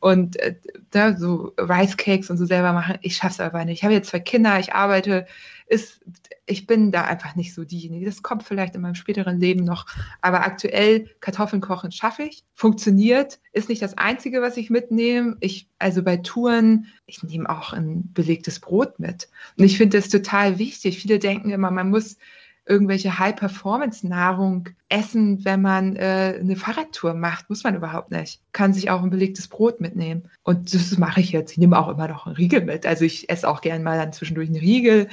Und 0.01 0.39
äh, 0.41 0.57
da 0.91 1.17
so 1.17 1.53
Rice 1.59 1.97
Cakes 1.97 2.31
und 2.31 2.39
so 2.39 2.47
selber 2.47 2.73
machen, 2.73 2.99
ich 3.03 3.17
schaff's 3.17 3.41
aber 3.41 3.65
nicht. 3.65 3.79
Ich 3.79 3.85
habe 3.85 3.95
jetzt 3.95 4.11
zwei 4.11 4.21
Kinder, 4.21 4.59
ich 4.59 4.75
arbeite, 4.75 5.27
ist, 5.73 6.01
ich 6.45 6.67
bin 6.67 6.93
da 6.93 7.05
einfach 7.05 7.35
nicht 7.35 7.55
so 7.55 7.65
diejenige. 7.65 8.05
Das 8.05 8.23
kommt 8.23 8.43
vielleicht 8.43 8.75
in 8.75 8.83
meinem 8.83 8.95
späteren 8.95 9.41
Leben 9.41 9.65
noch. 9.65 9.87
Aber 10.21 10.45
aktuell 10.45 11.09
Kartoffeln 11.21 11.63
kochen 11.63 11.93
schaffe 11.93 12.25
ich. 12.25 12.45
Funktioniert. 12.55 13.41
Ist 13.53 13.71
nicht 13.71 13.81
das 13.81 13.97
Einzige, 13.97 14.43
was 14.43 14.59
ich 14.59 14.69
mitnehme. 14.69 15.39
Ich, 15.41 15.67
also 15.79 16.03
bei 16.03 16.19
Touren, 16.19 16.89
ich 17.13 17.23
nehme 17.23 17.49
auch 17.49 17.73
ein 17.73 18.13
belegtes 18.13 18.61
Brot 18.61 18.99
mit. 18.99 19.29
Und 19.57 19.65
ich 19.65 19.77
finde 19.77 19.99
das 19.99 20.09
total 20.09 20.59
wichtig. 20.59 20.99
Viele 20.99 21.19
denken 21.19 21.51
immer, 21.51 21.71
man 21.71 21.91
muss 21.91 22.17
irgendwelche 22.65 23.19
High-Performance-Nahrung 23.19 24.69
essen, 24.89 25.45
wenn 25.45 25.63
man 25.63 25.97
äh, 25.97 26.39
eine 26.41 26.57
Fahrradtour 26.57 27.15
macht. 27.15 27.51
Muss 27.51 27.65
man 27.65 27.75
überhaupt 27.75 28.11
nicht. 28.11 28.41
Kann 28.53 28.73
sich 28.73 28.91
auch 28.91 29.03
ein 29.03 29.11
belegtes 29.11 29.49
Brot 29.49 29.81
mitnehmen. 29.81 30.31
Und 30.43 30.73
das 30.73 30.97
mache 30.97 31.21
ich 31.21 31.33
jetzt. 31.33 31.53
Ich 31.53 31.59
nehme 31.59 31.79
auch 31.79 31.89
immer 31.89 32.09
noch 32.09 32.27
einen 32.27 32.37
Riegel 32.37 32.65
mit. 32.65 32.87
Also 32.87 33.05
ich 33.05 33.29
esse 33.29 33.49
auch 33.49 33.61
gern 33.61 33.83
mal 33.83 33.99
dann 33.99 34.13
zwischendurch 34.13 34.49
einen 34.49 34.59
Riegel. 34.59 35.09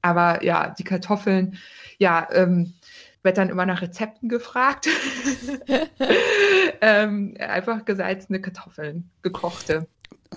Aber 0.00 0.42
ja, 0.42 0.70
die 0.70 0.84
Kartoffeln, 0.84 1.58
ja, 1.98 2.26
ähm, 2.32 2.74
wird 3.22 3.38
dann 3.38 3.48
immer 3.48 3.66
nach 3.66 3.82
Rezepten 3.82 4.28
gefragt. 4.28 4.88
ähm, 6.80 7.36
einfach 7.38 7.84
gesalzene 7.84 8.40
Kartoffeln, 8.40 9.10
gekochte. 9.22 9.86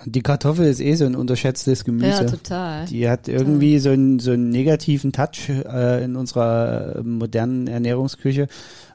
Die 0.06 0.22
Kartoffel 0.22 0.68
ist 0.68 0.80
eh 0.80 0.96
so 0.96 1.06
ein 1.06 1.16
unterschätztes 1.16 1.84
Gemüse. 1.84 2.08
Ja, 2.08 2.24
total. 2.24 2.86
Die 2.86 3.10
hat 3.10 3.28
irgendwie 3.28 3.78
total. 3.78 3.82
so 3.82 3.90
einen, 3.90 4.20
so 4.20 4.32
einen 4.32 4.50
negativen 4.50 5.12
Touch 5.12 5.50
äh, 5.50 6.04
in 6.04 6.16
unserer 6.16 7.02
modernen 7.04 7.68
Ernährungsküche, 7.68 8.48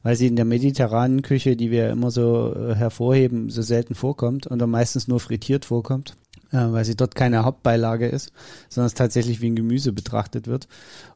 weil 0.03 0.16
sie 0.16 0.26
in 0.26 0.36
der 0.36 0.44
mediterranen 0.44 1.22
Küche, 1.22 1.57
die 1.57 1.70
wir 1.70 1.90
immer 1.90 2.11
so 2.11 2.55
äh, 2.55 2.74
hervorheben, 2.74 3.50
so 3.50 3.62
selten 3.62 3.94
vorkommt 3.94 4.46
und 4.46 4.59
dann 4.59 4.70
meistens 4.70 5.09
nur 5.09 5.20
frittiert 5.20 5.64
vorkommt 5.64 6.16
äh, 6.53 6.70
weil 6.70 6.84
sie 6.84 6.96
dort 6.96 7.14
keine 7.14 7.44
Hauptbeilage 7.44 8.07
ist, 8.07 8.32
sondern 8.68 8.86
es 8.86 8.94
tatsächlich 8.94 9.40
wie 9.40 9.50
ein 9.50 9.57
Gemüse 9.57 9.92
betrachtet 9.92 10.46
wird. 10.46 10.68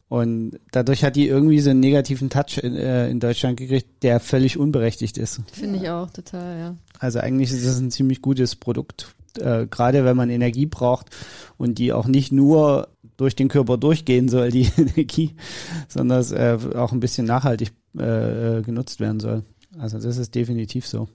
Und 0.08 0.60
dadurch 0.70 1.02
hat 1.02 1.16
die 1.16 1.26
irgendwie 1.26 1.60
so 1.60 1.70
einen 1.70 1.80
negativen 1.80 2.30
Touch 2.30 2.58
in, 2.62 2.76
äh, 2.76 3.10
in 3.10 3.18
Deutschland 3.18 3.56
gekriegt, 3.56 4.02
der 4.02 4.20
völlig 4.20 4.56
unberechtigt 4.56 5.18
ist. 5.18 5.40
Finde 5.52 5.78
ich 5.78 5.88
auch 5.90 6.08
total, 6.10 6.58
ja. 6.58 6.76
Also 7.00 7.18
eigentlich 7.18 7.50
ist 7.50 7.64
es 7.64 7.78
ein 7.78 7.90
ziemlich 7.90 8.22
gutes 8.22 8.54
Produkt, 8.54 9.15
äh, 9.38 9.66
gerade 9.70 10.04
wenn 10.04 10.16
man 10.16 10.30
Energie 10.30 10.66
braucht 10.66 11.10
und 11.56 11.78
die 11.78 11.92
auch 11.92 12.06
nicht 12.06 12.32
nur 12.32 12.88
durch 13.16 13.34
den 13.34 13.48
Körper 13.48 13.76
durchgehen 13.78 14.28
soll, 14.28 14.50
die 14.50 14.70
Energie, 14.76 15.34
sondern 15.88 16.20
es 16.20 16.32
äh, 16.32 16.58
auch 16.74 16.92
ein 16.92 17.00
bisschen 17.00 17.26
nachhaltig 17.26 17.72
äh, 17.96 18.62
genutzt 18.62 19.00
werden 19.00 19.20
soll. 19.20 19.42
Also 19.78 19.98
das 19.98 20.16
ist 20.16 20.34
definitiv 20.34 20.86
so. 20.86 21.08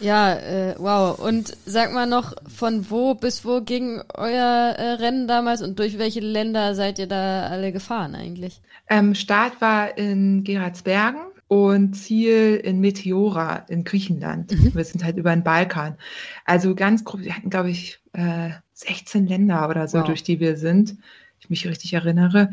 Ja, 0.00 0.34
äh, 0.34 0.74
wow. 0.78 1.18
Und 1.18 1.56
sag 1.66 1.92
mal 1.92 2.06
noch, 2.06 2.34
von 2.48 2.90
wo 2.90 3.14
bis 3.14 3.44
wo 3.44 3.60
ging 3.60 4.02
euer 4.14 4.74
äh, 4.76 4.92
Rennen 4.92 5.28
damals 5.28 5.60
und 5.62 5.78
durch 5.78 5.98
welche 5.98 6.20
Länder 6.20 6.74
seid 6.74 6.98
ihr 6.98 7.06
da 7.06 7.46
alle 7.46 7.70
gefahren 7.70 8.14
eigentlich? 8.14 8.62
Ähm, 8.88 9.14
Start 9.14 9.60
war 9.60 9.98
in 9.98 10.42
Geratsbergen 10.42 11.20
und 11.50 11.94
Ziel 11.94 12.60
in 12.62 12.78
Meteora 12.78 13.64
in 13.68 13.82
Griechenland. 13.82 14.52
Mhm. 14.52 14.72
Wir 14.72 14.84
sind 14.84 15.02
halt 15.02 15.16
über 15.16 15.34
den 15.34 15.42
Balkan. 15.42 15.96
Also 16.44 16.76
ganz 16.76 17.02
grob, 17.02 17.22
wir 17.22 17.36
hatten, 17.36 17.50
glaube 17.50 17.70
ich, 17.70 17.98
äh, 18.12 18.50
16 18.74 19.26
Länder 19.26 19.68
oder 19.68 19.88
so, 19.88 19.98
wow. 19.98 20.06
durch 20.06 20.22
die 20.22 20.38
wir 20.38 20.56
sind. 20.56 20.94
Ich 21.40 21.50
mich 21.50 21.66
richtig 21.66 21.92
erinnere. 21.92 22.52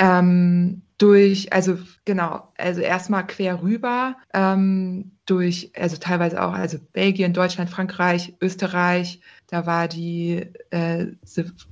Ähm, 0.00 0.82
durch, 0.98 1.52
also 1.52 1.78
genau, 2.04 2.52
also 2.58 2.80
erstmal 2.80 3.24
quer 3.24 3.62
rüber, 3.62 4.16
ähm, 4.32 5.12
durch, 5.26 5.70
also 5.76 5.96
teilweise 5.96 6.42
auch, 6.42 6.54
also 6.54 6.78
Belgien, 6.92 7.34
Deutschland, 7.34 7.70
Frankreich, 7.70 8.34
Österreich, 8.40 9.20
da 9.48 9.66
war 9.66 9.88
die, 9.88 10.46
äh, 10.70 11.06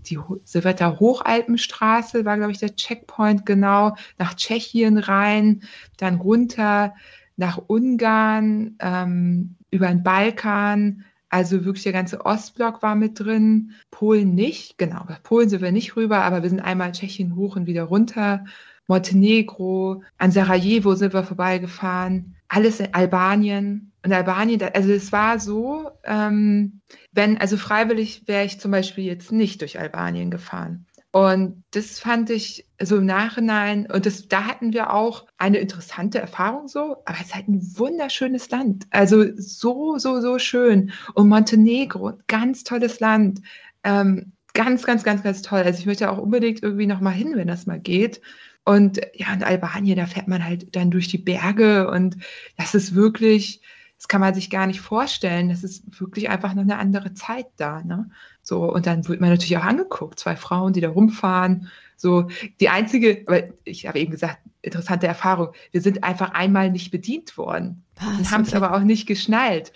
die 0.06 0.18
Silvetter 0.44 1.00
Hochalpenstraße, 1.00 2.24
war, 2.24 2.36
glaube 2.36 2.52
ich, 2.52 2.58
der 2.58 2.76
Checkpoint, 2.76 3.46
genau, 3.46 3.96
nach 4.18 4.34
Tschechien 4.34 4.98
rein, 4.98 5.62
dann 5.96 6.16
runter 6.16 6.94
nach 7.36 7.58
Ungarn, 7.66 8.76
ähm, 8.78 9.56
über 9.70 9.88
den 9.88 10.02
Balkan, 10.02 11.04
also 11.30 11.64
wirklich 11.64 11.82
der 11.82 11.94
ganze 11.94 12.26
Ostblock 12.26 12.82
war 12.82 12.94
mit 12.94 13.18
drin, 13.18 13.72
Polen 13.90 14.34
nicht, 14.34 14.76
genau, 14.76 15.06
Polen 15.22 15.48
sind 15.48 15.62
wir 15.62 15.72
nicht 15.72 15.96
rüber, 15.96 16.18
aber 16.18 16.42
wir 16.42 16.50
sind 16.50 16.60
einmal 16.60 16.92
Tschechien 16.92 17.34
hoch 17.36 17.56
und 17.56 17.66
wieder 17.66 17.84
runter. 17.84 18.44
Montenegro, 18.86 20.02
an 20.18 20.32
Sarajevo 20.32 20.94
sind 20.94 21.14
wir 21.14 21.22
vorbeigefahren, 21.22 22.34
alles 22.48 22.80
in 22.80 22.92
Albanien. 22.92 23.92
Und 24.04 24.12
Albanien, 24.12 24.60
also 24.74 24.92
es 24.92 25.12
war 25.12 25.38
so, 25.38 25.90
ähm, 26.04 26.80
wenn, 27.12 27.38
also 27.38 27.56
freiwillig 27.56 28.26
wäre 28.26 28.44
ich 28.44 28.58
zum 28.58 28.70
Beispiel 28.70 29.04
jetzt 29.04 29.32
nicht 29.32 29.60
durch 29.60 29.78
Albanien 29.78 30.30
gefahren. 30.30 30.86
Und 31.12 31.62
das 31.72 31.98
fand 31.98 32.30
ich 32.30 32.66
so 32.80 32.96
im 32.96 33.04
Nachhinein, 33.04 33.86
und 33.86 34.06
das, 34.06 34.28
da 34.28 34.46
hatten 34.46 34.72
wir 34.72 34.94
auch 34.94 35.26
eine 35.36 35.58
interessante 35.58 36.18
Erfahrung 36.18 36.68
so, 36.68 36.96
aber 37.04 37.18
es 37.20 37.26
ist 37.26 37.34
halt 37.34 37.48
ein 37.48 37.60
wunderschönes 37.76 38.48
Land. 38.48 38.86
Also 38.90 39.26
so, 39.36 39.98
so, 39.98 40.22
so 40.22 40.38
schön. 40.38 40.92
Und 41.14 41.28
Montenegro, 41.28 42.14
ganz 42.28 42.64
tolles 42.64 42.98
Land. 43.00 43.42
Ähm, 43.84 44.32
ganz, 44.54 44.84
ganz, 44.84 45.04
ganz, 45.04 45.22
ganz 45.22 45.42
toll. 45.42 45.60
Also 45.60 45.80
ich 45.80 45.86
möchte 45.86 46.10
auch 46.10 46.18
unbedingt 46.18 46.62
irgendwie 46.62 46.86
nochmal 46.86 47.12
hin, 47.12 47.32
wenn 47.34 47.48
das 47.48 47.66
mal 47.66 47.80
geht. 47.80 48.22
Und 48.64 49.00
ja, 49.12 49.34
in 49.34 49.42
Albanien, 49.42 49.98
da 49.98 50.06
fährt 50.06 50.28
man 50.28 50.42
halt 50.42 50.74
dann 50.74 50.90
durch 50.90 51.08
die 51.08 51.18
Berge 51.18 51.90
und 51.90 52.16
das 52.56 52.74
ist 52.74 52.94
wirklich, 52.94 53.60
das 54.03 54.09
kann 54.09 54.20
man 54.20 54.34
sich 54.34 54.50
gar 54.50 54.66
nicht 54.66 54.80
vorstellen. 54.80 55.48
Das 55.48 55.62
ist 55.62 55.84
wirklich 56.00 56.28
einfach 56.28 56.55
noch 56.55 56.62
eine 56.62 56.76
andere 56.76 57.14
Zeit 57.14 57.46
da. 57.57 57.82
Ne? 57.84 58.11
So, 58.42 58.64
und 58.64 58.84
dann 58.84 59.07
wird 59.07 59.20
man 59.20 59.30
natürlich 59.30 59.57
auch 59.57 59.64
angeguckt, 59.64 60.18
zwei 60.18 60.34
Frauen, 60.34 60.72
die 60.72 60.80
da 60.80 60.88
rumfahren. 60.88 61.68
So, 61.96 62.26
die 62.59 62.68
einzige, 62.68 63.22
weil 63.28 63.55
ich 63.62 63.86
habe 63.86 64.00
eben 64.00 64.11
gesagt, 64.11 64.38
interessante 64.61 65.07
Erfahrung, 65.07 65.53
wir 65.70 65.80
sind 65.80 66.03
einfach 66.03 66.32
einmal 66.32 66.72
nicht 66.72 66.90
bedient 66.90 67.38
worden 67.38 67.84
Was, 67.94 68.18
und 68.18 68.30
haben 68.32 68.42
es 68.42 68.48
okay. 68.48 68.57
aber 68.57 68.74
auch 68.74 68.82
nicht 68.82 69.07
geschnallt. 69.07 69.72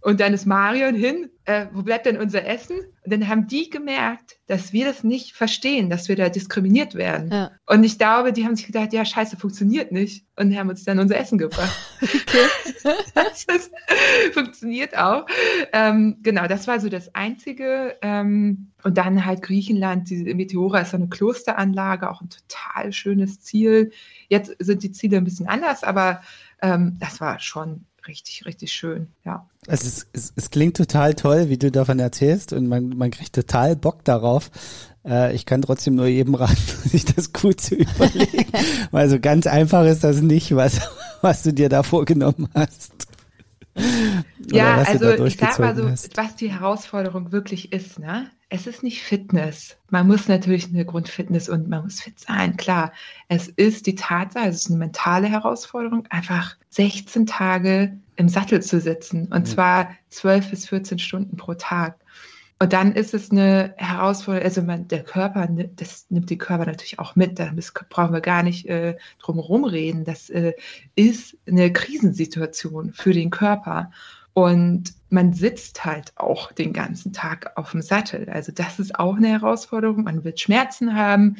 Und 0.00 0.20
dann 0.20 0.32
ist 0.32 0.46
Marion 0.46 0.94
hin, 0.94 1.28
äh, 1.44 1.66
wo 1.72 1.82
bleibt 1.82 2.06
denn 2.06 2.18
unser 2.18 2.46
Essen? 2.46 2.78
Und 3.04 3.12
dann 3.12 3.26
haben 3.26 3.48
die 3.48 3.68
gemerkt, 3.68 4.38
dass 4.46 4.72
wir 4.72 4.84
das 4.84 5.02
nicht 5.02 5.34
verstehen, 5.34 5.90
dass 5.90 6.08
wir 6.08 6.14
da 6.14 6.28
diskriminiert 6.28 6.94
werden. 6.94 7.30
Ja. 7.32 7.50
Und 7.66 7.82
ich 7.82 7.98
glaube, 7.98 8.32
die 8.32 8.44
haben 8.44 8.54
sich 8.54 8.66
gedacht, 8.66 8.92
ja, 8.92 9.04
scheiße, 9.04 9.36
funktioniert 9.36 9.90
nicht. 9.90 10.24
Und 10.36 10.56
haben 10.56 10.68
uns 10.68 10.84
dann 10.84 11.00
unser 11.00 11.18
Essen 11.18 11.38
gebracht. 11.38 11.76
Okay. 12.28 12.46
das 13.14 13.44
ist, 13.44 13.72
funktioniert 14.32 14.96
auch. 14.96 15.26
Ähm, 15.72 16.18
genau, 16.22 16.46
das 16.46 16.68
war 16.68 16.78
so 16.78 16.88
das 16.88 17.14
Einzige. 17.14 17.96
Ähm, 18.02 18.70
und 18.84 18.98
dann 18.98 19.24
halt 19.24 19.42
Griechenland, 19.42 20.10
diese 20.10 20.32
Meteora 20.34 20.80
ist 20.80 20.90
so 20.90 20.98
eine 20.98 21.08
Klosteranlage, 21.08 22.10
auch 22.10 22.20
ein 22.20 22.28
total 22.28 22.92
schönes 22.92 23.40
Ziel. 23.40 23.92
Jetzt 24.28 24.54
sind 24.58 24.82
die 24.82 24.92
Ziele 24.92 25.16
ein 25.16 25.24
bisschen 25.24 25.48
anders, 25.48 25.82
aber 25.82 26.20
ähm, 26.62 26.96
das 27.00 27.20
war 27.20 27.40
schon 27.40 27.86
richtig, 28.08 28.46
richtig 28.46 28.72
schön, 28.72 29.08
ja. 29.24 29.46
Es, 29.66 29.84
ist, 29.84 30.08
es, 30.12 30.32
es 30.34 30.50
klingt 30.50 30.76
total 30.76 31.14
toll, 31.14 31.48
wie 31.48 31.58
du 31.58 31.70
davon 31.70 31.98
erzählst 31.98 32.52
und 32.52 32.66
man, 32.66 32.88
man 32.90 33.10
kriegt 33.10 33.34
total 33.34 33.76
Bock 33.76 34.04
darauf. 34.04 34.50
Äh, 35.04 35.34
ich 35.34 35.46
kann 35.46 35.62
trotzdem 35.62 35.94
nur 35.94 36.06
jedem 36.06 36.34
raten, 36.34 36.56
sich 36.88 37.04
das 37.04 37.32
gut 37.32 37.60
zu 37.60 37.76
überlegen, 37.76 38.50
weil 38.90 39.08
so 39.08 39.20
ganz 39.20 39.46
einfach 39.46 39.84
ist 39.84 40.04
das 40.04 40.22
nicht, 40.22 40.56
was, 40.56 40.80
was 41.20 41.42
du 41.42 41.52
dir 41.52 41.68
da 41.68 41.82
vorgenommen 41.82 42.48
hast. 42.54 43.07
Ja, 44.50 44.76
also 44.76 45.24
ich 45.24 45.36
sag 45.36 45.58
mal 45.58 45.76
so, 45.76 45.88
hast. 45.88 46.16
was 46.16 46.36
die 46.36 46.50
Herausforderung 46.52 47.32
wirklich 47.32 47.72
ist, 47.72 47.98
ne? 47.98 48.30
Es 48.50 48.66
ist 48.66 48.82
nicht 48.82 49.02
Fitness. 49.02 49.76
Man 49.90 50.06
muss 50.06 50.26
natürlich 50.26 50.68
eine 50.68 50.86
Grundfitness 50.86 51.50
und 51.50 51.68
man 51.68 51.84
muss 51.84 52.00
fit 52.00 52.18
sein, 52.18 52.56
klar. 52.56 52.92
Es 53.28 53.48
ist 53.48 53.86
die 53.86 53.94
Tatsache, 53.94 54.48
es 54.48 54.64
ist 54.64 54.70
eine 54.70 54.78
mentale 54.78 55.28
Herausforderung, 55.28 56.06
einfach 56.08 56.56
16 56.70 57.26
Tage 57.26 57.98
im 58.16 58.28
Sattel 58.28 58.62
zu 58.62 58.80
sitzen 58.80 59.26
und 59.26 59.46
ja. 59.48 59.54
zwar 59.54 59.90
12 60.08 60.50
bis 60.50 60.68
14 60.68 60.98
Stunden 60.98 61.36
pro 61.36 61.54
Tag. 61.54 61.96
Und 62.60 62.72
dann 62.72 62.92
ist 62.92 63.14
es 63.14 63.30
eine 63.30 63.72
Herausforderung, 63.76 64.44
also 64.44 64.62
man, 64.62 64.88
der 64.88 65.04
Körper, 65.04 65.48
das 65.76 66.06
nimmt 66.08 66.28
die 66.28 66.38
Körper 66.38 66.66
natürlich 66.66 66.98
auch 66.98 67.14
mit, 67.14 67.38
da 67.38 67.52
brauchen 67.88 68.12
wir 68.12 68.20
gar 68.20 68.42
nicht 68.42 68.66
äh, 68.66 68.96
drum 69.20 69.36
herum 69.36 69.64
reden. 69.64 70.04
Das 70.04 70.28
äh, 70.28 70.54
ist 70.96 71.36
eine 71.46 71.72
Krisensituation 71.72 72.92
für 72.92 73.12
den 73.12 73.30
Körper. 73.30 73.92
Und 74.32 74.94
man 75.08 75.32
sitzt 75.32 75.84
halt 75.84 76.12
auch 76.16 76.50
den 76.50 76.72
ganzen 76.72 77.12
Tag 77.12 77.52
auf 77.56 77.70
dem 77.70 77.82
Sattel. 77.82 78.28
Also 78.28 78.50
das 78.50 78.80
ist 78.80 78.98
auch 78.98 79.16
eine 79.16 79.28
Herausforderung. 79.28 80.02
Man 80.02 80.24
wird 80.24 80.40
Schmerzen 80.40 80.96
haben. 80.96 81.36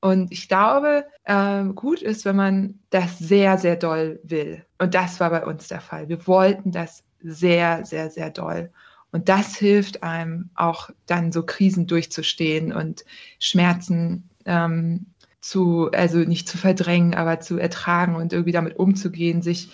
Und 0.00 0.32
ich 0.32 0.48
glaube, 0.48 1.06
äh, 1.24 1.64
gut 1.74 2.00
ist, 2.00 2.24
wenn 2.24 2.36
man 2.36 2.78
das 2.90 3.18
sehr, 3.18 3.58
sehr 3.58 3.76
doll 3.76 4.20
will. 4.22 4.64
Und 4.78 4.94
das 4.94 5.20
war 5.20 5.30
bei 5.30 5.44
uns 5.44 5.68
der 5.68 5.80
Fall. 5.80 6.08
Wir 6.08 6.26
wollten 6.26 6.72
das 6.72 7.04
sehr, 7.22 7.84
sehr, 7.84 8.10
sehr 8.10 8.30
doll. 8.30 8.70
Und 9.14 9.28
das 9.28 9.54
hilft 9.54 10.02
einem 10.02 10.50
auch 10.56 10.90
dann 11.06 11.30
so 11.30 11.44
Krisen 11.44 11.86
durchzustehen 11.86 12.72
und 12.72 13.04
Schmerzen 13.38 14.28
ähm, 14.44 15.06
zu, 15.40 15.88
also 15.92 16.18
nicht 16.18 16.48
zu 16.48 16.58
verdrängen, 16.58 17.14
aber 17.14 17.38
zu 17.38 17.56
ertragen 17.56 18.16
und 18.16 18.32
irgendwie 18.32 18.50
damit 18.50 18.76
umzugehen, 18.76 19.40
sich 19.40 19.68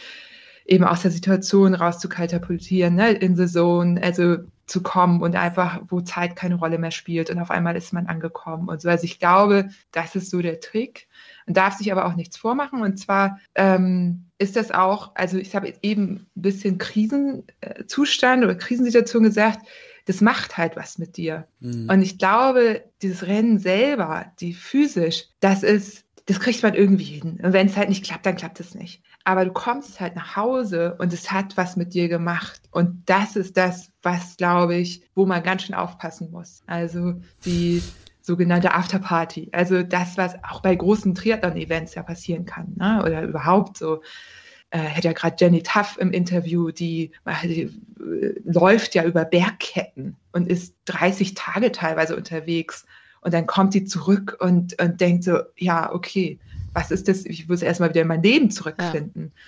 eben 0.66 0.84
aus 0.84 1.00
der 1.00 1.10
Situation 1.10 1.72
rauszukatapultieren, 1.72 2.94
ne, 2.94 3.12
in 3.12 3.34
zone, 3.34 4.02
also 4.02 4.36
zu 4.66 4.82
kommen 4.82 5.22
und 5.22 5.34
einfach, 5.36 5.80
wo 5.88 6.02
Zeit 6.02 6.36
keine 6.36 6.56
Rolle 6.56 6.76
mehr 6.76 6.90
spielt 6.90 7.30
und 7.30 7.38
auf 7.38 7.50
einmal 7.50 7.76
ist 7.76 7.94
man 7.94 8.08
angekommen 8.08 8.68
und 8.68 8.82
so. 8.82 8.90
Also 8.90 9.04
ich 9.04 9.20
glaube, 9.20 9.70
das 9.90 10.14
ist 10.16 10.28
so 10.28 10.42
der 10.42 10.60
Trick. 10.60 11.08
Man 11.46 11.54
darf 11.54 11.78
sich 11.78 11.90
aber 11.90 12.04
auch 12.04 12.14
nichts 12.14 12.36
vormachen 12.36 12.82
und 12.82 12.98
zwar 12.98 13.40
ähm, 13.54 14.26
ist 14.40 14.56
das 14.56 14.70
auch, 14.70 15.12
also 15.14 15.36
ich 15.36 15.54
habe 15.54 15.74
eben 15.82 16.26
ein 16.34 16.42
bisschen 16.42 16.78
Krisenzustand 16.78 18.42
oder 18.42 18.54
Krisensituation 18.54 19.22
gesagt, 19.22 19.68
das 20.06 20.22
macht 20.22 20.56
halt 20.56 20.76
was 20.76 20.96
mit 20.96 21.18
dir. 21.18 21.46
Mhm. 21.60 21.88
Und 21.90 22.02
ich 22.02 22.18
glaube, 22.18 22.82
dieses 23.02 23.26
Rennen 23.26 23.58
selber, 23.58 24.32
die 24.40 24.54
physisch, 24.54 25.26
das 25.40 25.62
ist, 25.62 26.04
das 26.24 26.40
kriegt 26.40 26.62
man 26.62 26.74
irgendwie 26.74 27.04
hin. 27.04 27.38
Und 27.42 27.52
wenn 27.52 27.66
es 27.66 27.76
halt 27.76 27.90
nicht 27.90 28.04
klappt, 28.04 28.24
dann 28.24 28.36
klappt 28.36 28.60
es 28.60 28.74
nicht. 28.74 29.02
Aber 29.24 29.44
du 29.44 29.52
kommst 29.52 30.00
halt 30.00 30.16
nach 30.16 30.36
Hause 30.36 30.96
und 30.98 31.12
es 31.12 31.30
hat 31.30 31.58
was 31.58 31.76
mit 31.76 31.92
dir 31.92 32.08
gemacht. 32.08 32.62
Und 32.70 33.02
das 33.10 33.36
ist 33.36 33.58
das, 33.58 33.90
was, 34.02 34.38
glaube 34.38 34.76
ich, 34.76 35.02
wo 35.14 35.26
man 35.26 35.42
ganz 35.42 35.64
schön 35.64 35.74
aufpassen 35.74 36.30
muss. 36.30 36.62
Also 36.66 37.20
die 37.44 37.82
sogenannte 38.30 38.72
Afterparty. 38.72 39.48
Also 39.50 39.82
das, 39.82 40.16
was 40.16 40.36
auch 40.44 40.62
bei 40.62 40.72
großen 40.72 41.16
Triathlon-Events 41.16 41.96
ja 41.96 42.04
passieren 42.04 42.44
kann. 42.44 42.74
Ne? 42.76 43.02
Oder 43.04 43.22
überhaupt 43.22 43.76
so 43.76 44.02
äh, 44.70 44.78
hätte 44.78 45.08
ja 45.08 45.14
gerade 45.14 45.34
Jenny 45.36 45.64
Tuff 45.64 45.98
im 45.98 46.12
Interview, 46.12 46.70
die, 46.70 47.10
die 47.42 47.62
äh, 47.62 47.70
läuft 48.44 48.94
ja 48.94 49.04
über 49.04 49.24
Bergketten 49.24 50.16
und 50.30 50.46
ist 50.48 50.76
30 50.84 51.34
Tage 51.34 51.72
teilweise 51.72 52.16
unterwegs. 52.16 52.86
Und 53.20 53.34
dann 53.34 53.48
kommt 53.48 53.72
sie 53.72 53.84
zurück 53.84 54.36
und, 54.38 54.80
und 54.80 55.00
denkt 55.00 55.24
so, 55.24 55.40
ja, 55.56 55.92
okay, 55.92 56.38
was 56.72 56.92
ist 56.92 57.08
das? 57.08 57.26
Ich 57.26 57.48
muss 57.48 57.62
erstmal 57.62 57.90
wieder 57.90 58.02
in 58.02 58.08
mein 58.08 58.22
Leben 58.22 58.52
zurückfinden. 58.52 59.32
Ja. 59.34 59.40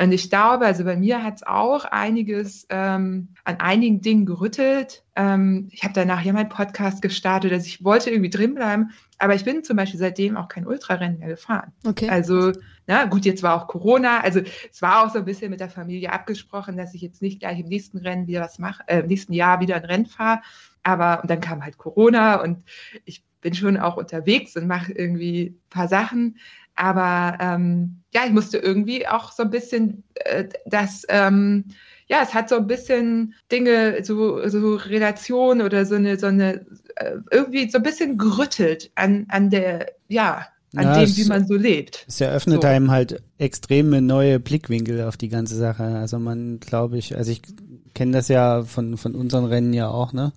Und 0.00 0.12
ich 0.12 0.30
glaube, 0.30 0.64
also 0.64 0.84
bei 0.84 0.96
mir 0.96 1.24
hat 1.24 1.36
es 1.36 1.42
auch 1.42 1.84
einiges 1.84 2.66
ähm, 2.70 3.28
an 3.44 3.56
einigen 3.58 4.00
Dingen 4.00 4.26
gerüttelt. 4.26 5.02
Ähm, 5.16 5.68
ich 5.72 5.82
habe 5.82 5.92
danach 5.92 6.22
ja 6.22 6.32
meinen 6.32 6.48
Podcast 6.48 7.02
gestartet, 7.02 7.52
also 7.52 7.66
ich 7.66 7.82
wollte 7.82 8.10
irgendwie 8.10 8.30
drinbleiben, 8.30 8.92
aber 9.18 9.34
ich 9.34 9.44
bin 9.44 9.64
zum 9.64 9.76
Beispiel 9.76 9.98
seitdem 9.98 10.36
auch 10.36 10.46
kein 10.46 10.66
Ultrarennen 10.66 11.18
mehr 11.18 11.28
gefahren. 11.28 11.72
Okay. 11.84 12.08
Also 12.08 12.52
na 12.86 13.06
gut, 13.06 13.24
jetzt 13.24 13.42
war 13.42 13.60
auch 13.60 13.66
Corona, 13.66 14.20
also 14.20 14.40
es 14.70 14.80
war 14.80 15.04
auch 15.04 15.12
so 15.12 15.18
ein 15.18 15.24
bisschen 15.24 15.50
mit 15.50 15.58
der 15.58 15.68
Familie 15.68 16.12
abgesprochen, 16.12 16.76
dass 16.76 16.94
ich 16.94 17.02
jetzt 17.02 17.20
nicht 17.20 17.40
gleich 17.40 17.58
im 17.58 17.66
nächsten 17.66 17.98
Rennen 17.98 18.28
wieder 18.28 18.40
was 18.40 18.60
mache, 18.60 18.84
äh, 18.86 19.00
im 19.00 19.06
nächsten 19.06 19.32
Jahr 19.32 19.60
wieder 19.60 19.76
ein 19.76 19.84
Rennen 19.84 20.06
fahre. 20.06 20.42
Aber 20.84 21.22
und 21.22 21.30
dann 21.30 21.40
kam 21.40 21.64
halt 21.64 21.76
Corona 21.76 22.40
und 22.40 22.62
ich 23.04 23.24
bin 23.40 23.54
schon 23.54 23.76
auch 23.76 23.96
unterwegs 23.96 24.56
und 24.56 24.66
mache 24.66 24.92
irgendwie 24.92 25.46
ein 25.46 25.70
paar 25.70 25.88
Sachen. 25.88 26.38
Aber 26.78 27.36
ähm, 27.40 28.02
ja, 28.14 28.22
ich 28.24 28.32
musste 28.32 28.58
irgendwie 28.58 29.06
auch 29.08 29.32
so 29.32 29.42
ein 29.42 29.50
bisschen 29.50 30.04
äh, 30.14 30.44
das, 30.64 31.04
ähm, 31.08 31.64
ja, 32.06 32.20
es 32.22 32.32
hat 32.32 32.48
so 32.48 32.56
ein 32.56 32.68
bisschen 32.68 33.34
Dinge, 33.50 34.04
so, 34.04 34.48
so 34.48 34.76
Relation 34.76 35.60
oder 35.60 35.84
so 35.84 35.96
eine, 35.96 36.16
so 36.20 36.26
eine, 36.26 36.64
äh, 36.94 37.16
irgendwie 37.32 37.68
so 37.68 37.78
ein 37.78 37.82
bisschen 37.82 38.16
gerüttelt 38.16 38.92
an, 38.94 39.26
an 39.28 39.50
der, 39.50 39.92
ja, 40.06 40.46
an 40.76 40.84
ja, 40.84 41.00
dem, 41.04 41.16
wie 41.16 41.24
man 41.24 41.48
so 41.48 41.54
lebt. 41.54 42.04
Es 42.06 42.20
eröffnet 42.20 42.62
so. 42.62 42.68
einem 42.68 42.92
halt 42.92 43.22
extreme 43.38 44.00
neue 44.00 44.38
Blickwinkel 44.38 45.02
auf 45.02 45.16
die 45.16 45.30
ganze 45.30 45.56
Sache. 45.56 45.82
Also 45.82 46.20
man, 46.20 46.60
glaube 46.60 46.96
ich, 46.96 47.16
also 47.16 47.32
ich 47.32 47.42
kenne 47.92 48.12
das 48.12 48.28
ja 48.28 48.62
von, 48.62 48.96
von 48.96 49.16
unseren 49.16 49.46
Rennen 49.46 49.72
ja 49.72 49.88
auch, 49.88 50.12
ne? 50.12 50.32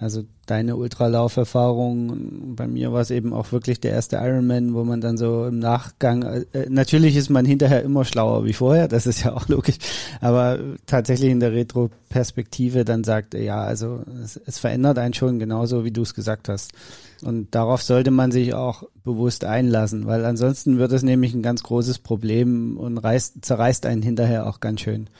Also 0.00 0.22
deine 0.46 0.76
Ultralauferfahrung. 0.76 2.54
Bei 2.54 2.68
mir 2.68 2.92
war 2.92 3.00
es 3.00 3.10
eben 3.10 3.32
auch 3.32 3.50
wirklich 3.50 3.80
der 3.80 3.90
erste 3.90 4.16
Ironman, 4.16 4.72
wo 4.74 4.84
man 4.84 5.00
dann 5.00 5.18
so 5.18 5.46
im 5.46 5.58
Nachgang, 5.58 6.22
äh, 6.22 6.66
natürlich 6.68 7.16
ist 7.16 7.30
man 7.30 7.44
hinterher 7.44 7.82
immer 7.82 8.04
schlauer 8.04 8.44
wie 8.44 8.52
vorher, 8.52 8.86
das 8.86 9.08
ist 9.08 9.24
ja 9.24 9.32
auch 9.32 9.48
logisch, 9.48 9.78
aber 10.20 10.60
tatsächlich 10.86 11.32
in 11.32 11.40
der 11.40 11.52
Retro-Perspektive 11.52 12.84
dann 12.84 13.02
sagt, 13.02 13.34
ja, 13.34 13.60
also 13.60 14.04
es, 14.22 14.40
es 14.46 14.60
verändert 14.60 14.98
einen 14.98 15.14
schon 15.14 15.40
genauso, 15.40 15.84
wie 15.84 15.90
du 15.90 16.02
es 16.02 16.14
gesagt 16.14 16.48
hast. 16.48 16.70
Und 17.24 17.52
darauf 17.56 17.82
sollte 17.82 18.12
man 18.12 18.30
sich 18.30 18.54
auch 18.54 18.84
bewusst 19.02 19.44
einlassen, 19.44 20.06
weil 20.06 20.24
ansonsten 20.24 20.78
wird 20.78 20.92
es 20.92 21.02
nämlich 21.02 21.34
ein 21.34 21.42
ganz 21.42 21.64
großes 21.64 21.98
Problem 21.98 22.76
und 22.76 22.98
reißt, 22.98 23.44
zerreißt 23.44 23.84
einen 23.84 24.02
hinterher 24.02 24.46
auch 24.46 24.60
ganz 24.60 24.80
schön. 24.80 25.10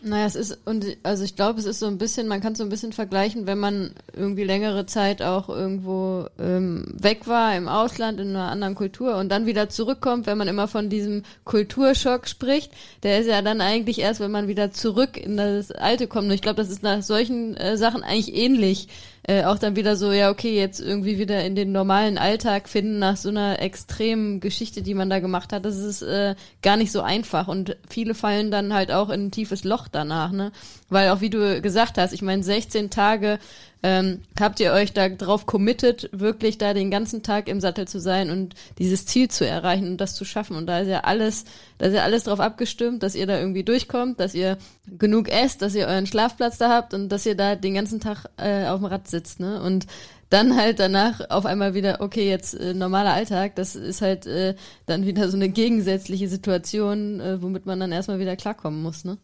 Naja, 0.00 0.26
es 0.26 0.36
ist, 0.36 0.58
und 0.64 0.86
also 1.02 1.24
ich 1.24 1.34
glaube, 1.34 1.58
es 1.58 1.66
ist 1.66 1.80
so 1.80 1.86
ein 1.86 1.98
bisschen, 1.98 2.28
man 2.28 2.40
kann 2.40 2.52
es 2.52 2.58
so 2.58 2.64
ein 2.64 2.70
bisschen 2.70 2.92
vergleichen, 2.92 3.48
wenn 3.48 3.58
man 3.58 3.94
irgendwie 4.12 4.44
längere 4.44 4.86
Zeit 4.86 5.22
auch 5.22 5.48
irgendwo 5.48 6.26
ähm, 6.38 6.94
weg 6.96 7.26
war 7.26 7.56
im 7.56 7.66
Ausland, 7.66 8.20
in 8.20 8.28
einer 8.30 8.48
anderen 8.48 8.76
Kultur 8.76 9.16
und 9.16 9.28
dann 9.28 9.46
wieder 9.46 9.68
zurückkommt, 9.68 10.26
wenn 10.26 10.38
man 10.38 10.46
immer 10.46 10.68
von 10.68 10.88
diesem 10.88 11.24
Kulturschock 11.44 12.28
spricht, 12.28 12.70
der 13.02 13.18
ist 13.18 13.26
ja 13.26 13.42
dann 13.42 13.60
eigentlich 13.60 13.98
erst, 13.98 14.20
wenn 14.20 14.30
man 14.30 14.46
wieder 14.46 14.70
zurück 14.70 15.16
in 15.16 15.36
das 15.36 15.72
Alte 15.72 16.06
kommt. 16.06 16.26
Und 16.26 16.34
ich 16.34 16.42
glaube, 16.42 16.56
das 16.62 16.70
ist 16.70 16.84
nach 16.84 17.02
solchen 17.02 17.56
äh, 17.56 17.76
Sachen 17.76 18.04
eigentlich 18.04 18.34
ähnlich 18.34 18.88
äh, 19.28 19.44
auch 19.44 19.58
dann 19.58 19.76
wieder 19.76 19.94
so, 19.94 20.10
ja, 20.10 20.30
okay, 20.30 20.56
jetzt 20.56 20.80
irgendwie 20.80 21.18
wieder 21.18 21.44
in 21.44 21.54
den 21.54 21.70
normalen 21.70 22.16
Alltag 22.16 22.66
finden 22.66 22.98
nach 22.98 23.18
so 23.18 23.28
einer 23.28 23.60
extremen 23.60 24.40
Geschichte, 24.40 24.80
die 24.80 24.94
man 24.94 25.10
da 25.10 25.20
gemacht 25.20 25.52
hat, 25.52 25.66
das 25.66 25.76
ist 25.76 26.00
äh, 26.00 26.34
gar 26.62 26.78
nicht 26.78 26.90
so 26.90 27.02
einfach 27.02 27.46
und 27.46 27.76
viele 27.86 28.14
fallen 28.14 28.50
dann 28.50 28.72
halt 28.72 28.90
auch 28.90 29.10
in 29.10 29.26
ein 29.26 29.30
tiefes 29.30 29.64
Loch 29.64 29.86
danach, 29.86 30.32
ne? 30.32 30.50
Weil 30.90 31.10
auch 31.10 31.20
wie 31.20 31.30
du 31.30 31.60
gesagt 31.60 31.98
hast, 31.98 32.12
ich 32.12 32.22
meine, 32.22 32.42
16 32.42 32.88
Tage 32.90 33.38
ähm, 33.82 34.22
habt 34.40 34.58
ihr 34.58 34.72
euch 34.72 34.92
da 34.92 35.08
drauf 35.08 35.46
committed, 35.46 36.08
wirklich 36.12 36.58
da 36.58 36.74
den 36.74 36.90
ganzen 36.90 37.22
Tag 37.22 37.46
im 37.46 37.60
Sattel 37.60 37.86
zu 37.86 38.00
sein 38.00 38.30
und 38.30 38.54
dieses 38.78 39.06
Ziel 39.06 39.28
zu 39.28 39.46
erreichen 39.46 39.86
und 39.86 40.00
das 40.00 40.14
zu 40.14 40.24
schaffen? 40.24 40.56
Und 40.56 40.66
da 40.66 40.80
ist 40.80 40.88
ja 40.88 41.00
alles, 41.00 41.44
da 41.78 41.86
ist 41.86 41.94
ja 41.94 42.02
alles 42.02 42.24
drauf 42.24 42.40
abgestimmt, 42.40 43.02
dass 43.02 43.14
ihr 43.14 43.26
da 43.26 43.38
irgendwie 43.38 43.62
durchkommt, 43.62 44.18
dass 44.18 44.34
ihr 44.34 44.58
genug 44.98 45.28
esst, 45.28 45.62
dass 45.62 45.74
ihr 45.74 45.86
euren 45.86 46.06
Schlafplatz 46.06 46.58
da 46.58 46.70
habt 46.70 46.94
und 46.94 47.10
dass 47.10 47.26
ihr 47.26 47.36
da 47.36 47.54
den 47.54 47.74
ganzen 47.74 48.00
Tag 48.00 48.24
äh, 48.36 48.66
auf 48.66 48.80
dem 48.80 48.86
Rad 48.86 49.06
sitzt, 49.08 49.40
ne? 49.40 49.62
Und 49.62 49.86
dann 50.30 50.56
halt 50.56 50.78
danach 50.78 51.30
auf 51.30 51.46
einmal 51.46 51.74
wieder, 51.74 52.00
okay, 52.00 52.28
jetzt 52.28 52.54
äh, 52.54 52.74
normaler 52.74 53.14
Alltag, 53.14 53.54
das 53.56 53.76
ist 53.76 54.02
halt 54.02 54.26
äh, 54.26 54.54
dann 54.86 55.06
wieder 55.06 55.28
so 55.30 55.36
eine 55.36 55.48
gegensätzliche 55.48 56.28
Situation, 56.28 57.20
äh, 57.20 57.40
womit 57.40 57.64
man 57.64 57.80
dann 57.80 57.92
erstmal 57.92 58.18
wieder 58.18 58.36
klarkommen 58.36 58.82
muss, 58.82 59.04
ne? 59.04 59.18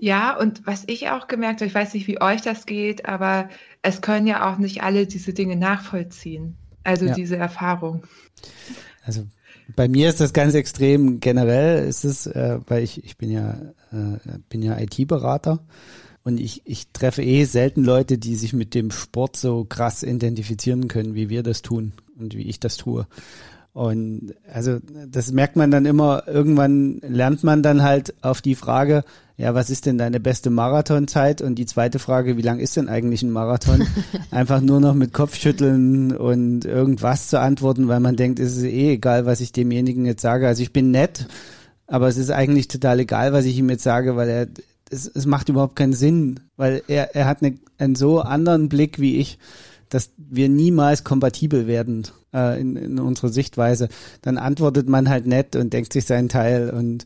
Ja, 0.00 0.38
und 0.38 0.66
was 0.66 0.84
ich 0.86 1.10
auch 1.10 1.26
gemerkt 1.26 1.60
habe, 1.60 1.68
ich 1.68 1.74
weiß 1.74 1.94
nicht, 1.94 2.06
wie 2.06 2.20
euch 2.20 2.42
das 2.42 2.66
geht, 2.66 3.06
aber 3.06 3.48
es 3.82 4.00
können 4.00 4.26
ja 4.26 4.50
auch 4.50 4.58
nicht 4.58 4.82
alle 4.82 5.06
diese 5.06 5.32
Dinge 5.32 5.56
nachvollziehen. 5.56 6.56
Also 6.84 7.06
ja. 7.06 7.14
diese 7.14 7.36
Erfahrung. 7.36 8.04
Also 9.02 9.26
bei 9.74 9.88
mir 9.88 10.08
ist 10.08 10.20
das 10.20 10.32
ganz 10.32 10.54
extrem 10.54 11.20
generell. 11.20 11.86
Ist 11.86 12.04
es, 12.04 12.26
äh, 12.26 12.58
weil 12.66 12.82
ich 12.82 13.04
ich 13.04 13.16
bin 13.16 13.30
ja 13.30 13.52
äh, 13.92 14.38
bin 14.48 14.62
ja 14.62 14.78
IT-Berater 14.78 15.64
und 16.22 16.38
ich 16.38 16.62
ich 16.64 16.88
treffe 16.92 17.22
eh 17.22 17.44
selten 17.44 17.84
Leute, 17.84 18.18
die 18.18 18.36
sich 18.36 18.52
mit 18.52 18.74
dem 18.74 18.90
Sport 18.90 19.36
so 19.36 19.64
krass 19.64 20.02
identifizieren 20.02 20.88
können, 20.88 21.14
wie 21.14 21.30
wir 21.30 21.42
das 21.42 21.62
tun 21.62 21.92
und 22.18 22.34
wie 22.36 22.48
ich 22.48 22.60
das 22.60 22.76
tue. 22.76 23.06
Und 23.74 24.34
also 24.52 24.78
das 25.08 25.32
merkt 25.32 25.56
man 25.56 25.72
dann 25.72 25.84
immer, 25.84 26.28
irgendwann 26.28 27.00
lernt 27.00 27.42
man 27.42 27.60
dann 27.64 27.82
halt 27.82 28.14
auf 28.22 28.40
die 28.40 28.54
Frage, 28.54 29.02
ja, 29.36 29.52
was 29.52 29.68
ist 29.68 29.86
denn 29.86 29.98
deine 29.98 30.20
beste 30.20 30.48
Marathonzeit? 30.48 31.42
Und 31.42 31.56
die 31.56 31.66
zweite 31.66 31.98
Frage, 31.98 32.36
wie 32.36 32.42
lang 32.42 32.60
ist 32.60 32.76
denn 32.76 32.88
eigentlich 32.88 33.24
ein 33.24 33.32
Marathon? 33.32 33.84
Einfach 34.30 34.60
nur 34.60 34.78
noch 34.78 34.94
mit 34.94 35.12
Kopfschütteln 35.12 36.16
und 36.16 36.64
irgendwas 36.64 37.26
zu 37.26 37.40
antworten, 37.40 37.88
weil 37.88 37.98
man 37.98 38.14
denkt, 38.14 38.38
es 38.38 38.56
ist 38.56 38.62
eh 38.62 38.92
egal, 38.92 39.26
was 39.26 39.40
ich 39.40 39.50
demjenigen 39.50 40.06
jetzt 40.06 40.22
sage. 40.22 40.46
Also 40.46 40.62
ich 40.62 40.72
bin 40.72 40.92
nett, 40.92 41.26
aber 41.88 42.06
es 42.06 42.16
ist 42.16 42.30
eigentlich 42.30 42.68
total 42.68 43.00
egal, 43.00 43.32
was 43.32 43.44
ich 43.44 43.58
ihm 43.58 43.70
jetzt 43.70 43.82
sage, 43.82 44.14
weil 44.14 44.28
er, 44.28 44.46
es, 44.88 45.08
es 45.08 45.26
macht 45.26 45.48
überhaupt 45.48 45.74
keinen 45.74 45.94
Sinn, 45.94 46.38
weil 46.56 46.82
er, 46.86 47.16
er 47.16 47.26
hat 47.26 47.42
eine, 47.42 47.58
einen 47.78 47.96
so 47.96 48.20
anderen 48.20 48.68
Blick 48.68 49.00
wie 49.00 49.16
ich, 49.16 49.40
dass 49.94 50.10
wir 50.16 50.48
niemals 50.48 51.04
kompatibel 51.04 51.68
werden 51.68 52.08
äh, 52.34 52.60
in, 52.60 52.74
in 52.74 52.98
unserer 52.98 53.28
Sichtweise. 53.28 53.88
Dann 54.22 54.38
antwortet 54.38 54.88
man 54.88 55.08
halt 55.08 55.26
nett 55.26 55.54
und 55.54 55.72
denkt 55.72 55.92
sich 55.92 56.04
seinen 56.04 56.28
Teil 56.28 56.70
und 56.70 57.04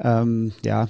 Ähm, 0.00 0.52
ja. 0.64 0.88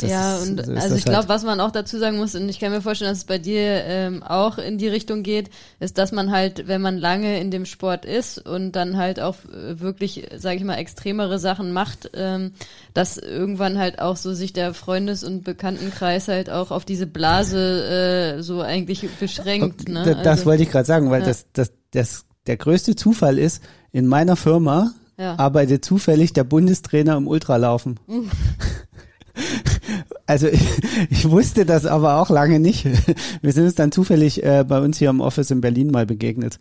ja, 0.00 0.38
ist, 0.38 0.48
und 0.48 0.60
also 0.76 0.96
ich 0.96 1.04
glaube, 1.04 1.18
halt. 1.18 1.28
was 1.28 1.44
man 1.44 1.60
auch 1.60 1.70
dazu 1.70 1.98
sagen 1.98 2.16
muss, 2.16 2.34
und 2.34 2.48
ich 2.48 2.58
kann 2.58 2.72
mir 2.72 2.80
vorstellen, 2.80 3.10
dass 3.10 3.18
es 3.18 3.24
bei 3.24 3.38
dir 3.38 3.84
ähm, 3.84 4.22
auch 4.22 4.58
in 4.58 4.78
die 4.78 4.88
Richtung 4.88 5.22
geht, 5.22 5.50
ist, 5.80 5.98
dass 5.98 6.12
man 6.12 6.30
halt, 6.30 6.66
wenn 6.66 6.80
man 6.80 6.96
lange 6.96 7.40
in 7.40 7.50
dem 7.50 7.66
Sport 7.66 8.04
ist 8.04 8.38
und 8.38 8.72
dann 8.72 8.96
halt 8.96 9.20
auch 9.20 9.36
äh, 9.44 9.80
wirklich, 9.80 10.28
sage 10.36 10.56
ich 10.56 10.64
mal, 10.64 10.76
extremere 10.76 11.38
Sachen 11.38 11.72
macht, 11.72 12.10
ähm, 12.14 12.52
dass 12.94 13.18
irgendwann 13.18 13.78
halt 13.78 13.98
auch 13.98 14.16
so 14.16 14.32
sich 14.32 14.52
der 14.52 14.72
Freundes- 14.72 15.24
und 15.24 15.44
Bekanntenkreis 15.44 16.28
halt 16.28 16.48
auch 16.48 16.70
auf 16.70 16.84
diese 16.84 17.06
Blase 17.06 18.36
äh, 18.38 18.42
so 18.42 18.62
eigentlich 18.62 19.08
beschränkt. 19.20 19.88
Ne? 19.88 20.04
Das, 20.04 20.26
also, 20.26 20.46
wollte 20.46 20.62
ich 20.62 20.70
gerade 20.70 20.86
sagen, 20.86 21.10
weil 21.10 21.20
ja. 21.20 21.26
das, 21.26 21.46
das, 21.52 21.72
das 21.90 22.24
der 22.46 22.56
größte 22.56 22.96
Zufall 22.96 23.38
ist, 23.38 23.62
in 23.92 24.06
meiner 24.06 24.36
Firma 24.36 24.92
ja. 25.18 25.38
arbeitet 25.38 25.84
zufällig 25.84 26.32
der 26.32 26.44
Bundestrainer 26.44 27.16
im 27.16 27.26
Ultralaufen. 27.26 27.98
Also 30.26 30.48
ich, 30.48 30.60
ich, 31.10 31.30
wusste 31.30 31.64
das 31.64 31.86
aber 31.86 32.20
auch 32.20 32.28
lange 32.28 32.58
nicht. 32.58 32.84
Wir 33.40 33.52
sind 33.52 33.64
uns 33.64 33.76
dann 33.76 33.92
zufällig 33.92 34.42
äh, 34.42 34.64
bei 34.66 34.80
uns 34.80 34.98
hier 34.98 35.10
im 35.10 35.20
Office 35.20 35.52
in 35.52 35.60
Berlin 35.60 35.92
mal 35.92 36.06
begegnet 36.06 36.58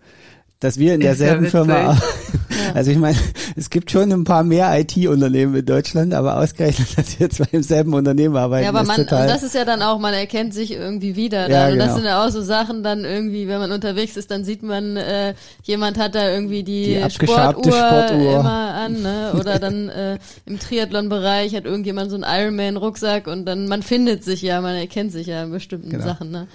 dass 0.59 0.77
wir 0.77 0.95
in 0.95 1.01
derselben 1.01 1.45
ja 1.45 1.49
Firma 1.51 1.75
arbeiten. 1.75 2.01
Ja. 2.49 2.73
Also 2.73 2.91
ich 2.91 2.97
meine, 2.97 3.17
es 3.55 3.69
gibt 3.69 3.91
schon 3.91 4.11
ein 4.11 4.23
paar 4.23 4.43
mehr 4.43 4.79
IT-Unternehmen 4.79 5.55
in 5.55 5.65
Deutschland, 5.65 6.13
aber 6.13 6.37
ausgerechnet, 6.37 6.89
dass 6.97 7.19
wir 7.19 7.29
zwei 7.29 7.47
im 7.51 7.63
selben 7.63 7.93
Unternehmen 7.93 8.35
arbeiten. 8.35 8.63
Ja, 8.63 8.69
aber 8.69 8.83
man, 8.83 8.99
und 8.99 9.11
das 9.11 9.43
ist 9.43 9.55
ja 9.55 9.65
dann 9.65 9.81
auch, 9.81 9.99
man 9.99 10.13
erkennt 10.13 10.53
sich 10.53 10.71
irgendwie 10.71 11.15
wieder. 11.15 11.49
Ja, 11.49 11.65
und 11.65 11.73
genau. 11.73 11.85
das 11.85 11.95
sind 11.95 12.05
ja 12.05 12.25
auch 12.25 12.29
so 12.29 12.41
Sachen 12.41 12.83
dann 12.83 13.05
irgendwie, 13.05 13.47
wenn 13.47 13.59
man 13.59 13.71
unterwegs 13.71 14.17
ist, 14.17 14.31
dann 14.31 14.43
sieht 14.43 14.63
man, 14.63 14.97
äh, 14.97 15.33
jemand 15.63 15.97
hat 15.97 16.15
da 16.15 16.29
irgendwie 16.29 16.63
die, 16.63 16.99
die 17.03 17.11
Sportuhr, 17.11 17.73
Sportuhr, 17.73 18.39
immer 18.39 18.73
an, 18.73 19.01
ne? 19.01 19.33
Oder 19.39 19.59
dann 19.59 19.89
äh, 19.89 20.17
im 20.45 20.59
Triathlon-Bereich 20.59 21.55
hat 21.55 21.65
irgendjemand 21.65 22.09
so 22.09 22.15
einen 22.15 22.25
Ironman-Rucksack 22.27 23.27
und 23.27 23.45
dann, 23.45 23.67
man 23.67 23.83
findet 23.83 24.23
sich 24.23 24.41
ja, 24.41 24.61
man 24.61 24.75
erkennt 24.75 25.11
sich 25.11 25.27
ja 25.27 25.43
in 25.43 25.51
bestimmten 25.51 25.89
genau. 25.89 26.03
Sachen, 26.03 26.31
ne? 26.31 26.47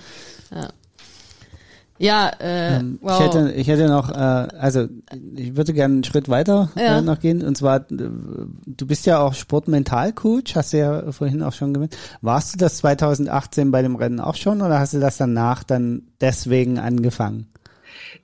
Ja. 0.54 0.68
Ja, 2.02 2.32
äh, 2.40 2.78
ähm, 2.78 2.98
wow. 3.00 3.12
ich 3.12 3.26
hätte 3.26 3.52
ich 3.52 3.68
hätte 3.68 3.86
noch, 3.86 4.10
äh, 4.10 4.14
also 4.58 4.88
ich 5.36 5.56
würde 5.56 5.72
gerne 5.72 5.94
einen 5.94 6.04
Schritt 6.04 6.28
weiter 6.28 6.72
ja. 6.76 6.98
äh, 6.98 7.00
noch 7.00 7.20
gehen 7.20 7.44
und 7.44 7.56
zwar, 7.56 7.78
du 7.78 8.86
bist 8.88 9.06
ja 9.06 9.20
auch 9.20 9.34
Sportmentalcoach, 9.34 10.56
hast 10.56 10.72
du 10.72 10.78
ja 10.78 11.12
vorhin 11.12 11.44
auch 11.44 11.52
schon 11.52 11.72
gemeint. 11.72 11.96
Warst 12.20 12.54
du 12.54 12.58
das 12.58 12.78
2018 12.78 13.70
bei 13.70 13.82
dem 13.82 13.94
Rennen 13.94 14.18
auch 14.18 14.34
schon 14.34 14.62
oder 14.62 14.80
hast 14.80 14.94
du 14.94 14.98
das 14.98 15.16
danach 15.16 15.62
dann 15.62 16.02
deswegen 16.20 16.80
angefangen? 16.80 17.46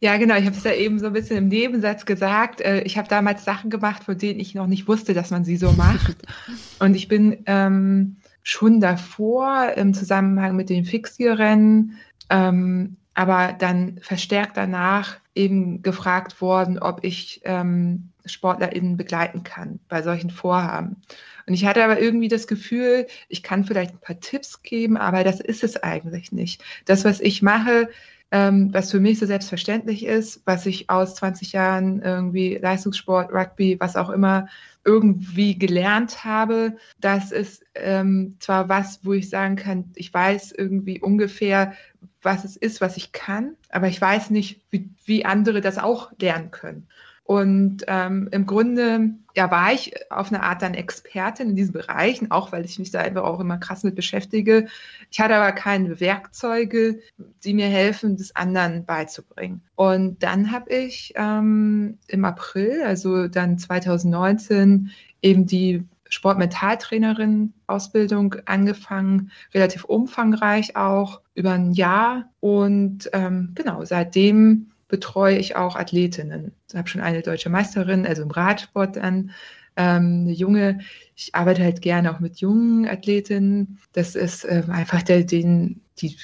Ja, 0.01 0.17
genau. 0.17 0.35
Ich 0.35 0.47
habe 0.47 0.57
es 0.57 0.65
ja 0.65 0.73
eben 0.73 0.99
so 0.99 1.07
ein 1.07 1.13
bisschen 1.13 1.37
im 1.37 1.49
Nebensatz 1.49 2.05
gesagt. 2.05 2.61
Äh, 2.61 2.81
ich 2.81 2.99
habe 2.99 3.09
damals 3.09 3.45
Sachen 3.45 3.71
gemacht, 3.71 4.03
von 4.03 4.19
denen 4.19 4.41
ich 4.41 4.57
noch 4.57 4.67
nicht 4.67 4.89
wusste, 4.89 5.15
dass 5.15 5.31
man 5.31 5.45
sie 5.45 5.57
so 5.57 5.71
macht. 5.71 6.17
und 6.81 6.97
ich 6.97 7.07
bin 7.07 7.45
ähm, 7.47 8.17
schon 8.43 8.81
davor 8.81 9.73
im 9.77 9.95
Zusammenhang 9.95 10.57
mit 10.57 10.69
den 10.69 10.85
Fixierrennen 10.85 11.97
ähm, 12.31 12.97
aber 13.19 13.53
dann 13.53 13.99
verstärkt 14.01 14.57
danach 14.57 15.17
eben 15.35 15.83
gefragt 15.83 16.41
worden, 16.41 16.79
ob 16.79 17.03
ich 17.03 17.41
ähm, 17.43 18.11
SportlerInnen 18.25 18.97
begleiten 18.97 19.43
kann 19.43 19.81
bei 19.89 20.03
solchen 20.03 20.31
Vorhaben. 20.31 21.03
Und 21.45 21.55
ich 21.55 21.67
hatte 21.67 21.83
aber 21.83 22.01
irgendwie 22.01 22.29
das 22.29 22.47
Gefühl, 22.47 23.09
ich 23.29 23.43
kann 23.43 23.65
vielleicht 23.65 23.95
ein 23.95 24.01
paar 24.01 24.21
Tipps 24.21 24.63
geben, 24.63 24.97
aber 24.97 25.25
das 25.25 25.41
ist 25.41 25.65
es 25.65 25.83
eigentlich 25.83 26.31
nicht. 26.31 26.63
Das, 26.85 27.05
was 27.05 27.19
ich 27.19 27.43
mache, 27.43 27.89
ähm, 28.31 28.73
was 28.73 28.93
für 28.93 29.01
mich 29.01 29.19
so 29.19 29.27
selbstverständlich 29.27 30.05
ist, 30.05 30.43
was 30.45 30.65
ich 30.67 30.89
aus 30.89 31.17
20 31.17 31.51
Jahren 31.51 32.01
irgendwie 32.01 32.55
Leistungssport, 32.55 33.33
Rugby, 33.33 33.81
was 33.81 33.97
auch 33.97 34.11
immer 34.11 34.47
irgendwie 34.85 35.59
gelernt 35.59 36.25
habe, 36.25 36.77
das 37.01 37.33
ist 37.33 37.65
ähm, 37.75 38.37
zwar 38.39 38.69
was, 38.69 39.01
wo 39.03 39.13
ich 39.13 39.29
sagen 39.29 39.57
kann, 39.57 39.91
ich 39.97 40.15
weiß 40.15 40.53
irgendwie 40.53 41.01
ungefähr, 41.01 41.75
was 42.23 42.45
es 42.45 42.57
ist, 42.57 42.81
was 42.81 42.97
ich 42.97 43.13
kann, 43.13 43.57
aber 43.71 43.89
ich 43.89 44.01
weiß 44.01 44.31
nicht, 44.31 44.61
wie, 44.71 44.91
wie 45.05 45.25
andere 45.25 45.61
das 45.61 45.79
auch 45.79 46.13
lernen 46.21 46.51
können. 46.51 46.89
Und 47.29 47.85
ähm, 47.89 48.31
im 48.33 48.47
Grunde 48.47 49.11
ja, 49.37 49.51
war 49.51 49.71
ich 49.75 49.93
auf 50.11 50.33
eine 50.33 50.43
Art 50.43 50.63
dann 50.63 50.73
Expertin 50.73 51.51
in 51.51 51.57
diesen 51.57 51.75
Bereichen, 51.75 52.31
auch 52.31 52.53
weil 52.53 52.65
ich 52.65 52.79
mich 52.79 52.91
da 52.91 53.01
einfach 53.01 53.25
auch 53.25 53.39
immer 53.39 53.59
krass 53.59 53.85
mit 53.85 53.95
beschäftige. 53.95 54.67
Ich 55.11 55.21
hatte 55.21 55.37
aber 55.37 55.53
keine 55.53 56.01
Werkzeuge, 56.01 57.01
die 57.45 57.53
mir 57.53 57.67
helfen, 57.67 58.17
das 58.17 58.35
anderen 58.35 58.87
beizubringen. 58.87 59.61
Und 59.75 60.23
dann 60.23 60.53
habe 60.53 60.71
ich 60.71 61.13
ähm, 61.17 61.99
im 62.07 62.25
April, 62.25 62.83
also 62.83 63.29
dann 63.29 63.59
2019, 63.59 64.91
eben 65.21 65.45
die 65.45 65.85
Sportmentaltrainerin-Ausbildung 66.09 68.37
angefangen, 68.47 69.31
relativ 69.55 69.85
umfangreich 69.85 70.75
auch, 70.77 71.21
über 71.35 71.53
ein 71.53 71.73
Jahr. 71.73 72.31
Und 72.41 73.11
ähm, 73.13 73.53
genau, 73.55 73.85
seitdem 73.85 74.71
betreue 74.89 75.39
ich 75.39 75.55
auch 75.57 75.77
Athletinnen. 75.77 76.53
Ich 76.69 76.77
habe 76.77 76.89
schon 76.89 77.03
eine 77.03 77.23
deutsche 77.23 77.51
Meisterin, 77.51 78.07
also 78.07 78.23
im 78.23 78.31
Radsport 78.31 78.97
dann, 78.97 79.33
ähm, 79.77 80.23
eine 80.25 80.33
junge. 80.33 80.81
Ich 81.15 81.35
arbeite 81.35 81.63
halt 81.63 81.83
gerne 81.83 82.11
auch 82.13 82.21
mit 82.21 82.41
jungen 82.41 82.89
Athletinnen. 82.89 83.79
Das 83.93 84.15
ist 84.15 84.47
ähm, 84.49 84.71
einfach 84.71 85.03
der, 85.03 85.25
den, 85.25 85.83
die, 85.99 86.17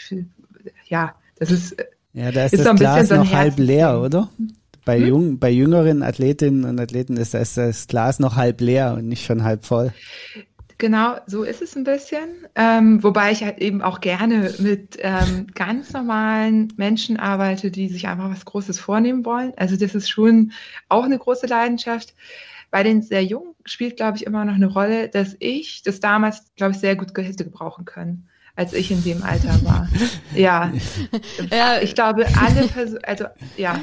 ja, 0.87 1.15
das 1.37 1.51
ist. 1.51 1.77
Ja, 2.13 2.31
da 2.31 2.47
ist, 2.47 2.55
ist 2.55 2.65
das 2.65 2.69
so 2.69 2.75
Glas 2.75 3.09
so 3.09 3.17
noch 3.17 3.33
halb 3.33 3.59
leer, 3.59 4.01
oder? 4.01 4.31
Bei, 4.85 4.99
hm? 4.99 5.07
jung, 5.07 5.39
bei 5.39 5.51
jüngeren 5.51 6.03
Athletinnen 6.03 6.65
und 6.65 6.79
Athleten 6.79 7.17
ist 7.17 7.35
das, 7.35 7.55
das 7.55 7.87
Glas 7.87 8.19
noch 8.19 8.37
halb 8.37 8.61
leer 8.61 8.95
und 8.95 9.09
nicht 9.09 9.25
schon 9.25 9.45
halb 9.45 9.65
voll. 9.65 9.93
Genau, 10.79 11.17
so 11.27 11.45
ist 11.45 11.63
es 11.63 11.77
ein 11.77 11.85
bisschen. 11.85 12.29
Ähm, 12.55 13.03
wobei 13.03 13.31
ich 13.33 13.45
halt 13.45 13.59
eben 13.59 13.81
auch 13.81 14.01
gerne 14.01 14.53
mit 14.59 14.99
ähm, 15.01 15.47
ganz 15.55 15.93
normalen 15.93 16.73
Menschen 16.77 17.17
arbeite, 17.17 17.71
die 17.71 17.89
sich 17.89 18.09
einfach 18.09 18.31
was 18.31 18.45
Großes 18.45 18.81
vornehmen 18.81 19.25
wollen. 19.25 19.53
Also 19.57 19.77
das 19.77 19.95
ist 19.95 20.09
schon 20.09 20.53
auch 20.89 21.05
eine 21.05 21.19
große 21.19 21.47
Leidenschaft. 21.47 22.15
Bei 22.71 22.83
den 22.83 23.03
sehr 23.03 23.25
Jungen 23.25 23.55
spielt, 23.65 23.97
glaube 23.97 24.17
ich, 24.17 24.27
immer 24.27 24.45
noch 24.45 24.55
eine 24.55 24.67
Rolle, 24.67 25.09
dass 25.09 25.37
ich 25.39 25.83
das 25.83 26.01
damals, 26.01 26.53
glaube 26.57 26.73
ich, 26.73 26.79
sehr 26.79 26.97
gut 26.97 27.17
hätte 27.17 27.45
gebrauchen 27.45 27.85
können 27.85 28.29
als 28.57 28.73
ich 28.73 28.91
in 28.91 29.03
dem 29.03 29.23
Alter 29.23 29.65
war. 29.65 29.89
Ja, 30.35 30.73
ja 31.51 31.81
ich 31.81 31.95
glaube, 31.95 32.27
alle, 32.41 32.69
Person, 32.69 33.01
also 33.03 33.25
ja, 33.57 33.81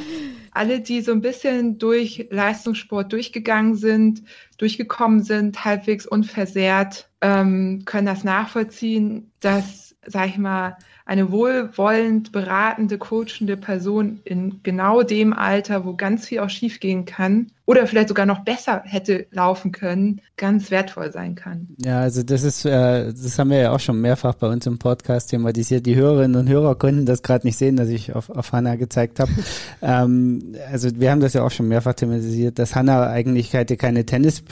alle, 0.51 0.81
die 0.81 1.01
so 1.01 1.11
ein 1.11 1.21
bisschen 1.21 1.77
durch 1.77 2.27
Leistungssport 2.29 3.11
durchgegangen 3.11 3.75
sind, 3.75 4.23
durchgekommen 4.57 5.23
sind, 5.23 5.63
halbwegs 5.65 6.05
unversehrt, 6.05 7.09
ähm, 7.21 7.83
können 7.85 8.07
das 8.07 8.23
nachvollziehen, 8.23 9.31
dass, 9.39 9.95
sag 10.05 10.29
ich 10.29 10.37
mal, 10.37 10.77
eine 11.11 11.29
wohlwollend 11.29 12.31
beratende, 12.31 12.97
coachende 12.97 13.57
Person 13.57 14.21
in 14.23 14.63
genau 14.63 15.03
dem 15.03 15.33
Alter, 15.33 15.83
wo 15.83 15.93
ganz 15.93 16.25
viel 16.25 16.39
auch 16.39 16.49
schiefgehen 16.49 17.03
kann 17.03 17.47
oder 17.65 17.85
vielleicht 17.85 18.07
sogar 18.07 18.25
noch 18.25 18.45
besser 18.45 18.81
hätte 18.85 19.27
laufen 19.31 19.73
können, 19.73 20.21
ganz 20.37 20.71
wertvoll 20.71 21.11
sein 21.11 21.35
kann. 21.35 21.67
Ja, 21.83 21.99
also 21.99 22.23
das 22.23 22.43
ist, 22.43 22.63
äh, 22.63 23.07
das 23.11 23.37
haben 23.37 23.49
wir 23.49 23.57
ja 23.57 23.71
auch 23.73 23.81
schon 23.81 23.99
mehrfach 23.99 24.35
bei 24.35 24.47
uns 24.47 24.65
im 24.67 24.79
Podcast 24.79 25.31
thematisiert. 25.31 25.85
Die 25.85 25.97
Hörerinnen 25.97 26.39
und 26.39 26.47
Hörer 26.47 26.75
konnten 26.75 27.05
das 27.05 27.23
gerade 27.23 27.45
nicht 27.45 27.57
sehen, 27.57 27.75
dass 27.75 27.89
ich 27.89 28.15
auf, 28.15 28.29
auf 28.29 28.53
Hanna 28.53 28.77
gezeigt 28.77 29.19
habe. 29.19 29.31
ähm, 29.81 30.55
also 30.71 30.87
wir 30.95 31.11
haben 31.11 31.19
das 31.19 31.33
ja 31.33 31.43
auch 31.43 31.51
schon 31.51 31.67
mehrfach 31.67 31.93
thematisiert, 31.93 32.57
dass 32.57 32.73
Hanna 32.73 33.09
eigentlich 33.09 33.51
keine 33.51 34.05
Tennis 34.05 34.45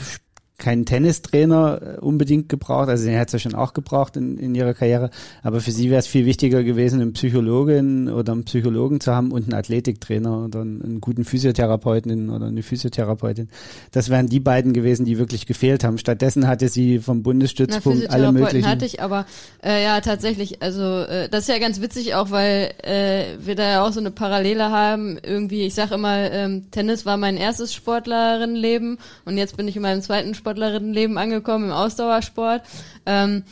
keinen 0.60 0.86
Tennistrainer 0.86 1.80
äh, 1.82 2.00
unbedingt 2.00 2.48
gebraucht, 2.48 2.88
also 2.88 3.04
den 3.04 3.18
hat 3.18 3.30
sie 3.30 3.40
schon 3.40 3.54
auch 3.54 3.72
gebraucht 3.72 4.16
in, 4.16 4.38
in 4.38 4.54
ihrer 4.54 4.74
Karriere, 4.74 5.10
aber 5.42 5.60
für 5.60 5.72
sie 5.72 5.90
wäre 5.90 5.98
es 5.98 6.06
viel 6.06 6.26
wichtiger 6.26 6.62
gewesen, 6.62 7.00
einen 7.00 7.14
Psychologin 7.14 8.08
oder 8.08 8.32
einen 8.32 8.44
Psychologen 8.44 9.00
zu 9.00 9.12
haben 9.12 9.32
und 9.32 9.44
einen 9.44 9.54
Athletiktrainer 9.54 10.44
oder 10.44 10.60
einen, 10.60 10.82
einen 10.82 11.00
guten 11.00 11.24
Physiotherapeuten 11.24 12.30
oder 12.30 12.46
eine 12.46 12.62
Physiotherapeutin. 12.62 13.48
Das 13.90 14.08
wären 14.08 14.28
die 14.28 14.40
beiden 14.40 14.72
gewesen, 14.72 15.04
die 15.04 15.18
wirklich 15.18 15.46
gefehlt 15.46 15.82
haben. 15.82 15.98
Stattdessen 15.98 16.46
hatte 16.46 16.68
sie 16.68 16.98
vom 16.98 17.22
Bundesstützpunkt 17.22 18.04
Na, 18.08 18.14
alle 18.14 18.32
möglichen. 18.32 18.68
hatte 18.68 18.84
ich, 18.84 19.02
aber 19.02 19.26
äh, 19.64 19.82
ja 19.82 20.00
tatsächlich, 20.00 20.62
also 20.62 20.82
äh, 20.82 21.28
das 21.28 21.42
ist 21.42 21.48
ja 21.48 21.58
ganz 21.58 21.80
witzig 21.80 22.14
auch, 22.14 22.30
weil 22.30 22.72
äh, 22.82 23.36
wir 23.44 23.54
da 23.54 23.64
ja 23.64 23.86
auch 23.86 23.92
so 23.92 24.00
eine 24.00 24.10
Parallele 24.10 24.70
haben. 24.70 25.18
Irgendwie, 25.22 25.62
ich 25.62 25.74
sag 25.74 25.90
immer, 25.90 26.30
ähm, 26.30 26.70
Tennis 26.70 27.06
war 27.06 27.16
mein 27.16 27.36
erstes 27.36 27.74
Sportlerinnenleben 27.74 28.98
und 29.24 29.38
jetzt 29.38 29.56
bin 29.56 29.66
ich 29.66 29.76
in 29.76 29.82
meinem 29.82 30.02
zweiten 30.02 30.34
Sport 30.34 30.49
Sportlerinnenleben 30.50 31.16
angekommen 31.16 31.66
im 31.66 31.72
Ausdauersport. 31.72 32.62
Ähm, 33.06 33.44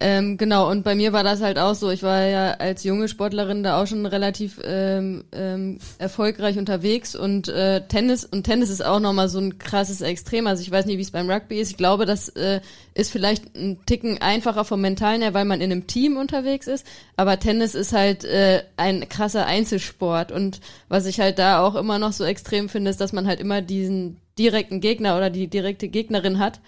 ähm, 0.00 0.36
genau, 0.36 0.70
und 0.70 0.82
bei 0.82 0.94
mir 0.94 1.12
war 1.12 1.22
das 1.22 1.40
halt 1.40 1.58
auch 1.58 1.74
so. 1.74 1.88
Ich 1.88 2.02
war 2.02 2.24
ja 2.24 2.50
als 2.54 2.84
junge 2.84 3.08
Sportlerin 3.08 3.62
da 3.62 3.80
auch 3.80 3.86
schon 3.86 4.04
relativ 4.04 4.60
ähm, 4.62 5.24
ähm, 5.32 5.78
erfolgreich 5.98 6.58
unterwegs 6.58 7.14
und 7.14 7.48
äh, 7.48 7.86
Tennis 7.86 8.24
und 8.24 8.42
Tennis 8.42 8.70
ist 8.70 8.84
auch 8.84 8.98
nochmal 8.98 9.28
so 9.28 9.38
ein 9.38 9.58
krasses 9.58 10.00
Extrem. 10.00 10.46
Also 10.46 10.62
ich 10.62 10.70
weiß 10.70 10.84
nicht, 10.86 10.98
wie 10.98 11.02
es 11.02 11.12
beim 11.12 11.30
Rugby 11.30 11.60
ist. 11.60 11.70
Ich 11.70 11.76
glaube, 11.76 12.06
das 12.06 12.28
äh, 12.30 12.60
ist 12.92 13.12
vielleicht 13.12 13.56
ein 13.56 13.78
Ticken 13.86 14.20
einfacher 14.20 14.64
vom 14.64 14.80
Mentalen 14.80 15.22
her, 15.22 15.32
weil 15.32 15.44
man 15.46 15.60
in 15.60 15.70
einem 15.70 15.86
Team 15.86 16.16
unterwegs 16.16 16.66
ist. 16.66 16.84
Aber 17.16 17.38
Tennis 17.38 17.74
ist 17.74 17.92
halt 17.92 18.24
äh, 18.24 18.64
ein 18.76 19.08
krasser 19.08 19.46
Einzelsport 19.46 20.32
und 20.32 20.60
was 20.88 21.06
ich 21.06 21.20
halt 21.20 21.38
da 21.38 21.64
auch 21.64 21.76
immer 21.76 21.98
noch 21.98 22.12
so 22.12 22.24
extrem 22.24 22.68
finde, 22.68 22.90
ist, 22.90 23.00
dass 23.00 23.12
man 23.12 23.28
halt 23.28 23.40
immer 23.40 23.62
diesen 23.62 24.20
direkten 24.38 24.80
Gegner 24.80 25.16
oder 25.16 25.30
die 25.30 25.48
direkte 25.48 25.88
Gegnerin 25.88 26.38
hat. 26.38 26.60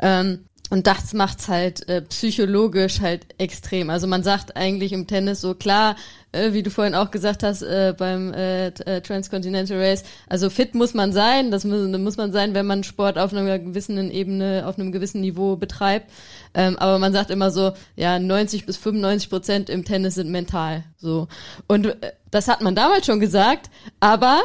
Ähm, 0.00 0.46
und 0.70 0.86
das 0.86 1.12
macht's 1.14 1.48
halt 1.48 1.88
äh, 1.88 2.00
psychologisch 2.02 3.00
halt 3.00 3.26
extrem. 3.38 3.90
Also 3.90 4.06
man 4.06 4.22
sagt 4.22 4.56
eigentlich 4.56 4.92
im 4.92 5.08
Tennis 5.08 5.40
so 5.40 5.54
klar, 5.54 5.96
äh, 6.30 6.52
wie 6.52 6.62
du 6.62 6.70
vorhin 6.70 6.94
auch 6.94 7.10
gesagt 7.10 7.42
hast 7.42 7.62
äh, 7.62 7.92
beim 7.98 8.32
äh, 8.32 8.68
äh, 8.68 9.00
Transcontinental 9.00 9.78
Race, 9.78 10.04
also 10.28 10.48
fit 10.48 10.76
muss 10.76 10.94
man 10.94 11.12
sein, 11.12 11.50
das 11.50 11.64
muss, 11.64 11.88
muss 11.98 12.16
man 12.16 12.30
sein, 12.30 12.54
wenn 12.54 12.66
man 12.66 12.84
Sport 12.84 13.18
auf 13.18 13.32
einer 13.34 13.58
gewissen 13.58 14.12
Ebene, 14.12 14.62
auf 14.64 14.78
einem 14.78 14.92
gewissen 14.92 15.20
Niveau 15.20 15.56
betreibt. 15.56 16.08
Ähm, 16.54 16.78
aber 16.78 17.00
man 17.00 17.12
sagt 17.12 17.30
immer 17.30 17.50
so, 17.50 17.72
ja, 17.96 18.20
90 18.20 18.64
bis 18.64 18.76
95 18.76 19.28
Prozent 19.28 19.70
im 19.70 19.84
Tennis 19.84 20.14
sind 20.14 20.30
mental. 20.30 20.84
So. 20.98 21.26
Und 21.66 21.86
äh, 21.86 22.12
das 22.30 22.46
hat 22.46 22.60
man 22.60 22.76
damals 22.76 23.06
schon 23.06 23.18
gesagt, 23.18 23.70
aber 23.98 24.40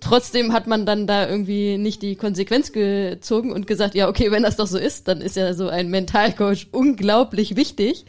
trotzdem 0.00 0.52
hat 0.52 0.66
man 0.66 0.86
dann 0.86 1.06
da 1.06 1.28
irgendwie 1.28 1.78
nicht 1.78 2.02
die 2.02 2.16
Konsequenz 2.16 2.72
gezogen 2.72 3.52
und 3.52 3.66
gesagt, 3.66 3.94
ja, 3.94 4.08
okay, 4.08 4.30
wenn 4.30 4.42
das 4.42 4.56
doch 4.56 4.66
so 4.66 4.78
ist, 4.78 5.08
dann 5.08 5.20
ist 5.20 5.36
ja 5.36 5.54
so 5.54 5.68
ein 5.68 5.88
Mentalcoach 5.88 6.68
unglaublich 6.72 7.56
wichtig. 7.56 8.04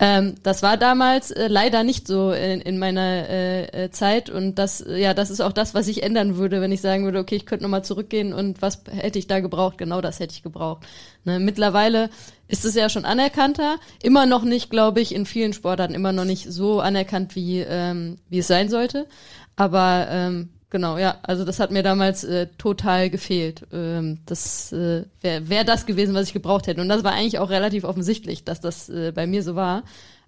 Ähm, 0.00 0.36
das 0.44 0.62
war 0.62 0.76
damals 0.76 1.32
äh, 1.32 1.48
leider 1.48 1.82
nicht 1.82 2.06
so 2.06 2.30
in, 2.30 2.60
in 2.60 2.78
meiner 2.78 3.28
äh, 3.28 3.64
äh, 3.84 3.90
Zeit 3.90 4.30
und 4.30 4.54
das, 4.54 4.84
ja, 4.86 5.12
das 5.12 5.28
ist 5.28 5.40
auch 5.40 5.52
das, 5.52 5.74
was 5.74 5.88
ich 5.88 6.04
ändern 6.04 6.36
würde, 6.36 6.60
wenn 6.60 6.70
ich 6.70 6.80
sagen 6.80 7.04
würde, 7.04 7.18
okay, 7.18 7.34
ich 7.34 7.46
könnte 7.46 7.64
nochmal 7.64 7.84
zurückgehen 7.84 8.32
und 8.32 8.62
was 8.62 8.84
hätte 8.88 9.18
ich 9.18 9.26
da 9.26 9.40
gebraucht? 9.40 9.76
Genau 9.76 10.00
das 10.00 10.20
hätte 10.20 10.34
ich 10.34 10.44
gebraucht. 10.44 10.86
Ne, 11.24 11.40
mittlerweile 11.40 12.10
ist 12.46 12.64
es 12.64 12.76
ja 12.76 12.88
schon 12.88 13.04
anerkannter, 13.04 13.78
immer 14.00 14.24
noch 14.24 14.44
nicht, 14.44 14.70
glaube 14.70 15.00
ich, 15.00 15.12
in 15.12 15.26
vielen 15.26 15.52
Sportarten 15.52 15.94
immer 15.94 16.12
noch 16.12 16.24
nicht 16.24 16.44
so 16.44 16.78
anerkannt, 16.80 17.34
wie, 17.34 17.58
ähm, 17.60 18.18
wie 18.28 18.38
es 18.38 18.46
sein 18.46 18.68
sollte. 18.68 19.08
Aber 19.56 20.06
ähm, 20.08 20.50
Genau, 20.70 20.98
ja. 20.98 21.16
Also 21.22 21.44
das 21.44 21.60
hat 21.60 21.70
mir 21.70 21.82
damals 21.82 22.24
äh, 22.24 22.48
total 22.58 23.08
gefehlt. 23.08 23.66
Ähm, 23.72 24.18
das 24.26 24.70
äh, 24.72 25.04
wäre 25.22 25.48
wär 25.48 25.64
das 25.64 25.86
gewesen, 25.86 26.14
was 26.14 26.26
ich 26.26 26.34
gebraucht 26.34 26.66
hätte. 26.66 26.82
Und 26.82 26.88
das 26.90 27.04
war 27.04 27.12
eigentlich 27.12 27.38
auch 27.38 27.48
relativ 27.50 27.84
offensichtlich, 27.84 28.44
dass 28.44 28.60
das 28.60 28.88
äh, 28.90 29.12
bei 29.14 29.26
mir 29.26 29.42
so 29.42 29.54
war. 29.54 29.82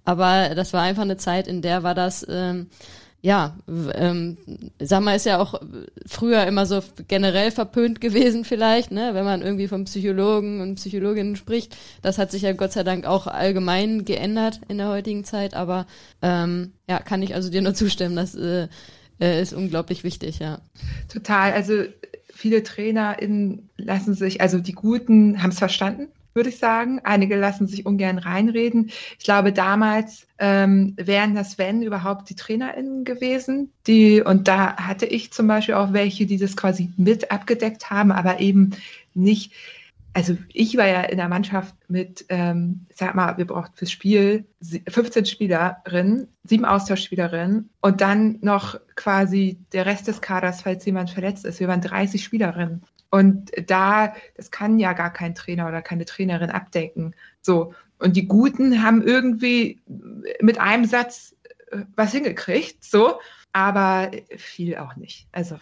Aber 0.05 0.55
das 0.55 0.73
war 0.73 0.83
einfach 0.83 1.03
eine 1.03 1.19
Zeit, 1.19 1.47
in 1.47 1.61
der 1.61 1.83
war 1.83 1.95
das, 1.95 2.27
ähm, 2.29 2.69
ja, 3.21 3.59
ähm, 3.95 4.39
sag 4.79 5.03
mal, 5.03 5.15
ist 5.15 5.27
ja 5.27 5.39
auch 5.39 5.61
früher 6.07 6.47
immer 6.47 6.65
so 6.65 6.81
generell 7.07 7.51
verpönt 7.51 8.01
gewesen 8.01 8.47
vielleicht, 8.47 8.93
ne, 8.93 9.11
wenn 9.12 9.27
man 9.27 9.43
irgendwie 9.43 9.69
von 9.69 9.85
Psychologen 9.85 10.62
und 10.62 10.77
Psychologinnen 10.77 11.37
spricht. 11.37 11.77
Das 12.01 12.17
hat 12.17 12.31
sich 12.31 12.43
ja 12.43 12.55
Gott 12.55 12.73
sei 12.73 12.83
Dank 12.83 13.05
auch 13.05 13.27
allgemein 13.27 14.07
geändert 14.07 14.62
in 14.69 14.79
der 14.79 14.89
heutigen 14.89 15.25
Zeit. 15.25 15.53
Aber 15.53 15.87
ähm, 16.23 16.73
ja, 16.89 16.99
kann 16.99 17.23
ich 17.23 17.35
also 17.35 17.51
dir 17.51 17.61
nur 17.61 17.75
zustimmen, 17.75 18.17
dass 18.17 18.35
äh, 18.35 18.69
äh, 19.20 19.40
ist 19.40 19.52
unglaublich 19.52 20.05
wichtig, 20.05 20.38
ja. 20.38 20.60
Total. 21.09 21.52
Also 21.52 21.84
viele 22.32 22.62
TrainerInnen 22.62 23.68
lassen 23.76 24.14
sich, 24.14 24.40
also 24.40 24.59
die 24.59 24.72
Guten 24.72 25.42
haben 25.42 25.51
es 25.51 25.59
verstanden, 25.59 26.09
würde 26.32 26.48
ich 26.48 26.59
sagen. 26.59 27.01
Einige 27.05 27.36
lassen 27.36 27.66
sich 27.66 27.86
ungern 27.86 28.18
reinreden. 28.18 28.90
Ich 29.18 29.24
glaube, 29.24 29.52
damals 29.52 30.26
ähm, 30.38 30.94
wären 30.97 31.34
das, 31.34 31.59
wenn 31.59 31.82
überhaupt, 31.82 32.30
die 32.30 32.36
TrainerInnen 32.36 33.05
gewesen. 33.05 33.72
Die, 33.86 34.22
und 34.22 34.48
da 34.48 34.76
hatte 34.76 35.06
ich 35.06 35.32
zum 35.32 35.47
Beispiel 35.47 35.74
auch 35.74 35.92
welche, 35.92 36.26
die 36.26 36.38
das 36.38 36.56
quasi 36.56 36.90
mit 36.97 37.30
abgedeckt 37.30 37.90
haben, 37.90 38.12
aber 38.12 38.40
eben 38.40 38.70
nicht 39.12 39.52
also 40.12 40.37
ich 40.49 40.77
war 40.77 40.87
ja 40.87 41.03
in 41.03 41.19
der 41.19 41.28
Mannschaft 41.28 41.74
mit, 41.89 42.24
ähm, 42.28 42.87
sag 42.95 43.15
mal, 43.15 43.39
wir 43.39 43.47
brauchten 43.47 43.77
fürs 43.77 43.93
Spiel 43.93 44.45
15 44.89 45.27
Spielerinnen, 45.27 46.28
sieben 46.45 46.65
Austauschspielerinnen 46.65 47.70
und 47.81 48.01
dann 48.01 48.39
noch 48.41 48.81
quasi 48.97 49.59
der 49.73 49.87
Rest 49.87 50.09
des 50.09 50.20
Kaders, 50.20 50.62
falls 50.62 50.85
jemand 50.85 51.11
verletzt 51.11 51.45
ist. 51.45 51.61
Wir 51.61 51.69
waren 51.69 51.81
30 51.81 52.23
Spielerinnen. 52.23 52.82
Und 53.11 53.51
da, 53.66 54.15
das 54.37 54.51
kann 54.51 54.78
ja 54.78 54.93
gar 54.93 55.12
kein 55.12 55.35
Trainer 55.35 55.69
oder 55.69 55.82
keine 55.82 56.05
Trainerin 56.05 56.51
abdecken. 56.51 57.15
So. 57.41 57.74
Und 57.99 58.16
die 58.16 58.27
Guten 58.27 58.82
haben 58.82 59.03
irgendwie 59.03 59.81
mit 60.41 60.61
einem 60.61 60.85
Satz 60.85 61.37
äh, 61.70 61.81
was 61.97 62.12
hingekriegt, 62.12 62.85
so. 62.85 63.20
Aber 63.53 64.12
viel 64.37 64.77
auch 64.77 64.95
nicht. 64.95 65.27
Also, 65.32 65.59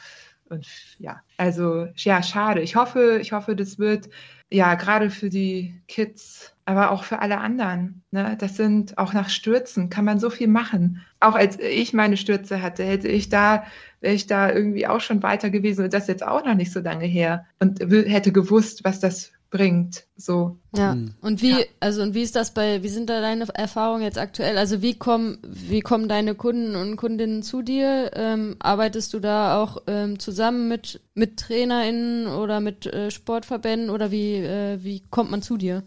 und 0.51 0.67
ja, 0.99 1.23
also, 1.39 1.89
ja, 1.97 2.23
schade. 2.23 2.61
Ich 2.61 2.77
hoffe, 2.77 3.19
ich 3.21 3.33
hoffe, 3.33 3.57
das 3.57 3.79
wird 3.79 4.09
ja, 4.51 4.75
gerade 4.75 5.11
für 5.11 5.29
die 5.29 5.81
Kids, 5.89 6.55
aber 6.65 6.91
auch 6.91 7.05
für 7.05 7.21
alle 7.21 7.39
anderen. 7.39 8.03
Ne? 8.11 8.37
Das 8.39 8.57
sind 8.57 8.97
auch 8.97 9.13
nach 9.13 9.29
Stürzen 9.29 9.91
kann 9.91 10.05
man 10.05 10.19
so 10.19 10.31
viel 10.31 10.49
machen. 10.49 11.05
Auch 11.21 11.35
als 11.35 11.59
ich 11.59 11.93
meine 11.93 12.17
Stürze 12.17 12.63
hatte, 12.63 12.85
hätte 12.85 13.09
ich 13.09 13.29
da, 13.29 13.65
wäre 14.01 14.15
ich 14.15 14.27
da 14.27 14.51
irgendwie 14.51 14.87
auch 14.87 15.01
schon 15.01 15.23
weiter 15.23 15.51
gewesen 15.51 15.85
und 15.85 15.93
das 15.93 16.07
jetzt 16.07 16.27
auch 16.27 16.45
noch 16.45 16.55
nicht 16.55 16.73
so 16.73 16.81
lange 16.81 17.05
her 17.05 17.47
und 17.59 17.81
hätte 17.81 18.33
gewusst, 18.33 18.85
was 18.85 19.01
das 19.01 19.33
bringt. 19.51 20.05
So. 20.17 20.59
Ja. 20.77 20.95
Mhm. 20.95 21.15
Und 21.21 21.43
wie, 21.43 21.53
ja. 21.53 21.65
also 21.81 22.03
und 22.03 22.15
wie 22.15 22.23
ist 22.23 22.37
das 22.37 22.53
bei, 22.53 22.83
wie 22.83 22.89
sind 22.89 23.09
da 23.09 23.21
deine 23.21 23.47
Erfahrungen 23.55 24.03
jetzt 24.03 24.19
aktuell? 24.19 24.59
Also 24.59 24.83
wie 24.83 24.95
kommen, 24.95 25.39
wie 25.43 25.81
kommen 25.81 26.09
deine 26.09 26.35
Kunden 26.35 26.77
und 26.77 26.97
Kundinnen 26.97 27.43
zu 27.43 27.63
dir? 27.63 28.11
Ähm, 28.15 28.57
arbeitest 28.59 29.15
du 29.15 29.21
da 29.21 29.63
auch 29.63 29.83
ähm, 29.87 30.19
zusammen 30.19 30.69
mit 30.69 31.01
mit 31.15 31.39
TrainerInnen 31.39 32.27
oder 32.27 32.61
mit 32.61 32.87
äh, 32.87 33.11
Sportverbänden 33.11 33.91
oder 33.91 34.11
wie 34.11 34.37
äh, 34.37 34.79
wie 34.83 35.03
kommt 35.11 35.31
man 35.31 35.43
zu 35.43 35.57
dir? 35.57 35.83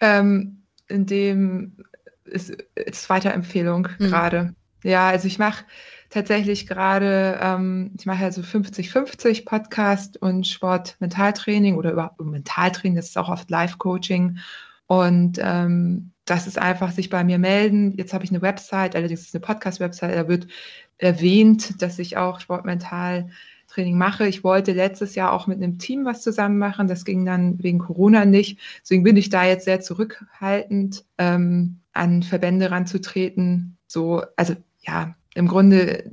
Ähm, 0.00 0.62
in 0.88 1.06
dem 1.06 1.76
ist, 2.24 2.50
ist 2.74 3.08
Weiterempfehlung 3.08 3.88
mhm. 3.98 4.04
gerade. 4.04 4.54
Ja, 4.82 5.08
also 5.08 5.26
ich 5.26 5.38
mache 5.38 5.64
tatsächlich 6.16 6.66
gerade, 6.66 7.38
ähm, 7.42 7.90
ich 7.98 8.06
mache 8.06 8.24
also 8.24 8.40
50-50 8.40 9.44
Podcast 9.44 10.16
und 10.16 10.46
Sport-Mentaltraining 10.46 11.76
oder 11.76 11.92
über 11.92 12.14
Mentaltraining, 12.18 12.96
das 12.96 13.08
ist 13.08 13.18
auch 13.18 13.28
oft 13.28 13.50
Live-Coaching. 13.50 14.38
Und 14.86 15.38
ähm, 15.42 16.12
das 16.24 16.46
ist 16.46 16.58
einfach 16.58 16.90
sich 16.92 17.10
bei 17.10 17.22
mir 17.22 17.38
melden. 17.38 17.92
Jetzt 17.98 18.14
habe 18.14 18.24
ich 18.24 18.30
eine 18.30 18.40
Website, 18.40 18.96
allerdings 18.96 19.20
ist 19.20 19.28
es 19.28 19.34
eine 19.34 19.42
Podcast-Website, 19.42 20.16
da 20.16 20.26
wird 20.26 20.46
erwähnt, 20.96 21.82
dass 21.82 21.98
ich 21.98 22.16
auch 22.16 22.40
Sportmentaltraining 22.40 23.98
mache. 23.98 24.26
Ich 24.26 24.42
wollte 24.42 24.72
letztes 24.72 25.16
Jahr 25.16 25.34
auch 25.34 25.46
mit 25.46 25.58
einem 25.58 25.78
Team 25.78 26.06
was 26.06 26.22
zusammen 26.22 26.56
machen. 26.56 26.88
Das 26.88 27.04
ging 27.04 27.26
dann 27.26 27.62
wegen 27.62 27.78
Corona 27.78 28.24
nicht. 28.24 28.58
Deswegen 28.80 29.02
bin 29.02 29.18
ich 29.18 29.28
da 29.28 29.44
jetzt 29.44 29.66
sehr 29.66 29.82
zurückhaltend, 29.82 31.04
ähm, 31.18 31.80
an 31.92 32.22
Verbände 32.22 32.70
ranzutreten. 32.70 33.76
So, 33.86 34.22
also 34.36 34.54
ja, 34.80 35.14
im 35.36 35.48
Grunde 35.48 36.10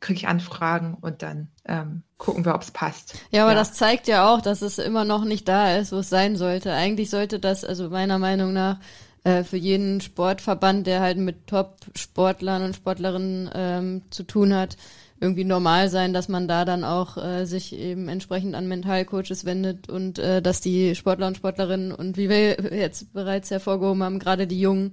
kriege 0.00 0.18
ich 0.18 0.28
Anfragen 0.28 0.96
und 1.00 1.22
dann 1.22 1.48
ähm, 1.66 2.02
gucken 2.18 2.44
wir, 2.44 2.54
ob 2.54 2.62
es 2.62 2.70
passt. 2.70 3.14
Ja, 3.30 3.42
aber 3.42 3.52
ja. 3.52 3.58
das 3.58 3.74
zeigt 3.74 4.08
ja 4.08 4.32
auch, 4.32 4.40
dass 4.40 4.62
es 4.62 4.78
immer 4.78 5.04
noch 5.04 5.24
nicht 5.24 5.46
da 5.46 5.76
ist, 5.76 5.92
wo 5.92 5.98
es 5.98 6.08
sein 6.10 6.36
sollte. 6.36 6.72
Eigentlich 6.72 7.10
sollte 7.10 7.38
das, 7.38 7.64
also 7.64 7.90
meiner 7.90 8.18
Meinung 8.18 8.52
nach, 8.52 8.78
äh, 9.24 9.44
für 9.44 9.58
jeden 9.58 10.00
Sportverband, 10.00 10.86
der 10.86 11.00
halt 11.00 11.18
mit 11.18 11.46
Top-Sportlern 11.46 12.62
und 12.62 12.76
Sportlerinnen 12.76 13.50
ähm, 13.54 14.02
zu 14.10 14.22
tun 14.22 14.54
hat, 14.54 14.76
irgendwie 15.20 15.44
normal 15.44 15.90
sein, 15.90 16.14
dass 16.14 16.28
man 16.28 16.48
da 16.48 16.64
dann 16.64 16.82
auch 16.82 17.18
äh, 17.18 17.44
sich 17.44 17.74
eben 17.74 18.08
entsprechend 18.08 18.54
an 18.54 18.68
Mentalcoaches 18.68 19.44
wendet 19.44 19.90
und 19.90 20.18
äh, 20.18 20.40
dass 20.40 20.62
die 20.62 20.94
Sportler 20.94 21.26
und 21.26 21.36
Sportlerinnen 21.36 21.92
und 21.92 22.16
wie 22.16 22.30
wir 22.30 22.74
jetzt 22.74 23.12
bereits 23.12 23.50
hervorgehoben 23.50 24.02
haben, 24.02 24.18
gerade 24.18 24.46
die 24.46 24.60
Jungen 24.60 24.92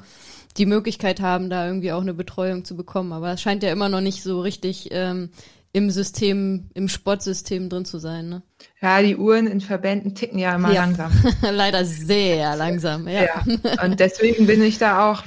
die 0.58 0.66
Möglichkeit 0.66 1.22
haben, 1.22 1.50
da 1.50 1.68
irgendwie 1.68 1.92
auch 1.92 2.02
eine 2.02 2.14
Betreuung 2.14 2.66
zu 2.66 2.76
bekommen. 2.76 3.14
Aber 3.14 3.32
es 3.34 3.42
scheint 3.42 3.64
ja 3.64 3.72
immer 3.72 3.90
noch 3.90 4.02
nicht 4.02 4.24
so 4.24 4.42
richtig 4.42 4.90
ähm, 4.92 5.30
im 5.74 5.92
System, 5.92 6.70
im 6.74 6.88
Sportsystem 6.88 7.70
drin 7.70 7.86
zu 7.86 8.00
sein. 8.00 8.30
Ne? 8.30 8.42
Ja, 8.82 9.02
die 9.02 9.16
Uhren 9.16 9.48
in 9.48 9.62
Verbänden 9.62 10.16
ticken 10.16 10.40
ja 10.40 10.56
immer 10.56 10.74
ja. 10.74 10.82
langsam. 10.82 11.12
Leider 11.42 11.86
sehr 11.86 12.56
langsam, 12.58 13.08
ja. 13.08 13.24
ja. 13.24 13.44
Und 13.84 14.00
deswegen 14.00 14.48
bin 14.48 14.64
ich 14.64 14.78
da 14.78 15.12
auch, 15.12 15.24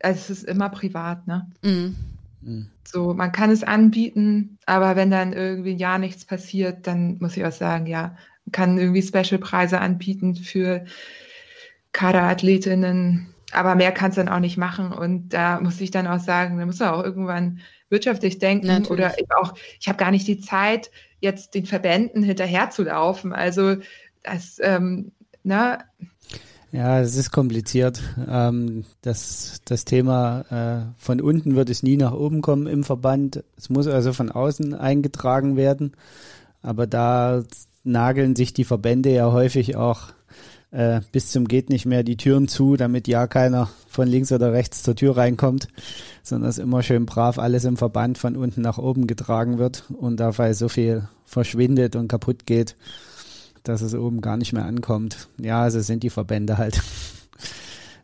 also 0.00 0.18
es 0.18 0.30
ist 0.30 0.44
immer 0.44 0.70
privat, 0.70 1.26
ne? 1.26 1.50
Mhm. 1.62 1.96
mhm. 2.40 2.70
So, 2.92 3.14
man 3.14 3.30
kann 3.30 3.50
es 3.50 3.62
anbieten, 3.62 4.58
aber 4.66 4.96
wenn 4.96 5.12
dann 5.12 5.32
irgendwie 5.32 5.74
ein 5.74 5.78
Jahr 5.78 5.98
nichts 5.98 6.24
passiert, 6.24 6.88
dann 6.88 7.18
muss 7.20 7.36
ich 7.36 7.44
auch 7.44 7.52
sagen, 7.52 7.86
ja, 7.86 8.16
man 8.46 8.52
kann 8.52 8.78
irgendwie 8.78 9.02
Specialpreise 9.02 9.80
anbieten 9.80 10.34
für 10.34 10.84
Kaderathletinnen, 11.92 13.28
aber 13.52 13.74
mehr 13.74 13.92
kannst 13.92 14.18
du 14.18 14.24
dann 14.24 14.32
auch 14.32 14.40
nicht 14.40 14.56
machen. 14.56 14.92
Und 14.92 15.30
da 15.30 15.60
muss 15.60 15.80
ich 15.80 15.90
dann 15.90 16.06
auch 16.06 16.20
sagen, 16.20 16.58
da 16.58 16.66
muss 16.66 16.78
man 16.78 16.90
auch 16.90 17.04
irgendwann 17.04 17.60
wirtschaftlich 17.88 18.38
denken 18.38 18.68
Natürlich. 18.68 18.90
oder 18.90 19.14
auch, 19.40 19.54
ich 19.80 19.88
habe 19.88 19.98
gar 19.98 20.10
nicht 20.10 20.26
die 20.26 20.40
Zeit, 20.40 20.90
jetzt 21.20 21.54
den 21.54 21.66
Verbänden 21.66 22.22
hinterherzulaufen. 22.22 23.32
Also 23.32 23.76
das, 24.22 24.58
ähm, 24.62 25.12
ne? 25.42 25.78
Ja, 26.72 27.00
es 27.00 27.16
ist 27.16 27.32
kompliziert. 27.32 28.00
Ähm, 28.28 28.84
das, 29.02 29.60
das 29.64 29.84
Thema 29.84 30.44
äh, 30.50 31.02
von 31.02 31.20
unten 31.20 31.56
wird 31.56 31.68
es 31.68 31.82
nie 31.82 31.96
nach 31.96 32.12
oben 32.12 32.42
kommen 32.42 32.68
im 32.68 32.84
Verband. 32.84 33.42
Es 33.56 33.70
muss 33.70 33.88
also 33.88 34.12
von 34.12 34.30
außen 34.30 34.74
eingetragen 34.74 35.56
werden. 35.56 35.92
Aber 36.62 36.86
da 36.86 37.42
nageln 37.82 38.36
sich 38.36 38.52
die 38.52 38.64
Verbände 38.64 39.10
ja 39.10 39.32
häufig 39.32 39.74
auch 39.76 40.12
äh, 40.70 41.00
bis 41.12 41.30
zum 41.30 41.48
geht 41.48 41.68
nicht 41.68 41.86
mehr 41.86 42.02
die 42.02 42.16
Türen 42.16 42.48
zu, 42.48 42.76
damit 42.76 43.08
ja 43.08 43.26
keiner 43.26 43.70
von 43.88 44.06
links 44.06 44.32
oder 44.32 44.52
rechts 44.52 44.82
zur 44.82 44.94
Tür 44.94 45.16
reinkommt, 45.16 45.68
sondern 46.22 46.48
dass 46.48 46.58
immer 46.58 46.82
schön 46.82 47.06
brav 47.06 47.38
alles 47.38 47.64
im 47.64 47.76
Verband 47.76 48.18
von 48.18 48.36
unten 48.36 48.60
nach 48.60 48.78
oben 48.78 49.06
getragen 49.06 49.58
wird 49.58 49.84
und 49.98 50.20
dabei 50.20 50.52
so 50.52 50.68
viel 50.68 51.08
verschwindet 51.24 51.96
und 51.96 52.08
kaputt 52.08 52.46
geht. 52.46 52.76
dass 53.62 53.82
es 53.82 53.94
oben 53.94 54.20
gar 54.20 54.36
nicht 54.36 54.52
mehr 54.52 54.64
ankommt. 54.64 55.28
Ja, 55.38 55.62
also 55.62 55.80
sind 55.80 56.02
die 56.02 56.10
Verbände 56.10 56.56
halt 56.56 56.80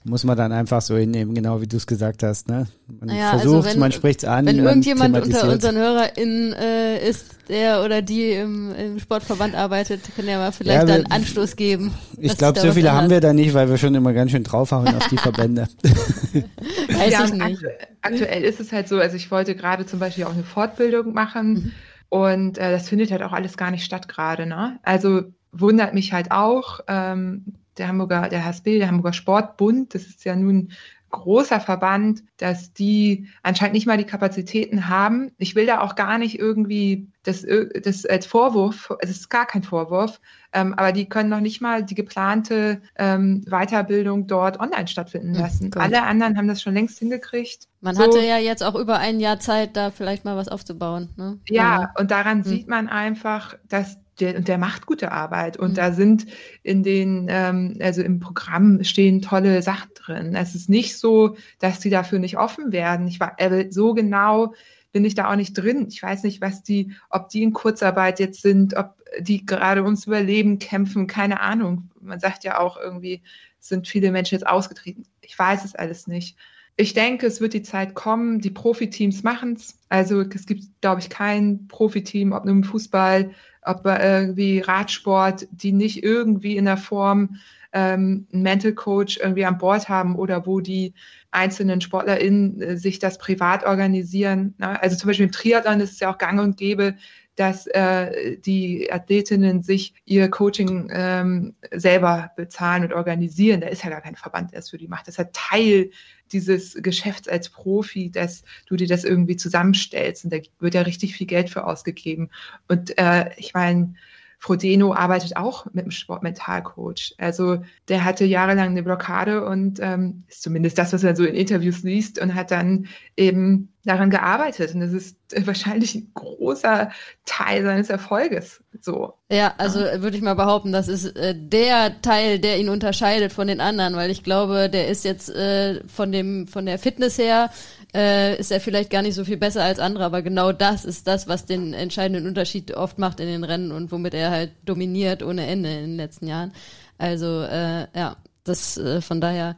muss 0.08 0.24
man 0.24 0.36
dann 0.36 0.52
einfach 0.52 0.80
so 0.80 0.96
hinnehmen, 0.96 1.34
genau 1.34 1.60
wie 1.60 1.66
du 1.66 1.76
es 1.76 1.86
gesagt 1.86 2.22
hast. 2.22 2.48
Ne? 2.48 2.66
Man 2.86 3.08
naja, 3.08 3.30
versucht, 3.38 3.66
also 3.66 3.78
man 3.80 3.90
spricht 3.90 4.22
es 4.22 4.28
an. 4.28 4.46
Wenn 4.46 4.58
irgendjemand 4.58 5.20
unter 5.20 5.48
unseren 5.48 5.76
HörerInnen 5.76 6.52
äh, 6.52 7.08
ist, 7.08 7.36
der 7.48 7.84
oder 7.84 8.02
die 8.02 8.30
im, 8.30 8.74
im 8.74 8.98
Sportverband 9.00 9.54
arbeitet, 9.54 10.02
kann 10.14 10.26
ja 10.26 10.38
mal 10.38 10.52
vielleicht 10.52 10.82
ja, 10.82 10.88
wir, 10.88 11.02
dann 11.02 11.12
Anstoß 11.12 11.56
geben. 11.56 11.92
Ich 12.18 12.36
glaube, 12.38 12.60
so 12.60 12.72
viele 12.72 12.92
haben 12.92 13.10
wir 13.10 13.20
da 13.20 13.32
nicht, 13.32 13.52
weil 13.54 13.68
wir 13.68 13.78
schon 13.78 13.94
immer 13.94 14.12
ganz 14.12 14.30
schön 14.30 14.44
draufhauen 14.44 14.94
auf 14.94 15.08
die 15.08 15.18
Verbände. 15.18 15.68
Weiß 15.82 17.12
ja, 17.12 17.24
ich 17.24 17.32
nicht. 17.32 17.62
Aktuell 18.02 18.44
ist 18.44 18.60
es 18.60 18.72
halt 18.72 18.88
so, 18.88 18.98
also 18.98 19.16
ich 19.16 19.30
wollte 19.30 19.56
gerade 19.56 19.86
zum 19.86 19.98
Beispiel 19.98 20.24
auch 20.24 20.34
eine 20.34 20.44
Fortbildung 20.44 21.12
machen 21.14 21.52
mhm. 21.52 21.72
und 22.08 22.58
äh, 22.58 22.70
das 22.70 22.88
findet 22.88 23.10
halt 23.10 23.22
auch 23.22 23.32
alles 23.32 23.56
gar 23.56 23.72
nicht 23.72 23.84
statt 23.84 24.08
gerade. 24.08 24.46
Ne? 24.46 24.78
Also 24.82 25.22
wundert 25.52 25.94
mich 25.94 26.12
halt 26.12 26.30
auch, 26.30 26.80
ähm, 26.86 27.56
der 27.78 27.88
Hamburger, 27.88 28.28
der 28.28 28.44
HSB, 28.44 28.78
der 28.78 28.88
Hamburger 28.88 29.12
Sportbund, 29.12 29.94
das 29.94 30.06
ist 30.06 30.24
ja 30.24 30.36
nun 30.36 30.70
großer 31.10 31.60
Verband, 31.60 32.22
dass 32.36 32.72
die 32.72 33.28
anscheinend 33.42 33.74
nicht 33.74 33.86
mal 33.86 33.96
die 33.96 34.04
Kapazitäten 34.04 34.88
haben. 34.88 35.30
Ich 35.38 35.54
will 35.54 35.66
da 35.66 35.80
auch 35.80 35.94
gar 35.94 36.18
nicht 36.18 36.38
irgendwie 36.38 37.08
das, 37.22 37.44
das 37.82 38.04
als 38.04 38.26
Vorwurf, 38.26 38.92
es 39.00 39.10
ist 39.10 39.30
gar 39.30 39.46
kein 39.46 39.62
Vorwurf, 39.62 40.20
ähm, 40.52 40.74
aber 40.74 40.92
die 40.92 41.08
können 41.08 41.30
noch 41.30 41.40
nicht 41.40 41.60
mal 41.60 41.84
die 41.84 41.94
geplante 41.94 42.82
ähm, 42.96 43.42
Weiterbildung 43.46 44.26
dort 44.26 44.60
online 44.60 44.88
stattfinden 44.88 45.34
hm, 45.34 45.40
lassen. 45.40 45.70
Mhm, 45.74 45.80
Alle 45.80 46.02
anderen 46.02 46.36
haben 46.36 46.48
das 46.48 46.62
schon 46.62 46.74
längst 46.74 46.98
hingekriegt. 46.98 47.68
Man 47.80 47.94
so. 47.94 48.02
hatte 48.02 48.20
ja 48.20 48.38
jetzt 48.38 48.62
auch 48.62 48.74
über 48.74 48.98
ein 48.98 49.20
Jahr 49.20 49.40
Zeit, 49.40 49.76
da 49.76 49.90
vielleicht 49.90 50.24
mal 50.24 50.36
was 50.36 50.48
aufzubauen. 50.48 51.10
Ne? 51.16 51.38
Ja, 51.48 51.82
ja, 51.82 51.92
und 51.98 52.10
daran 52.10 52.38
mhm. 52.38 52.44
sieht 52.44 52.68
man 52.68 52.88
einfach, 52.88 53.56
dass 53.68 53.98
der, 54.20 54.36
und 54.36 54.48
der 54.48 54.58
macht 54.58 54.86
gute 54.86 55.12
Arbeit. 55.12 55.56
Und 55.56 55.72
mhm. 55.72 55.74
da 55.74 55.92
sind 55.92 56.26
in 56.62 56.82
den, 56.82 57.26
ähm, 57.28 57.76
also 57.80 58.02
im 58.02 58.20
Programm 58.20 58.84
stehen 58.84 59.22
tolle 59.22 59.62
Sachen 59.62 59.90
drin. 59.94 60.34
Es 60.34 60.54
ist 60.54 60.68
nicht 60.68 60.98
so, 60.98 61.36
dass 61.58 61.80
die 61.80 61.90
dafür 61.90 62.18
nicht 62.18 62.38
offen 62.38 62.72
werden. 62.72 63.06
Ich 63.08 63.20
war 63.20 63.34
äh, 63.38 63.70
so 63.70 63.94
genau 63.94 64.54
bin 64.92 65.04
ich 65.04 65.14
da 65.14 65.30
auch 65.30 65.36
nicht 65.36 65.52
drin. 65.52 65.88
Ich 65.90 66.02
weiß 66.02 66.22
nicht, 66.22 66.40
was 66.40 66.62
die, 66.62 66.92
ob 67.10 67.28
die 67.28 67.42
in 67.42 67.52
Kurzarbeit 67.52 68.18
jetzt 68.18 68.40
sind, 68.40 68.74
ob 68.76 68.94
die 69.20 69.44
gerade 69.44 69.84
ums 69.84 70.06
Überleben 70.06 70.58
kämpfen, 70.58 71.06
keine 71.06 71.40
Ahnung. 71.40 71.90
Man 72.00 72.18
sagt 72.18 72.44
ja 72.44 72.58
auch 72.58 72.78
irgendwie, 72.78 73.20
sind 73.58 73.88
viele 73.88 74.10
Menschen 74.10 74.36
jetzt 74.36 74.46
ausgetreten. 74.46 75.04
Ich 75.20 75.38
weiß 75.38 75.66
es 75.66 75.74
alles 75.74 76.06
nicht. 76.06 76.38
Ich 76.78 76.94
denke, 76.94 77.26
es 77.26 77.42
wird 77.42 77.54
die 77.54 77.62
Zeit 77.62 77.94
kommen, 77.94 78.40
die 78.40 78.50
Profiteams 78.50 79.22
machen 79.22 79.54
es. 79.54 79.78
Also 79.90 80.22
es 80.22 80.46
gibt, 80.46 80.64
glaube 80.80 81.00
ich, 81.00 81.10
kein 81.10 81.68
Profiteam, 81.68 82.32
ob 82.32 82.44
nur 82.44 82.54
im 82.54 82.64
Fußball, 82.64 83.32
ob 83.66 83.84
irgendwie 83.84 84.60
Radsport, 84.60 85.46
die 85.50 85.72
nicht 85.72 86.02
irgendwie 86.02 86.56
in 86.56 86.64
der 86.64 86.76
Form 86.76 87.36
ähm, 87.72 88.26
einen 88.32 88.42
Mental 88.42 88.72
Coach 88.72 89.18
irgendwie 89.18 89.44
an 89.44 89.58
Bord 89.58 89.88
haben 89.88 90.16
oder 90.16 90.46
wo 90.46 90.60
die 90.60 90.94
einzelnen 91.30 91.80
SportlerInnen 91.80 92.62
äh, 92.62 92.76
sich 92.76 92.98
das 92.98 93.18
privat 93.18 93.64
organisieren. 93.64 94.54
Ne? 94.58 94.80
Also 94.80 94.96
zum 94.96 95.08
Beispiel 95.08 95.26
im 95.26 95.32
Triathlon 95.32 95.80
ist 95.80 95.92
es 95.92 96.00
ja 96.00 96.10
auch 96.10 96.18
gang 96.18 96.40
und 96.40 96.56
gäbe, 96.56 96.94
dass 97.36 97.66
äh, 97.66 98.38
die 98.38 98.90
Athletinnen 98.90 99.62
sich 99.62 99.94
ihr 100.04 100.28
Coaching 100.30 100.90
ähm, 100.92 101.54
selber 101.70 102.32
bezahlen 102.36 102.84
und 102.84 102.92
organisieren. 102.94 103.60
Da 103.60 103.68
ist 103.68 103.84
ja 103.84 103.90
gar 103.90 104.00
kein 104.00 104.16
Verband, 104.16 104.52
es 104.52 104.70
für 104.70 104.78
die 104.78 104.88
macht. 104.88 105.06
Das 105.06 105.14
ist 105.14 105.18
ja 105.18 105.28
Teil 105.32 105.90
dieses 106.32 106.74
Geschäfts 106.82 107.28
als 107.28 107.50
Profi, 107.50 108.10
dass 108.10 108.42
du 108.66 108.76
dir 108.76 108.88
das 108.88 109.04
irgendwie 109.04 109.36
zusammenstellst. 109.36 110.24
Und 110.24 110.32
da 110.32 110.38
wird 110.58 110.74
ja 110.74 110.82
richtig 110.82 111.14
viel 111.14 111.26
Geld 111.26 111.50
für 111.50 111.66
ausgegeben. 111.66 112.30
Und 112.68 112.98
äh, 112.98 113.30
ich 113.36 113.54
meine, 113.54 113.94
Frodeno 114.38 114.94
arbeitet 114.94 115.36
auch 115.36 115.66
mit 115.72 115.84
einem 115.84 115.90
Sportmentalcoach. 115.90 117.14
Also 117.18 117.64
der 117.88 118.04
hatte 118.04 118.24
jahrelang 118.24 118.70
eine 118.70 118.82
Blockade 118.82 119.44
und 119.44 119.78
ähm, 119.80 120.24
ist 120.28 120.42
zumindest 120.42 120.78
das, 120.78 120.92
was 120.92 121.04
er 121.04 121.16
so 121.16 121.24
in 121.24 121.34
Interviews 121.34 121.82
liest 121.82 122.20
und 122.20 122.34
hat 122.34 122.50
dann 122.50 122.86
eben 123.16 123.72
daran 123.84 124.10
gearbeitet. 124.10 124.74
Und 124.74 124.80
das 124.80 124.92
ist 124.92 125.16
wahrscheinlich 125.46 125.94
ein 125.94 126.10
großer 126.14 126.90
Teil 127.24 127.62
seines 127.62 127.88
Erfolges. 127.88 128.62
So. 128.80 129.14
Ja, 129.30 129.54
also 129.58 129.80
würde 129.80 130.16
ich 130.16 130.22
mal 130.22 130.34
behaupten, 130.34 130.72
das 130.72 130.88
ist 130.88 131.16
äh, 131.16 131.34
der 131.36 132.02
Teil, 132.02 132.38
der 132.38 132.58
ihn 132.58 132.68
unterscheidet 132.68 133.32
von 133.32 133.46
den 133.48 133.60
anderen, 133.60 133.96
weil 133.96 134.10
ich 134.10 134.22
glaube, 134.22 134.68
der 134.68 134.88
ist 134.88 135.04
jetzt 135.04 135.30
äh, 135.30 135.82
von 135.88 136.12
dem 136.12 136.46
von 136.46 136.66
der 136.66 136.78
Fitness 136.78 137.16
her 137.18 137.50
äh, 137.96 138.38
ist 138.38 138.52
er 138.52 138.60
vielleicht 138.60 138.90
gar 138.90 139.00
nicht 139.00 139.14
so 139.14 139.24
viel 139.24 139.38
besser 139.38 139.64
als 139.64 139.78
andere, 139.78 140.04
aber 140.04 140.20
genau 140.20 140.52
das 140.52 140.84
ist 140.84 141.06
das, 141.06 141.26
was 141.26 141.46
den 141.46 141.72
entscheidenden 141.72 142.26
Unterschied 142.26 142.72
oft 142.76 142.98
macht 142.98 143.20
in 143.20 143.26
den 143.26 143.42
Rennen 143.42 143.72
und 143.72 143.90
womit 143.90 144.12
er 144.12 144.30
halt 144.30 144.52
dominiert 144.66 145.22
ohne 145.22 145.46
Ende 145.46 145.70
in 145.70 145.80
den 145.80 145.96
letzten 145.96 146.28
Jahren. 146.28 146.52
Also 146.98 147.42
äh, 147.42 147.86
ja, 147.98 148.16
das 148.44 148.76
äh, 148.76 149.00
von 149.00 149.20
daher 149.22 149.56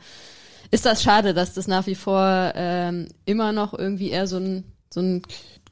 ist 0.71 0.87
das 0.87 1.03
schade, 1.03 1.35
dass 1.35 1.55
das 1.55 1.67
nach 1.67 1.87
wie 1.87 1.97
vor 1.97 2.53
ähm, 2.55 3.09
immer 3.25 3.53
noch 3.53 3.75
irgendwie 3.75 4.11
eher 4.11 4.29
so 4.29 4.37
ein 4.37 4.65
so 4.91 5.01
ein 5.01 5.23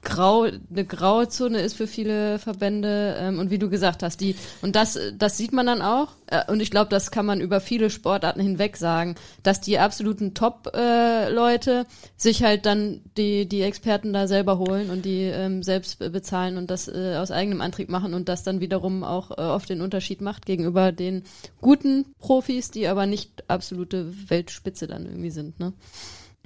grau, 0.07 0.43
eine 0.43 0.85
graue 0.85 1.29
Zone 1.29 1.61
ist 1.61 1.77
für 1.77 1.87
viele 1.87 2.39
Verbände 2.39 3.17
ähm, 3.19 3.39
und 3.39 3.51
wie 3.51 3.59
du 3.59 3.69
gesagt 3.69 4.03
hast, 4.03 4.21
die 4.21 4.37
und 4.63 4.77
das 4.77 4.99
das 5.19 5.37
sieht 5.37 5.53
man 5.53 5.67
dann 5.67 5.83
auch 5.83 6.13
äh, 6.27 6.51
und 6.51 6.61
ich 6.61 6.71
glaube, 6.71 6.89
das 6.89 7.11
kann 7.11 7.27
man 7.27 7.41
über 7.41 7.61
viele 7.61 7.91
Sportarten 7.91 8.41
hinweg 8.41 8.77
sagen, 8.77 9.17
dass 9.43 9.61
die 9.61 9.79
absoluten 9.79 10.35
Top 10.35 10.73
äh, 10.75 11.29
Leute 11.31 11.87
sich 12.17 12.43
halt 12.43 12.67
dann 12.67 13.03
die 13.17 13.49
die 13.49 13.63
Experten 13.63 14.13
da 14.13 14.29
selber 14.29 14.59
holen 14.59 14.91
und 14.91 15.05
die 15.05 15.23
ähm, 15.23 15.63
selbst 15.63 15.99
bezahlen 15.99 16.57
und 16.57 16.71
das 16.71 16.89
äh, 16.89 17.17
aus 17.17 17.31
eigenem 17.31 17.61
Antrieb 17.61 17.89
machen 17.89 18.15
und 18.15 18.29
das 18.29 18.45
dann 18.45 18.61
wiederum 18.61 19.03
auch 19.03 19.33
äh, 19.33 19.41
oft 19.41 19.69
den 19.69 19.81
Unterschied 19.81 20.21
macht 20.21 20.47
gegenüber 20.47 20.93
den 20.93 21.25
guten 21.61 22.07
Profis, 22.19 22.71
die 22.71 22.87
aber 22.87 23.07
nicht 23.07 23.45
absolute 23.49 24.31
Weltspitze 24.31 24.87
dann 24.87 25.05
irgendwie 25.05 25.31
sind, 25.31 25.59
ne? 25.59 25.73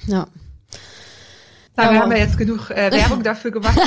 Ja. 0.07 0.28
Da 1.81 1.93
ja, 1.93 2.01
haben 2.01 2.11
wir 2.11 2.19
jetzt 2.19 2.39
genug 2.39 2.70
äh, 2.70 2.90
Werbung 2.93 3.23
dafür 3.23 3.51
gemacht. 3.51 3.78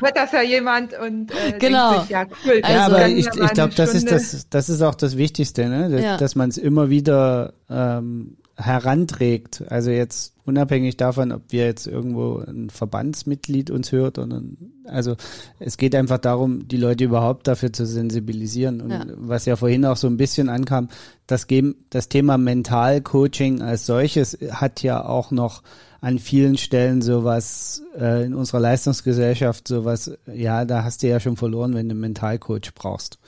Hört 0.00 0.16
das 0.16 0.32
ja 0.32 0.42
jemand 0.42 0.92
und 0.98 1.30
äh, 1.32 1.58
genau. 1.58 2.00
Sich, 2.00 2.10
ja, 2.10 2.24
cool. 2.46 2.60
Ja, 2.62 2.84
also, 2.84 2.96
aber 2.96 3.08
ich, 3.08 3.26
ich 3.26 3.52
glaube, 3.52 3.74
das 3.74 3.94
ist 3.94 4.10
das, 4.10 4.48
das 4.48 4.68
ist 4.68 4.82
auch 4.82 4.94
das 4.94 5.16
Wichtigste, 5.16 5.68
ne? 5.68 5.90
dass, 5.90 6.02
ja. 6.02 6.16
dass 6.16 6.34
man 6.36 6.48
es 6.48 6.56
immer 6.56 6.88
wieder 6.90 7.54
ähm, 7.68 8.36
heranträgt. 8.56 9.64
Also 9.68 9.90
jetzt 9.90 10.34
unabhängig 10.44 10.96
davon, 10.96 11.30
ob 11.32 11.42
wir 11.50 11.66
jetzt 11.66 11.86
irgendwo 11.86 12.38
ein 12.38 12.70
Verbandsmitglied 12.70 13.70
uns 13.70 13.92
hört 13.92 14.18
oder 14.18 14.40
also 14.86 15.16
es 15.58 15.76
geht 15.76 15.94
einfach 15.94 16.18
darum, 16.18 16.66
die 16.66 16.76
Leute 16.76 17.04
überhaupt 17.04 17.46
dafür 17.46 17.72
zu 17.72 17.86
sensibilisieren. 17.86 18.80
Und 18.80 18.90
ja. 18.90 19.04
was 19.16 19.44
ja 19.44 19.56
vorhin 19.56 19.84
auch 19.84 19.96
so 19.96 20.08
ein 20.08 20.16
bisschen 20.16 20.48
ankam, 20.48 20.88
das, 21.26 21.46
das 21.90 22.08
Thema 22.08 22.38
Mentalcoaching 22.38 23.62
als 23.62 23.86
solches 23.86 24.38
hat 24.50 24.82
ja 24.82 25.04
auch 25.04 25.30
noch 25.30 25.62
an 26.00 26.18
vielen 26.18 26.56
Stellen 26.56 27.02
sowas 27.02 27.82
äh, 27.98 28.24
in 28.24 28.34
unserer 28.34 28.60
Leistungsgesellschaft 28.60 29.66
sowas, 29.66 30.12
ja, 30.32 30.64
da 30.64 30.84
hast 30.84 31.02
du 31.02 31.08
ja 31.08 31.18
schon 31.18 31.36
verloren, 31.36 31.74
wenn 31.74 31.88
du 31.88 31.94
einen 31.94 32.00
Mentalcoach 32.00 32.74
brauchst. 32.74 33.18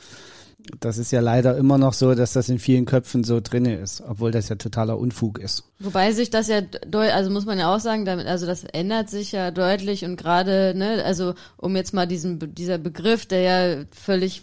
Das 0.79 0.99
ist 0.99 1.11
ja 1.11 1.21
leider 1.21 1.57
immer 1.57 1.79
noch 1.79 1.95
so, 1.95 2.15
dass 2.15 2.35
das 2.35 2.49
in 2.49 2.59
vielen 2.59 2.85
Köpfen 2.85 3.25
so 3.25 3.41
drinne 3.41 3.77
ist, 3.77 4.03
obwohl 4.07 4.31
das 4.31 4.51
ja 4.51 4.57
totaler 4.57 4.99
Unfug 4.99 5.39
ist. 5.39 5.65
Wobei 5.81 6.13
sich 6.13 6.31
das 6.31 6.49
ja 6.49 6.61
also 6.93 7.31
muss 7.31 7.47
man 7.47 7.59
ja 7.59 7.75
auch 7.75 7.81
sagen, 7.81 8.05
damit, 8.05 8.27
also 8.27 8.47
das 8.47 8.65
ändert 8.65 9.09
sich 9.09 9.33
ja 9.33 9.51
deutlich 9.51 10.05
und 10.05 10.17
gerade, 10.17 10.75
ne, 10.77 11.03
also 11.05 11.35
um 11.57 11.75
jetzt 11.77 11.95
mal 11.95 12.07
diesen 12.07 12.55
dieser 12.55 12.79
Begriff, 12.79 13.27
der 13.27 13.41
ja 13.41 13.85
völlig 13.91 14.43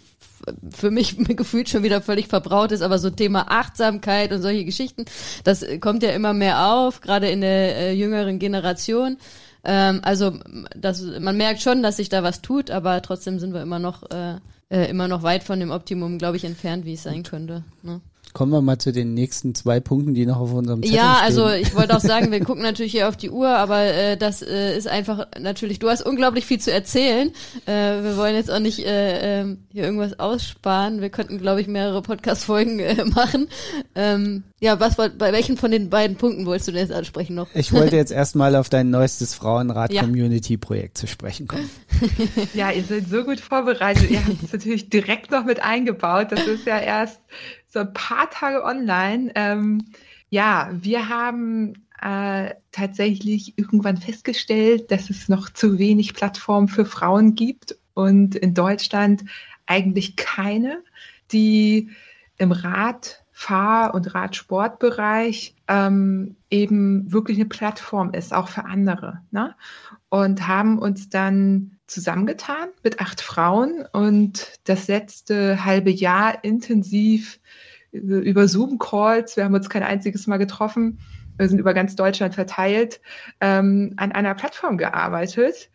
für 0.70 0.90
mich 0.90 1.16
gefühlt 1.36 1.68
schon 1.68 1.82
wieder 1.82 2.00
völlig 2.00 2.28
verbraut 2.28 2.72
ist, 2.72 2.82
aber 2.82 2.98
so 2.98 3.10
Thema 3.10 3.46
Achtsamkeit 3.48 4.32
und 4.32 4.42
solche 4.42 4.64
Geschichten, 4.64 5.04
das 5.44 5.64
kommt 5.80 6.02
ja 6.02 6.10
immer 6.10 6.32
mehr 6.32 6.72
auf, 6.72 7.00
gerade 7.00 7.28
in 7.28 7.40
der 7.40 7.76
äh, 7.76 7.92
jüngeren 7.92 8.38
Generation. 8.38 9.18
Ähm, 9.64 10.00
also 10.02 10.38
das, 10.76 11.02
man 11.20 11.36
merkt 11.36 11.62
schon, 11.62 11.82
dass 11.82 11.96
sich 11.96 12.08
da 12.08 12.22
was 12.22 12.42
tut, 12.42 12.70
aber 12.70 13.02
trotzdem 13.02 13.38
sind 13.38 13.54
wir 13.54 13.62
immer 13.62 13.78
noch 13.78 14.10
äh, 14.10 14.36
äh, 14.70 14.90
immer 14.90 15.08
noch 15.08 15.22
weit 15.22 15.44
von 15.44 15.60
dem 15.60 15.70
Optimum, 15.70 16.18
glaube 16.18 16.36
ich, 16.36 16.44
entfernt, 16.44 16.84
wie 16.84 16.94
es 16.94 17.02
sein 17.02 17.22
könnte. 17.22 17.64
Ne? 17.82 18.00
Kommen 18.38 18.52
wir 18.52 18.62
mal 18.62 18.78
zu 18.78 18.92
den 18.92 19.14
nächsten 19.14 19.56
zwei 19.56 19.80
Punkten, 19.80 20.14
die 20.14 20.24
noch 20.24 20.38
auf 20.38 20.52
unserem 20.52 20.80
Zettel 20.80 20.94
ja, 20.94 21.16
stehen. 21.16 21.18
Ja, 21.18 21.42
also 21.42 21.50
ich 21.50 21.74
wollte 21.74 21.96
auch 21.96 22.00
sagen, 22.00 22.30
wir 22.30 22.38
gucken 22.44 22.62
natürlich 22.62 22.92
hier 22.92 23.08
auf 23.08 23.16
die 23.16 23.30
Uhr, 23.30 23.48
aber 23.48 23.82
äh, 23.82 24.16
das 24.16 24.42
äh, 24.42 24.78
ist 24.78 24.86
einfach 24.86 25.26
natürlich, 25.40 25.80
du 25.80 25.88
hast 25.88 26.02
unglaublich 26.02 26.46
viel 26.46 26.60
zu 26.60 26.72
erzählen. 26.72 27.32
Äh, 27.66 27.72
wir 27.72 28.16
wollen 28.16 28.36
jetzt 28.36 28.48
auch 28.48 28.60
nicht 28.60 28.86
äh, 28.86 29.40
äh, 29.40 29.56
hier 29.72 29.82
irgendwas 29.82 30.20
aussparen. 30.20 31.00
Wir 31.00 31.10
könnten, 31.10 31.38
glaube 31.38 31.60
ich, 31.60 31.66
mehrere 31.66 32.00
Podcast-Folgen 32.00 32.78
äh, 32.78 33.04
machen. 33.12 33.48
Ähm, 33.96 34.44
ja, 34.60 34.78
was 34.78 34.94
bei 34.94 35.32
welchen 35.32 35.56
von 35.56 35.72
den 35.72 35.90
beiden 35.90 36.16
Punkten 36.16 36.46
wolltest 36.46 36.68
du 36.68 36.72
denn 36.72 36.82
jetzt 36.82 36.92
ansprechen 36.92 37.34
noch? 37.34 37.48
Ich 37.54 37.72
wollte 37.72 37.96
jetzt 37.96 38.12
erstmal 38.12 38.54
auf 38.54 38.68
dein 38.68 38.90
neuestes 38.90 39.34
Frauenrat-Community-Projekt 39.34 40.96
zu 40.96 41.08
sprechen 41.08 41.48
kommen. 41.48 41.68
Ja, 42.54 42.70
ihr 42.70 42.84
seid 42.84 43.08
so 43.08 43.24
gut 43.24 43.40
vorbereitet. 43.40 44.10
Ihr 44.10 44.24
habt 44.24 44.44
es 44.44 44.52
natürlich 44.52 44.90
direkt 44.90 45.32
noch 45.32 45.44
mit 45.44 45.60
eingebaut. 45.60 46.28
Das 46.30 46.46
ist 46.46 46.66
ja 46.66 46.78
erst 46.78 47.20
so 47.68 47.80
ein 47.80 47.92
paar 47.92 48.30
Tage 48.30 48.64
online. 48.64 49.32
Ähm, 49.34 49.84
ja, 50.30 50.70
wir 50.72 51.08
haben 51.08 51.86
äh, 52.00 52.54
tatsächlich 52.72 53.58
irgendwann 53.58 53.96
festgestellt, 53.96 54.90
dass 54.90 55.10
es 55.10 55.28
noch 55.28 55.50
zu 55.50 55.78
wenig 55.78 56.14
Plattformen 56.14 56.68
für 56.68 56.84
Frauen 56.84 57.34
gibt 57.34 57.76
und 57.94 58.34
in 58.34 58.54
Deutschland 58.54 59.24
eigentlich 59.66 60.16
keine 60.16 60.82
die 61.32 61.90
im 62.36 62.52
Rad, 62.52 63.24
Fahr- 63.32 63.94
und 63.94 64.14
Radsportbereich 64.14 65.54
ähm, 65.68 66.36
eben 66.50 67.12
wirklich 67.12 67.38
eine 67.38 67.46
Plattform 67.46 68.12
ist, 68.12 68.34
auch 68.34 68.48
für 68.48 68.64
andere. 68.64 69.20
Ne? 69.30 69.54
Und 70.08 70.46
haben 70.48 70.78
uns 70.78 71.08
dann 71.08 71.77
zusammengetan 71.88 72.68
mit 72.84 73.00
acht 73.00 73.20
Frauen 73.20 73.84
und 73.92 74.60
das 74.64 74.86
letzte 74.88 75.64
halbe 75.64 75.90
Jahr 75.90 76.44
intensiv 76.44 77.40
über 77.90 78.46
Zoom-Calls, 78.46 79.36
wir 79.36 79.44
haben 79.44 79.54
uns 79.54 79.70
kein 79.70 79.82
einziges 79.82 80.26
Mal 80.26 80.36
getroffen, 80.36 81.00
wir 81.38 81.48
sind 81.48 81.58
über 81.58 81.72
ganz 81.72 81.96
Deutschland 81.96 82.34
verteilt, 82.34 83.00
ähm, 83.40 83.94
an 83.96 84.12
einer 84.12 84.34
Plattform 84.34 84.76
gearbeitet, 84.76 85.70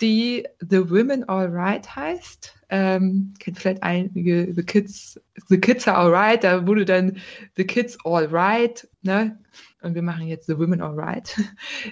die 0.00 0.46
The 0.58 0.90
Women 0.90 1.28
All 1.28 1.46
Right 1.46 1.94
heißt. 1.94 2.56
Ähm, 2.70 3.34
kennt 3.38 3.58
vielleicht 3.58 3.82
einige 3.82 4.52
The 4.54 4.64
Kids, 4.64 5.20
The 5.48 5.60
Kids 5.60 5.86
are 5.86 5.98
Alright, 5.98 6.42
da 6.42 6.66
wurde 6.66 6.84
dann 6.84 7.18
The 7.56 7.64
Kids 7.64 7.98
All 8.04 8.26
Right, 8.26 8.88
ne? 9.02 9.38
Und 9.82 9.94
wir 9.94 10.02
machen 10.02 10.26
jetzt 10.26 10.46
The 10.46 10.58
Women 10.58 10.80
All 10.80 10.98
Right. 10.98 11.40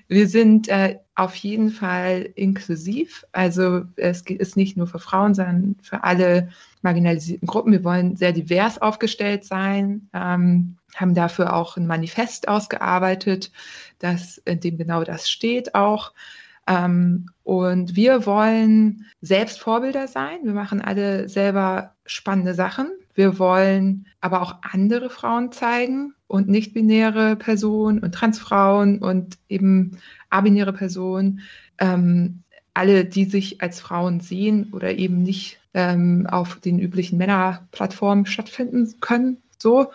Wir 0.09 0.29
sind 0.29 0.69
äh, 0.69 0.99
auf 1.15 1.35
jeden 1.35 1.71
Fall 1.71 2.31
inklusiv. 2.35 3.25
Also 3.33 3.83
es 3.97 4.23
ist 4.23 4.57
nicht 4.57 4.77
nur 4.77 4.87
für 4.87 4.99
Frauen, 4.99 5.35
sondern 5.35 5.77
für 5.83 6.05
alle 6.05 6.51
marginalisierten 6.83 7.47
Gruppen. 7.47 7.73
Wir 7.73 7.85
wollen 7.85 8.17
sehr 8.17 8.33
divers 8.33 8.81
aufgestellt 8.81 9.45
sein, 9.45 10.09
ähm, 10.15 10.77
haben 10.95 11.15
dafür 11.15 11.55
auch 11.55 11.77
ein 11.77 11.87
Manifest 11.87 12.49
ausgearbeitet, 12.49 13.51
das, 13.99 14.39
in 14.39 14.61
dem 14.61 14.79
genau 14.79 15.05
das 15.05 15.29
steht 15.29 15.75
auch. 15.75 16.13
Ähm, 16.67 17.27
und 17.43 17.97
wir 17.97 18.27
wollen 18.27 19.07
selbst 19.21 19.61
Vorbilder 19.61 20.09
sein. 20.09 20.39
Wir 20.45 20.53
machen 20.53 20.81
alle 20.81 21.29
selber 21.29 21.95
spannende 22.07 22.55
Sachen. 22.55 22.91
Wir 23.15 23.39
wollen 23.39 24.07
aber 24.21 24.41
auch 24.41 24.57
andere 24.63 25.11
Frauen 25.11 25.53
zeigen 25.53 26.15
und 26.31 26.49
nicht-binäre 26.49 27.35
Personen 27.35 27.99
und 27.99 28.15
Transfrauen 28.15 28.99
und 28.99 29.37
eben 29.49 29.99
abinäre 30.31 30.73
Personen. 30.73 31.41
Ähm, 31.79 32.45
alle, 32.73 33.05
die 33.05 33.25
sich 33.25 33.61
als 33.61 33.81
Frauen 33.81 34.21
sehen 34.21 34.69
oder 34.73 34.95
eben 34.95 35.25
nicht 35.25 35.59
ähm, 35.75 36.29
auf 36.31 36.61
den 36.61 36.79
üblichen 36.79 37.19
Männerplattformen 37.19 38.27
stattfinden 38.27 38.95
können. 39.01 39.39
So. 39.59 39.91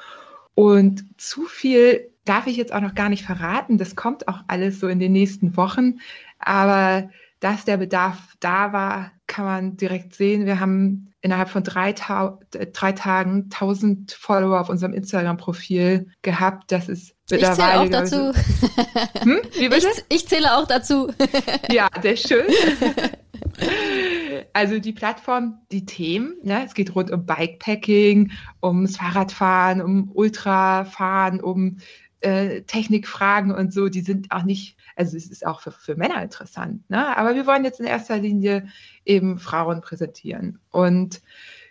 Und 0.56 1.06
zu 1.18 1.46
viel 1.46 2.10
darf 2.26 2.48
ich 2.48 2.58
jetzt 2.58 2.74
auch 2.74 2.82
noch 2.82 2.96
gar 2.96 3.08
nicht 3.08 3.24
verraten. 3.24 3.78
Das 3.78 3.96
kommt 3.96 4.28
auch 4.28 4.42
alles 4.48 4.82
so 4.82 4.90
in 4.90 5.00
den 5.00 5.14
nächsten 5.14 5.56
Wochen. 5.56 6.00
Aber 6.40 7.10
dass 7.46 7.64
der 7.64 7.78
Bedarf 7.78 8.18
da 8.40 8.74
war, 8.74 9.12
kann 9.28 9.46
man 9.46 9.78
direkt 9.78 10.16
sehen. 10.16 10.48
Wir 10.48 10.60
haben 10.60 11.14
innerhalb 11.22 11.48
von 11.48 11.64
drei, 11.64 11.94
Ta 11.94 12.40
drei 12.50 12.92
Tagen 12.92 13.50
1000 13.52 14.14
Follower 14.14 14.60
auf 14.60 14.70
unserem 14.70 14.94
Instagram-Profil 14.94 16.08
gehabt. 16.24 16.72
Das 16.72 16.90
ist 16.90 17.14
mittlerweile. 17.30 17.84
Ich 17.86 18.02
zähle 18.02 18.18
auch 18.18 18.34
dazu. 18.34 18.34
hm? 19.22 19.42
Wie 19.60 19.70
bitte? 19.70 19.88
Ich, 20.10 20.24
ich 20.24 20.28
zähle 20.28 20.58
auch 20.58 20.66
dazu. 20.66 21.14
ja, 21.72 21.88
sehr 22.02 22.18
schön. 22.18 22.46
Also 24.52 24.80
die 24.80 24.92
Plattform, 24.92 25.60
die 25.72 25.86
Themen, 25.86 26.36
ne, 26.44 26.66
es 26.66 26.74
geht 26.74 26.94
rund 26.94 27.10
um 27.10 27.26
Bikepacking, 27.26 28.32
ums 28.62 28.98
Fahrradfahren, 28.98 29.82
um 29.82 30.12
Ultrafahren, 30.14 31.40
um 31.40 31.78
äh, 32.20 32.64
Technikfragen 32.64 33.52
und 33.52 33.72
so, 33.72 33.88
die 33.88 34.02
sind 34.02 34.32
auch 34.32 34.44
nicht, 34.44 34.75
also 34.96 35.18
es 35.18 35.28
ist 35.28 35.46
auch 35.46 35.62
für, 35.62 35.72
für 35.72 35.96
Männer 35.96 36.22
interessant, 36.22 36.90
ne? 36.90 37.18
aber 37.18 37.36
wir 37.36 37.46
wollen 37.46 37.66
jetzt 37.66 37.80
in 37.80 37.86
erster 37.86 38.18
Linie 38.18 38.68
eben 39.06 39.40
Frauen 39.40 39.82
präsentieren. 39.82 40.60
Und 40.72 41.22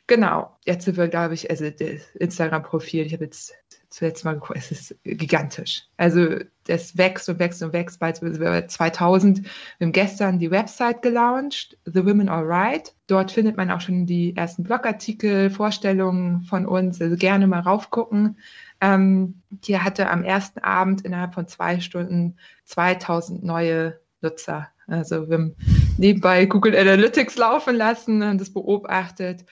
genau, 0.06 0.56
jetzt 0.64 0.84
sind 0.84 0.96
wir, 0.96 1.09
glaube 1.09 1.34
ich, 1.34 1.51
also 1.51 1.68
das 1.70 2.10
Instagram-Profil, 2.14 3.06
ich 3.06 3.12
habe 3.12 3.24
jetzt 3.24 3.55
zuletzt 3.94 4.24
mal 4.24 4.34
geguckt, 4.34 4.59
es 4.59 4.72
ist 4.72 4.96
gigantisch. 5.05 5.84
Also 5.96 6.38
das 6.64 6.98
wächst 6.98 7.28
und 7.28 7.38
wächst 7.38 7.62
und 7.62 7.72
wächst. 7.72 8.01
Bald 8.01 8.16
sind 8.16 8.40
wir 8.40 8.51
bei 8.51 8.66
2000. 8.66 9.44
Wir 9.78 9.84
haben 9.86 9.92
gestern 9.92 10.38
die 10.40 10.51
Website 10.51 11.01
gelauncht, 11.02 11.78
The 11.84 12.05
Women 12.05 12.28
All 12.28 12.44
Right. 12.44 12.92
Dort 13.06 13.30
findet 13.30 13.56
man 13.56 13.70
auch 13.70 13.80
schon 13.80 14.05
die 14.05 14.34
ersten 14.36 14.64
Blogartikel, 14.64 15.48
Vorstellungen 15.48 16.42
von 16.42 16.66
uns. 16.66 17.01
Also 17.01 17.16
gerne 17.16 17.46
mal 17.46 17.60
raufgucken. 17.60 18.36
Ähm, 18.80 19.42
die 19.51 19.78
hatte 19.78 20.10
am 20.10 20.24
ersten 20.24 20.60
Abend 20.60 21.02
innerhalb 21.02 21.34
von 21.34 21.48
zwei 21.48 21.80
Stunden 21.80 22.36
2000 22.64 23.44
neue 23.44 23.98
Nutzer. 24.20 24.68
Also 24.86 25.28
wir 25.28 25.38
haben 25.38 25.56
nebenbei 25.96 26.44
Google 26.46 26.76
Analytics 26.76 27.36
laufen 27.36 27.76
lassen 27.76 28.22
und 28.22 28.40
das 28.40 28.52
beobachtet 28.52 29.44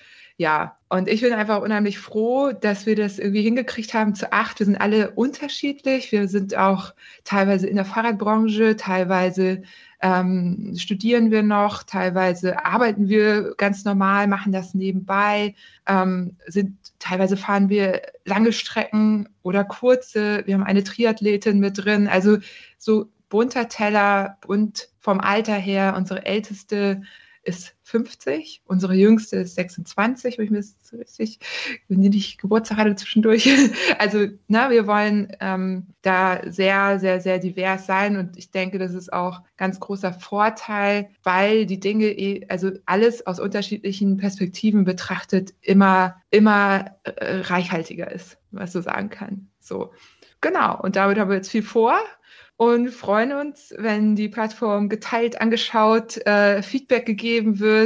ja, 0.43 0.77
und 0.89 1.09
ich 1.09 1.21
bin 1.21 1.33
einfach 1.33 1.63
unheimlich 1.63 1.99
froh, 1.99 2.53
dass 2.53 2.87
wir 2.87 2.97
das 2.97 3.19
irgendwie 3.19 3.43
hingekriegt 3.43 3.95
haben 3.95 4.15
zu 4.15 4.33
acht. 4.33 4.59
Wir 4.59 4.67
sind 4.67 4.81
alle 4.81 5.11
unterschiedlich. 5.13 6.11
Wir 6.11 6.27
sind 6.27 6.57
auch 6.57 6.95
teilweise 7.25 7.67
in 7.67 7.77
der 7.77 7.85
Fahrradbranche, 7.85 8.77
teilweise 8.77 9.63
ähm, 10.03 10.75
studieren 10.77 11.31
wir 11.31 11.43
noch, 11.43 11.85
teilweise 11.85 12.65
arbeiten 12.65 13.09
wir 13.09 13.55
ganz 13.57 13.85
normal, 13.85 14.27
machen 14.27 14.53
das 14.53 14.75
nebenbei, 14.75 15.55
ähm, 15.87 16.37
sind 16.47 16.77
teilweise 16.99 17.37
fahren 17.37 17.69
wir 17.69 18.03
lange 18.25 18.53
Strecken 18.53 19.29
oder 19.43 19.65
kurze. 19.65 20.43
Wir 20.47 20.55
haben 20.55 20.65
eine 20.65 20.85
Triathletin 20.85 21.61
mit 21.61 21.85
drin. 21.85 22.09
Also 22.09 22.39
so 22.79 23.07
bunter 23.29 23.69
Teller 23.69 24.39
und 24.47 24.89
vom 24.99 25.21
Alter 25.21 25.55
her 25.55 25.95
unsere 25.97 26.27
älteste 26.27 27.03
ist 27.45 27.75
50, 27.93 28.63
unsere 28.65 28.95
jüngste 28.95 29.37
ist 29.37 29.55
26, 29.55 30.39
wenn 30.39 30.47
ich 30.47 30.51
mir 30.51 30.57
das 30.57 30.75
so 30.83 30.97
richtig, 30.97 31.41
wenn 31.89 32.01
die 32.01 32.09
nicht 32.09 32.41
Geburtstag 32.41 32.79
hatte 32.79 32.97
zwischendurch. 32.97 33.49
Also, 33.99 34.27
na, 34.49 34.71
wir 34.71 34.87
wollen 34.87 35.37
ähm, 35.41 35.89
da 36.01 36.41
sehr, 36.51 36.99
sehr, 36.99 37.21
sehr 37.21 37.39
divers 37.39 37.87
sein 37.87 38.17
und 38.17 38.39
ich 38.39 38.51
denke, 38.51 38.79
das 38.79 38.95
ist 38.95 39.13
auch 39.13 39.43
ganz 39.59 39.79
großer 39.79 40.15
Vorteil, 40.15 41.11
weil 41.23 41.67
die 41.67 41.79
Dinge, 41.79 42.07
eh, 42.07 42.47
also 42.49 42.71
alles 42.87 43.27
aus 43.27 43.39
unterschiedlichen 43.39 44.17
Perspektiven 44.17 44.85
betrachtet, 44.85 45.53
immer, 45.61 46.17
immer 46.31 46.97
äh, 47.05 47.41
reichhaltiger 47.41 48.11
ist, 48.11 48.39
was 48.51 48.73
so 48.73 48.81
sagen 48.81 49.11
kann. 49.11 49.49
So. 49.61 49.93
Genau, 50.41 50.81
und 50.81 50.97
damit 50.97 51.19
haben 51.19 51.29
wir 51.29 51.37
jetzt 51.37 51.51
viel 51.51 51.63
vor 51.63 52.01
und 52.63 52.91
freuen 52.91 53.33
uns, 53.33 53.75
wenn 53.77 54.15
die 54.15 54.29
Plattform 54.29 54.89
geteilt, 54.89 55.41
angeschaut, 55.41 56.25
äh, 56.27 56.63
Feedback 56.63 57.07
gegeben 57.07 57.59
wird, 57.59 57.82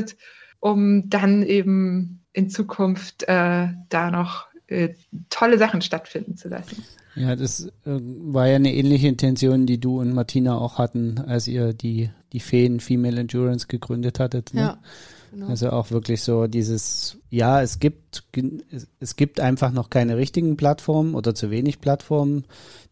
um 0.60 1.08
dann 1.08 1.42
eben 1.42 2.24
in 2.32 2.50
Zukunft 2.50 3.24
äh, 3.24 3.68
da 3.88 4.10
noch 4.10 4.46
äh, 4.66 4.94
tolle 5.30 5.58
Sachen 5.58 5.80
stattfinden 5.80 6.36
zu 6.36 6.48
lassen. 6.48 6.82
Ja, 7.14 7.34
das 7.34 7.66
äh, 7.66 7.70
war 7.84 8.46
ja 8.46 8.56
eine 8.56 8.74
ähnliche 8.74 9.08
Intention, 9.08 9.64
die 9.64 9.80
du 9.80 10.00
und 10.00 10.12
Martina 10.12 10.58
auch 10.58 10.78
hatten, 10.78 11.18
als 11.18 11.48
ihr 11.48 11.72
die, 11.72 12.10
die 12.32 12.40
Feen 12.40 12.80
Female 12.80 13.20
Endurance 13.20 13.68
gegründet 13.68 14.20
hattet. 14.20 14.52
Ne? 14.52 14.60
Ja. 14.60 14.78
Genau. 15.32 15.48
Also 15.48 15.70
auch 15.70 15.90
wirklich 15.90 16.22
so 16.22 16.46
dieses, 16.46 17.18
ja, 17.30 17.60
es 17.62 17.78
gibt, 17.78 18.24
es 19.00 19.16
gibt 19.16 19.40
einfach 19.40 19.72
noch 19.72 19.90
keine 19.90 20.16
richtigen 20.16 20.56
Plattformen 20.56 21.14
oder 21.14 21.34
zu 21.34 21.50
wenig 21.50 21.80
Plattformen, 21.80 22.44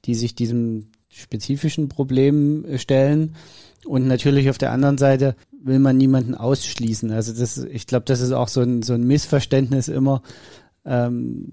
die 0.05 0.15
sich 0.15 0.35
diesem 0.35 0.89
spezifischen 1.09 1.89
Problemen 1.89 2.65
äh, 2.65 2.79
stellen. 2.79 3.37
Und 3.87 4.07
natürlich 4.07 4.51
auf 4.51 4.59
der 4.59 4.73
anderen 4.73 4.99
Seite 4.99 5.37
will 5.63 5.79
man 5.79 5.97
niemanden 5.97 6.35
ausschließen. 6.35 7.11
Also 7.11 7.33
das, 7.33 7.59
ich 7.59 7.87
glaube, 7.87 8.05
das 8.07 8.21
ist 8.21 8.33
auch 8.33 8.49
so 8.49 8.61
ein, 8.61 8.83
so 8.83 8.95
ein 8.95 9.05
Missverständnis 9.05 9.89
immer, 9.89 10.23
ähm, 10.85 11.49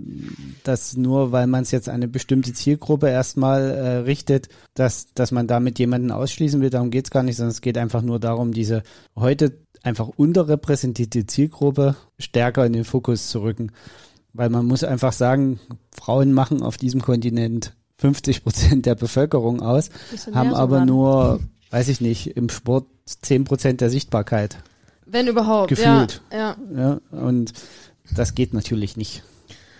dass 0.63 0.97
nur 0.97 1.31
weil 1.31 1.47
man 1.47 1.63
es 1.63 1.71
jetzt 1.71 1.87
an 1.87 1.95
eine 1.95 2.07
bestimmte 2.07 2.53
Zielgruppe 2.53 3.09
erstmal 3.09 3.61
äh, 3.61 3.89
richtet, 3.99 4.49
dass, 4.73 5.13
dass 5.13 5.31
man 5.31 5.47
damit 5.47 5.79
jemanden 5.79 6.11
ausschließen 6.11 6.61
will. 6.61 6.69
Darum 6.69 6.91
geht 6.91 7.05
es 7.05 7.11
gar 7.11 7.23
nicht, 7.23 7.37
sondern 7.37 7.51
es 7.51 7.61
geht 7.61 7.77
einfach 7.77 8.01
nur 8.01 8.19
darum, 8.19 8.51
diese 8.51 8.83
heute 9.15 9.57
einfach 9.83 10.09
unterrepräsentierte 10.09 11.25
Zielgruppe 11.25 11.95
stärker 12.19 12.65
in 12.65 12.73
den 12.73 12.83
Fokus 12.83 13.29
zu 13.29 13.41
rücken. 13.41 13.71
Weil 14.33 14.49
man 14.49 14.65
muss 14.65 14.83
einfach 14.83 15.13
sagen, 15.13 15.59
Frauen 15.91 16.33
machen 16.33 16.61
auf 16.61 16.77
diesem 16.77 17.01
Kontinent 17.01 17.73
50 17.97 18.43
Prozent 18.43 18.85
der 18.85 18.95
Bevölkerung 18.95 19.61
aus, 19.61 19.89
haben 20.33 20.53
aber 20.53 20.85
nur, 20.85 21.39
weiß 21.71 21.87
ich 21.87 22.01
nicht, 22.01 22.37
im 22.37 22.49
Sport 22.49 22.85
10 23.05 23.45
Prozent 23.45 23.81
der 23.81 23.89
Sichtbarkeit. 23.89 24.57
Wenn 25.05 25.27
überhaupt. 25.27 25.69
Gefühlt. 25.69 26.21
Ja, 26.31 26.55
ja. 26.75 26.99
ja 27.11 27.19
und 27.19 27.53
das 28.15 28.35
geht 28.35 28.53
natürlich 28.53 28.97
nicht. 28.97 29.23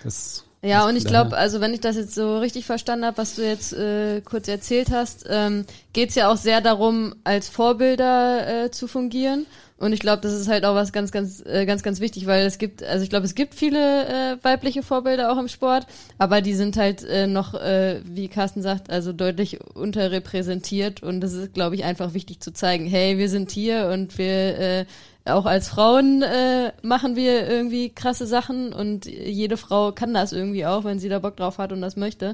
Das 0.03 0.45
ja, 0.63 0.87
und 0.87 0.95
ich 0.95 1.05
glaube, 1.05 1.35
also 1.35 1.59
wenn 1.59 1.73
ich 1.73 1.79
das 1.79 1.95
jetzt 1.95 2.13
so 2.13 2.37
richtig 2.37 2.67
verstanden 2.67 3.05
habe, 3.05 3.17
was 3.17 3.35
du 3.35 3.43
jetzt 3.43 3.73
äh, 3.73 4.21
kurz 4.21 4.47
erzählt 4.47 4.91
hast, 4.91 5.25
ähm, 5.27 5.65
geht's 5.91 6.13
ja 6.13 6.31
auch 6.31 6.37
sehr 6.37 6.61
darum, 6.61 7.15
als 7.23 7.49
Vorbilder 7.49 8.65
äh, 8.65 8.71
zu 8.71 8.87
fungieren. 8.87 9.47
Und 9.81 9.93
ich 9.93 9.99
glaube, 9.99 10.21
das 10.21 10.33
ist 10.33 10.47
halt 10.47 10.63
auch 10.63 10.75
was 10.75 10.93
ganz, 10.93 11.11
ganz, 11.11 11.43
äh, 11.43 11.65
ganz, 11.65 11.81
ganz 11.81 11.99
wichtig, 11.99 12.27
weil 12.27 12.45
es 12.45 12.59
gibt, 12.59 12.83
also 12.83 13.03
ich 13.03 13.09
glaube, 13.09 13.25
es 13.25 13.33
gibt 13.33 13.55
viele 13.55 14.05
äh, 14.05 14.37
weibliche 14.43 14.83
Vorbilder 14.83 15.31
auch 15.31 15.39
im 15.39 15.47
Sport, 15.47 15.87
aber 16.19 16.41
die 16.41 16.53
sind 16.53 16.77
halt 16.77 17.03
äh, 17.03 17.25
noch, 17.25 17.55
äh, 17.55 17.99
wie 18.05 18.27
Carsten 18.27 18.61
sagt, 18.61 18.91
also 18.91 19.11
deutlich 19.11 19.59
unterrepräsentiert. 19.73 21.01
Und 21.01 21.21
das 21.21 21.33
ist, 21.33 21.55
glaube 21.55 21.73
ich, 21.73 21.83
einfach 21.83 22.13
wichtig 22.13 22.41
zu 22.41 22.53
zeigen, 22.53 22.85
hey, 22.85 23.17
wir 23.17 23.27
sind 23.27 23.49
hier 23.49 23.89
und 23.91 24.19
wir 24.19 24.59
äh, 24.59 24.85
auch 25.25 25.47
als 25.47 25.69
Frauen 25.69 26.21
äh, 26.21 26.73
machen 26.83 27.15
wir 27.15 27.49
irgendwie 27.49 27.89
krasse 27.89 28.27
Sachen 28.27 28.73
und 28.73 29.07
jede 29.07 29.57
Frau 29.57 29.93
kann 29.93 30.13
das 30.13 30.31
irgendwie 30.31 30.67
auch, 30.67 30.83
wenn 30.83 30.99
sie 30.99 31.09
da 31.09 31.17
Bock 31.17 31.37
drauf 31.37 31.57
hat 31.57 31.71
und 31.71 31.81
das 31.81 31.95
möchte. 31.95 32.33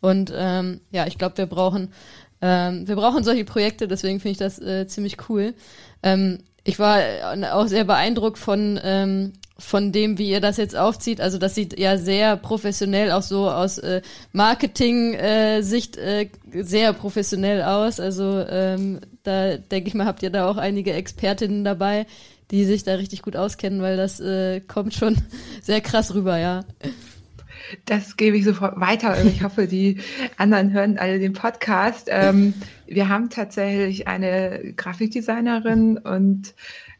Und 0.00 0.32
ähm, 0.34 0.80
ja, 0.92 1.06
ich 1.06 1.18
glaube, 1.18 1.36
wir 1.36 1.46
brauchen 1.46 1.92
ähm, 2.40 2.86
wir 2.86 2.96
brauchen 2.96 3.24
solche 3.24 3.44
Projekte, 3.44 3.88
deswegen 3.88 4.20
finde 4.20 4.32
ich 4.32 4.38
das 4.38 4.58
äh, 4.58 4.86
ziemlich 4.86 5.16
cool. 5.28 5.54
Ähm, 6.02 6.38
ich 6.66 6.78
war 6.78 7.00
äh, 7.00 7.46
auch 7.50 7.66
sehr 7.68 7.84
beeindruckt 7.84 8.38
von 8.38 8.78
ähm, 8.82 9.32
von 9.58 9.90
dem, 9.90 10.18
wie 10.18 10.28
ihr 10.28 10.40
das 10.40 10.58
jetzt 10.58 10.76
aufzieht. 10.76 11.20
Also 11.20 11.38
das 11.38 11.54
sieht 11.54 11.78
ja 11.78 11.96
sehr 11.96 12.36
professionell, 12.36 13.10
auch 13.10 13.22
so 13.22 13.50
aus 13.50 13.78
äh, 13.78 14.02
Marketing-Sicht 14.32 15.96
äh, 15.96 16.22
äh, 16.22 16.28
sehr 16.62 16.92
professionell 16.92 17.62
aus. 17.62 17.98
Also 17.98 18.44
ähm, 18.48 19.00
da 19.22 19.56
denke 19.56 19.88
ich 19.88 19.94
mal, 19.94 20.04
habt 20.06 20.22
ihr 20.22 20.30
da 20.30 20.50
auch 20.50 20.58
einige 20.58 20.92
Expertinnen 20.92 21.64
dabei, 21.64 22.06
die 22.50 22.64
sich 22.64 22.84
da 22.84 22.94
richtig 22.94 23.22
gut 23.22 23.34
auskennen, 23.34 23.80
weil 23.80 23.96
das 23.96 24.20
äh, 24.20 24.60
kommt 24.60 24.92
schon 24.92 25.16
sehr 25.62 25.80
krass 25.80 26.12
rüber, 26.12 26.36
ja. 26.38 26.64
Das 27.84 28.16
gebe 28.16 28.36
ich 28.36 28.44
sofort 28.44 28.78
weiter. 28.80 29.22
Ich 29.24 29.42
hoffe, 29.42 29.66
die 29.66 29.98
anderen 30.36 30.72
hören 30.72 30.98
alle 30.98 31.18
den 31.18 31.32
Podcast. 31.32 32.08
Ähm, 32.10 32.54
wir 32.86 33.08
haben 33.08 33.30
tatsächlich 33.30 34.08
eine 34.08 34.74
Grafikdesignerin 34.76 35.98
und 35.98 36.54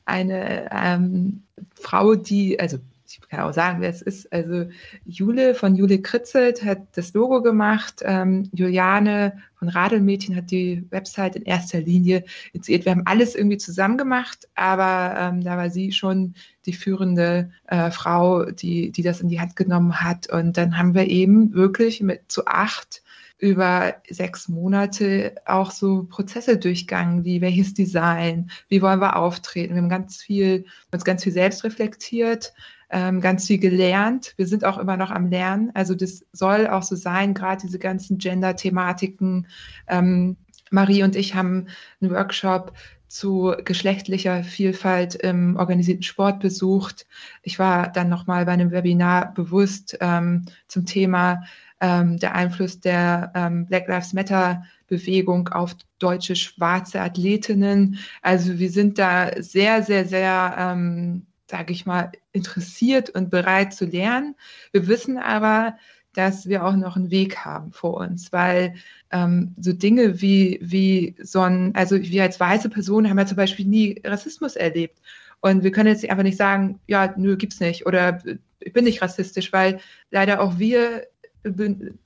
eine 0.04 0.70
ähm, 0.72 1.42
Frau, 1.74 2.14
die, 2.14 2.58
also 2.60 2.78
ich 3.22 3.28
kann 3.28 3.40
auch 3.40 3.52
sagen, 3.52 3.80
wer 3.80 3.90
es 3.90 4.02
ist. 4.02 4.32
Also 4.32 4.66
Jule 5.04 5.54
von 5.54 5.74
Jule 5.74 6.00
Kritzelt 6.00 6.64
hat 6.64 6.78
das 6.92 7.12
Logo 7.14 7.42
gemacht. 7.42 8.02
Ähm, 8.02 8.48
Juliane 8.52 9.38
von 9.54 9.68
Radelmädchen 9.68 10.36
hat 10.36 10.50
die 10.50 10.84
Website 10.90 11.36
in 11.36 11.42
erster 11.42 11.80
Linie 11.80 12.24
initiiert. 12.52 12.84
Wir 12.84 12.92
haben 12.92 13.06
alles 13.06 13.34
irgendwie 13.34 13.58
zusammen 13.58 13.96
gemacht, 13.96 14.48
aber 14.54 15.18
ähm, 15.18 15.42
da 15.42 15.56
war 15.56 15.70
sie 15.70 15.92
schon 15.92 16.34
die 16.66 16.74
führende 16.74 17.50
äh, 17.66 17.90
Frau, 17.90 18.44
die, 18.44 18.92
die 18.92 19.02
das 19.02 19.20
in 19.20 19.28
die 19.28 19.40
Hand 19.40 19.56
genommen 19.56 20.00
hat. 20.02 20.30
Und 20.30 20.56
dann 20.56 20.78
haben 20.78 20.94
wir 20.94 21.08
eben 21.08 21.54
wirklich 21.54 22.02
mit 22.02 22.30
zu 22.30 22.46
acht 22.46 23.02
über 23.38 23.96
sechs 24.08 24.48
Monate 24.48 25.34
auch 25.44 25.70
so 25.70 26.04
Prozesse 26.04 26.56
durchgangen, 26.56 27.24
wie 27.24 27.40
welches 27.40 27.74
Design, 27.74 28.50
wie 28.68 28.80
wollen 28.80 29.00
wir 29.00 29.16
auftreten. 29.16 29.74
Wir 29.74 29.82
haben 29.82 29.90
ganz 29.90 30.22
viel, 30.22 30.64
uns 30.90 31.04
ganz 31.04 31.22
viel 31.22 31.32
selbst 31.32 31.62
reflektiert, 31.64 32.54
ähm, 32.90 33.20
ganz 33.20 33.46
viel 33.46 33.58
gelernt. 33.58 34.34
Wir 34.36 34.46
sind 34.46 34.64
auch 34.64 34.78
immer 34.78 34.96
noch 34.96 35.10
am 35.10 35.28
Lernen. 35.28 35.70
Also 35.74 35.94
das 35.94 36.24
soll 36.32 36.66
auch 36.66 36.82
so 36.82 36.96
sein, 36.96 37.34
gerade 37.34 37.62
diese 37.62 37.78
ganzen 37.78 38.18
Gender-Thematiken. 38.18 39.46
Ähm, 39.88 40.36
Marie 40.70 41.02
und 41.02 41.16
ich 41.16 41.34
haben 41.34 41.68
einen 42.00 42.10
Workshop 42.10 42.72
zu 43.08 43.54
geschlechtlicher 43.64 44.42
Vielfalt 44.42 45.14
im 45.14 45.56
organisierten 45.56 46.02
Sport 46.02 46.40
besucht. 46.40 47.06
Ich 47.42 47.58
war 47.58 47.88
dann 47.90 48.08
nochmal 48.08 48.44
bei 48.44 48.52
einem 48.52 48.72
Webinar 48.72 49.32
bewusst 49.32 49.96
ähm, 50.00 50.46
zum 50.66 50.86
Thema 50.86 51.44
ähm, 51.80 52.18
der 52.18 52.34
Einfluss 52.34 52.80
der 52.80 53.32
ähm, 53.34 53.66
Black 53.66 53.86
Lives 53.86 54.12
Matter 54.12 54.64
Bewegung 54.88 55.48
auf 55.48 55.76
deutsche 55.98 56.36
schwarze 56.36 57.00
Athletinnen. 57.00 57.98
Also 58.22 58.58
wir 58.58 58.70
sind 58.70 58.98
da 58.98 59.30
sehr, 59.40 59.82
sehr, 59.82 60.06
sehr 60.06 60.54
ähm, 60.58 61.26
sage 61.48 61.72
ich 61.72 61.86
mal, 61.86 62.12
interessiert 62.32 63.10
und 63.10 63.30
bereit 63.30 63.72
zu 63.72 63.84
lernen. 63.84 64.34
Wir 64.72 64.88
wissen 64.88 65.18
aber, 65.18 65.76
dass 66.12 66.48
wir 66.48 66.64
auch 66.64 66.74
noch 66.74 66.96
einen 66.96 67.10
Weg 67.10 67.38
haben 67.44 67.72
vor 67.72 67.98
uns, 67.98 68.32
weil 68.32 68.74
ähm, 69.12 69.54
so 69.60 69.72
Dinge 69.72 70.20
wie, 70.20 70.58
wie 70.62 71.14
so 71.22 71.40
ein, 71.42 71.74
also 71.74 72.00
wir 72.00 72.22
als 72.22 72.40
weiße 72.40 72.70
Person 72.70 73.08
haben 73.08 73.18
ja 73.18 73.26
zum 73.26 73.36
Beispiel 73.36 73.66
nie 73.66 74.00
Rassismus 74.04 74.56
erlebt. 74.56 74.98
Und 75.40 75.62
wir 75.62 75.70
können 75.70 75.90
jetzt 75.90 76.08
einfach 76.08 76.22
nicht 76.22 76.38
sagen, 76.38 76.80
ja, 76.86 77.12
nö, 77.16 77.36
gibt's 77.36 77.60
nicht 77.60 77.86
oder 77.86 78.22
ich 78.60 78.72
bin 78.72 78.84
nicht 78.84 79.02
rassistisch, 79.02 79.52
weil 79.52 79.78
leider 80.10 80.40
auch 80.40 80.58
wir 80.58 81.06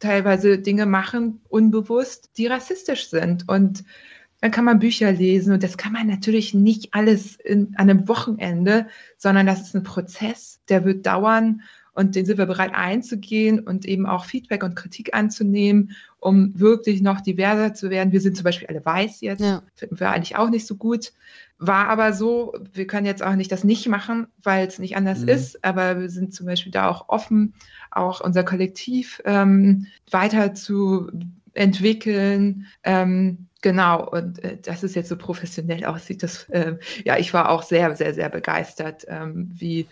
teilweise 0.01 0.59
Dinge 0.59 0.87
machen, 0.87 1.41
unbewusst, 1.49 2.31
die 2.37 2.47
rassistisch 2.47 3.09
sind. 3.09 3.49
Und 3.49 3.85
dann 4.41 4.51
kann 4.51 4.65
man 4.65 4.79
Bücher 4.79 5.13
lesen 5.13 5.53
und 5.53 5.63
das 5.63 5.77
kann 5.77 5.93
man 5.93 6.07
natürlich 6.07 6.55
nicht 6.55 6.95
alles 6.95 7.37
in, 7.37 7.75
an 7.77 7.91
einem 7.91 8.09
Wochenende, 8.09 8.87
sondern 9.19 9.47
das 9.47 9.61
ist 9.61 9.75
ein 9.75 9.83
Prozess, 9.83 10.61
der 10.69 10.85
wird 10.85 11.07
dauern 11.07 11.63
und 11.93 12.15
den 12.15 12.25
sind 12.25 12.39
wir 12.39 12.47
bereit 12.47 12.73
einzugehen 12.75 13.61
und 13.61 13.85
eben 13.85 14.07
auch 14.07 14.25
Feedback 14.25 14.63
und 14.63 14.77
Kritik 14.77 15.15
anzunehmen, 15.15 15.97
um 16.19 16.59
wirklich 16.59 17.03
noch 17.03 17.21
diverser 17.21 17.75
zu 17.75 17.91
werden. 17.91 18.13
Wir 18.13 18.21
sind 18.21 18.37
zum 18.37 18.45
Beispiel 18.45 18.69
alle 18.69 18.85
weiß 18.85 19.21
jetzt, 19.21 19.43
ja. 19.43 19.63
finden 19.75 20.01
wir 20.01 20.11
eigentlich 20.11 20.37
auch 20.37 20.51
nicht 20.51 20.67
so 20.67 20.77
gut. 20.77 21.13
War 21.59 21.89
aber 21.89 22.15
so, 22.15 22.55
wir 22.73 22.87
können 22.87 23.07
jetzt 23.07 23.23
auch 23.23 23.35
nicht 23.35 23.53
das 23.53 23.65
nicht 23.65 23.87
machen, 23.89 24.29
weil 24.43 24.67
es 24.67 24.79
nicht 24.79 24.97
anders 24.97 25.21
mhm. 25.21 25.29
ist, 25.29 25.63
aber 25.65 26.01
wir 26.01 26.09
sind 26.09 26.33
zum 26.33 26.47
Beispiel 26.47 26.73
da 26.73 26.89
auch 26.89 27.09
offen, 27.09 27.55
auch 27.91 28.23
unser 28.23 28.45
Kollektiv 28.45 29.21
ähm, 29.27 29.87
weiter 30.11 30.55
zu 30.55 31.11
entwickeln. 31.53 32.67
Ähm, 32.83 33.49
Genau, 33.63 34.09
und 34.09 34.43
äh, 34.43 34.57
dass 34.57 34.83
es 34.83 34.95
jetzt 34.95 35.09
so 35.09 35.17
professionell 35.17 35.85
aussieht, 35.85 36.23
das, 36.23 36.49
äh, 36.49 36.77
ja, 37.05 37.19
ich 37.19 37.35
war 37.35 37.51
auch 37.51 37.63
sehr, 37.63 37.95
sehr, 37.97 38.15
sehr 38.15 38.31
begeistert, 38.31 39.05
ähm, 39.09 39.51
wie, 39.53 39.87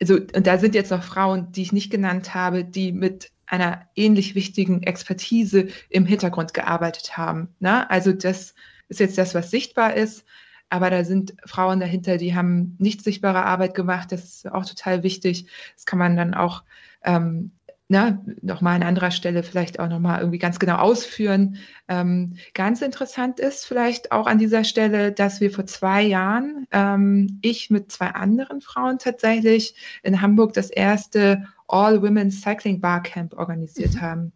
also, 0.00 0.14
und 0.14 0.46
da 0.46 0.58
sind 0.58 0.74
jetzt 0.74 0.90
noch 0.90 1.02
Frauen, 1.02 1.50
die 1.52 1.62
ich 1.62 1.72
nicht 1.72 1.90
genannt 1.90 2.34
habe, 2.34 2.64
die 2.64 2.92
mit 2.92 3.32
einer 3.46 3.88
ähnlich 3.96 4.34
wichtigen 4.34 4.82
Expertise 4.82 5.68
im 5.88 6.06
Hintergrund 6.06 6.54
gearbeitet 6.54 7.16
haben. 7.16 7.48
Ne? 7.60 7.90
Also 7.90 8.12
das 8.12 8.54
ist 8.88 9.00
jetzt 9.00 9.18
das, 9.18 9.34
was 9.34 9.50
sichtbar 9.50 9.94
ist, 9.94 10.24
aber 10.70 10.90
da 10.90 11.04
sind 11.04 11.34
Frauen 11.46 11.80
dahinter, 11.80 12.18
die 12.18 12.34
haben 12.34 12.76
nicht 12.78 13.02
sichtbare 13.02 13.44
Arbeit 13.44 13.74
gemacht. 13.74 14.12
Das 14.12 14.24
ist 14.24 14.52
auch 14.52 14.66
total 14.66 15.02
wichtig. 15.02 15.46
Das 15.74 15.86
kann 15.86 15.98
man 15.98 16.16
dann 16.16 16.34
auch 16.34 16.62
ähm, 17.02 17.52
ne, 17.88 18.22
nochmal 18.42 18.76
an 18.76 18.82
anderer 18.82 19.10
Stelle 19.10 19.42
vielleicht 19.42 19.80
auch 19.80 19.88
nochmal 19.88 20.20
irgendwie 20.20 20.38
ganz 20.38 20.58
genau 20.58 20.76
ausführen. 20.76 21.56
Ähm, 21.88 22.36
ganz 22.54 22.82
interessant 22.82 23.40
ist 23.40 23.64
vielleicht 23.64 24.12
auch 24.12 24.26
an 24.26 24.38
dieser 24.38 24.64
Stelle, 24.64 25.10
dass 25.10 25.40
wir 25.40 25.50
vor 25.50 25.66
zwei 25.66 26.02
Jahren, 26.02 26.66
ähm, 26.70 27.38
ich 27.42 27.70
mit 27.70 27.90
zwei 27.90 28.08
anderen 28.08 28.60
Frauen 28.60 28.98
tatsächlich 28.98 29.74
in 30.02 30.20
Hamburg 30.20 30.52
das 30.52 30.70
erste 30.70 31.44
All 31.66 32.02
Women's 32.02 32.42
Cycling 32.42 32.80
Barcamp 32.80 33.34
organisiert 33.34 33.94
mhm. 33.94 34.00
haben. 34.00 34.32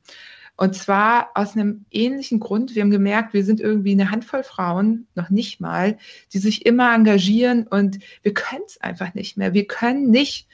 Und 0.57 0.75
zwar 0.75 1.31
aus 1.35 1.55
einem 1.55 1.87
ähnlichen 1.91 2.39
Grund. 2.39 2.75
Wir 2.75 2.83
haben 2.83 2.91
gemerkt, 2.91 3.35
wir 3.35 3.45
sind 3.45 3.61
irgendwie 3.61 3.93
eine 3.93 4.11
Handvoll 4.11 4.45
Frauen, 4.45 5.07
noch 5.15 5.31
nicht 5.31 5.61
mal, 5.61 5.99
die 6.33 6.39
sich 6.39 6.67
immer 6.67 6.95
engagieren 6.95 7.67
und 7.67 7.99
wir 8.23 8.33
können 8.33 8.63
es 8.67 8.81
einfach 8.81 9.15
nicht 9.15 9.37
mehr. 9.37 9.55
Wir 9.55 9.67
können 9.67 10.11
nicht 10.11 10.47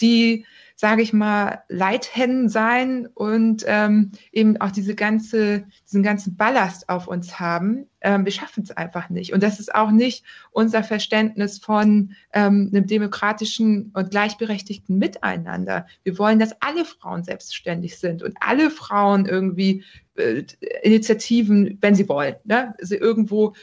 die 0.00 0.44
sage 0.78 1.00
ich 1.00 1.14
mal, 1.14 1.62
Leithennen 1.68 2.50
sein 2.50 3.08
und 3.14 3.64
ähm, 3.66 4.12
eben 4.30 4.60
auch 4.60 4.70
diese 4.70 4.94
ganze, 4.94 5.64
diesen 5.86 6.02
ganzen 6.02 6.36
Ballast 6.36 6.90
auf 6.90 7.08
uns 7.08 7.40
haben. 7.40 7.86
Ähm, 8.02 8.26
wir 8.26 8.32
schaffen 8.32 8.62
es 8.62 8.70
einfach 8.70 9.08
nicht. 9.08 9.32
Und 9.32 9.42
das 9.42 9.58
ist 9.58 9.74
auch 9.74 9.90
nicht 9.90 10.22
unser 10.50 10.84
Verständnis 10.84 11.58
von 11.58 12.12
ähm, 12.34 12.70
einem 12.70 12.86
demokratischen 12.86 13.90
und 13.94 14.10
gleichberechtigten 14.10 14.98
Miteinander. 14.98 15.86
Wir 16.02 16.18
wollen, 16.18 16.38
dass 16.38 16.60
alle 16.60 16.84
Frauen 16.84 17.24
selbstständig 17.24 17.98
sind 17.98 18.22
und 18.22 18.36
alle 18.40 18.70
Frauen 18.70 19.24
irgendwie 19.24 19.82
äh, 20.16 20.42
Initiativen, 20.82 21.78
wenn 21.80 21.94
sie 21.94 22.06
wollen, 22.06 22.36
ne, 22.44 22.74
sie 22.80 22.96
irgendwo 22.96 23.54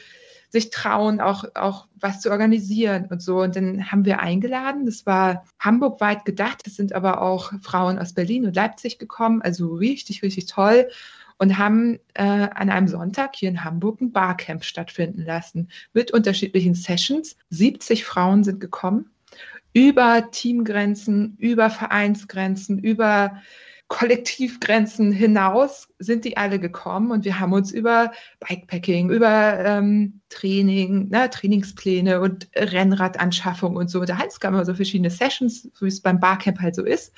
sich 0.54 0.70
trauen, 0.70 1.20
auch, 1.20 1.44
auch 1.56 1.88
was 1.98 2.20
zu 2.20 2.30
organisieren 2.30 3.08
und 3.10 3.20
so. 3.20 3.42
Und 3.42 3.56
dann 3.56 3.90
haben 3.90 4.04
wir 4.04 4.20
eingeladen. 4.20 4.86
Das 4.86 5.04
war 5.04 5.44
Hamburg 5.58 6.00
weit 6.00 6.24
gedacht. 6.24 6.62
Es 6.64 6.76
sind 6.76 6.92
aber 6.92 7.20
auch 7.20 7.52
Frauen 7.60 7.98
aus 7.98 8.12
Berlin 8.12 8.46
und 8.46 8.54
Leipzig 8.54 9.00
gekommen. 9.00 9.42
Also 9.42 9.74
richtig, 9.74 10.22
richtig 10.22 10.46
toll. 10.46 10.88
Und 11.38 11.58
haben 11.58 11.98
äh, 12.14 12.22
an 12.22 12.70
einem 12.70 12.86
Sonntag 12.86 13.34
hier 13.34 13.48
in 13.48 13.64
Hamburg 13.64 14.00
ein 14.00 14.12
Barcamp 14.12 14.64
stattfinden 14.64 15.22
lassen 15.22 15.70
mit 15.92 16.12
unterschiedlichen 16.12 16.74
Sessions. 16.74 17.36
70 17.50 18.04
Frauen 18.04 18.44
sind 18.44 18.60
gekommen 18.60 19.10
über 19.72 20.30
Teamgrenzen, 20.30 21.36
über 21.40 21.68
Vereinsgrenzen, 21.68 22.78
über 22.78 23.42
Kollektivgrenzen 23.94 25.12
hinaus 25.12 25.86
sind 26.00 26.24
die 26.24 26.36
alle 26.36 26.58
gekommen 26.58 27.12
und 27.12 27.24
wir 27.24 27.38
haben 27.38 27.52
uns 27.52 27.70
über 27.70 28.10
Bikepacking, 28.40 29.08
über 29.08 29.60
ähm, 29.60 30.20
Training, 30.30 31.10
ne, 31.10 31.30
Trainingspläne 31.30 32.20
und 32.20 32.48
Rennradanschaffung 32.56 33.76
und 33.76 33.88
so 33.88 34.00
unterhalten. 34.00 34.32
Es 34.32 34.40
gab 34.40 34.52
immer 34.52 34.64
so 34.64 34.74
verschiedene 34.74 35.10
Sessions, 35.10 35.70
wie 35.78 35.86
es 35.86 36.00
beim 36.00 36.18
Barcamp 36.18 36.58
halt 36.58 36.74
so 36.74 36.82
ist. 36.82 37.12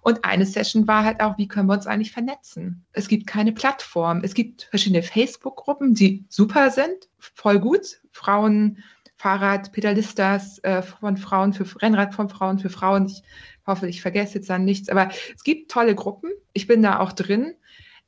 Und 0.00 0.24
eine 0.24 0.46
Session 0.46 0.88
war 0.88 1.04
halt 1.04 1.20
auch, 1.20 1.36
wie 1.36 1.48
können 1.48 1.68
wir 1.68 1.74
uns 1.74 1.86
eigentlich 1.86 2.12
vernetzen? 2.12 2.86
Es 2.94 3.08
gibt 3.08 3.26
keine 3.26 3.52
Plattform. 3.52 4.22
Es 4.24 4.32
gibt 4.32 4.62
verschiedene 4.62 5.02
Facebook-Gruppen, 5.02 5.92
die 5.92 6.24
super 6.30 6.70
sind, 6.70 7.10
voll 7.18 7.60
gut. 7.60 8.00
Frauen, 8.10 8.78
Fahrrad, 9.22 9.70
Pedalistas 9.70 10.58
äh, 10.64 10.82
von 10.82 11.16
Frauen 11.16 11.52
für 11.52 11.64
Rennrad 11.80 12.12
von 12.12 12.28
Frauen 12.28 12.58
für 12.58 12.70
Frauen. 12.70 13.06
Ich 13.06 13.22
hoffe, 13.64 13.86
ich 13.86 14.02
vergesse 14.02 14.34
jetzt 14.34 14.50
dann 14.50 14.64
nichts. 14.64 14.88
Aber 14.88 15.10
es 15.36 15.44
gibt 15.44 15.70
tolle 15.70 15.94
Gruppen. 15.94 16.30
Ich 16.54 16.66
bin 16.66 16.82
da 16.82 16.98
auch 16.98 17.12
drin. 17.12 17.54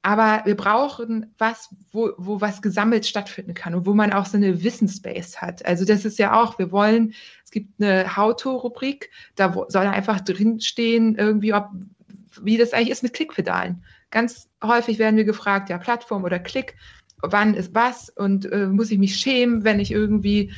Aber 0.02 0.42
wir 0.44 0.56
brauchen 0.56 1.32
was, 1.38 1.72
wo, 1.92 2.10
wo 2.18 2.40
was 2.40 2.62
gesammelt 2.62 3.06
stattfinden 3.06 3.54
kann 3.54 3.76
und 3.76 3.86
wo 3.86 3.94
man 3.94 4.12
auch 4.12 4.26
so 4.26 4.36
eine 4.36 4.64
Wissensbase 4.64 5.40
hat. 5.40 5.64
Also 5.64 5.84
das 5.84 6.04
ist 6.04 6.18
ja 6.18 6.34
auch, 6.42 6.58
wir 6.58 6.72
wollen, 6.72 7.14
es 7.44 7.52
gibt 7.52 7.80
eine 7.80 8.16
How-To-Rubrik, 8.16 9.10
da 9.36 9.54
soll 9.68 9.86
einfach 9.86 10.20
drinstehen, 10.20 11.14
irgendwie, 11.14 11.54
ob, 11.54 11.68
wie 12.42 12.58
das 12.58 12.72
eigentlich 12.72 12.90
ist 12.90 13.04
mit 13.04 13.14
Klickpedalen. 13.14 13.84
Ganz 14.10 14.50
häufig 14.62 14.98
werden 14.98 15.16
wir 15.16 15.24
gefragt, 15.24 15.70
ja, 15.70 15.78
Plattform 15.78 16.24
oder 16.24 16.40
Klick, 16.40 16.74
wann 17.22 17.54
ist 17.54 17.72
was 17.72 18.10
und 18.10 18.50
äh, 18.50 18.66
muss 18.66 18.90
ich 18.90 18.98
mich 18.98 19.16
schämen, 19.16 19.62
wenn 19.62 19.78
ich 19.78 19.92
irgendwie 19.92 20.50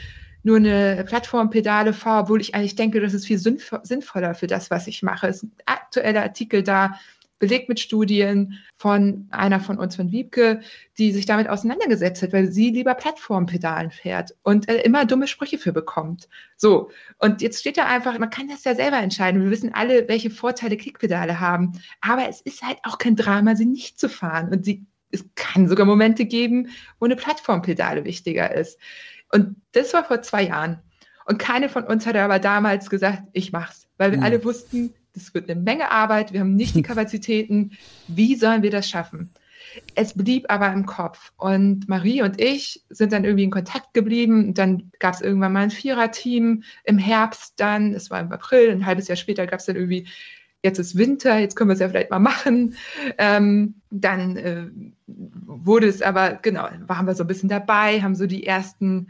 nur 0.46 0.58
eine 0.58 1.04
Plattformpedale 1.04 1.92
fahre, 1.92 2.22
obwohl 2.22 2.40
ich 2.40 2.54
eigentlich 2.54 2.76
denke, 2.76 3.00
das 3.00 3.14
ist 3.14 3.26
viel 3.26 3.38
sinnvoller 3.38 4.34
für 4.36 4.46
das, 4.46 4.70
was 4.70 4.86
ich 4.86 5.02
mache. 5.02 5.26
Es 5.26 5.38
ist 5.38 5.42
ein 5.42 5.52
aktueller 5.66 6.22
Artikel 6.22 6.62
da, 6.62 7.00
belegt 7.40 7.68
mit 7.68 7.80
Studien 7.80 8.54
von 8.76 9.26
einer 9.30 9.58
von 9.58 9.76
uns, 9.76 9.96
von 9.96 10.12
Wiebke, 10.12 10.60
die 10.98 11.10
sich 11.10 11.26
damit 11.26 11.48
auseinandergesetzt 11.48 12.22
hat, 12.22 12.32
weil 12.32 12.50
sie 12.50 12.70
lieber 12.70 12.94
Plattformpedalen 12.94 13.90
fährt 13.90 14.36
und 14.44 14.68
äh, 14.68 14.82
immer 14.82 15.04
dumme 15.04 15.26
Sprüche 15.26 15.58
für 15.58 15.72
bekommt. 15.72 16.28
So, 16.56 16.90
und 17.18 17.42
jetzt 17.42 17.58
steht 17.58 17.76
da 17.76 17.86
einfach, 17.86 18.16
man 18.16 18.30
kann 18.30 18.48
das 18.48 18.62
ja 18.62 18.76
selber 18.76 18.98
entscheiden. 18.98 19.42
Wir 19.42 19.50
wissen 19.50 19.74
alle, 19.74 20.06
welche 20.06 20.30
Vorteile 20.30 20.76
Klickpedale 20.76 21.40
haben, 21.40 21.72
aber 22.00 22.28
es 22.28 22.40
ist 22.40 22.62
halt 22.62 22.78
auch 22.84 22.98
kein 22.98 23.16
Drama, 23.16 23.56
sie 23.56 23.66
nicht 23.66 23.98
zu 23.98 24.08
fahren. 24.08 24.52
Und 24.52 24.64
sie, 24.64 24.86
es 25.10 25.24
kann 25.34 25.68
sogar 25.68 25.86
Momente 25.86 26.24
geben, 26.24 26.68
wo 27.00 27.06
eine 27.06 27.16
Plattformpedale 27.16 28.04
wichtiger 28.04 28.54
ist. 28.54 28.78
Und 29.36 29.56
das 29.72 29.92
war 29.92 30.02
vor 30.02 30.22
zwei 30.22 30.44
Jahren. 30.44 30.78
Und 31.26 31.38
keine 31.38 31.68
von 31.68 31.84
uns 31.84 32.06
hat 32.06 32.16
aber 32.16 32.38
damals 32.38 32.88
gesagt, 32.88 33.22
ich 33.34 33.52
mach's, 33.52 33.86
weil 33.98 34.12
wir 34.12 34.18
mhm. 34.18 34.24
alle 34.24 34.44
wussten, 34.44 34.94
das 35.12 35.34
wird 35.34 35.50
eine 35.50 35.60
Menge 35.60 35.90
Arbeit, 35.90 36.32
wir 36.32 36.40
haben 36.40 36.54
nicht 36.54 36.74
die 36.74 36.82
Kapazitäten. 36.90 37.72
Wie 38.08 38.34
sollen 38.34 38.62
wir 38.62 38.70
das 38.70 38.88
schaffen? 38.88 39.30
Es 39.94 40.14
blieb 40.14 40.46
aber 40.48 40.72
im 40.72 40.86
Kopf. 40.86 41.32
Und 41.36 41.86
Marie 41.86 42.22
und 42.22 42.40
ich 42.40 42.82
sind 42.88 43.12
dann 43.12 43.24
irgendwie 43.24 43.44
in 43.44 43.50
Kontakt 43.50 43.92
geblieben. 43.92 44.48
Und 44.48 44.58
dann 44.58 44.90
gab 45.00 45.12
es 45.12 45.20
irgendwann 45.20 45.52
mal 45.52 45.64
ein 45.64 45.70
Viererteam 45.70 46.62
im 46.84 46.96
Herbst 46.96 47.54
dann, 47.56 47.92
es 47.92 48.10
war 48.10 48.20
im 48.20 48.32
April, 48.32 48.70
ein 48.70 48.86
halbes 48.86 49.08
Jahr 49.08 49.16
später 49.16 49.46
gab 49.46 49.60
es 49.60 49.66
dann 49.66 49.76
irgendwie, 49.76 50.06
jetzt 50.66 50.78
ist 50.78 50.98
Winter, 50.98 51.38
jetzt 51.38 51.56
können 51.56 51.70
wir 51.70 51.74
es 51.74 51.80
ja 51.80 51.88
vielleicht 51.88 52.10
mal 52.10 52.18
machen. 52.18 52.74
Ähm, 53.16 53.76
dann 53.90 54.36
äh, 54.36 54.66
wurde 55.06 55.86
es 55.86 56.02
aber, 56.02 56.38
genau, 56.42 56.68
waren 56.86 57.06
wir 57.06 57.14
so 57.14 57.24
ein 57.24 57.28
bisschen 57.28 57.48
dabei, 57.48 58.02
haben 58.02 58.14
so 58.14 58.26
die 58.26 58.46
ersten 58.46 59.08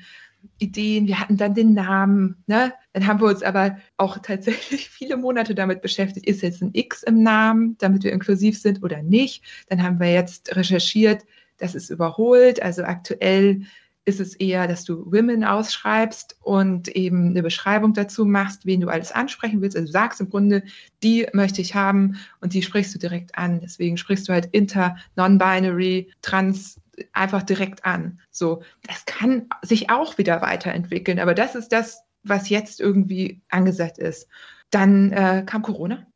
Ideen, 0.58 1.06
wir 1.06 1.18
hatten 1.18 1.36
dann 1.36 1.54
den 1.54 1.74
Namen, 1.74 2.36
ne? 2.46 2.72
Dann 2.92 3.06
haben 3.06 3.20
wir 3.20 3.26
uns 3.26 3.42
aber 3.42 3.78
auch 3.96 4.18
tatsächlich 4.18 4.88
viele 4.90 5.16
Monate 5.16 5.54
damit 5.54 5.82
beschäftigt, 5.82 6.26
ist 6.26 6.42
jetzt 6.42 6.62
ein 6.62 6.70
X 6.72 7.02
im 7.02 7.22
Namen, 7.22 7.76
damit 7.78 8.04
wir 8.04 8.12
inklusiv 8.12 8.60
sind 8.60 8.82
oder 8.82 9.02
nicht. 9.02 9.42
Dann 9.68 9.82
haben 9.82 9.98
wir 9.98 10.12
jetzt 10.12 10.54
recherchiert, 10.54 11.24
das 11.58 11.74
ist 11.74 11.90
überholt. 11.90 12.62
Also 12.62 12.84
aktuell 12.84 13.62
ist 14.06 14.20
es 14.20 14.34
eher, 14.34 14.68
dass 14.68 14.84
du 14.84 15.04
Women 15.12 15.44
ausschreibst 15.44 16.36
und 16.40 16.88
eben 16.88 17.30
eine 17.30 17.42
Beschreibung 17.42 17.92
dazu 17.92 18.24
machst, 18.24 18.64
wen 18.64 18.80
du 18.80 18.88
alles 18.88 19.10
ansprechen 19.10 19.60
willst. 19.60 19.76
Also 19.76 19.86
du 19.86 19.92
sagst 19.92 20.20
im 20.20 20.30
Grunde, 20.30 20.62
die 21.02 21.26
möchte 21.32 21.60
ich 21.60 21.74
haben 21.74 22.16
und 22.40 22.54
die 22.54 22.62
sprichst 22.62 22.94
du 22.94 23.00
direkt 23.00 23.36
an. 23.36 23.60
Deswegen 23.60 23.96
sprichst 23.96 24.28
du 24.28 24.32
halt 24.32 24.46
inter, 24.52 24.96
non-binary, 25.16 26.12
trans, 26.22 26.80
einfach 27.12 27.42
direkt 27.42 27.84
an. 27.84 28.20
So, 28.30 28.62
das 28.86 29.04
kann 29.06 29.48
sich 29.62 29.90
auch 29.90 30.16
wieder 30.18 30.40
weiterentwickeln, 30.40 31.18
aber 31.18 31.34
das 31.34 31.56
ist 31.56 31.72
das, 31.72 32.00
was 32.22 32.48
jetzt 32.48 32.80
irgendwie 32.80 33.42
angesagt 33.48 33.98
ist. 33.98 34.28
Dann 34.70 35.12
äh, 35.12 35.42
kam 35.44 35.62
Corona. 35.62 36.06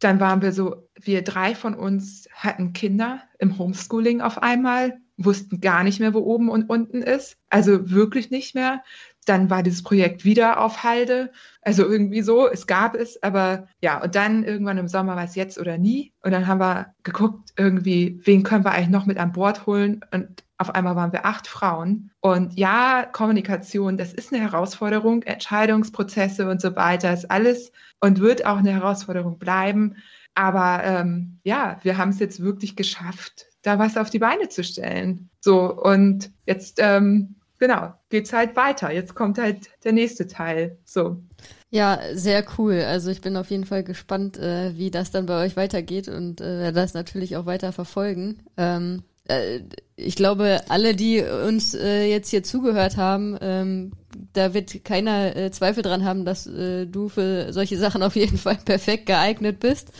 Dann 0.00 0.18
waren 0.18 0.42
wir 0.42 0.52
so, 0.52 0.88
wir 1.00 1.22
drei 1.22 1.54
von 1.54 1.74
uns 1.74 2.28
hatten 2.32 2.72
Kinder 2.72 3.22
im 3.38 3.58
Homeschooling 3.58 4.20
auf 4.20 4.42
einmal, 4.42 4.98
wussten 5.18 5.60
gar 5.60 5.82
nicht 5.84 6.00
mehr, 6.00 6.14
wo 6.14 6.20
oben 6.20 6.48
und 6.48 6.70
unten 6.70 7.02
ist. 7.02 7.36
Also 7.50 7.90
wirklich 7.90 8.30
nicht 8.30 8.54
mehr. 8.54 8.82
Dann 9.26 9.50
war 9.50 9.62
dieses 9.62 9.82
Projekt 9.82 10.24
wieder 10.24 10.60
auf 10.60 10.84
Halde. 10.84 11.32
Also 11.60 11.86
irgendwie 11.86 12.22
so, 12.22 12.48
es 12.48 12.66
gab 12.66 12.94
es, 12.94 13.22
aber 13.22 13.66
ja, 13.82 14.02
und 14.02 14.14
dann 14.14 14.44
irgendwann 14.44 14.78
im 14.78 14.88
Sommer 14.88 15.16
war 15.16 15.24
es 15.24 15.34
jetzt 15.34 15.58
oder 15.58 15.76
nie. 15.76 16.12
Und 16.22 16.30
dann 16.30 16.46
haben 16.46 16.60
wir 16.60 16.94
geguckt, 17.02 17.50
irgendwie, 17.56 18.20
wen 18.24 18.44
können 18.44 18.64
wir 18.64 18.72
eigentlich 18.72 18.88
noch 18.88 19.06
mit 19.06 19.18
an 19.18 19.32
Bord 19.32 19.66
holen? 19.66 20.00
Und 20.12 20.44
auf 20.56 20.74
einmal 20.74 20.96
waren 20.96 21.12
wir 21.12 21.26
acht 21.26 21.46
Frauen. 21.46 22.10
Und 22.20 22.58
ja, 22.58 23.04
Kommunikation, 23.04 23.96
das 23.96 24.14
ist 24.14 24.32
eine 24.32 24.42
Herausforderung, 24.42 25.22
Entscheidungsprozesse 25.24 26.48
und 26.48 26.60
so 26.60 26.74
weiter, 26.74 27.12
ist 27.12 27.30
alles 27.30 27.72
und 28.00 28.20
wird 28.20 28.46
auch 28.46 28.58
eine 28.58 28.72
Herausforderung 28.72 29.38
bleiben. 29.38 29.96
Aber 30.34 30.84
ähm, 30.84 31.40
ja, 31.42 31.78
wir 31.82 31.98
haben 31.98 32.10
es 32.10 32.20
jetzt 32.20 32.40
wirklich 32.40 32.76
geschafft, 32.76 33.47
da 33.62 33.78
was 33.78 33.96
auf 33.96 34.10
die 34.10 34.18
Beine 34.18 34.48
zu 34.48 34.62
stellen. 34.64 35.30
So, 35.40 35.74
und 35.74 36.30
jetzt 36.46 36.78
ähm, 36.80 37.36
genau, 37.58 37.92
geht's 38.08 38.32
halt 38.32 38.56
weiter. 38.56 38.92
Jetzt 38.92 39.14
kommt 39.14 39.38
halt 39.38 39.68
der 39.84 39.92
nächste 39.92 40.26
Teil. 40.26 40.78
So. 40.84 41.22
Ja, 41.70 42.00
sehr 42.14 42.44
cool. 42.56 42.80
Also 42.80 43.10
ich 43.10 43.20
bin 43.20 43.36
auf 43.36 43.50
jeden 43.50 43.66
Fall 43.66 43.84
gespannt, 43.84 44.38
äh, 44.38 44.76
wie 44.76 44.90
das 44.90 45.10
dann 45.10 45.26
bei 45.26 45.44
euch 45.44 45.56
weitergeht 45.56 46.08
und 46.08 46.40
äh, 46.40 46.72
das 46.72 46.94
natürlich 46.94 47.36
auch 47.36 47.46
weiter 47.46 47.72
verfolgen. 47.72 48.42
Ähm, 48.56 49.02
äh, 49.26 49.60
ich 50.00 50.14
glaube, 50.14 50.60
alle, 50.68 50.94
die 50.94 51.20
uns 51.20 51.74
äh, 51.74 52.04
jetzt 52.04 52.30
hier 52.30 52.44
zugehört 52.44 52.96
haben, 52.96 53.36
ähm, 53.40 53.90
da 54.32 54.54
wird 54.54 54.84
keiner 54.84 55.34
äh, 55.34 55.50
Zweifel 55.50 55.82
dran 55.82 56.04
haben, 56.04 56.24
dass 56.24 56.46
äh, 56.46 56.86
du 56.86 57.08
für 57.08 57.52
solche 57.52 57.76
Sachen 57.76 58.04
auf 58.04 58.14
jeden 58.14 58.38
Fall 58.38 58.58
perfekt 58.64 59.06
geeignet 59.06 59.58
bist. 59.58 59.90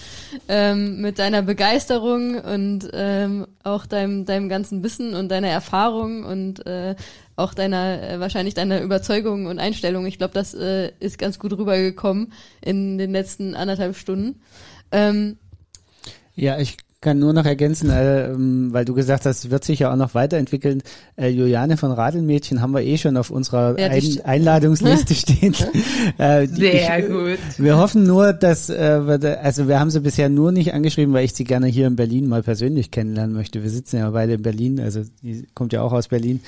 Ähm, 0.47 1.01
mit 1.01 1.19
deiner 1.19 1.43
Begeisterung 1.43 2.37
und 2.37 2.89
ähm, 2.93 3.49
auch 3.65 3.87
deinem, 3.87 4.25
deinem 4.25 4.49
ganzen 4.49 4.85
Wissen 4.85 5.15
und 5.15 5.31
deiner 5.31 5.49
Erfahrung 5.49 6.25
und 6.25 6.65
äh, 6.65 6.95
auch 7.35 7.53
deiner, 7.53 8.01
äh, 8.01 8.21
wahrscheinlich 8.21 8.55
deiner 8.55 8.81
Überzeugung 8.81 9.47
und 9.47 9.59
Einstellung. 9.59 10.07
Ich 10.07 10.19
glaube, 10.19 10.35
das 10.35 10.55
äh, 10.55 10.93
ist 11.01 11.19
ganz 11.19 11.41
gut 11.41 11.59
rübergekommen 11.59 12.33
in 12.61 12.99
den 12.99 13.11
letzten 13.11 13.57
anderthalb 13.57 13.97
Stunden. 13.97 14.41
Ähm, 14.93 15.39
ja, 16.37 16.57
ich 16.61 16.77
kann 17.01 17.21
nur 17.21 17.33
noch 17.33 17.45
ergänzen, 17.45 17.91
äh, 17.91 18.29
weil 18.73 18.85
du 18.85 18.93
gesagt 18.93 19.25
hast, 19.25 19.51
wird 19.51 19.63
sich 19.63 19.81
ja 19.81 19.93
auch 19.93 19.97
noch 19.97 20.15
weiterentwickeln. 20.15 20.83
Äh, 21.17 21.29
Juliane 21.29 21.77
von 21.77 21.93
Radelmädchen 21.93 22.61
haben 22.61 22.73
wir 22.73 22.83
eh 22.83 22.99
schon 22.99 23.17
auf 23.17 23.31
unserer 23.31 23.79
ja, 23.79 23.89
Ein 23.89 24.03
Einladungsliste 24.25 25.15
stehen. 25.15 25.55
äh, 26.19 26.47
Sehr 26.49 26.99
ich, 26.99 27.07
gut. 27.07 27.39
Wir 27.59 27.79
hoffen 27.79 28.03
nur, 28.03 28.33
dass, 28.33 28.69
äh, 28.69 29.07
wir, 29.07 29.41
also 29.43 29.69
wir 29.69 29.79
haben 29.79 29.91
sie 29.91 30.01
bisher 30.01 30.29
nur 30.29 30.51
nicht 30.51 30.75
angeschrieben, 30.75 31.15
weil 31.15 31.25
ich 31.25 31.35
sie 31.35 31.45
gerne 31.45 31.69
hier 31.69 31.87
in 31.87 31.95
Berlin 31.95 32.29
mal 32.29 32.43
persönlich 32.43 32.91
kennenlernen 32.91 33.35
möchte. 33.35 33.63
Wir 33.63 33.71
sitzen 33.71 33.99
ja 33.99 34.11
beide 34.11 34.35
in 34.35 34.43
Berlin, 34.43 34.81
also 34.81 35.03
die 35.23 35.47
kommt 35.55 35.73
ja 35.73 35.83
auch 35.83 35.93
aus 35.93 36.09
Berlin. 36.09 36.41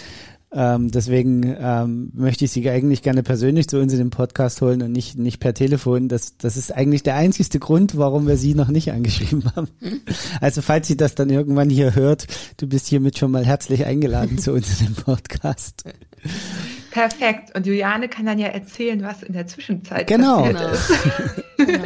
Ähm, 0.52 0.90
deswegen 0.90 1.56
ähm, 1.60 2.10
möchte 2.12 2.44
ich 2.44 2.50
Sie 2.50 2.68
eigentlich 2.68 3.02
gerne 3.02 3.22
persönlich 3.22 3.68
zu 3.68 3.78
uns 3.78 3.92
in 3.92 3.98
den 4.00 4.10
Podcast 4.10 4.60
holen 4.62 4.82
und 4.82 4.90
nicht, 4.90 5.16
nicht 5.16 5.38
per 5.38 5.54
Telefon. 5.54 6.08
Das, 6.08 6.36
das 6.38 6.56
ist 6.56 6.74
eigentlich 6.74 7.04
der 7.04 7.14
einzigste 7.14 7.60
Grund, 7.60 7.96
warum 7.96 8.26
wir 8.26 8.36
Sie 8.36 8.54
noch 8.54 8.68
nicht 8.68 8.90
angeschrieben 8.90 9.44
haben. 9.54 9.68
Mhm. 9.80 10.00
Also 10.40 10.60
falls 10.62 10.88
Sie 10.88 10.96
das 10.96 11.14
dann 11.14 11.30
irgendwann 11.30 11.70
hier 11.70 11.94
hört, 11.94 12.26
du 12.56 12.66
bist 12.66 12.88
hiermit 12.88 13.16
schon 13.16 13.30
mal 13.30 13.46
herzlich 13.46 13.86
eingeladen 13.86 14.38
zu 14.38 14.52
uns 14.52 14.80
in 14.80 14.86
den 14.86 14.94
Podcast. 14.96 15.84
Perfekt. 16.90 17.54
Und 17.54 17.66
Juliane 17.66 18.08
kann 18.08 18.26
dann 18.26 18.38
ja 18.38 18.48
erzählen, 18.48 19.02
was 19.02 19.22
in 19.22 19.32
der 19.32 19.46
Zwischenzeit 19.46 20.06
genau. 20.06 20.42
passiert 20.42 20.72
ist. 20.72 20.88
genau. 21.56 21.84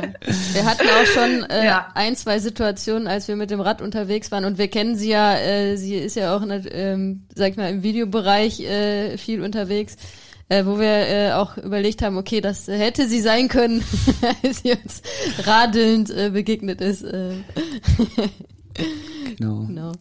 Wir 0.52 0.64
hatten 0.64 0.88
auch 0.88 1.06
schon 1.06 1.50
äh, 1.50 1.66
ja. 1.66 1.88
ein, 1.94 2.16
zwei 2.16 2.38
Situationen, 2.38 3.06
als 3.06 3.28
wir 3.28 3.36
mit 3.36 3.50
dem 3.50 3.60
Rad 3.60 3.82
unterwegs 3.82 4.30
waren. 4.32 4.44
Und 4.44 4.56
wir 4.56 4.68
kennen 4.68 4.96
sie 4.96 5.10
ja, 5.10 5.36
äh, 5.36 5.76
sie 5.76 5.96
ist 5.96 6.16
ja 6.16 6.34
auch, 6.34 6.42
in 6.42 6.48
der, 6.48 6.74
ähm, 6.74 7.26
sag 7.34 7.50
ich 7.50 7.56
mal, 7.56 7.70
im 7.70 7.82
Videobereich 7.82 8.60
äh, 8.60 9.18
viel 9.18 9.42
unterwegs. 9.42 9.96
Äh, 10.50 10.66
wo 10.66 10.78
wir 10.78 11.08
äh, 11.08 11.32
auch 11.32 11.56
überlegt 11.56 12.02
haben, 12.02 12.18
okay, 12.18 12.42
das 12.42 12.68
hätte 12.68 13.08
sie 13.08 13.22
sein 13.22 13.48
können, 13.48 13.82
als 14.42 14.62
sie 14.62 14.72
uns 14.72 15.02
radelnd 15.38 16.10
äh, 16.10 16.30
begegnet 16.30 16.82
ist. 16.82 17.02
Äh. 17.02 17.32
genau. 19.38 19.64
genau. 19.64 19.92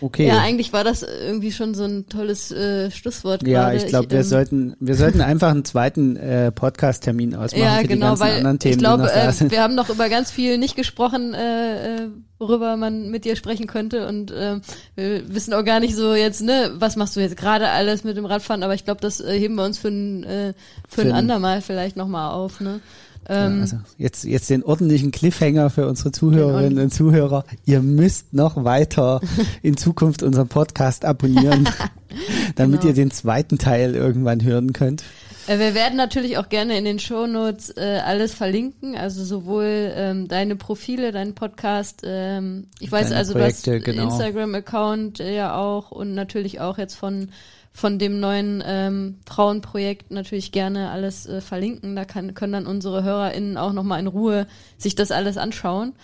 Okay. 0.00 0.28
Ja, 0.28 0.38
eigentlich 0.38 0.72
war 0.72 0.84
das 0.84 1.02
irgendwie 1.02 1.52
schon 1.52 1.74
so 1.74 1.84
ein 1.84 2.08
tolles 2.08 2.52
äh, 2.52 2.90
Schlusswort. 2.90 3.46
Ja, 3.46 3.64
gerade. 3.64 3.76
ich 3.76 3.86
glaube, 3.86 4.10
wir 4.10 4.18
ähm, 4.18 4.24
sollten 4.24 4.76
wir 4.78 4.94
sollten 4.94 5.20
einfach 5.20 5.50
einen 5.50 5.64
zweiten 5.64 6.16
äh, 6.16 6.52
Podcast-Termin 6.52 7.34
ausmachen 7.36 7.62
ja, 7.62 7.78
für 7.80 7.88
genau, 7.88 7.94
die 7.94 8.00
ganzen 8.00 8.20
weil 8.20 8.36
anderen 8.36 8.58
Themen. 8.58 8.72
Ich 8.74 8.78
glaube, 8.78 9.12
äh, 9.12 9.50
wir 9.50 9.62
haben 9.62 9.74
noch 9.74 9.90
über 9.90 10.08
ganz 10.08 10.30
viel 10.30 10.58
nicht 10.58 10.76
gesprochen, 10.76 11.34
äh, 11.34 11.96
äh, 11.96 12.08
worüber 12.38 12.76
man 12.76 13.10
mit 13.10 13.24
dir 13.24 13.36
sprechen 13.36 13.66
könnte 13.66 14.06
und 14.06 14.30
äh, 14.30 14.60
wir 14.94 15.34
wissen 15.34 15.52
auch 15.54 15.64
gar 15.64 15.80
nicht 15.80 15.96
so 15.96 16.14
jetzt, 16.14 16.42
ne, 16.42 16.70
was 16.74 16.96
machst 16.96 17.16
du 17.16 17.20
jetzt 17.20 17.36
gerade 17.36 17.68
alles 17.68 18.04
mit 18.04 18.16
dem 18.16 18.26
Radfahren, 18.26 18.62
aber 18.62 18.74
ich 18.74 18.84
glaube, 18.84 19.00
das 19.00 19.20
äh, 19.20 19.38
heben 19.38 19.56
wir 19.56 19.64
uns 19.64 19.78
für 19.78 19.88
ein, 19.88 20.24
äh, 20.24 20.54
für, 20.88 21.02
für 21.02 21.08
ein 21.08 21.12
andermal 21.12 21.60
vielleicht 21.62 21.96
nochmal 21.96 22.32
auf, 22.32 22.60
ne? 22.60 22.80
Ähm, 23.28 23.56
ja, 23.56 23.60
also 23.60 23.76
jetzt, 23.98 24.24
jetzt 24.24 24.50
den 24.50 24.62
ordentlichen 24.62 25.10
Cliffhanger 25.10 25.70
für 25.70 25.86
unsere 25.86 26.12
Zuhörerinnen 26.12 26.78
und 26.78 26.92
Zuhörer. 26.92 27.44
Ihr 27.66 27.82
müsst 27.82 28.32
noch 28.32 28.64
weiter 28.64 29.20
in 29.62 29.76
Zukunft 29.76 30.22
unseren 30.22 30.48
Podcast 30.48 31.04
abonnieren, 31.04 31.68
damit 32.56 32.80
genau. 32.80 32.90
ihr 32.90 32.94
den 32.94 33.10
zweiten 33.10 33.58
Teil 33.58 33.94
irgendwann 33.94 34.42
hören 34.42 34.72
könnt. 34.72 35.04
Äh, 35.48 35.58
wir 35.58 35.74
werden 35.74 35.96
natürlich 35.96 36.38
auch 36.38 36.48
gerne 36.48 36.76
in 36.78 36.84
den 36.84 36.98
Shownotes 36.98 37.70
äh, 37.70 38.00
alles 38.04 38.34
verlinken, 38.34 38.96
also 38.96 39.24
sowohl 39.24 39.92
ähm, 39.94 40.28
deine 40.28 40.56
Profile, 40.56 41.10
deinen 41.10 41.34
Podcast. 41.34 42.02
Ähm, 42.04 42.66
ich 42.80 42.92
weiß 42.92 43.12
also, 43.12 43.32
Projekte, 43.32 43.72
du 43.72 43.76
hast 43.78 43.84
genau. 43.84 44.04
Instagram-Account 44.04 45.20
äh, 45.20 45.34
ja 45.34 45.56
auch 45.56 45.90
und 45.90 46.14
natürlich 46.14 46.60
auch 46.60 46.78
jetzt 46.78 46.94
von 46.94 47.30
von 47.78 48.00
dem 48.00 48.18
neuen 48.18 48.62
ähm, 48.66 49.20
Frauenprojekt 49.24 50.10
natürlich 50.10 50.50
gerne 50.50 50.90
alles 50.90 51.26
äh, 51.26 51.40
verlinken. 51.40 51.94
Da 51.94 52.04
kann, 52.04 52.34
können 52.34 52.52
dann 52.52 52.66
unsere 52.66 53.04
HörerInnen 53.04 53.56
auch 53.56 53.72
nochmal 53.72 54.00
in 54.00 54.08
Ruhe 54.08 54.48
sich 54.76 54.96
das 54.96 55.12
alles 55.12 55.36
anschauen. 55.36 55.94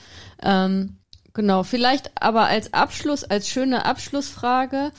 Ähm, 0.41 0.99
genau, 1.33 1.65
vielleicht 1.65 2.13
aber 2.23 2.45
als 2.45 2.73
Abschluss, 2.73 3.25
als 3.25 3.49
schöne 3.49 3.85
Abschlussfrage, 3.87 4.93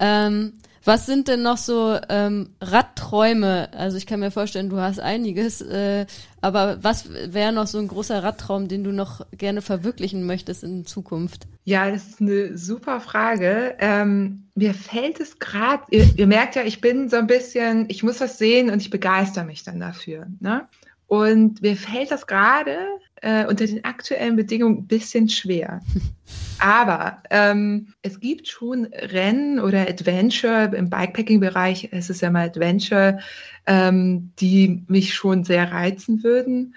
ähm, 0.00 0.54
was 0.84 1.06
sind 1.06 1.28
denn 1.28 1.42
noch 1.42 1.58
so 1.58 1.98
ähm, 2.08 2.50
Radträume? 2.60 3.68
Also 3.72 3.96
ich 3.96 4.06
kann 4.06 4.20
mir 4.20 4.30
vorstellen, 4.30 4.68
du 4.68 4.78
hast 4.78 4.98
einiges, 4.98 5.60
äh, 5.60 6.06
aber 6.40 6.78
was 6.82 7.08
wäre 7.12 7.52
noch 7.52 7.66
so 7.66 7.78
ein 7.78 7.88
großer 7.88 8.22
Radtraum, 8.22 8.68
den 8.68 8.82
du 8.82 8.92
noch 8.92 9.24
gerne 9.32 9.62
verwirklichen 9.62 10.26
möchtest 10.26 10.64
in 10.64 10.84
Zukunft? 10.84 11.46
Ja, 11.64 11.90
das 11.90 12.08
ist 12.08 12.20
eine 12.20 12.58
super 12.58 13.00
Frage. 13.00 13.76
Ähm, 13.78 14.48
mir 14.54 14.74
fällt 14.74 15.20
es 15.20 15.38
gerade, 15.38 15.84
ihr, 15.90 16.08
ihr, 16.16 16.26
merkt 16.26 16.56
ja, 16.56 16.62
ich 16.64 16.80
bin 16.80 17.08
so 17.08 17.16
ein 17.16 17.28
bisschen, 17.28 17.86
ich 17.88 18.02
muss 18.02 18.20
was 18.20 18.38
sehen 18.38 18.70
und 18.70 18.82
ich 18.82 18.90
begeister 18.90 19.44
mich 19.44 19.62
dann 19.62 19.78
dafür. 19.78 20.26
Ne? 20.40 20.66
Und 21.12 21.60
mir 21.60 21.76
fällt 21.76 22.10
das 22.10 22.26
gerade 22.26 22.86
äh, 23.16 23.44
unter 23.44 23.66
den 23.66 23.84
aktuellen 23.84 24.34
Bedingungen 24.34 24.78
ein 24.78 24.86
bisschen 24.86 25.28
schwer. 25.28 25.82
Aber 26.58 27.22
ähm, 27.28 27.92
es 28.00 28.18
gibt 28.18 28.48
schon 28.48 28.86
Rennen 28.86 29.60
oder 29.60 29.82
Adventure 29.82 30.74
im 30.74 30.88
Bikepacking-Bereich, 30.88 31.90
es 31.92 32.08
ist 32.08 32.22
ja 32.22 32.30
mal 32.30 32.46
Adventure, 32.46 33.18
ähm, 33.66 34.32
die 34.38 34.84
mich 34.88 35.12
schon 35.12 35.44
sehr 35.44 35.70
reizen 35.70 36.22
würden. 36.22 36.76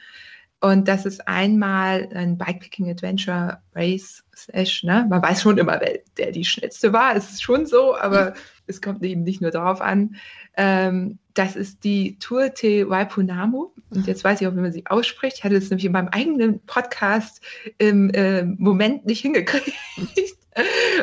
Und 0.60 0.90
das 0.90 1.06
ist 1.06 1.30
einmal 1.30 2.10
ein 2.14 2.38
Bikepacking 2.38 2.90
Adventure 2.90 3.62
Race 3.74 4.25
Slash, 4.36 4.84
ne? 4.84 5.06
Man 5.10 5.22
weiß 5.22 5.42
schon 5.42 5.58
immer, 5.58 5.80
wer 5.80 6.00
der 6.18 6.32
die 6.32 6.46
schnellste 6.46 6.94
war. 6.94 7.16
Es 7.16 7.32
ist 7.32 7.42
schon 7.42 7.66
so, 7.66 7.96
aber 7.96 8.34
es 8.68 8.82
kommt 8.82 9.04
eben 9.04 9.24
nicht 9.24 9.42
nur 9.42 9.52
darauf 9.52 9.82
an. 9.82 10.16
Ähm, 10.58 11.20
das 11.34 11.56
ist 11.56 11.84
die 11.84 12.18
Tour 12.20 12.54
Te 12.54 12.90
Waipunamu. 12.90 13.72
Und 13.90 14.08
jetzt 14.08 14.24
weiß 14.24 14.42
ich 14.42 14.48
auch, 14.48 14.56
wie 14.56 14.62
man 14.62 14.72
sie 14.72 14.86
ausspricht. 14.88 15.38
Ich 15.38 15.44
hatte 15.44 15.56
es 15.56 15.70
nämlich 15.70 15.86
in 15.86 15.92
meinem 15.92 16.10
eigenen 16.10 16.60
Podcast 16.66 17.42
im 17.78 18.10
äh, 18.12 18.44
Moment 18.44 19.06
nicht 19.06 19.22
hingekriegt. 19.22 19.74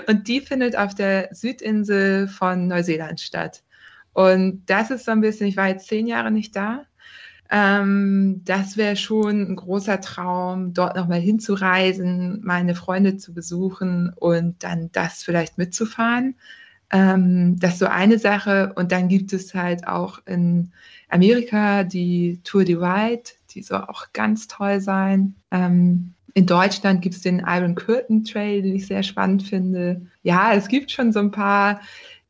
Und 0.09 0.29
die 0.29 0.41
findet 0.41 0.77
auf 0.77 0.95
der 0.95 1.29
Südinsel 1.33 2.29
von 2.29 2.69
Neuseeland 2.69 3.21
statt. 3.21 3.63
Und 4.15 4.65
das 4.67 4.91
ist 4.91 5.05
so 5.05 5.13
ein 5.13 5.21
bisschen, 5.21 5.47
ich 5.47 5.57
war 5.57 5.69
jetzt 5.69 5.87
zehn 5.87 6.07
Jahre 6.07 6.31
nicht 6.31 6.55
da. 6.57 6.85
Ähm, 7.55 8.41
das 8.47 8.79
wäre 8.79 8.97
schon 8.97 9.43
ein 9.43 9.57
großer 9.57 10.01
Traum, 10.01 10.73
dort 10.73 10.97
nochmal 10.97 11.21
hinzureisen, 11.21 12.41
meine 12.43 12.75
Freunde 12.75 13.19
zu 13.19 13.35
besuchen 13.35 14.11
und 14.17 14.65
dann 14.65 14.91
das 14.93 15.23
vielleicht 15.23 15.59
mitzufahren. 15.59 16.35
Ähm, 16.91 17.59
das 17.61 17.75
ist 17.75 17.79
so 17.81 17.87
eine 17.87 18.19
Sache. 18.19 18.73
Und 18.75 18.91
dann 18.91 19.09
gibt 19.09 19.35
es 19.35 19.55
halt 19.55 19.87
auch 19.87 20.21
in 20.25 20.73
Amerika 21.11 21.85
die 21.85 22.41
Tour 22.43 22.65
Divide, 22.65 23.23
die 23.51 23.63
soll 23.63 23.83
auch 23.83 24.07
ganz 24.15 24.49
toll 24.49 24.81
sein. 24.81 25.35
Ähm, 25.51 26.15
in 26.33 26.47
Deutschland 26.47 27.03
gibt 27.03 27.17
es 27.17 27.21
den 27.21 27.41
Iron 27.47 27.75
Curtain 27.75 28.25
Trail, 28.25 28.63
den 28.63 28.77
ich 28.77 28.87
sehr 28.87 29.03
spannend 29.03 29.43
finde. 29.43 30.01
Ja, 30.23 30.55
es 30.55 30.69
gibt 30.69 30.91
schon 30.91 31.13
so 31.13 31.19
ein 31.19 31.31
paar, 31.31 31.83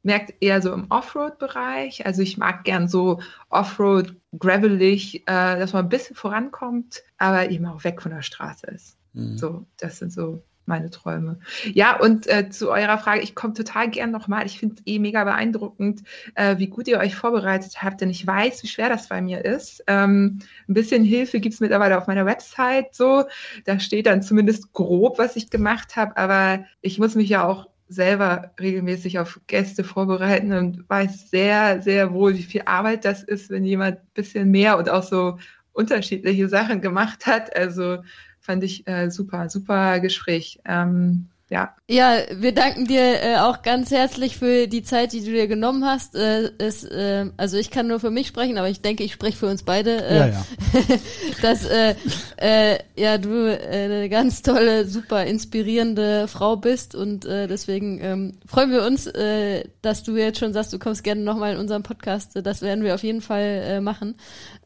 merkt 0.02 0.34
eher 0.40 0.60
so 0.62 0.72
im 0.72 0.86
Offroad-Bereich. 0.90 2.06
Also 2.06 2.22
ich 2.22 2.38
mag 2.38 2.64
gern 2.64 2.88
so 2.88 3.20
Offroad, 3.48 4.14
gravelig, 4.38 5.22
äh, 5.26 5.58
dass 5.58 5.72
man 5.72 5.86
ein 5.86 5.88
bisschen 5.88 6.16
vorankommt, 6.16 7.02
aber 7.18 7.50
eben 7.50 7.66
auch 7.66 7.84
weg 7.84 8.02
von 8.02 8.12
der 8.12 8.22
Straße 8.22 8.66
ist. 8.68 8.96
Mhm. 9.12 9.38
So, 9.38 9.66
das 9.76 9.98
sind 9.98 10.12
so 10.12 10.42
meine 10.66 10.90
Träume. 10.90 11.38
Ja, 11.72 11.98
und 11.98 12.26
äh, 12.28 12.48
zu 12.48 12.70
eurer 12.70 12.98
Frage, 12.98 13.20
ich 13.20 13.34
komme 13.34 13.54
total 13.54 13.90
gern 13.90 14.10
nochmal. 14.10 14.46
Ich 14.46 14.58
finde 14.58 14.76
es 14.78 14.86
eh 14.86 14.98
mega 14.98 15.24
beeindruckend, 15.24 16.02
äh, 16.34 16.58
wie 16.58 16.68
gut 16.68 16.86
ihr 16.86 16.98
euch 16.98 17.16
vorbereitet 17.16 17.82
habt, 17.82 18.00
denn 18.00 18.10
ich 18.10 18.26
weiß, 18.26 18.62
wie 18.62 18.68
schwer 18.68 18.88
das 18.88 19.08
bei 19.08 19.20
mir 19.20 19.44
ist. 19.44 19.82
Ähm, 19.88 20.38
ein 20.68 20.74
bisschen 20.74 21.04
Hilfe 21.04 21.40
gibt 21.40 21.54
es 21.54 21.60
mittlerweile 21.60 21.98
auf 21.98 22.06
meiner 22.06 22.26
Website 22.26 22.94
so. 22.94 23.24
Da 23.64 23.80
steht 23.80 24.06
dann 24.06 24.22
zumindest 24.22 24.72
grob, 24.72 25.18
was 25.18 25.36
ich 25.36 25.50
gemacht 25.50 25.96
habe, 25.96 26.16
aber 26.16 26.64
ich 26.80 26.98
muss 26.98 27.16
mich 27.16 27.28
ja 27.28 27.44
auch 27.44 27.71
selber 27.92 28.52
regelmäßig 28.58 29.18
auf 29.18 29.40
Gäste 29.46 29.84
vorbereiten 29.84 30.52
und 30.52 30.88
weiß 30.88 31.30
sehr, 31.30 31.82
sehr 31.82 32.12
wohl, 32.12 32.34
wie 32.34 32.42
viel 32.42 32.62
Arbeit 32.64 33.04
das 33.04 33.22
ist, 33.22 33.50
wenn 33.50 33.64
jemand 33.64 33.98
ein 33.98 34.06
bisschen 34.14 34.50
mehr 34.50 34.78
und 34.78 34.88
auch 34.88 35.02
so 35.02 35.38
unterschiedliche 35.72 36.48
Sachen 36.48 36.80
gemacht 36.80 37.26
hat. 37.26 37.54
Also 37.56 37.98
fand 38.40 38.64
ich 38.64 38.86
äh, 38.86 39.10
super, 39.10 39.48
super 39.48 40.00
Gespräch. 40.00 40.58
Ähm, 40.64 41.28
ja. 41.50 41.74
Ja, 41.86 42.16
wir 42.34 42.54
danken 42.54 42.86
dir 42.86 43.22
äh, 43.22 43.36
auch 43.36 43.60
ganz 43.60 43.90
herzlich 43.90 44.38
für 44.38 44.66
die 44.66 44.82
Zeit, 44.82 45.12
die 45.12 45.20
du 45.20 45.30
dir 45.30 45.46
genommen 45.46 45.84
hast. 45.84 46.14
Äh, 46.14 46.50
es, 46.56 46.82
äh, 46.84 47.26
also 47.36 47.58
ich 47.58 47.70
kann 47.70 47.88
nur 47.88 48.00
für 48.00 48.10
mich 48.10 48.28
sprechen, 48.28 48.56
aber 48.56 48.70
ich 48.70 48.80
denke, 48.80 49.04
ich 49.04 49.12
spreche 49.12 49.36
für 49.36 49.48
uns 49.48 49.62
beide. 49.62 50.02
Äh, 50.02 50.18
ja, 50.18 50.26
ja. 50.28 50.46
dass 51.42 51.66
äh, 51.66 51.94
äh, 52.38 52.78
ja 52.96 53.18
du 53.18 53.48
äh, 53.48 53.84
eine 53.84 54.08
ganz 54.08 54.40
tolle, 54.40 54.86
super 54.86 55.26
inspirierende 55.26 56.26
Frau 56.26 56.56
bist 56.56 56.94
und 56.94 57.26
äh, 57.26 57.48
deswegen 57.48 58.00
ähm, 58.00 58.32
freuen 58.46 58.70
wir 58.70 58.86
uns, 58.86 59.06
äh, 59.06 59.64
dass 59.82 60.04
du 60.04 60.16
jetzt 60.16 60.38
schon 60.38 60.54
sagst, 60.54 60.72
du 60.72 60.78
kommst 60.78 61.04
gerne 61.04 61.20
nochmal 61.20 61.52
in 61.52 61.58
unseren 61.58 61.82
Podcast. 61.82 62.30
Das 62.42 62.62
werden 62.62 62.82
wir 62.82 62.94
auf 62.94 63.02
jeden 63.02 63.20
Fall 63.20 63.62
äh, 63.66 63.80
machen. 63.82 64.14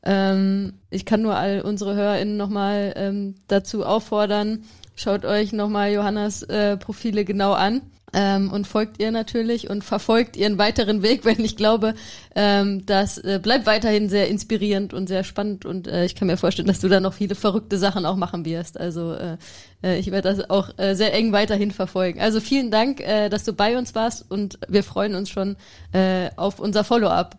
Ähm, 0.04 0.74
ich 0.90 1.04
kann 1.04 1.22
nur 1.22 1.34
all 1.36 1.62
unsere 1.62 1.96
HörerInnen 1.96 2.36
nochmal 2.36 2.92
ähm, 2.94 3.34
dazu 3.48 3.84
auffordern, 3.84 4.62
Schaut 4.96 5.24
euch 5.24 5.52
nochmal 5.52 5.92
Johannas 5.92 6.42
äh, 6.42 6.76
Profile 6.76 7.24
genau 7.24 7.52
an. 7.52 7.82
Ähm, 8.12 8.52
und 8.52 8.66
folgt 8.66 9.00
ihr 9.00 9.10
natürlich 9.10 9.68
und 9.68 9.82
verfolgt 9.82 10.36
ihren 10.36 10.58
weiteren 10.58 11.02
Weg, 11.02 11.24
wenn 11.24 11.44
ich 11.44 11.56
glaube, 11.56 11.94
ähm, 12.34 12.86
das 12.86 13.18
äh, 13.18 13.40
bleibt 13.42 13.66
weiterhin 13.66 14.08
sehr 14.08 14.28
inspirierend 14.28 14.94
und 14.94 15.08
sehr 15.08 15.24
spannend 15.24 15.66
und 15.66 15.88
äh, 15.88 16.04
ich 16.04 16.14
kann 16.14 16.28
mir 16.28 16.36
vorstellen, 16.36 16.68
dass 16.68 16.78
du 16.78 16.88
da 16.88 17.00
noch 17.00 17.14
viele 17.14 17.34
verrückte 17.34 17.78
Sachen 17.78 18.06
auch 18.06 18.16
machen 18.16 18.44
wirst. 18.44 18.78
Also 18.78 19.12
äh, 19.12 19.36
äh 19.82 19.98
ich 19.98 20.12
werde 20.12 20.34
das 20.34 20.48
auch 20.48 20.70
äh, 20.78 20.94
sehr 20.94 21.12
eng 21.14 21.32
weiterhin 21.32 21.72
verfolgen. 21.72 22.20
Also 22.20 22.40
vielen 22.40 22.70
Dank, 22.70 23.00
äh, 23.00 23.28
dass 23.28 23.44
du 23.44 23.52
bei 23.52 23.76
uns 23.76 23.94
warst 23.96 24.30
und 24.30 24.58
wir 24.68 24.84
freuen 24.84 25.16
uns 25.16 25.28
schon 25.28 25.56
äh, 25.92 26.30
auf 26.36 26.60
unser 26.60 26.84
Follow-up. 26.84 27.36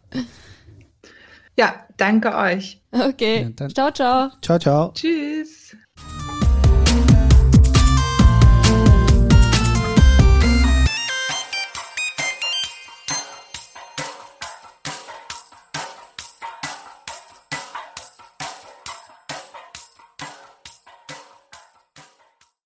Ja, 1.57 1.87
danke 1.95 2.35
euch. 2.35 2.81
Okay. 2.91 3.53
Ja, 3.57 3.69
ciao, 3.69 3.91
ciao. 3.91 4.29
Ciao, 4.41 4.59
ciao. 4.59 4.91
Tschüss. 4.93 5.56